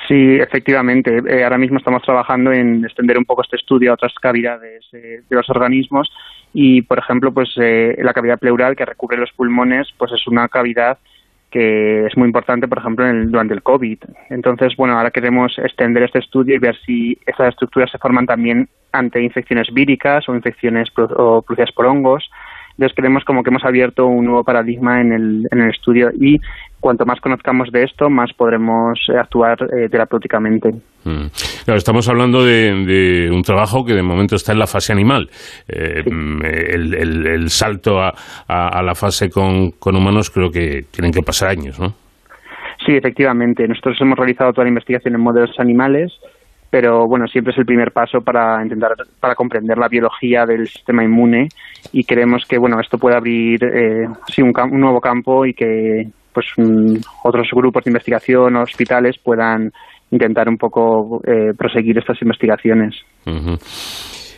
Sí, 0.07 0.36
efectivamente. 0.36 1.22
Eh, 1.28 1.44
ahora 1.44 1.57
mismo 1.57 1.78
estamos 1.78 2.03
trabajando 2.03 2.52
en 2.52 2.84
extender 2.84 3.18
un 3.18 3.26
poco 3.26 3.44
este 3.44 3.57
estudio 3.57 3.91
a 3.91 3.94
otras 3.94 4.14
cavidades 4.22 4.86
eh, 4.94 5.22
de 5.30 5.36
los 5.36 5.49
organismos 5.49 6.10
y, 6.53 6.82
por 6.82 6.99
ejemplo, 6.99 7.32
pues 7.32 7.49
eh, 7.57 7.95
la 8.02 8.14
cavidad 8.14 8.40
pleural 8.40 8.76
que 8.76 8.86
recubre 8.86 9.18
los 9.18 9.32
pulmones, 9.32 9.90
pues 9.98 10.11
es 10.11 10.28
una 10.28 10.48
cavidad 10.48 10.98
que 11.49 12.06
es 12.06 12.18
muy 12.18 12.28
importante, 12.28 12.68
por 12.68 12.78
ejemplo, 12.78 13.07
en 13.07 13.30
durante 13.30 13.53
el 13.53 13.61
COVID. 13.61 13.99
Entonces, 14.30 14.76
bueno, 14.78 14.98
ahora 14.98 15.11
queremos 15.11 15.57
extender 15.60 16.03
este 16.03 16.19
estudio 16.19 16.56
y 16.56 16.60
ver 16.60 16.78
si 16.86 17.18
esas 17.26 17.49
estructuras 17.49 17.91
se 17.91 17.98
forman 17.98 18.26
también 18.26 18.69
ante 18.94 19.22
infecciones 19.22 19.68
víricas 19.73 20.28
o 20.30 20.36
infecciones 20.36 20.90
o 20.98 21.41
producidas 21.41 21.72
por 21.73 21.86
hongos 21.86 22.30
entonces 22.72 22.95
creemos 22.95 23.23
como 23.26 23.43
que 23.43 23.49
hemos 23.49 23.64
abierto 23.64 24.07
un 24.07 24.26
nuevo 24.26 24.43
paradigma 24.43 25.02
en 25.02 25.14
el, 25.14 25.48
en 25.52 25.61
el 25.61 25.69
estudio 25.69 26.11
y 26.19 26.39
cuanto 26.81 27.06
más 27.06 27.22
conozcamos 27.22 27.72
de 27.72 27.84
esto, 27.84 28.10
más 28.10 28.34
podremos 28.34 28.99
eh, 29.07 29.18
actuar 29.18 29.57
eh, 29.72 29.88
terapéuticamente. 29.88 30.72
Mm. 31.03 31.27
estamos 31.68 32.10
hablando 32.10 32.43
de, 32.43 33.30
un 33.31 33.41
trabajo 33.43 33.85
que 33.85 33.93
de 33.93 34.03
momento 34.03 34.35
está 34.35 34.52
en 34.52 34.60
la 34.60 34.68
fase 34.68 34.91
animal. 34.91 35.30
Eh, 35.68 36.03
mm, 36.06 36.41
el, 36.43 37.49
salto 37.49 38.02
a, 38.02 38.14
a, 38.48 38.81
la 38.81 38.95
fase 38.95 39.30
con, 39.30 39.72
con, 39.72 39.95
humanos 39.95 40.30
creo 40.30 40.49
que 40.52 40.84
tienen 40.91 41.11
que 41.11 41.22
pasar 41.22 41.49
años, 41.49 41.80
¿no? 41.80 41.93
Sí, 42.85 42.93
efectivamente. 42.93 43.68
Nosotros 43.68 43.98
hemos 44.02 44.18
realizado 44.18 44.52
toda 44.52 44.65
la 44.65 44.69
investigación 44.69 45.14
en 45.14 45.22
modelos 45.22 45.52
animales 45.60 46.11
pero 46.72 47.06
bueno, 47.06 47.27
siempre 47.27 47.52
es 47.52 47.60
el 47.60 47.65
primer 47.65 47.91
paso 47.91 48.22
para 48.22 48.64
intentar 48.64 48.93
para 49.19 49.35
comprender 49.35 49.77
la 49.77 49.89
biología 49.89 50.45
del 50.45 50.68
sistema 50.68 51.03
inmune 51.03 51.49
y 51.91 52.03
creemos 52.06 52.45
que 52.48 52.57
bueno 52.57 52.80
esto 52.80 52.98
puede 52.98 53.18
abrir 53.18 53.61
eh, 53.64 54.07
sí, 54.27 54.41
un, 54.41 54.53
nuevo 54.80 55.02
campo 55.02 55.45
y 55.45 55.53
que 55.53 56.06
pues 56.34 56.48
otros 57.23 57.49
grupos 57.52 57.84
de 57.84 57.89
investigación 57.89 58.56
o 58.56 58.64
hospitales 58.64 59.18
puedan 59.22 59.69
intentar 60.11 60.48
un 60.48 60.57
poco 60.57 61.22
eh, 61.27 61.53
proseguir 61.57 61.98
estas 61.98 62.22
investigaciones. 62.22 62.95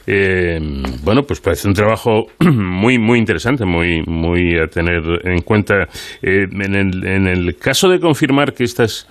Eh, 0.05 0.59
bueno, 1.03 1.21
pues 1.21 1.39
parece 1.39 1.67
un 1.67 1.75
trabajo 1.75 2.25
muy 2.39 2.97
muy 2.97 3.19
interesante, 3.19 3.63
muy 3.63 4.01
muy 4.07 4.57
a 4.57 4.65
tener 4.65 5.03
en 5.23 5.41
cuenta. 5.43 5.87
en, 6.23 6.75
el, 6.75 7.05
en 7.05 7.27
el 7.27 7.55
caso 7.57 7.89
de 7.89 7.99
confirmar 7.99 8.53
que 8.53 8.63
estas 8.63 9.07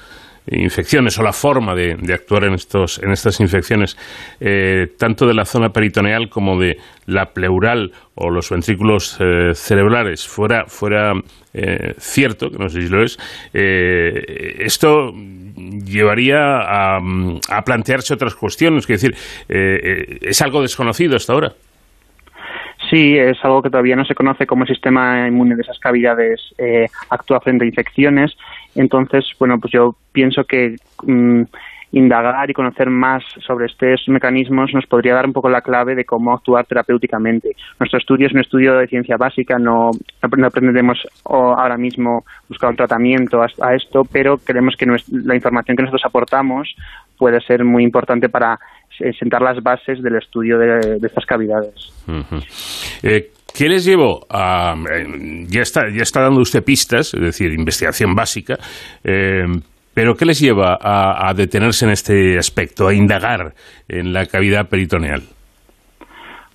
infecciones 0.46 1.18
o 1.18 1.22
la 1.22 1.32
forma 1.32 1.74
de, 1.74 1.96
actuar 2.12 2.44
en, 2.44 2.54
estos, 2.54 2.98
en 3.02 3.12
estas 3.12 3.40
infecciones, 3.40 3.96
eh, 4.40 4.88
tanto 4.98 5.26
de 5.26 5.34
la 5.34 5.44
zona 5.44 5.70
peritoneal 5.70 6.28
como 6.28 6.58
de 6.58 6.78
la 7.06 7.26
pleural 7.32 7.92
o 8.14 8.30
los 8.30 8.50
ventrículos 8.50 9.16
eh, 9.20 9.52
cerebrales, 9.54 10.26
fuera, 10.26 10.64
fuera 10.66 11.14
eh, 11.54 11.94
cierto, 11.98 12.50
que 12.50 12.58
no 12.58 12.68
sé 12.68 12.82
si 12.82 12.88
lo 12.88 13.02
es, 13.02 13.18
esto 13.52 15.12
llevaría 15.84 16.58
a, 16.58 16.96
a, 16.96 17.62
plantearse 17.64 18.14
otras 18.14 18.34
cuestiones, 18.34 18.88
es 18.88 19.00
decir, 19.00 19.14
es 19.48 20.42
algo 20.42 20.62
desconocido 20.62 21.16
hasta 21.16 21.32
ahora. 21.32 21.52
Sí, 22.90 23.16
es 23.16 23.38
algo 23.44 23.62
que 23.62 23.70
todavía 23.70 23.96
no 23.96 24.04
se 24.04 24.14
conoce 24.14 24.46
como 24.46 24.64
el 24.64 24.68
sistema 24.68 25.26
inmune 25.26 25.54
de 25.54 25.62
esas 25.62 25.78
cavidades 25.78 26.40
actúa 27.10 27.40
frente 27.40 27.64
a 27.64 27.68
infecciones 27.68 28.36
entonces, 28.74 29.24
bueno, 29.38 29.58
pues 29.58 29.72
yo 29.72 29.96
pienso 30.12 30.44
que 30.44 30.76
mm, 31.02 31.42
indagar 31.92 32.50
y 32.50 32.54
conocer 32.54 32.88
más 32.88 33.22
sobre 33.46 33.66
estos 33.66 34.08
mecanismos 34.08 34.72
nos 34.72 34.86
podría 34.86 35.14
dar 35.14 35.26
un 35.26 35.34
poco 35.34 35.50
la 35.50 35.60
clave 35.60 35.94
de 35.94 36.06
cómo 36.06 36.32
actuar 36.32 36.64
terapéuticamente. 36.66 37.54
Nuestro 37.78 37.98
estudio 37.98 38.26
es 38.26 38.32
un 38.32 38.40
estudio 38.40 38.74
de 38.74 38.86
ciencia 38.86 39.16
básica, 39.18 39.58
no, 39.58 39.90
no 40.22 40.50
pretendemos 40.50 41.06
ahora 41.24 41.76
mismo 41.76 42.24
buscar 42.48 42.70
un 42.70 42.76
tratamiento 42.76 43.42
a, 43.42 43.74
esto, 43.74 44.04
pero 44.10 44.38
creemos 44.38 44.74
que 44.76 44.86
la 44.86 45.34
información 45.34 45.76
que 45.76 45.82
nosotros 45.82 46.06
aportamos 46.06 46.74
puede 47.18 47.40
ser 47.42 47.62
muy 47.64 47.84
importante 47.84 48.30
para 48.30 48.58
sentar 49.18 49.42
las 49.42 49.62
bases 49.62 50.02
del 50.02 50.16
estudio 50.16 50.58
de, 50.58 50.98
estas 51.02 51.26
cavidades. 51.26 51.92
¿Qué 53.54 53.68
les 53.68 53.84
llevó 53.84 54.20
a... 54.30 54.74
Eh, 54.90 55.44
ya 55.46 55.62
está, 55.62 55.82
ya 55.90 56.02
está 56.02 56.22
dando 56.22 56.40
usted 56.40 56.64
pistas, 56.64 57.14
es 57.14 57.20
decir, 57.20 57.52
investigación 57.52 58.14
básica, 58.14 58.56
eh, 59.04 59.44
pero 59.94 60.14
¿qué 60.14 60.24
les 60.24 60.40
lleva 60.40 60.78
a, 60.80 61.32
detenerse 61.34 61.84
en 61.84 61.90
este 61.90 62.38
aspecto, 62.38 62.88
a 62.88 62.94
indagar 62.94 63.52
en 63.88 64.12
la 64.12 64.24
cavidad 64.24 64.68
peritoneal? 64.68 65.22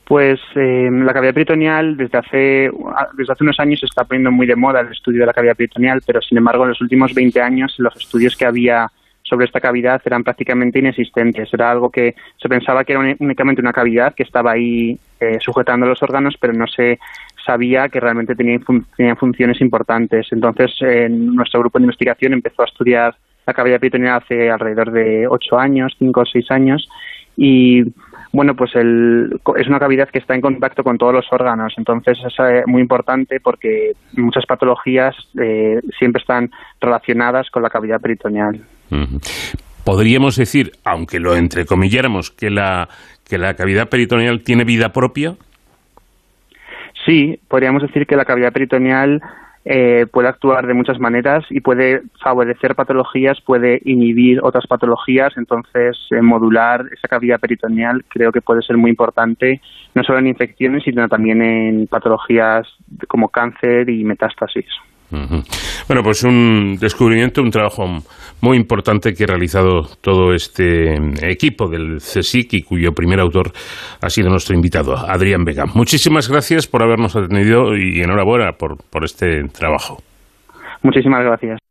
Pues 0.06 0.40
eh, 0.56 0.90
la 0.90 1.14
cavidad 1.14 1.34
peritoneal 1.34 1.98
desde 1.98 2.18
hace, 2.18 2.70
desde 3.16 3.34
hace 3.34 3.44
unos 3.44 3.60
años 3.60 3.80
se 3.80 3.86
está 3.86 4.06
poniendo 4.06 4.32
muy 4.32 4.48
de 4.48 4.56
moda 4.56 4.80
el 4.80 4.92
estudio 4.92 5.20
de 5.20 5.28
la 5.28 5.34
cavidad 5.34 5.56
peritoneal, 5.56 6.00
pero 6.06 6.20
sin 6.22 6.38
embargo 6.38 6.64
en 6.64 6.70
los 6.70 6.82
últimos 6.82 7.14
20 7.14 7.40
años 7.42 7.76
los 7.78 7.96
estudios 7.96 8.36
que 8.36 8.46
había 8.46 8.88
sobre 9.28 9.46
esta 9.46 9.60
cavidad 9.60 10.02
eran 10.06 10.24
prácticamente 10.24 10.80
inexistentes. 10.80 11.54
Era 11.54 11.72
algo 11.72 11.90
que 11.90 12.16
se 12.42 12.50
pensaba 12.50 12.84
que 12.84 12.94
era 12.94 13.16
únicamente 13.20 13.62
una 13.62 13.74
cavidad 13.74 14.14
que 14.16 14.24
estaba 14.24 14.52
ahí 14.52 14.98
eh, 15.20 15.38
sujetando 15.40 15.86
los 15.86 16.02
órganos, 16.02 16.36
pero 16.40 16.54
no 16.54 16.68
se 16.68 17.00
sabía 17.46 17.90
que 17.90 18.00
realmente 18.00 18.36
tenía, 18.36 18.60
funciones 19.16 19.62
importantes. 19.62 20.28
Entonces, 20.32 20.72
nuestro 21.10 21.62
grupo 21.62 21.80
de 21.80 21.86
investigación 21.86 22.34
empezó 22.34 22.62
a 22.62 22.66
estudiar 22.66 23.16
la 23.46 23.54
cavidad 23.54 23.80
peritoneal 23.80 24.22
hace 24.22 24.52
alrededor 24.52 24.92
de 24.92 25.28
ocho 25.28 25.58
años, 25.58 25.96
cinco 25.98 26.22
o 26.22 26.26
seis 26.26 26.52
años, 26.52 26.90
y 27.38 27.84
bueno, 28.34 28.56
pues 28.56 28.72
es 28.76 29.68
una 29.68 29.80
cavidad 29.80 30.10
que 30.10 30.20
está 30.20 30.36
en 30.36 30.42
contacto 30.42 30.84
con 30.84 30.98
todos 30.98 31.14
los 31.14 31.32
órganos, 31.32 31.74
entonces 31.78 32.18
es 32.26 32.34
eh, 32.40 32.64
muy 32.66 32.82
importante 32.82 33.40
porque 33.40 33.94
muchas 34.14 34.46
patologías 34.46 35.16
eh, 35.40 35.80
siempre 35.98 36.20
están 36.20 36.52
relacionadas 36.82 37.50
con 37.50 37.64
la 37.64 37.70
cavidad 37.70 38.02
peritoneal. 38.02 38.60
Podríamos 39.84 40.36
decir, 40.36 40.72
aunque 40.84 41.20
lo 41.20 41.36
entrecomilláramos, 41.36 42.32
que 42.32 42.50
la, 42.50 42.90
que 43.28 43.38
la 43.38 43.54
cavidad 43.54 43.90
peritoneal 43.90 44.44
tiene 44.44 44.64
vida 44.64 44.90
propia. 44.90 45.36
Sí, 47.06 47.40
podríamos 47.48 47.82
decir 47.84 48.06
que 48.06 48.18
la 48.18 48.26
cavidad 48.26 48.52
peritoneal 48.52 49.22
eh, 49.70 50.06
puede 50.10 50.30
actuar 50.30 50.66
de 50.66 50.74
muchas 50.74 50.98
maneras 50.98 51.46
y 51.50 51.60
puede 51.60 52.02
favorecer 52.22 52.74
patologías, 52.74 53.42
puede 53.42 53.82
inhibir 53.84 54.40
otras 54.42 54.66
patologías, 54.66 55.36
entonces 55.36 55.98
eh, 56.12 56.22
modular 56.22 56.86
esa 56.94 57.10
cavidad 57.10 57.40
peritoneal 57.40 58.06
creo 58.08 58.32
que 58.32 58.42
puede 58.42 58.62
ser 58.62 58.78
muy 58.78 58.92
importante, 58.92 59.60
no 59.94 60.04
solo 60.04 60.20
en 60.20 60.28
infecciones, 60.28 60.84
sino 60.84 61.10
también 61.10 61.42
en 61.42 61.88
patologías 61.88 62.66
como 63.10 63.28
cáncer 63.28 63.90
y 63.90 64.06
metástasis. 64.06 64.68
Bueno, 65.10 66.04
pues 66.04 66.24
un 66.24 66.78
descubrimiento, 66.80 67.42
un 67.42 67.50
trabajo 67.50 67.86
muy 68.42 68.58
importante 68.58 69.14
que 69.14 69.24
ha 69.24 69.28
realizado 69.28 69.84
todo 70.02 70.34
este 70.34 70.96
equipo 71.22 71.70
del 71.70 71.98
CSIC 71.98 72.54
y 72.54 72.64
cuyo 72.64 72.92
primer 72.92 73.20
autor 73.20 73.52
ha 74.02 74.10
sido 74.10 74.30
nuestro 74.30 74.56
invitado, 74.56 74.98
Adrián 74.98 75.44
Vega. 75.44 75.66
Muchísimas 75.74 76.30
gracias 76.30 76.68
por 76.68 76.84
habernos 76.84 77.16
atendido 77.16 77.76
y 77.76 78.02
enhorabuena 78.02 78.52
por, 78.54 78.78
por 78.90 79.06
este 79.06 79.44
trabajo. 79.46 79.98
Muchísimas 80.84 81.24
gracias. 81.24 81.67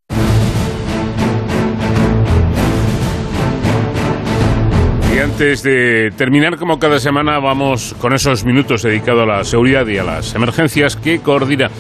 Y 5.16 5.18
antes 5.18 5.62
de 5.62 6.12
terminar, 6.14 6.58
como 6.58 6.78
cada 6.78 7.00
semana, 7.00 7.38
vamos 7.38 7.96
con 7.98 8.12
esos 8.12 8.44
minutos 8.44 8.82
dedicados 8.82 9.22
a 9.22 9.38
la 9.38 9.44
seguridad 9.44 9.86
y 9.86 9.96
a 9.96 10.04
las 10.04 10.34
emergencias 10.34 10.94
que 10.94 11.20
coordina 11.20 11.70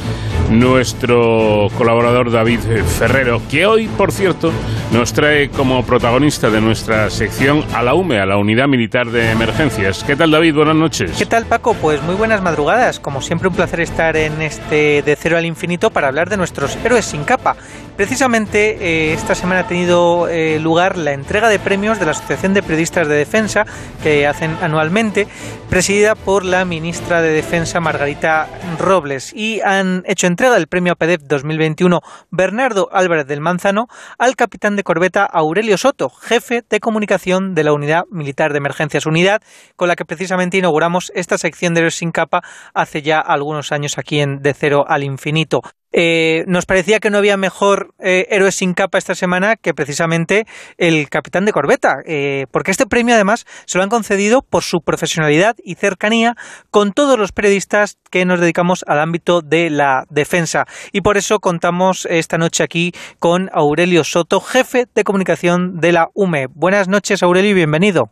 nuestro 0.50 1.68
colaborador 1.76 2.30
David 2.30 2.60
Ferrero, 2.98 3.42
que 3.50 3.66
hoy, 3.66 3.88
por 3.88 4.10
cierto, 4.10 4.52
nos 4.96 5.12
trae 5.12 5.50
como 5.50 5.84
protagonista 5.84 6.48
de 6.48 6.62
nuestra 6.62 7.10
sección 7.10 7.62
a 7.74 7.82
la 7.82 7.92
UME, 7.92 8.18
a 8.18 8.24
la 8.24 8.38
Unidad 8.38 8.66
Militar 8.66 9.10
de 9.10 9.30
Emergencias. 9.30 10.02
¿Qué 10.02 10.16
tal 10.16 10.30
David? 10.30 10.54
Buenas 10.54 10.74
noches. 10.74 11.12
¿Qué 11.18 11.26
tal 11.26 11.44
Paco? 11.44 11.74
Pues 11.74 12.02
muy 12.02 12.14
buenas 12.14 12.40
madrugadas. 12.40 12.98
Como 12.98 13.20
siempre 13.20 13.48
un 13.48 13.54
placer 13.54 13.80
estar 13.80 14.16
en 14.16 14.40
este 14.40 15.02
de 15.02 15.16
cero 15.16 15.36
al 15.36 15.44
infinito 15.44 15.90
para 15.90 16.08
hablar 16.08 16.30
de 16.30 16.38
nuestros 16.38 16.76
héroes 16.82 17.04
sin 17.04 17.24
capa. 17.24 17.56
Precisamente 17.98 18.76
eh, 18.80 19.12
esta 19.12 19.34
semana 19.34 19.60
ha 19.60 19.66
tenido 19.68 20.28
eh, 20.28 20.58
lugar 20.60 20.96
la 20.96 21.12
entrega 21.12 21.50
de 21.50 21.58
premios 21.58 21.98
de 21.98 22.06
la 22.06 22.12
Asociación 22.12 22.54
de 22.54 22.62
Periodistas 22.62 23.06
de 23.06 23.14
Defensa 23.16 23.66
que 24.02 24.26
hacen 24.26 24.56
anualmente, 24.62 25.26
presidida 25.68 26.14
por 26.14 26.44
la 26.44 26.64
ministra 26.64 27.20
de 27.20 27.30
Defensa 27.30 27.80
Margarita 27.80 28.48
Robles. 28.78 29.32
Y 29.34 29.60
han 29.60 30.04
hecho 30.06 30.26
entrega 30.26 30.54
del 30.54 30.68
premio 30.68 30.92
APDEF 30.92 31.22
2021 31.22 32.00
Bernardo 32.30 32.88
Álvarez 32.92 33.26
del 33.26 33.40
Manzano 33.40 33.88
al 34.18 34.36
capitán 34.36 34.76
de 34.76 34.85
corbeta 34.86 35.24
Aurelio 35.24 35.76
Soto, 35.76 36.08
jefe 36.08 36.62
de 36.70 36.80
comunicación 36.80 37.54
de 37.54 37.64
la 37.64 37.74
Unidad 37.74 38.04
Militar 38.10 38.52
de 38.52 38.58
Emergencias 38.58 39.04
Unidad, 39.04 39.42
con 39.74 39.88
la 39.88 39.96
que 39.96 40.04
precisamente 40.06 40.56
inauguramos 40.56 41.12
esta 41.14 41.36
sección 41.36 41.74
de 41.74 41.80
Héroes 41.80 41.96
sin 41.96 42.12
capa 42.12 42.42
hace 42.72 43.02
ya 43.02 43.20
algunos 43.20 43.72
años 43.72 43.98
aquí 43.98 44.20
en 44.20 44.40
De 44.40 44.54
Cero 44.54 44.86
al 44.88 45.02
Infinito. 45.02 45.62
Eh, 45.98 46.44
nos 46.46 46.66
parecía 46.66 47.00
que 47.00 47.08
no 47.08 47.16
había 47.16 47.38
mejor 47.38 47.94
eh, 47.98 48.26
héroe 48.28 48.52
sin 48.52 48.74
capa 48.74 48.98
esta 48.98 49.14
semana 49.14 49.56
que 49.56 49.72
precisamente 49.72 50.44
el 50.76 51.08
capitán 51.08 51.46
de 51.46 51.52
corbeta, 51.52 52.02
eh, 52.04 52.44
porque 52.50 52.70
este 52.70 52.84
premio 52.84 53.14
además 53.14 53.46
se 53.64 53.78
lo 53.78 53.84
han 53.84 53.88
concedido 53.88 54.42
por 54.42 54.62
su 54.62 54.80
profesionalidad 54.84 55.56
y 55.64 55.76
cercanía 55.76 56.34
con 56.70 56.92
todos 56.92 57.18
los 57.18 57.32
periodistas 57.32 57.96
que 58.10 58.26
nos 58.26 58.40
dedicamos 58.40 58.84
al 58.86 59.00
ámbito 59.00 59.40
de 59.40 59.70
la 59.70 60.04
defensa. 60.10 60.66
Y 60.92 61.00
por 61.00 61.16
eso 61.16 61.38
contamos 61.38 62.06
esta 62.10 62.36
noche 62.36 62.62
aquí 62.62 62.92
con 63.18 63.48
Aurelio 63.54 64.04
Soto, 64.04 64.40
jefe 64.40 64.84
de 64.94 65.02
comunicación 65.02 65.80
de 65.80 65.92
la 65.92 66.08
UME. 66.12 66.48
Buenas 66.50 66.88
noches, 66.88 67.22
Aurelio, 67.22 67.52
y 67.52 67.54
bienvenido. 67.54 68.10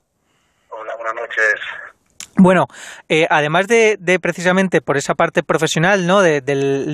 Hola, 0.71 0.95
buenas 0.97 1.17
noches. 1.17 1.84
Bueno, 2.37 2.67
eh, 3.09 3.29
además 3.31 3.69
de, 3.69 3.97
precisamente 4.21 4.81
por 4.81 4.97
esa 4.97 5.15
parte 5.15 5.45
profesional, 5.45 6.07
¿no? 6.07 6.21
de, 6.21 6.43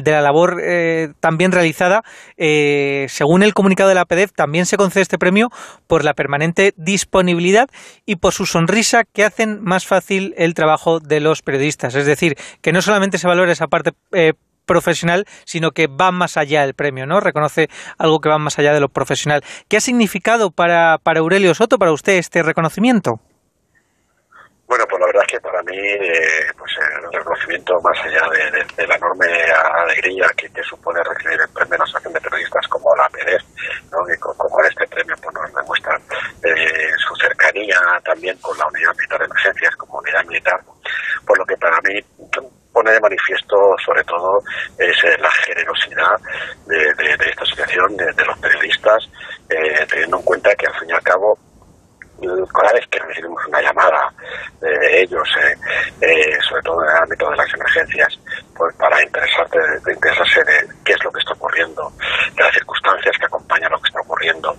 la 0.05 0.21
labor 0.21 0.61
eh, 0.63 1.13
también 1.21 1.51
realizada, 1.51 2.03
eh, 2.37 3.07
según 3.09 3.43
el 3.43 3.55
comunicado 3.55 3.89
de 3.89 3.95
la 3.95 4.05
PDEF, 4.05 4.33
también 4.33 4.67
se 4.67 4.77
concede 4.77 5.03
este 5.03 5.19
premio 5.19 5.51
por 5.87 6.05
la 6.05 6.13
permanente 6.13 6.75
disponibilidad 6.77 7.69
y 8.05 8.17
por 8.17 8.35
su 8.35 8.45
sonrisa 8.45 9.05
que 9.05 9.25
hacen 9.25 9.63
más 9.63 9.87
fácil 9.87 10.35
el 10.37 10.53
trabajo 10.53 11.01
de 11.01 11.21
los 11.21 11.41
periodistas. 11.41 11.95
Es 11.95 12.05
decir, 12.05 12.37
que 12.61 12.73
no 12.73 12.83
solamente 12.83 13.17
se 13.17 13.27
valora 13.27 13.53
esa 13.53 13.69
parte 13.69 13.93
profesional, 14.67 15.25
sino 15.45 15.71
que 15.71 15.87
va 15.87 16.13
más 16.13 16.37
allá 16.37 16.65
el 16.65 16.75
premio, 16.75 17.07
¿no? 17.07 17.19
Reconoce 17.19 17.69
algo 17.99 18.21
que 18.21 18.29
va 18.29 18.39
más 18.39 18.59
allá 18.59 18.75
de 18.75 18.81
lo 18.81 18.89
profesional. 18.89 19.43
¿Qué 19.69 19.79
ha 19.79 19.81
significado 19.81 20.51
para, 20.51 20.99
para 21.03 21.21
Aurelio 21.21 21.55
Soto, 21.55 21.79
para 21.79 21.93
usted, 21.93 22.19
este 22.19 22.43
reconocimiento? 22.43 23.21
Bueno, 24.71 24.87
pues 24.87 25.01
la 25.01 25.07
verdad 25.07 25.25
es 25.27 25.33
que 25.33 25.41
para 25.41 25.61
mí, 25.65 25.77
eh, 25.77 26.47
pues 26.57 26.71
el 26.79 27.13
reconocimiento 27.13 27.81
más 27.81 27.99
allá 28.05 28.23
de, 28.77 28.87
la 28.87 28.95
enorme 28.95 29.27
alegría 29.27 30.31
que, 30.37 30.49
supone 30.63 31.03
recibir 31.03 31.41
el 31.41 31.49
premio 31.49 31.73
de 31.73 31.79
la 31.79 31.83
Asociación 31.83 32.13
de 32.13 32.21
Periodistas 32.21 32.69
como 32.69 32.95
la 32.95 33.09
Pérez, 33.09 33.43
¿no? 33.91 34.05
que 34.07 34.17
como 34.19 34.61
este 34.63 34.87
premio 34.87 35.17
pues, 35.21 35.35
nos 35.35 35.55
demuestra 35.57 36.01
eh, 36.45 36.93
su 37.05 37.17
cercanía 37.17 37.81
también 38.05 38.39
con 38.39 38.57
la 38.59 38.69
Unidad 38.69 38.95
Militar 38.95 39.19
de 39.19 39.25
Emergencias 39.25 39.75
como 39.75 39.99
unidad 39.99 40.25
militar, 40.27 40.61
por 41.27 41.37
lo 41.37 41.45
que 41.45 41.57
para 41.57 41.81
mí 41.81 42.01
pone 42.73 42.93
de 42.93 43.01
manifiesto 43.01 43.75
sobre 43.85 44.05
todo 44.05 44.41
es 44.79 45.03
eh, 45.03 45.19
la 45.19 45.33
generosidad 45.33 46.15
de, 46.67 47.29
esta 47.29 47.43
asociación, 47.43 47.97
de, 47.97 48.25
los 48.25 48.39
periodistas, 48.39 49.11
teniendo 49.49 50.19
en 50.19 50.23
cuenta 50.23 50.55
que 50.55 50.69
al 50.69 50.79
fin 50.79 50.91
y 50.91 50.93
al 50.93 51.03
cabo 51.03 51.37
cada 52.53 52.73
vez 52.73 52.87
que 52.89 52.99
recibimos 52.99 53.47
una 53.47 53.61
llamada 53.61 54.13
de 54.61 55.03
ellos, 55.03 55.29
eh, 55.39 55.57
eh, 56.01 56.39
sobre 56.49 56.63
todo 56.63 56.83
en 56.85 56.91
el 56.91 57.03
ámbito 57.03 57.31
de 57.31 57.37
las 57.37 57.55
emergencias, 57.55 58.21
pues 58.57 58.75
para 58.77 59.03
interesarte, 59.03 59.59
de, 59.59 59.93
interesarse 59.93 60.41
de 60.45 60.69
qué 60.85 60.93
es 60.93 61.05
lo 61.05 61.13
que 61.13 61.21
está 61.21 61.33
ocurriendo, 61.33 61.91
de 62.35 62.43
las 62.43 62.55
circunstancias 62.55 63.17
que 63.19 63.27
acompañan 63.27 63.73
lo 63.73 63.81
que 63.81 63.89
está 63.89 64.01
ocurriendo, 64.01 64.57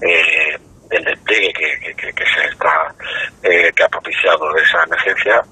eh, 0.00 0.58
del 0.88 1.04
despliegue 1.04 1.96
que, 1.96 2.24
se 2.24 2.46
está, 2.48 2.94
que 3.42 3.82
ha 3.82 3.88
propiciado 3.88 4.56
esa 4.56 4.84
emergencia, 4.84 5.42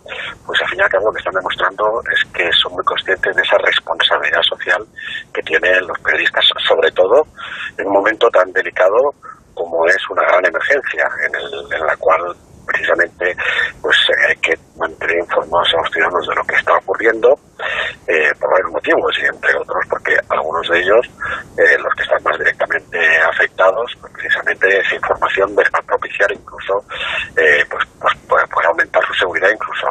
pues 0.46 0.62
al 0.62 0.68
fin 0.68 0.78
y 0.78 0.82
al 0.82 0.88
cabo 0.88 1.06
lo 1.06 1.12
que 1.12 1.18
están 1.18 1.34
demostrando 1.34 2.02
es 2.12 2.24
que 2.32 2.48
son 2.52 2.72
muy 2.74 2.84
conscientes 2.84 3.34
de 3.34 3.42
esa 3.42 3.58
responsabilidad 3.58 4.42
social 4.42 4.86
que 5.32 5.42
tienen 5.42 5.88
los 5.88 5.98
periodistas, 5.98 6.44
sobre 6.68 6.92
todo 6.92 7.26
en 7.76 7.86
un 7.88 7.94
momento 7.94 8.30
tan 8.30 8.52
delicado 8.52 9.12
como 9.54 9.86
es 9.86 10.10
una 10.10 10.22
gran 10.22 10.44
emergencia 10.46 11.08
en, 11.26 11.86
la 11.86 11.96
cual 11.96 12.34
precisamente 12.66 13.36
pues 13.80 13.96
eh, 14.08 14.28
hay 14.28 14.36
que 14.36 14.58
mantener 14.76 15.18
informados 15.18 15.68
a 15.74 15.76
los 15.78 15.90
ciudadanos 15.90 16.26
de 16.28 16.34
lo 16.34 16.44
que 16.44 16.54
está 16.56 16.72
ocurriendo 16.76 17.38
eh, 18.08 18.32
por 18.40 18.50
varios 18.50 18.70
motivos 18.70 19.16
y 19.22 19.26
entre 19.26 19.54
otros 19.56 19.84
porque 19.88 20.16
algunos 20.28 20.68
de 20.68 20.80
ellos 20.80 21.06
eh, 21.58 21.78
los 21.78 21.94
que 21.94 22.02
están 22.02 22.22
más 22.22 22.38
directamente 22.38 22.98
afectados 23.18 23.92
pues, 24.00 24.12
precisamente 24.14 24.80
esa 24.80 24.94
información 24.94 25.54
va 25.56 25.78
a 25.78 25.82
propiciar 25.82 26.32
incluso 26.32 26.84
pues, 27.34 27.84
pues 28.00 28.14
puede, 28.26 28.66
aumentar 28.66 29.04
su 29.06 29.14
seguridad 29.14 29.50
incluso 29.50 29.86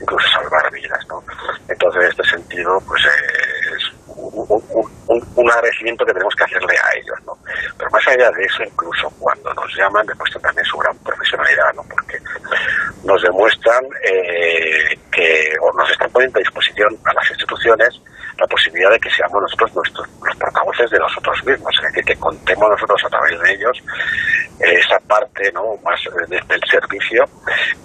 incluso 0.00 0.28
salvar 0.28 0.70
vidas 0.70 1.04
¿no? 1.08 1.22
entonces 1.68 2.02
en 2.04 2.08
este 2.10 2.24
sentido 2.24 2.78
pues 2.86 3.02
es 3.04 3.91
un, 4.32 5.50
agradecimiento 5.50 6.04
que 6.04 6.12
tenemos 6.12 6.34
que 6.34 6.44
hacerle 6.44 6.74
a 6.74 6.96
ellos, 6.96 7.18
¿no? 7.26 7.32
Pero 7.76 7.90
más 7.90 8.06
allá 8.08 8.30
de 8.30 8.44
eso, 8.44 8.62
incluso 8.64 9.10
cuando 9.18 9.52
nos 9.54 9.76
llaman, 9.76 10.06
demuestran 10.06 10.42
también 10.42 10.64
su 10.64 10.78
gran 10.78 10.96
profesionalidad, 10.98 11.72
¿no? 11.74 11.82
Porque 11.88 12.18
nos 13.04 13.22
demuestran 13.22 13.84
eh, 14.04 14.96
que 15.10 15.52
o 15.60 15.72
nos 15.76 15.90
están 15.90 16.10
poniendo 16.10 16.38
a 16.38 16.40
disposición 16.40 16.96
a 17.04 17.12
las 17.12 17.30
instituciones 17.30 18.00
la 18.42 18.48
posibilidad 18.48 18.90
de 18.90 18.98
que 18.98 19.10
seamos 19.10 19.40
nosotros 19.40 19.72
nuestros 19.76 20.08
los 20.20 20.36
portavoces 20.36 20.90
de 20.90 20.98
nosotros 20.98 21.44
mismos, 21.44 21.74
es 21.76 21.82
decir, 21.82 22.04
que 22.04 22.16
contemos 22.16 22.70
nosotros 22.70 23.00
a 23.04 23.08
través 23.08 23.40
de 23.40 23.52
ellos 23.52 23.78
esa 24.58 24.98
parte 25.06 25.50
no 25.52 25.76
más 25.84 26.00
del 26.28 26.60
servicio 26.68 27.24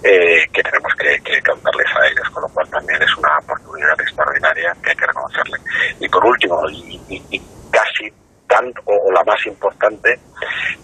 eh, 0.02 0.44
que 0.52 0.62
tenemos 0.62 0.92
que, 0.98 1.18
que, 1.22 1.40
contarles 1.42 1.86
a 1.94 2.06
ellos, 2.08 2.30
con 2.30 2.42
lo 2.42 2.48
cual 2.48 2.68
también 2.70 3.00
es 3.02 3.16
una 3.16 3.38
oportunidad 3.38 4.00
extraordinaria 4.00 4.76
que 4.82 4.90
hay 4.90 4.96
que 4.96 5.06
reconocerle. 5.06 5.58
Y 6.00 6.08
por 6.08 6.24
último, 6.24 6.60
y, 6.70 7.42
casi 7.70 8.12
tan 8.48 8.72
o, 8.84 9.12
la 9.12 9.22
más 9.24 9.44
importante, 9.46 10.18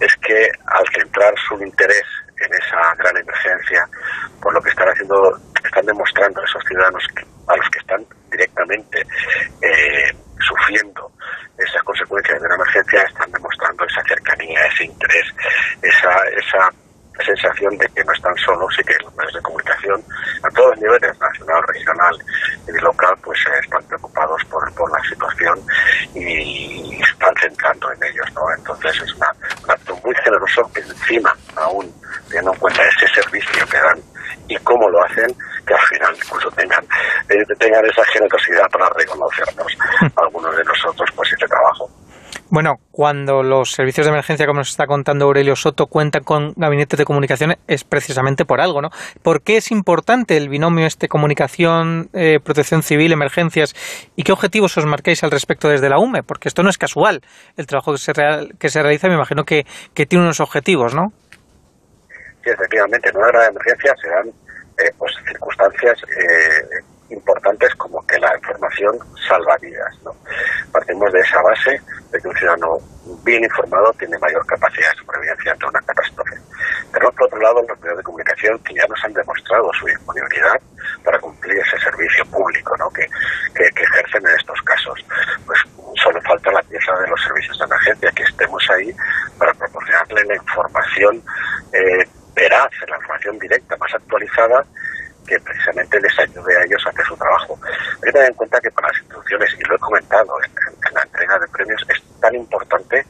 es 0.00 0.14
que 0.16 0.50
al 0.66 0.84
centrar 0.94 1.34
su 1.48 1.54
interés 1.62 2.04
en 2.44 2.52
esa 2.54 2.94
gran 2.96 3.16
emergencia, 3.16 3.88
por 4.40 4.52
lo 4.54 4.60
que 4.60 4.70
están 4.70 4.88
haciendo, 4.88 5.38
están 5.64 5.86
demostrando 5.86 6.42
esos 6.42 6.62
ciudadanos 6.68 7.04
a 7.48 7.56
los 7.56 7.68
que 7.70 7.78
están 7.78 8.06
directamente 8.36 9.00
eh, 9.62 10.12
sufriendo 10.46 11.10
esas 11.58 11.82
consecuencias 11.82 12.40
de 12.40 12.46
una 12.46 12.56
emergencia, 12.56 13.02
están 13.02 13.30
demostrando 13.30 13.84
esa 13.84 14.02
cercanía, 14.02 14.66
ese 14.66 14.84
interés, 14.84 15.26
esa, 15.82 16.10
esa 16.36 16.70
sensación 17.22 17.76
de 17.78 17.88
que 17.88 18.02
no 18.04 18.12
están 18.12 18.34
solos 18.36 18.74
y 18.78 18.82
que 18.82 18.94
los 19.02 19.14
medios 19.14 19.34
de 19.34 19.42
comunicación 19.42 20.04
a 20.42 20.48
todos 20.50 20.70
los 20.70 20.80
niveles, 20.80 21.18
nacional, 21.20 21.62
regional 21.68 22.18
y 22.66 22.72
local, 22.82 23.14
pues 23.22 23.38
eh, 23.46 23.60
están 23.62 23.82
preocupados 23.84 24.42
por, 24.46 24.64
la 24.90 25.08
situación 25.08 25.60
y, 26.14 27.00
están 27.00 27.34
centrando 27.40 27.92
en 27.92 28.04
ellos, 28.04 28.26
¿no? 28.34 28.42
Entonces 28.56 29.02
es 29.02 29.14
un 29.14 29.22
acto 29.68 29.96
muy 30.04 30.14
generoso 30.16 30.70
que 30.74 30.80
encima, 30.80 31.34
aún 31.56 31.92
teniendo 32.28 32.52
en 32.52 32.58
cuenta 32.58 32.82
ese 32.82 33.06
servicio 33.14 33.66
que 33.66 33.78
dan 33.78 34.02
y 34.48 34.56
cómo 34.58 34.88
lo 34.88 35.02
hacen, 35.04 35.26
que 35.66 35.74
al 35.74 35.80
final 35.80 36.14
incluso 36.16 36.50
tengan, 36.50 36.84
eh, 37.28 37.44
tengan 37.58 37.84
esa 37.86 38.04
generosidad 38.06 38.68
para 38.70 38.88
reconocernos 38.90 39.72
algunos 40.16 40.56
de 40.56 40.64
nosotros 40.64 41.10
pues 41.14 41.32
ese 41.32 41.46
trabajo. 41.46 41.88
Bueno, 42.50 42.76
cuando 42.92 43.42
los 43.42 43.72
servicios 43.72 44.06
de 44.06 44.12
emergencia, 44.12 44.46
como 44.46 44.58
nos 44.58 44.70
está 44.70 44.86
contando 44.86 45.24
Aurelio 45.24 45.56
Soto, 45.56 45.86
cuentan 45.86 46.22
con 46.22 46.52
gabinetes 46.54 46.98
de 46.98 47.04
comunicación 47.04 47.56
es 47.66 47.84
precisamente 47.84 48.44
por 48.44 48.60
algo, 48.60 48.80
¿no? 48.80 48.90
¿Por 49.22 49.42
qué 49.42 49.56
es 49.56 49.72
importante 49.72 50.36
el 50.36 50.48
binomio 50.48 50.86
este 50.86 51.08
comunicación, 51.08 52.10
eh, 52.12 52.38
protección 52.44 52.82
civil, 52.82 53.12
emergencias? 53.12 53.74
¿Y 54.14 54.22
qué 54.22 54.32
objetivos 54.32 54.76
os 54.76 54.86
marquéis 54.86 55.24
al 55.24 55.30
respecto 55.30 55.68
desde 55.68 55.88
la 55.88 55.98
UME? 55.98 56.22
Porque 56.22 56.48
esto 56.48 56.62
no 56.62 56.70
es 56.70 56.78
casual. 56.78 57.22
El 57.56 57.66
trabajo 57.66 57.92
que 57.92 57.98
se, 57.98 58.12
que 58.58 58.68
se 58.68 58.82
realiza, 58.82 59.08
me 59.08 59.14
imagino 59.14 59.42
que, 59.44 59.64
que 59.94 60.06
tiene 60.06 60.24
unos 60.24 60.38
objetivos, 60.38 60.94
¿no? 60.94 61.08
Sí, 62.44 62.50
efectivamente, 62.50 63.08
en 63.08 63.16
una 63.16 63.28
gran 63.28 63.48
emergencia 63.48 63.94
se 64.02 64.08
dan 64.08 64.28
eh, 64.76 64.92
pues, 64.98 65.14
circunstancias 65.26 65.98
eh, 66.02 66.84
importantes 67.08 67.74
como 67.76 68.06
que 68.06 68.18
la 68.18 68.36
información 68.36 68.98
salva 69.26 69.56
vidas. 69.62 69.94
¿no? 70.04 70.14
Partimos 70.70 71.10
de 71.10 71.20
esa 71.20 71.40
base 71.40 71.80
de 72.12 72.20
que 72.20 72.28
un 72.28 72.36
ciudadano 72.36 72.76
bien 73.24 73.44
informado 73.44 73.90
tiene 73.98 74.18
mayor 74.18 74.44
capacidad 74.46 74.90
de 74.90 74.98
supervivencia 74.98 75.52
ante 75.52 75.66
una 75.66 75.80
catástrofe. 75.80 76.36
Pero 76.92 77.10
por 77.12 77.24
otro 77.24 77.40
lado, 77.40 77.62
los 77.66 77.80
medios 77.80 77.96
de 77.96 78.02
comunicación 78.02 78.58
que 78.58 78.74
ya 78.74 78.86
nos 78.88 79.02
han 79.04 79.14
demostrado 79.14 79.70
su 79.80 79.86
disponibilidad 79.86 80.60
para 81.02 81.18
cumplir 81.20 81.56
ese 81.56 81.78
servicio 81.78 82.26
público 82.26 82.76
¿no? 82.76 82.90
que, 82.90 83.06
que, 83.54 83.70
que 83.70 83.82
ejercen 83.84 84.20
en 84.26 84.36
estos 84.36 84.60
casos. 84.62 85.00
Pues 85.46 85.58
solo 86.02 86.20
falta 86.22 86.52
la 86.52 86.62
pieza 86.62 86.92
de 87.00 87.08
los 87.08 87.22
servicios 87.22 87.58
de 87.58 87.64
emergencia, 87.64 88.10
que 88.12 88.22
estemos 88.24 88.62
ahí 88.70 88.94
para 89.38 89.54
proporcionar 89.54 90.04
que 95.26 95.38
precisamente 95.40 96.00
les 96.00 96.18
ayude 96.18 96.56
a 96.56 96.64
ellos 96.64 96.82
a 96.86 96.90
hacer 96.90 97.04
su 97.06 97.16
trabajo. 97.16 97.58
Hay 97.64 98.00
que 98.02 98.03
tener 98.14 98.28
en 98.30 98.34
cuenta 98.34 98.60
que 98.60 98.70
para 98.70 98.88
las 98.88 98.96
instituciones, 99.02 99.50
y 99.58 99.64
lo 99.68 99.74
he 99.74 99.78
comentado 99.78 100.30
en, 100.44 100.50
en 100.88 100.94
la 100.94 101.02
entrega 101.02 101.38
de 101.38 101.48
premios, 101.48 101.84
es 101.88 102.00
tan 102.20 102.34
importante 102.34 103.04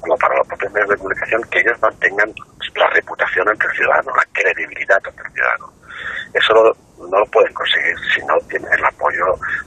como 0.00 0.16
para 0.18 0.36
los 0.36 0.46
propios 0.48 0.72
medios 0.72 0.90
de 0.90 0.96
comunicación 0.96 1.42
que 1.50 1.60
ellos 1.60 1.80
mantengan 1.80 2.34
la 2.74 2.90
reputación 2.90 3.48
ante 3.48 3.66
el 3.66 3.72
ciudadano, 3.72 4.12
la 4.14 4.26
credibilidad 4.32 5.00
ante 5.04 5.22
el 5.22 5.32
ciudadano. 5.32 5.72
Eso 6.34 6.52
no, 6.54 7.06
no 7.08 7.18
lo 7.20 7.26
pueden 7.26 7.52
conseguir 7.54 7.94
si 8.14 8.20
no 8.26 8.34
tienen 8.48 8.70
el 8.72 8.84
apoyo 8.84 9.24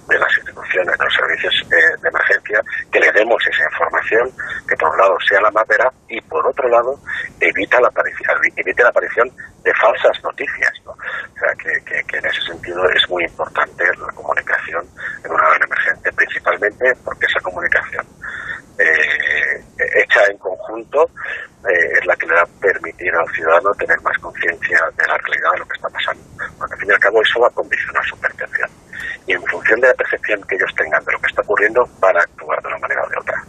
de 0.07 0.18
las 0.19 0.31
instituciones, 0.38 0.97
de 0.97 1.03
los 1.05 1.13
servicios 1.13 1.53
eh, 1.72 1.97
de 2.01 2.07
emergencia, 2.09 2.61
que 2.91 2.99
le 2.99 3.11
demos 3.11 3.41
esa 3.47 3.63
información, 3.65 4.30
que 4.68 4.76
por 4.77 4.89
un 4.91 4.97
lado 4.97 5.18
sea 5.27 5.41
la 5.41 5.51
más 5.51 5.68
veraz 5.68 5.93
y 6.07 6.22
por 6.22 6.45
otro 6.47 6.68
lado 6.69 6.99
evita 7.39 7.81
la 7.81 7.88
aparición, 7.88 8.38
evite 8.55 8.84
la 8.84 8.89
aparición 8.89 9.30
de 9.63 9.73
falsas 9.76 10.23
noticias. 10.23 10.72
¿no? 10.85 10.91
O 10.91 11.39
sea, 11.39 11.53
que, 11.57 11.72
que- 11.84 12.03
que 12.07 12.18
en 12.18 12.26
ese 12.26 12.41
sentido 12.43 12.88
es 12.89 13.09
muy 13.09 13.23
importante 13.23 13.84
la 13.85 14.13
comunicación 14.13 14.85
en 15.26 15.31
una 15.31 15.47
hora 15.47 15.65
emergente, 15.65 16.11
principalmente 16.13 16.93
porque 17.03 17.26
esa 17.26 17.39
comunicación 17.41 18.05
eh, 18.80 19.63
hecha 19.95 20.26
en 20.30 20.38
conjunto 20.38 21.09
eh, 21.69 21.91
es 21.99 22.05
la 22.05 22.15
que 22.15 22.26
le 22.26 22.34
va 22.34 22.41
a 22.41 22.45
permitir 22.59 23.13
al 23.13 23.27
ciudadano 23.34 23.72
tener 23.77 23.99
más 24.01 24.18
conciencia 24.18 24.80
de 24.97 25.07
la 25.07 25.18
realidad 25.18 25.51
de 25.53 25.59
lo 25.59 25.65
que 25.68 25.76
está 25.76 25.89
pasando. 25.89 26.23
Porque 26.57 26.73
al 26.73 26.80
fin 26.80 26.89
y 26.89 26.93
al 26.93 26.99
cabo 26.99 27.22
eso 27.22 27.39
va 27.39 27.47
a 27.47 27.51
condicionar 27.51 28.03
su 28.05 28.18
percepción. 28.19 28.69
Y 29.27 29.34
en 29.34 29.43
función 29.45 29.80
de 29.81 29.88
la 29.88 29.93
percepción 29.93 30.41
que 30.47 30.55
ellos 30.55 30.72
tengan 30.76 31.03
de 31.05 31.11
lo 31.11 31.19
que 31.19 31.27
está 31.27 31.41
ocurriendo, 31.41 31.88
van 31.99 32.18
a 32.18 32.22
actuar 32.22 32.61
de 32.61 32.68
una 32.69 32.77
manera 32.80 33.03
o 33.05 33.09
de 33.09 33.18
otra. 33.19 33.43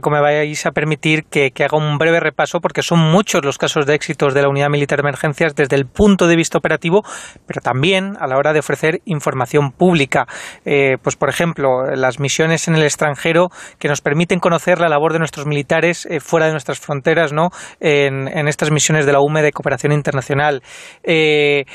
Paco, 0.00 0.08
me 0.08 0.22
vais 0.22 0.64
a 0.64 0.70
permitir 0.70 1.24
que, 1.24 1.52
haga 1.62 1.76
un 1.76 1.98
breve 1.98 2.20
repaso 2.20 2.60
porque 2.60 2.80
son 2.80 3.00
muchos 3.00 3.44
los 3.44 3.58
casos 3.58 3.84
de 3.84 3.94
éxitos 3.94 4.32
de 4.32 4.40
la 4.40 4.48
Unidad 4.48 4.70
Militar 4.70 4.96
de 4.96 5.02
Emergencias 5.02 5.54
desde 5.54 5.76
el 5.76 5.84
punto 5.84 6.26
de 6.26 6.36
vista 6.36 6.56
operativo, 6.56 7.02
pero 7.46 7.60
también 7.60 8.16
a 8.18 8.26
la 8.26 8.38
hora 8.38 8.54
de 8.54 8.60
ofrecer 8.60 9.02
información 9.04 9.72
pública. 9.72 10.26
Eh, 10.64 10.96
pues, 11.02 11.16
por 11.16 11.28
ejemplo, 11.28 11.84
las 11.94 12.18
misiones 12.18 12.66
en 12.66 12.76
el 12.76 12.82
extranjero 12.82 13.48
que 13.78 13.88
nos 13.88 14.00
permiten 14.00 14.40
conocer 14.40 14.80
la 14.80 14.88
labor 14.88 15.12
de 15.12 15.18
nuestros 15.18 15.44
militares 15.44 16.06
eh, 16.06 16.20
fuera 16.20 16.46
de 16.46 16.52
nuestras 16.52 16.80
fronteras, 16.80 17.34
¿no? 17.34 17.50
En, 17.78 18.48
estas 18.48 18.70
misiones 18.70 19.04
de 19.04 19.12
la 19.12 19.20
UME 19.20 19.42
de 19.42 19.52
cooperación 19.52 19.92
internacional. 19.92 20.62
Eh, 21.04 21.66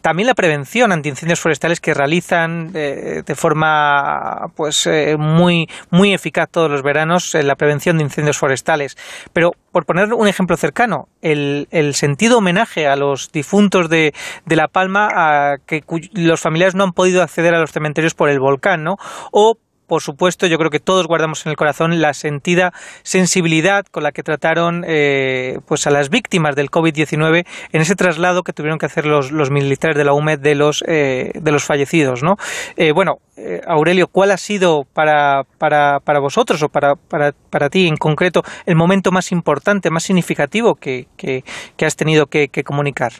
también 0.00 0.28
la 0.28 0.34
prevención 0.34 0.92
ante 0.92 1.08
incendios 1.08 1.40
forestales 1.40 1.80
que 1.80 1.92
realizan 1.92 2.72
de 2.72 3.34
forma 3.34 4.46
pues 4.54 4.88
muy 5.18 5.66
muy 5.90 6.14
eficaz 6.14 6.48
todos 6.50 6.70
los 6.70 6.82
veranos 6.82 7.34
en 7.34 7.48
la 7.48 7.56
prevención 7.64 7.96
de 7.96 8.04
incendios 8.04 8.38
forestales. 8.38 8.96
Pero 9.32 9.52
por 9.72 9.86
poner 9.86 10.12
un 10.12 10.28
ejemplo 10.28 10.56
cercano, 10.56 11.08
el, 11.22 11.66
sentido 11.94 12.38
homenaje 12.38 12.86
a 12.86 12.96
los 12.96 13.32
difuntos 13.32 13.88
de, 13.88 14.12
de 14.44 14.56
La 14.56 14.68
Palma, 14.68 15.08
a 15.12 15.56
que 15.66 15.82
los 16.12 16.40
familiares 16.40 16.74
no 16.74 16.84
han 16.84 16.92
podido 16.92 17.22
acceder 17.22 17.54
a 17.54 17.60
los 17.60 17.72
cementerios 17.72 18.14
por 18.14 18.28
el 18.28 18.38
volcán, 18.38 18.84
¿no? 18.84 18.96
O 19.32 19.56
por 19.86 20.02
supuesto, 20.02 20.46
yo 20.46 20.58
creo 20.58 20.70
que 20.70 20.80
todos 20.80 21.06
guardamos 21.06 21.44
en 21.46 21.50
el 21.50 21.56
corazón 21.56 22.00
la 22.00 22.14
sentida 22.14 22.72
sensibilidad 23.02 23.86
con 23.86 24.02
la 24.02 24.12
que 24.12 24.22
trataron 24.22 24.84
eh, 24.86 25.58
pues 25.66 25.86
a 25.86 25.90
las 25.90 26.10
víctimas 26.10 26.56
del 26.56 26.70
COVID-19 26.70 27.46
en 27.72 27.80
ese 27.80 27.94
traslado 27.94 28.42
que 28.42 28.52
tuvieron 28.52 28.78
que 28.78 28.86
hacer 28.86 29.06
los, 29.06 29.32
los 29.32 29.50
militares 29.50 29.96
de 29.96 30.04
la 30.04 30.12
UMED 30.12 30.38
de 30.38 30.54
los, 30.54 30.84
eh, 30.86 31.32
de 31.34 31.52
los 31.52 31.64
fallecidos. 31.64 32.22
¿no? 32.22 32.36
Eh, 32.76 32.92
bueno, 32.92 33.18
eh, 33.36 33.60
Aurelio, 33.66 34.08
¿cuál 34.08 34.30
ha 34.30 34.36
sido 34.36 34.86
para, 34.92 35.44
para, 35.58 36.00
para 36.00 36.18
vosotros 36.20 36.62
o 36.62 36.68
para, 36.68 36.96
para, 36.96 37.32
para 37.50 37.68
ti 37.68 37.86
en 37.86 37.96
concreto 37.96 38.42
el 38.66 38.76
momento 38.76 39.12
más 39.12 39.32
importante, 39.32 39.90
más 39.90 40.04
significativo 40.04 40.74
que, 40.76 41.08
que, 41.16 41.44
que 41.76 41.86
has 41.86 41.96
tenido 41.96 42.26
que 42.26 42.48
comunicar? 42.64 43.12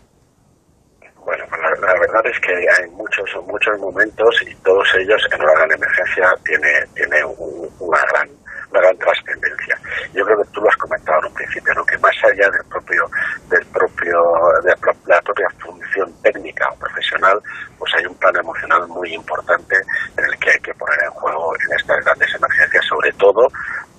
Es 2.23 2.41
que 2.41 2.53
hay 2.55 2.89
muchos 2.91 3.29
muchos 3.47 3.77
momentos 3.81 4.41
y 4.47 4.55
todos 4.63 4.87
ellos 4.99 5.21
en 5.33 5.43
una 5.43 5.53
gran 5.55 5.73
emergencia 5.73 6.33
tiene 6.45 6.69
tiene 6.95 7.25
un- 7.25 7.69
una 7.81 7.99
gran 8.13 8.29
una 8.71 8.81
gran 8.81 8.97
trascendencia. 8.99 9.77
Yo 10.15 10.25
creo 10.25 10.39
que 10.39 10.49
tú 10.53 10.61
lo 10.61 10.69
has 10.69 10.77
comentado 10.77 11.19
en 11.21 11.27
un 11.27 11.35
principio, 11.35 11.75
¿no? 11.75 11.85
que 11.85 11.99
más 11.99 12.15
allá 12.25 12.49
del 12.51 12.65
propio 12.71 13.05
del 13.51 13.67
propio 13.67 14.17
de 14.63 14.75
la 15.07 15.21
propia 15.23 15.49
función 15.61 16.13
técnica 16.23 16.69
o 16.71 16.77
profesional, 16.79 17.41
pues 17.79 17.93
hay 17.97 18.07
un 18.07 18.15
plano 18.17 18.41
emocional 18.41 18.87
muy 18.89 19.13
importante 19.13 19.77
en 20.17 20.25
el 20.25 20.39
que 20.39 20.51
hay 20.51 20.61
que 20.61 20.75
poner 20.75 20.99
en 21.05 21.11
juego 21.11 21.53
en 21.57 21.77
estas 21.77 22.05
grandes 22.05 22.35
emergencias, 22.35 22.85
sobre 22.87 23.13
todo 23.15 23.49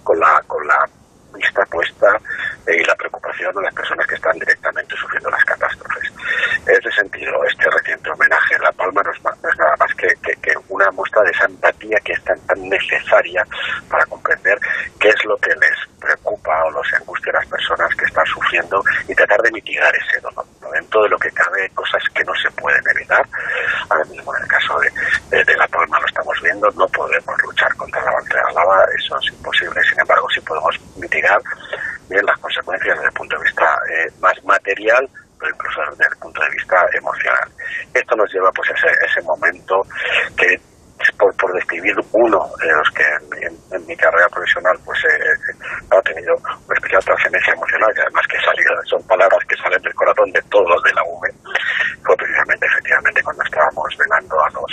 con 0.03 0.17
la 0.19 0.41
con 0.47 0.65
la 0.67 0.87
vista 1.35 1.65
puesta 1.65 2.07
eh, 2.67 2.77
y 2.81 2.83
la 2.85 2.95
preocupación 2.95 3.53
de 3.55 3.61
las 3.63 3.73
personas 3.73 4.07
que 4.07 4.15
están 4.15 4.33
directamente 4.39 4.95
sufriendo 4.95 5.29
las 5.29 5.43
catástrofes. 5.45 6.11
En 6.65 6.75
ese 6.75 6.91
sentido, 6.91 7.43
este 7.45 7.69
reciente 7.69 8.09
homenaje 8.09 8.55
en 8.55 8.61
La 8.63 8.71
Palma 8.71 9.01
no 9.03 9.11
es, 9.11 9.23
no 9.23 9.49
es 9.49 9.57
nada 9.57 9.75
más 9.79 9.93
que, 9.95 10.07
que- 10.23 10.35
que 10.41 10.53
una 10.69 10.89
muestra 10.91 11.21
de 11.23 11.31
esa 11.31 11.45
empatía 11.45 11.97
que 12.03 12.13
es 12.13 12.23
tan, 12.23 12.39
tan 12.47 12.69
necesaria 12.69 13.45
para 13.89 14.05
comprender 14.05 14.57
qué 14.99 15.09
es 15.09 15.25
lo 15.25 15.37
que 15.37 15.49
les 15.55 15.77
preocupa 15.99 16.63
o 16.65 16.71
los 16.71 16.93
angustia 16.93 17.31
a 17.33 17.37
las 17.39 17.47
personas 17.47 17.89
que 17.95 18.05
están 18.05 18.25
sufriendo 18.25 18.83
y 19.07 19.15
tratar 19.15 19.41
de 19.41 19.51
mitigar 19.51 19.93
ese 19.95 20.19
dolor. 20.21 20.45
¿no? 20.61 20.71
Dentro 20.71 21.03
de 21.03 21.09
lo 21.09 21.17
que 21.19 21.29
cabe, 21.31 21.69
cosas 21.73 22.01
que 22.13 22.23
no 22.23 22.33
se 22.35 22.49
pueden 22.51 22.81
evitar. 22.95 23.25
Ahora 23.89 24.05
mismo, 24.05 24.35
en 24.35 24.41
el 24.43 24.47
caso 24.49 24.79
de, 24.79 24.89
de- 25.37 25.43
de 25.43 25.55
La 25.57 25.67
Palma, 25.67 25.99
lo 25.99 26.05
estamos 26.07 26.39
viendo, 26.41 26.67
no 26.71 26.87
podemos 26.87 27.41
luchar 27.43 27.73
contra 27.75 28.01
la 28.03 28.51
lava, 28.53 28.85
eso 28.97 29.17
es 29.19 29.27
imposible. 29.33 29.81
Sin 29.83 29.99
embargo, 29.99 30.27
sí 30.33 30.39
podemos 30.41 30.75
mitigar 30.97 31.24
bien 32.09 32.25
las 32.25 32.37
consecuencias 32.39 32.95
desde 32.95 33.07
el 33.07 33.13
punto 33.13 33.37
de 33.37 33.43
vista 33.43 33.65
eh, 33.89 34.11
más 34.21 34.43
material, 34.43 35.09
pero 35.39 35.51
incluso 35.53 35.81
desde 35.91 36.05
el 36.13 36.17
punto 36.19 36.41
de 36.41 36.49
vista 36.51 36.77
emocional. 36.97 37.49
Esto 37.93 38.15
nos 38.15 38.31
lleva 38.33 38.51
pues 38.51 38.69
a 38.69 38.73
ese, 38.73 38.87
ese 39.05 39.21
momento 39.23 39.81
que 40.37 40.59
por, 41.19 41.35
por 41.35 41.51
describir 41.53 41.93
uno 42.13 42.39
de 42.57 42.71
los 42.71 42.89
que 42.91 43.03
en, 43.03 43.43
en- 43.43 43.59
en 43.75 43.85
mi 43.85 43.95
carrera 43.97 44.27
profesional 44.29 44.75
pues 44.85 44.97
eh, 45.03 45.53
ha 45.91 46.01
tenido 46.01 46.33
una 46.35 46.73
especial 46.73 47.03
trascendencia 47.03 47.53
emocional 47.53 47.91
y 47.95 47.99
además 47.99 48.25
que 48.27 48.39
salió, 48.39 48.69
son 48.89 49.03
palabras 49.05 49.39
que 49.47 49.55
salen 49.57 49.81
del 49.81 49.93
corazón 49.93 50.31
de 50.31 50.41
todos 50.49 50.67
los 50.69 50.81
de 50.83 50.93
la 50.93 51.03
UME 51.03 51.29
fue 52.05 52.15
precisamente 52.15 52.65
efectivamente 52.65 53.21
cuando 53.23 53.43
estábamos 53.43 53.97
velando 53.97 54.35
a 54.41 54.49
los 54.51 54.71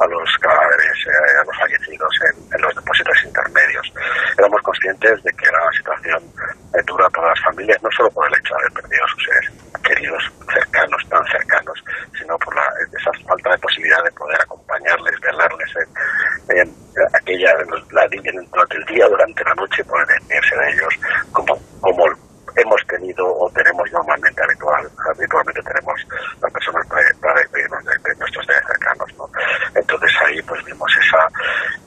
a 0.00 0.06
los 0.06 0.38
cadáveres 0.38 0.96
eh, 1.06 1.38
a 1.40 1.44
los 1.44 1.56
fallecidos 1.58 2.12
en, 2.30 2.54
en 2.54 2.60
los 2.62 2.74
depósitos 2.76 3.24
intermedios 3.24 3.92
éramos 4.38 4.62
conscientes 4.62 5.22
de 5.24 5.32
que 5.32 5.48
era 5.48 5.58
una 5.62 5.72
situación 5.76 6.20
eh, 6.78 6.82
dura 6.86 7.08
para 7.10 7.28
las 7.30 7.40
familias 7.44 7.82
no 7.82 7.90
solo 7.96 8.10
por 8.10 8.26
el 8.28 8.34
hecho 8.38 8.54
de 8.54 8.60
haber 8.62 8.72
perdido 8.72 9.04
a 9.04 9.08
sus 9.08 9.24
seres 9.24 9.46
queridos 9.82 10.22
cercanos 10.52 11.02
tan 11.10 11.24
cercanos 11.26 11.76
sino 12.18 12.38
por 12.38 12.54
la, 12.54 12.64
esa 12.94 13.10
falta 13.26 13.50
de 13.50 13.58
posibilidad 13.58 14.04
de 14.04 14.12
poder 14.12 14.40
acompañarles 14.40 15.20
velarles 15.20 15.70
en, 16.50 16.58
en 16.58 16.74
aquella 17.14 17.50
en 17.52 17.70
la, 17.92 18.04
en- 18.04 18.50
durante 18.50 18.76
el 18.76 18.84
día 18.84 19.08
durante 19.08 19.42
la 19.44 19.54
noche 19.54 19.84
poder 19.84 20.06
despedirse 20.06 20.56
de 20.56 20.70
ellos 20.70 20.94
como 21.32 21.58
como 21.80 22.04
hemos 22.56 22.80
tenido 22.86 23.26
o 23.26 23.50
tenemos 23.50 23.90
normalmente 23.90 24.40
habitual, 24.44 24.88
habitualmente 25.12 25.60
tenemos 25.62 26.00
las 26.40 26.52
personas 26.52 26.86
para, 26.86 27.02
para 27.20 27.40
despedirnos 27.40 27.84
de, 27.84 27.90
de 28.08 28.14
nuestros 28.14 28.46
seres 28.46 28.62
cercanos, 28.68 29.08
¿no? 29.18 29.28
Entonces 29.74 30.10
ahí 30.24 30.40
pues 30.42 30.64
vimos 30.64 30.88
esa, 31.04 31.26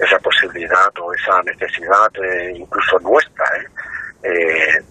esa 0.05 0.19
posibilidad 0.19 0.91
o 0.99 1.13
esa 1.13 1.41
necesidad 1.43 2.11
eh, 2.21 2.51
incluso 2.57 2.99
nuestra, 2.99 3.45
¿eh? 3.55 3.67
Eh, 4.23 4.83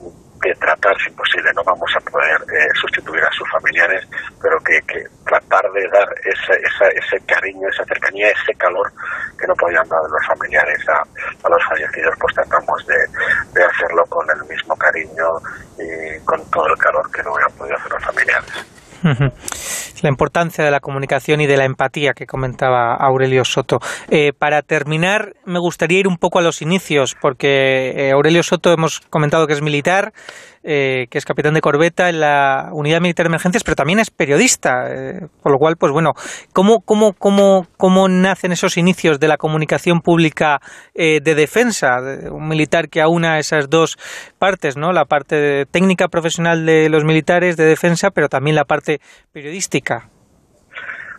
de 0.42 0.54
tratar, 0.56 0.94
si 1.02 1.10
posible, 1.12 1.50
no 1.54 1.64
vamos 1.64 1.90
a 1.96 2.00
poder 2.10 2.36
eh, 2.52 2.68
sustituir 2.78 3.22
a 3.24 3.32
sus 3.32 3.50
familiares, 3.50 4.06
pero 4.40 4.58
que, 4.60 4.78
que 4.82 5.02
tratar 5.24 5.64
de 5.72 5.88
dar 5.88 6.06
ese, 6.24 6.52
esa, 6.62 6.86
ese 6.88 7.24
cariño, 7.26 7.66
esa 7.68 7.82
cercanía, 7.86 8.28
ese 8.28 8.52
calor 8.58 8.92
que 9.40 9.46
no 9.46 9.54
podían 9.54 9.88
dar 9.88 9.98
los 10.02 10.26
familiares 10.26 10.78
a, 10.90 11.00
a 11.00 11.48
los 11.48 11.64
fallecidos, 11.64 12.14
pues 12.20 12.34
tratamos 12.34 12.86
de, 12.86 12.96
de 13.54 13.64
hacerlo 13.64 14.04
con 14.10 14.28
el 14.30 14.44
mismo 14.44 14.76
cariño 14.76 15.26
y 15.78 16.20
con 16.24 16.38
todo 16.50 16.66
el 16.68 16.78
calor 16.78 17.10
que 17.10 17.22
no 17.22 17.32
hubieran 17.32 17.52
podido 17.52 17.76
hacer 17.78 17.92
los 17.92 18.04
familiares. 18.04 18.66
Ujú. 19.04 19.32
La 20.06 20.10
importancia 20.10 20.64
de 20.64 20.70
la 20.70 20.78
comunicación 20.78 21.40
y 21.40 21.46
de 21.46 21.56
la 21.56 21.64
empatía 21.64 22.14
que 22.14 22.28
comentaba 22.28 22.94
Aurelio 22.94 23.44
Soto. 23.44 23.80
Eh, 24.08 24.32
para 24.32 24.62
terminar, 24.62 25.34
me 25.56 25.60
gustaría 25.60 26.00
ir 26.00 26.06
un 26.06 26.18
poco 26.18 26.38
a 26.38 26.42
los 26.42 26.60
inicios, 26.60 27.16
porque 27.18 27.94
eh, 27.96 28.10
Aurelio 28.12 28.42
Soto 28.42 28.74
hemos 28.74 29.00
comentado 29.00 29.46
que 29.46 29.54
es 29.54 29.62
militar, 29.62 30.12
eh, 30.62 31.06
que 31.10 31.16
es 31.16 31.24
capitán 31.24 31.54
de 31.54 31.62
corbeta 31.62 32.10
en 32.10 32.20
la 32.20 32.68
Unidad 32.72 33.00
Militar 33.00 33.24
de 33.24 33.28
Emergencias, 33.28 33.64
pero 33.64 33.74
también 33.74 33.98
es 33.98 34.10
periodista, 34.10 34.84
eh, 34.90 35.28
por 35.42 35.52
lo 35.52 35.58
cual, 35.58 35.76
pues 35.78 35.92
bueno, 35.92 36.12
¿cómo, 36.52 36.82
cómo, 36.82 37.14
cómo, 37.14 37.66
cómo 37.78 38.06
nacen 38.08 38.52
esos 38.52 38.76
inicios 38.76 39.18
de 39.18 39.28
la 39.28 39.38
comunicación 39.38 40.02
pública 40.02 40.60
eh, 40.94 41.20
de 41.22 41.34
defensa? 41.34 42.02
De 42.02 42.28
un 42.28 42.48
militar 42.48 42.90
que 42.90 43.00
aúna 43.00 43.38
esas 43.38 43.70
dos 43.70 43.96
partes, 44.38 44.76
¿no? 44.76 44.92
La 44.92 45.06
parte 45.06 45.64
técnica 45.70 46.08
profesional 46.08 46.66
de 46.66 46.90
los 46.90 47.02
militares 47.02 47.56
de 47.56 47.64
defensa, 47.64 48.10
pero 48.10 48.28
también 48.28 48.56
la 48.56 48.64
parte 48.64 49.00
periodística. 49.32 50.10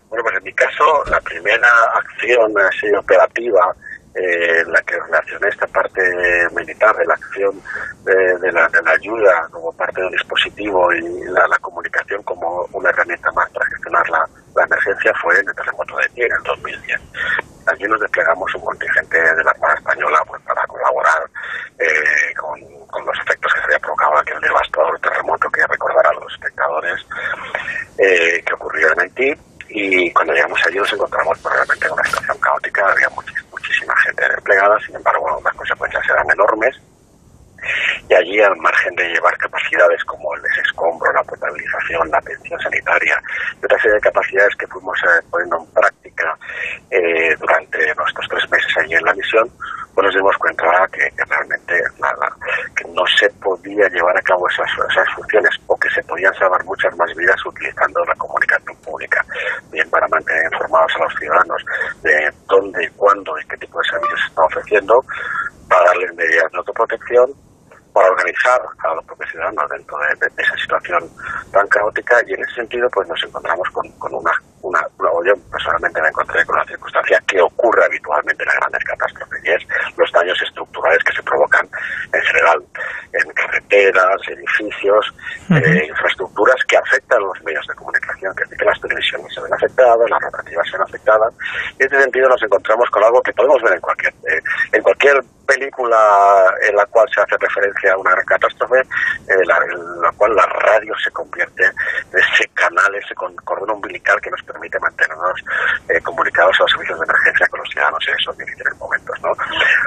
Bueno, 0.10 0.24
pues 0.24 0.38
en 0.38 0.44
mi 0.44 0.54
caso, 0.54 0.84
la 1.10 1.20
primera 1.22 1.70
acción 1.96 2.54
así 2.70 2.88
operativa 2.94 3.76
eh, 4.18 4.64
la 4.68 4.82
que 4.82 5.00
relacioné 5.00 5.50
esta 5.50 5.68
parte 5.68 6.02
militar 6.56 6.96
de 6.96 7.06
la 7.06 7.14
acción 7.14 7.62
de, 8.04 8.38
de 8.40 8.52
la, 8.52 8.68
de 8.68 8.92
ayuda 8.92 9.48
como 9.52 9.72
parte 9.74 10.02
del 10.02 10.12
dispositivo 10.12 10.92
y 10.94 11.02
la, 11.26 11.48
la 11.48 11.58
comunicación 11.60 12.24
como 12.24 12.68
una 12.74 12.90
herramienta 12.90 13.32
más 13.32 13.50
para 13.52 13.66
gestionar 13.68 14.10
la, 14.10 14.28
emergencia 14.64 15.14
fue 15.22 15.40
en 15.40 15.48
el 15.48 15.56
terremoto 15.56 15.96
de 15.98 16.04
Haití 16.04 16.22
en 16.24 16.32
el 16.32 16.44
2010. 16.44 17.02
Allí 17.68 17.84
nos 17.84 18.02
desplegamos 18.02 18.56
un 18.56 18.62
contingente 18.62 19.22
de 19.22 19.44
la 19.44 19.52
Armada 19.52 19.76
Española 19.76 20.24
pues, 20.28 20.42
para 20.42 20.66
colaborar 20.66 21.30
eh, 21.78 22.34
con, 22.36 23.06
los 23.06 23.20
efectos 23.20 23.54
que 23.54 23.60
se 23.60 23.66
había 23.66 23.80
provocado 23.80 24.18
aquel 24.18 24.42
devastador 24.42 25.00
terremoto 25.00 25.48
que 25.52 25.68
recordarán 25.68 26.16
los 26.16 26.34
espectadores 26.34 27.06
eh, 28.00 28.42
que 28.44 28.54
ocurrió 28.56 28.92
en 28.94 29.02
Haití. 29.02 29.34
Y 29.70 30.12
cuando 30.12 30.34
llegamos 30.34 30.60
allí 30.66 30.78
nos 30.78 30.94
encontramos 30.94 31.38
pues, 31.40 31.54
realmente 31.54 31.86
en 31.86 31.94
una 31.94 32.04
situación 32.06 32.38
caótica, 32.40 32.92
había 32.92 33.10
muchísima 33.68 33.96
gente 33.98 34.24
desplegada, 34.30 34.80
sin 34.86 34.96
embargo 34.96 35.42
las 35.44 35.54
consecuencias 35.54 36.04
eran 36.10 36.30
enormes. 36.32 36.76
Y 38.08 38.14
allí 38.14 38.40
al 38.40 38.56
margen 38.58 38.96
de 38.96 39.10
llevar 39.10 39.36
capacidades 39.38 40.02
como 40.06 40.34
el 40.36 40.42
desescombro, 40.44 41.12
la 41.12 41.24
potabilización, 41.24 42.10
la 42.10 42.20
atención 42.20 42.60
sanitaria 42.62 43.22
y 43.62 43.66
otra 43.66 43.78
serie 43.80 43.96
de 43.96 44.02
capacidades 44.02 44.56
que 44.56 44.68
fuimos 44.68 44.98
eh, 45.04 45.26
poniendo 45.30 45.58
en 45.58 45.74
práctica 45.74 46.38
eh, 46.92 47.36
durante 47.38 47.96
nuestros 47.96 48.28
tres 48.30 48.50
meses 48.50 48.78
allí 48.78 48.94
en 48.94 49.04
la 49.04 49.14
misión, 49.14 49.52
pues 49.98 50.14
nos 50.14 50.16
dimos 50.16 50.38
cuenta 50.38 50.88
que, 50.94 51.10
que 51.10 51.26
realmente 51.26 51.74
nada, 51.98 52.30
que 52.76 52.88
no 52.94 53.02
se 53.18 53.28
podía 53.42 53.90
llevar 53.90 54.16
a 54.16 54.22
cabo 54.22 54.48
esas, 54.48 54.70
esas 54.92 55.10
funciones 55.16 55.50
o 55.66 55.76
que 55.76 55.90
se 55.90 56.04
podían 56.04 56.32
salvar 56.36 56.64
muchas 56.66 56.96
más 56.98 57.10
vidas 57.16 57.44
utilizando 57.44 58.06
la 58.06 58.14
comunicación 58.14 58.78
pública, 58.86 59.26
bien 59.72 59.90
para 59.90 60.08
mantener 60.10 60.54
informados 60.54 60.92
a 60.98 61.04
los 61.04 61.14
ciudadanos 61.18 61.66
de 62.04 62.30
dónde, 62.46 62.88
cuándo 62.96 63.34
y 63.40 63.48
qué 63.48 63.58
tipo 63.58 63.80
de 63.80 63.90
servicios 63.90 64.20
se 64.22 64.28
están 64.28 64.46
ofreciendo, 64.46 65.02
para 65.68 65.86
darles 65.86 66.14
medidas 66.14 66.52
de 66.52 66.58
autoprotección 66.60 67.34
para 67.92 68.12
organizar 68.12 68.62
a 68.62 68.94
los 68.94 69.06
propios 69.06 69.32
ciudadanos 69.32 69.66
dentro 69.72 69.98
de, 69.98 70.30
de, 70.30 70.44
esa 70.44 70.56
situación 70.62 71.10
tan 71.52 71.68
caótica 71.70 72.22
y 72.28 72.34
en 72.36 72.42
ese 72.46 72.54
sentido 72.54 72.88
pues 72.94 73.10
nos 73.10 73.24
encontramos 73.24 73.68
con, 73.74 73.90
con 73.98 74.14
una, 74.14 74.32
una, 74.62 74.80
una, 74.98 75.10
yo 75.26 75.34
personalmente 75.52 76.02
me 76.02 76.08
encontré 76.08 76.46
con 76.46 76.58
la 76.58 76.66
circunstancia 76.66 77.22
que 77.28 77.42
ocurre 77.42 77.86
habitualmente 77.86 78.44
en 78.44 78.48
las 78.48 78.56
grandes 78.58 78.84
catástrofes 78.84 79.44
y 79.44 79.50
es 79.52 79.64
los 79.98 80.12
daños 80.12 80.42
estructurales 80.42 81.04
que 81.04 81.14
se 81.14 81.24
provocan 81.24 81.68
en 82.14 82.22
general 82.22 82.64
en 83.14 83.30
carreteras, 83.34 84.22
edificios, 84.28 85.14
uh 85.50 85.54
-huh. 85.54 85.64
eh, 85.64 85.86
infraestructuras 85.88 86.56
que 86.68 86.78
afectan 86.78 87.20
a 87.20 87.26
los 87.26 87.44
medios 87.44 87.66
de 87.68 87.76
comunicación, 87.76 88.36
que, 88.36 88.44
que 88.58 88.66
las 88.66 88.80
televisiones 88.82 89.34
se 89.34 89.42
ven 89.42 89.54
afectadas, 89.54 90.10
las 90.10 90.22
rotativas 90.22 90.68
se 90.68 90.78
ven 90.78 90.82
afectadas 90.82 91.34
y 91.80 91.84
en 91.84 91.88
ese 91.88 92.02
sentido 92.02 92.30
nos 92.30 92.44
encontramos 92.44 92.90
con 92.90 93.04
algo 93.04 93.22
que 93.22 93.34
podemos 93.34 93.62
ver 93.62 93.74
en 93.74 93.82
cualquier, 93.82 94.14
eh, 94.30 94.42
en 94.74 94.84
cualquier 94.84 95.22
película 95.48 96.54
en 96.68 96.76
la 96.76 96.86
cual 96.88 97.08
se 97.14 97.22
hace 97.22 97.38
referencia 97.40 97.94
a 97.94 97.98
una 97.98 98.14
catástrofe, 98.24 98.80
eh, 98.82 99.46
la, 99.46 99.58
en 99.58 100.02
la 100.02 100.12
cual 100.12 100.36
la 100.36 100.46
radio 100.46 100.94
se 101.04 101.10
convierte 101.12 101.64
en 101.64 102.20
ese 102.20 102.50
canal, 102.54 102.94
ese 102.96 103.16
cordón 103.16 103.72
umbilical 103.72 104.20
que 104.22 104.30
nos 104.30 104.44
permite 104.48 104.80
mantenernos 104.80 105.44
eh, 105.90 106.00
comunicados 106.02 106.56
a 106.60 106.64
los 106.64 106.72
servicios 106.72 107.00
de 107.00 107.06
emergencia 107.06 107.48
con 107.48 107.60
los 107.60 107.70
ciudadanos 107.70 108.08
en 108.08 108.16
esos 108.16 108.38
difíciles 108.38 108.76
momentos. 108.78 109.16
¿no? 109.22 109.32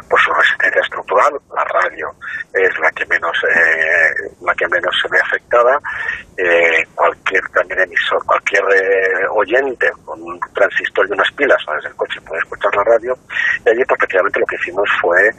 Por 0.09 0.21
su 0.21 0.33
resistencia 0.33 0.81
estructural, 0.83 1.33
la 1.55 1.65
radio 1.65 2.15
es 2.53 2.79
la 2.79 2.91
que 2.93 3.07
menos, 3.07 3.37
eh, 3.49 4.31
la 4.43 4.55
que 4.55 4.69
menos 4.69 4.95
se 5.01 5.09
ve 5.09 5.19
afectada. 5.21 5.81
Eh, 6.37 6.85
cualquier 6.95 7.43
también 7.49 7.81
emisor, 7.81 8.25
cualquier 8.25 8.63
oyente 9.31 9.91
con 10.05 10.23
un 10.23 10.39
transistor 10.55 11.09
y 11.09 11.13
unas 11.13 11.31
pilas 11.33 11.59
desde 11.75 11.89
el 11.89 11.97
coche 11.97 12.21
puede 12.23 12.41
escuchar 12.41 12.75
la 12.77 12.85
radio. 12.85 13.19
Y 13.65 13.71
allí, 13.71 13.85
pues, 13.85 14.01
lo 14.15 14.47
que 14.47 14.57
hicimos 14.57 14.89
fue 15.01 15.31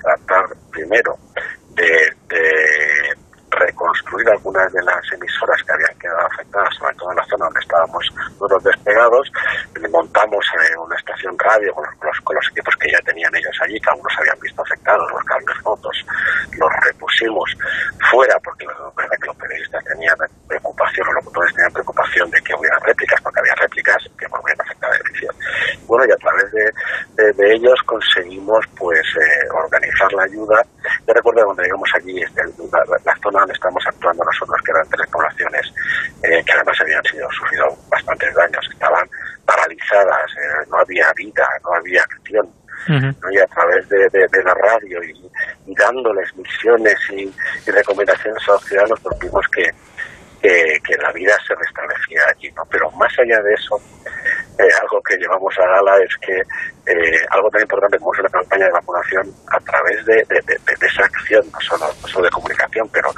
tratar 0.00 0.46
primero 0.70 1.16
de, 1.78 2.16
reconstruir 3.58 4.28
algunas 4.30 4.72
de 4.72 4.82
las 4.82 5.12
emisoras 5.12 5.62
que 5.62 5.72
habían 5.72 5.98
quedado 5.98 6.26
afectadas, 6.26 6.74
sobre 6.78 6.94
todo 6.96 7.10
en 7.10 7.16
la 7.16 7.24
zona 7.24 7.44
donde 7.46 7.60
estábamos 7.60 8.04
nosotros 8.16 8.64
despegados. 8.64 9.32
Montamos 9.90 10.44
eh, 10.54 10.76
una 10.78 10.96
estación 10.96 11.36
radio 11.38 11.74
con 11.74 11.84
los, 11.84 12.20
con 12.20 12.36
los, 12.36 12.48
equipos 12.50 12.74
que 12.76 12.90
ya 12.90 12.98
tenían 13.04 13.34
ellos 13.34 13.56
allí, 13.62 13.78
que 13.80 14.14
se 14.14 14.20
habían 14.20 14.40
visto 14.40 14.62
afectados, 14.62 15.10
los 15.12 15.24
cables 15.24 15.56
fotos, 15.62 15.96
los 16.58 16.70
repusimos 16.84 17.50
fuera, 18.10 18.38
porque 18.42 18.66
la 18.66 18.74
verdad 18.96 19.16
que 19.20 19.26
los 19.26 19.36
periodistas 19.36 19.84
tenían 19.84 20.16
preocupación, 20.46 21.06
los 21.06 21.14
locutores 21.24 21.54
tenían 21.54 21.72
preocupación 21.72 22.30
de 22.30 22.40
que 22.42 22.54
hubiera 22.54 22.78
réplicas, 22.80 23.20
porque 23.22 23.40
había 23.40 23.54
réplicas 23.54 23.96
que 24.18 24.28
podrían 24.28 24.60
afectar 24.60 24.90
edificios. 24.94 25.34
Bueno, 25.86 26.04
y 26.06 26.12
a 26.12 26.16
través 26.16 26.50
de, 26.52 26.70
de, 27.14 27.32
de 27.32 27.54
ellos 27.54 27.78
conseguimos 27.86 28.64
pues 28.76 29.00
eh, 29.16 29.48
organizar 29.52 30.12
la 30.12 30.24
ayuda. 30.24 30.62
Yo 31.06 31.14
recuerdo 31.14 31.44
cuando 31.44 31.62
llegamos 31.62 31.90
allí, 31.94 32.22
este, 32.22 32.42
la, 32.44 32.84
la, 32.84 32.96
la, 33.04 33.07
zona 33.28 33.40
donde 33.40 33.54
estamos 33.54 33.84
actuando 33.86 34.24
nosotros, 34.24 34.60
que 34.64 34.70
eran 34.72 34.88
tres 34.88 35.06
poblaciones 35.10 35.72
eh, 36.22 36.42
que 36.44 36.52
además 36.52 36.80
habían 36.80 37.04
sido 37.04 37.28
sufrido 37.30 37.66
bastantes 37.90 38.34
daños, 38.34 38.68
estaban 38.72 39.08
paralizadas, 39.44 40.30
eh, 40.32 40.66
no 40.70 40.78
había 40.78 41.12
vida, 41.16 41.48
no 41.64 41.74
había 41.74 42.02
acción. 42.02 42.46
Uh 42.88 42.92
-huh. 42.92 43.14
¿no? 43.20 43.30
Y 43.32 43.38
a 43.38 43.46
través 43.46 43.88
de, 43.88 44.08
de, 44.08 44.26
de 44.28 44.42
la 44.44 44.54
radio 44.54 45.02
y, 45.02 45.30
y, 45.66 45.74
dándoles 45.74 46.34
misiones 46.36 46.96
y, 47.10 47.24
y, 47.66 47.70
recomendaciones 47.70 48.40
a 48.48 48.52
los 48.52 48.64
ciudadanos, 48.64 49.00
pues 49.00 49.18
vimos 49.18 49.46
que, 49.48 49.68
que, 50.40 50.78
que, 50.86 50.96
la 50.96 51.10
vida 51.12 51.34
se 51.46 51.54
restablecía 51.56 52.22
allí. 52.30 52.50
¿no? 52.52 52.62
Pero 52.70 52.90
más 52.92 53.12
allá 53.18 53.42
de 53.42 53.52
eso, 53.52 53.76
eh, 54.58 54.68
algo 54.80 55.02
que 55.02 55.16
llevamos 55.16 55.54
a 55.58 55.66
gala 55.66 55.96
es 55.98 56.16
que 56.20 56.36
eh, 56.92 57.26
algo 57.30 57.50
tan 57.50 57.62
importante 57.62 57.98
como 57.98 58.14
es 58.14 58.20
una 58.20 58.28
campaña 58.28 58.66
de 58.66 58.72
vacunación 58.72 59.26
a 59.52 59.60
través 59.60 60.04
de, 60.06 60.14
de, 60.28 60.40
de, 60.46 60.76
de 60.80 60.86
esa 60.86 61.04
acción, 61.04 61.44
no 61.52 61.60
solo, 61.60 61.86
no 62.00 62.08
solo, 62.08 62.24
de 62.24 62.30
comunicación, 62.30 62.88
pero 62.92 63.10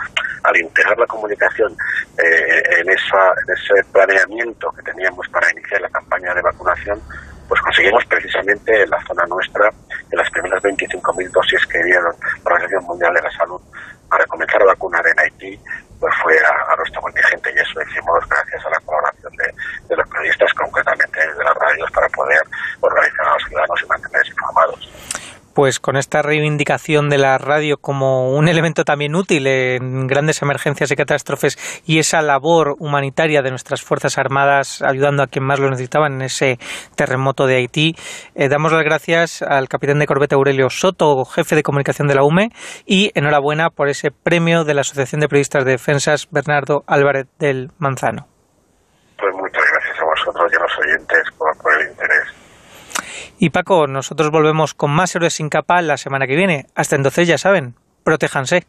al 0.42 0.56
integrar 0.56 0.98
la 0.98 1.06
comunicación 1.06 1.72
eh, 2.18 2.62
en, 2.80 2.88
esa, 2.90 3.32
en 3.46 3.54
ese 3.54 3.84
planeamiento 3.92 4.72
que 4.72 4.82
teníamos 4.82 5.28
para 5.28 5.50
iniciar 5.52 5.80
la 5.80 5.88
campaña 5.88 6.34
de 6.34 6.42
vacunación, 6.42 7.00
pues 7.48 7.60
conseguimos 7.62 8.04
precisamente 8.06 8.82
en 8.82 8.90
la 8.90 9.02
zona 9.06 9.24
nuestra, 9.26 9.68
en 9.68 10.18
las 10.18 10.30
primeras 10.30 10.62
25.000 10.62 11.30
dosis 11.30 11.66
que 11.66 11.82
dieron 11.82 12.14
la 12.20 12.42
Organización 12.44 12.84
Mundial 12.84 13.14
de 13.14 13.22
la 13.22 13.30
Salud 13.32 13.60
para 14.08 14.26
comenzar 14.26 14.62
a 14.62 14.66
vacunar 14.66 15.04
en 15.06 15.18
Haití, 15.18 15.60
pues 15.98 16.14
fue 16.22 16.34
a, 16.38 16.72
a 16.72 16.76
nuestro 16.76 17.00
contingente 17.02 17.52
y 17.54 17.58
eso 17.58 17.74
lo 17.74 17.82
hicimos 17.82 18.28
gracias 18.28 18.66
a 18.66 18.70
la 18.70 18.80
colaboración 18.80 19.32
de, 19.36 19.54
de 19.88 19.96
los 19.96 20.08
periodistas, 20.08 20.54
concretamente 20.54 21.20
de 21.20 21.44
las 21.44 21.54
radios, 21.54 21.90
para 21.90 22.08
poder 22.08 22.40
organizar 22.80 23.26
a 23.26 23.34
los 23.34 23.44
ciudadanos 23.44 23.82
y 23.82 23.86
mantenerles 23.86 24.28
informados 24.30 24.90
pues 25.70 25.78
con 25.78 25.96
esta 25.96 26.20
reivindicación 26.20 27.10
de 27.10 27.18
la 27.18 27.38
radio 27.38 27.76
como 27.76 28.32
un 28.32 28.48
elemento 28.48 28.82
también 28.82 29.14
útil 29.14 29.46
en 29.46 30.08
grandes 30.08 30.42
emergencias 30.42 30.90
y 30.90 30.96
catástrofes 30.96 31.82
y 31.86 32.00
esa 32.00 32.22
labor 32.22 32.74
humanitaria 32.80 33.40
de 33.40 33.50
nuestras 33.50 33.82
Fuerzas 33.82 34.18
Armadas 34.18 34.82
ayudando 34.82 35.22
a 35.22 35.28
quien 35.28 35.44
más 35.44 35.60
lo 35.60 35.70
necesitaban 35.70 36.14
en 36.14 36.22
ese 36.22 36.58
terremoto 36.96 37.46
de 37.46 37.54
Haití. 37.54 37.94
Eh, 38.34 38.48
damos 38.48 38.72
las 38.72 38.82
gracias 38.82 39.42
al 39.42 39.68
capitán 39.68 40.00
de 40.00 40.06
corbeta 40.06 40.34
Aurelio 40.34 40.70
Soto, 40.70 41.24
jefe 41.24 41.54
de 41.54 41.62
comunicación 41.62 42.08
de 42.08 42.16
la 42.16 42.24
UME, 42.24 42.48
y 42.84 43.12
enhorabuena 43.14 43.70
por 43.70 43.88
ese 43.88 44.10
premio 44.10 44.64
de 44.64 44.74
la 44.74 44.80
Asociación 44.80 45.20
de 45.20 45.28
Periodistas 45.28 45.64
de 45.64 45.70
Defensas 45.70 46.26
Bernardo 46.32 46.82
Álvarez 46.88 47.28
del 47.38 47.70
Manzano. 47.78 48.26
Pues 49.20 49.32
muchas 49.36 49.62
gracias 49.72 50.00
a 50.00 50.04
vosotros 50.04 50.50
y 50.52 50.56
a 50.56 50.62
los 50.62 50.78
oyentes 50.80 51.22
por. 51.38 51.49
Y 53.42 53.48
Paco, 53.48 53.86
nosotros 53.86 54.30
volvemos 54.30 54.74
con 54.74 54.90
más 54.90 55.16
Héroes 55.16 55.32
sin 55.32 55.48
capa 55.48 55.80
la 55.80 55.96
semana 55.96 56.26
que 56.26 56.36
viene. 56.36 56.66
Hasta 56.74 56.94
entonces, 56.94 57.26
ya 57.26 57.38
saben, 57.38 57.74
protéjanse. 58.04 58.66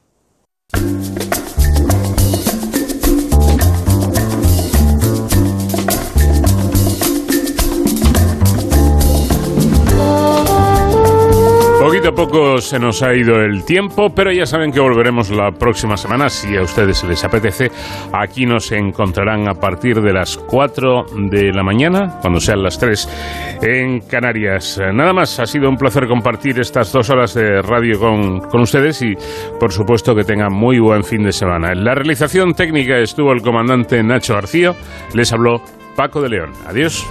Poquito 12.02 12.24
a 12.24 12.26
poco 12.26 12.58
se 12.58 12.80
nos 12.80 13.04
ha 13.04 13.14
ido 13.14 13.36
el 13.42 13.64
tiempo, 13.64 14.10
pero 14.10 14.32
ya 14.32 14.48
saben 14.48 14.72
que 14.72 14.80
volveremos 14.80 15.30
la 15.30 15.52
próxima 15.52 15.96
semana. 15.98 16.30
Si 16.30 16.58
a 16.58 16.64
ustedes 16.64 17.04
les 17.04 17.24
apetece, 17.24 17.70
aquí 18.12 18.48
nos 18.48 18.72
encontrarán 18.72 19.48
a 19.48 19.54
partir 19.54 20.02
de 20.02 20.12
las 20.12 20.36
4 20.36 21.06
de 21.30 21.52
la 21.54 21.62
mañana, 21.62 22.18
cuando 22.20 22.40
sean 22.40 22.64
las 22.64 22.80
3 22.80 23.60
en 23.62 24.00
Canarias. 24.00 24.82
Nada 24.92 25.14
más, 25.14 25.40
ha 25.40 25.46
sido 25.46 25.70
un 25.70 25.76
placer 25.76 26.08
compartir 26.08 26.60
estas 26.60 26.92
dos 26.92 27.08
horas 27.12 27.36
de 27.36 27.62
radio 27.62 28.00
con, 28.00 28.40
con 28.50 28.62
ustedes 28.62 29.00
y, 29.04 29.14
por 29.60 29.72
supuesto, 29.72 30.16
que 30.16 30.24
tengan 30.24 30.52
muy 30.52 30.80
buen 30.80 31.04
fin 31.04 31.22
de 31.22 31.32
semana. 31.32 31.72
En 31.72 31.84
la 31.84 31.94
realización 31.94 32.54
técnica 32.56 32.98
estuvo 32.98 33.32
el 33.32 33.44
comandante 33.44 34.02
Nacho 34.02 34.34
García. 34.34 34.74
Les 35.14 35.32
habló 35.32 35.62
Paco 35.96 36.20
de 36.20 36.30
León. 36.30 36.52
Adiós. 36.66 37.08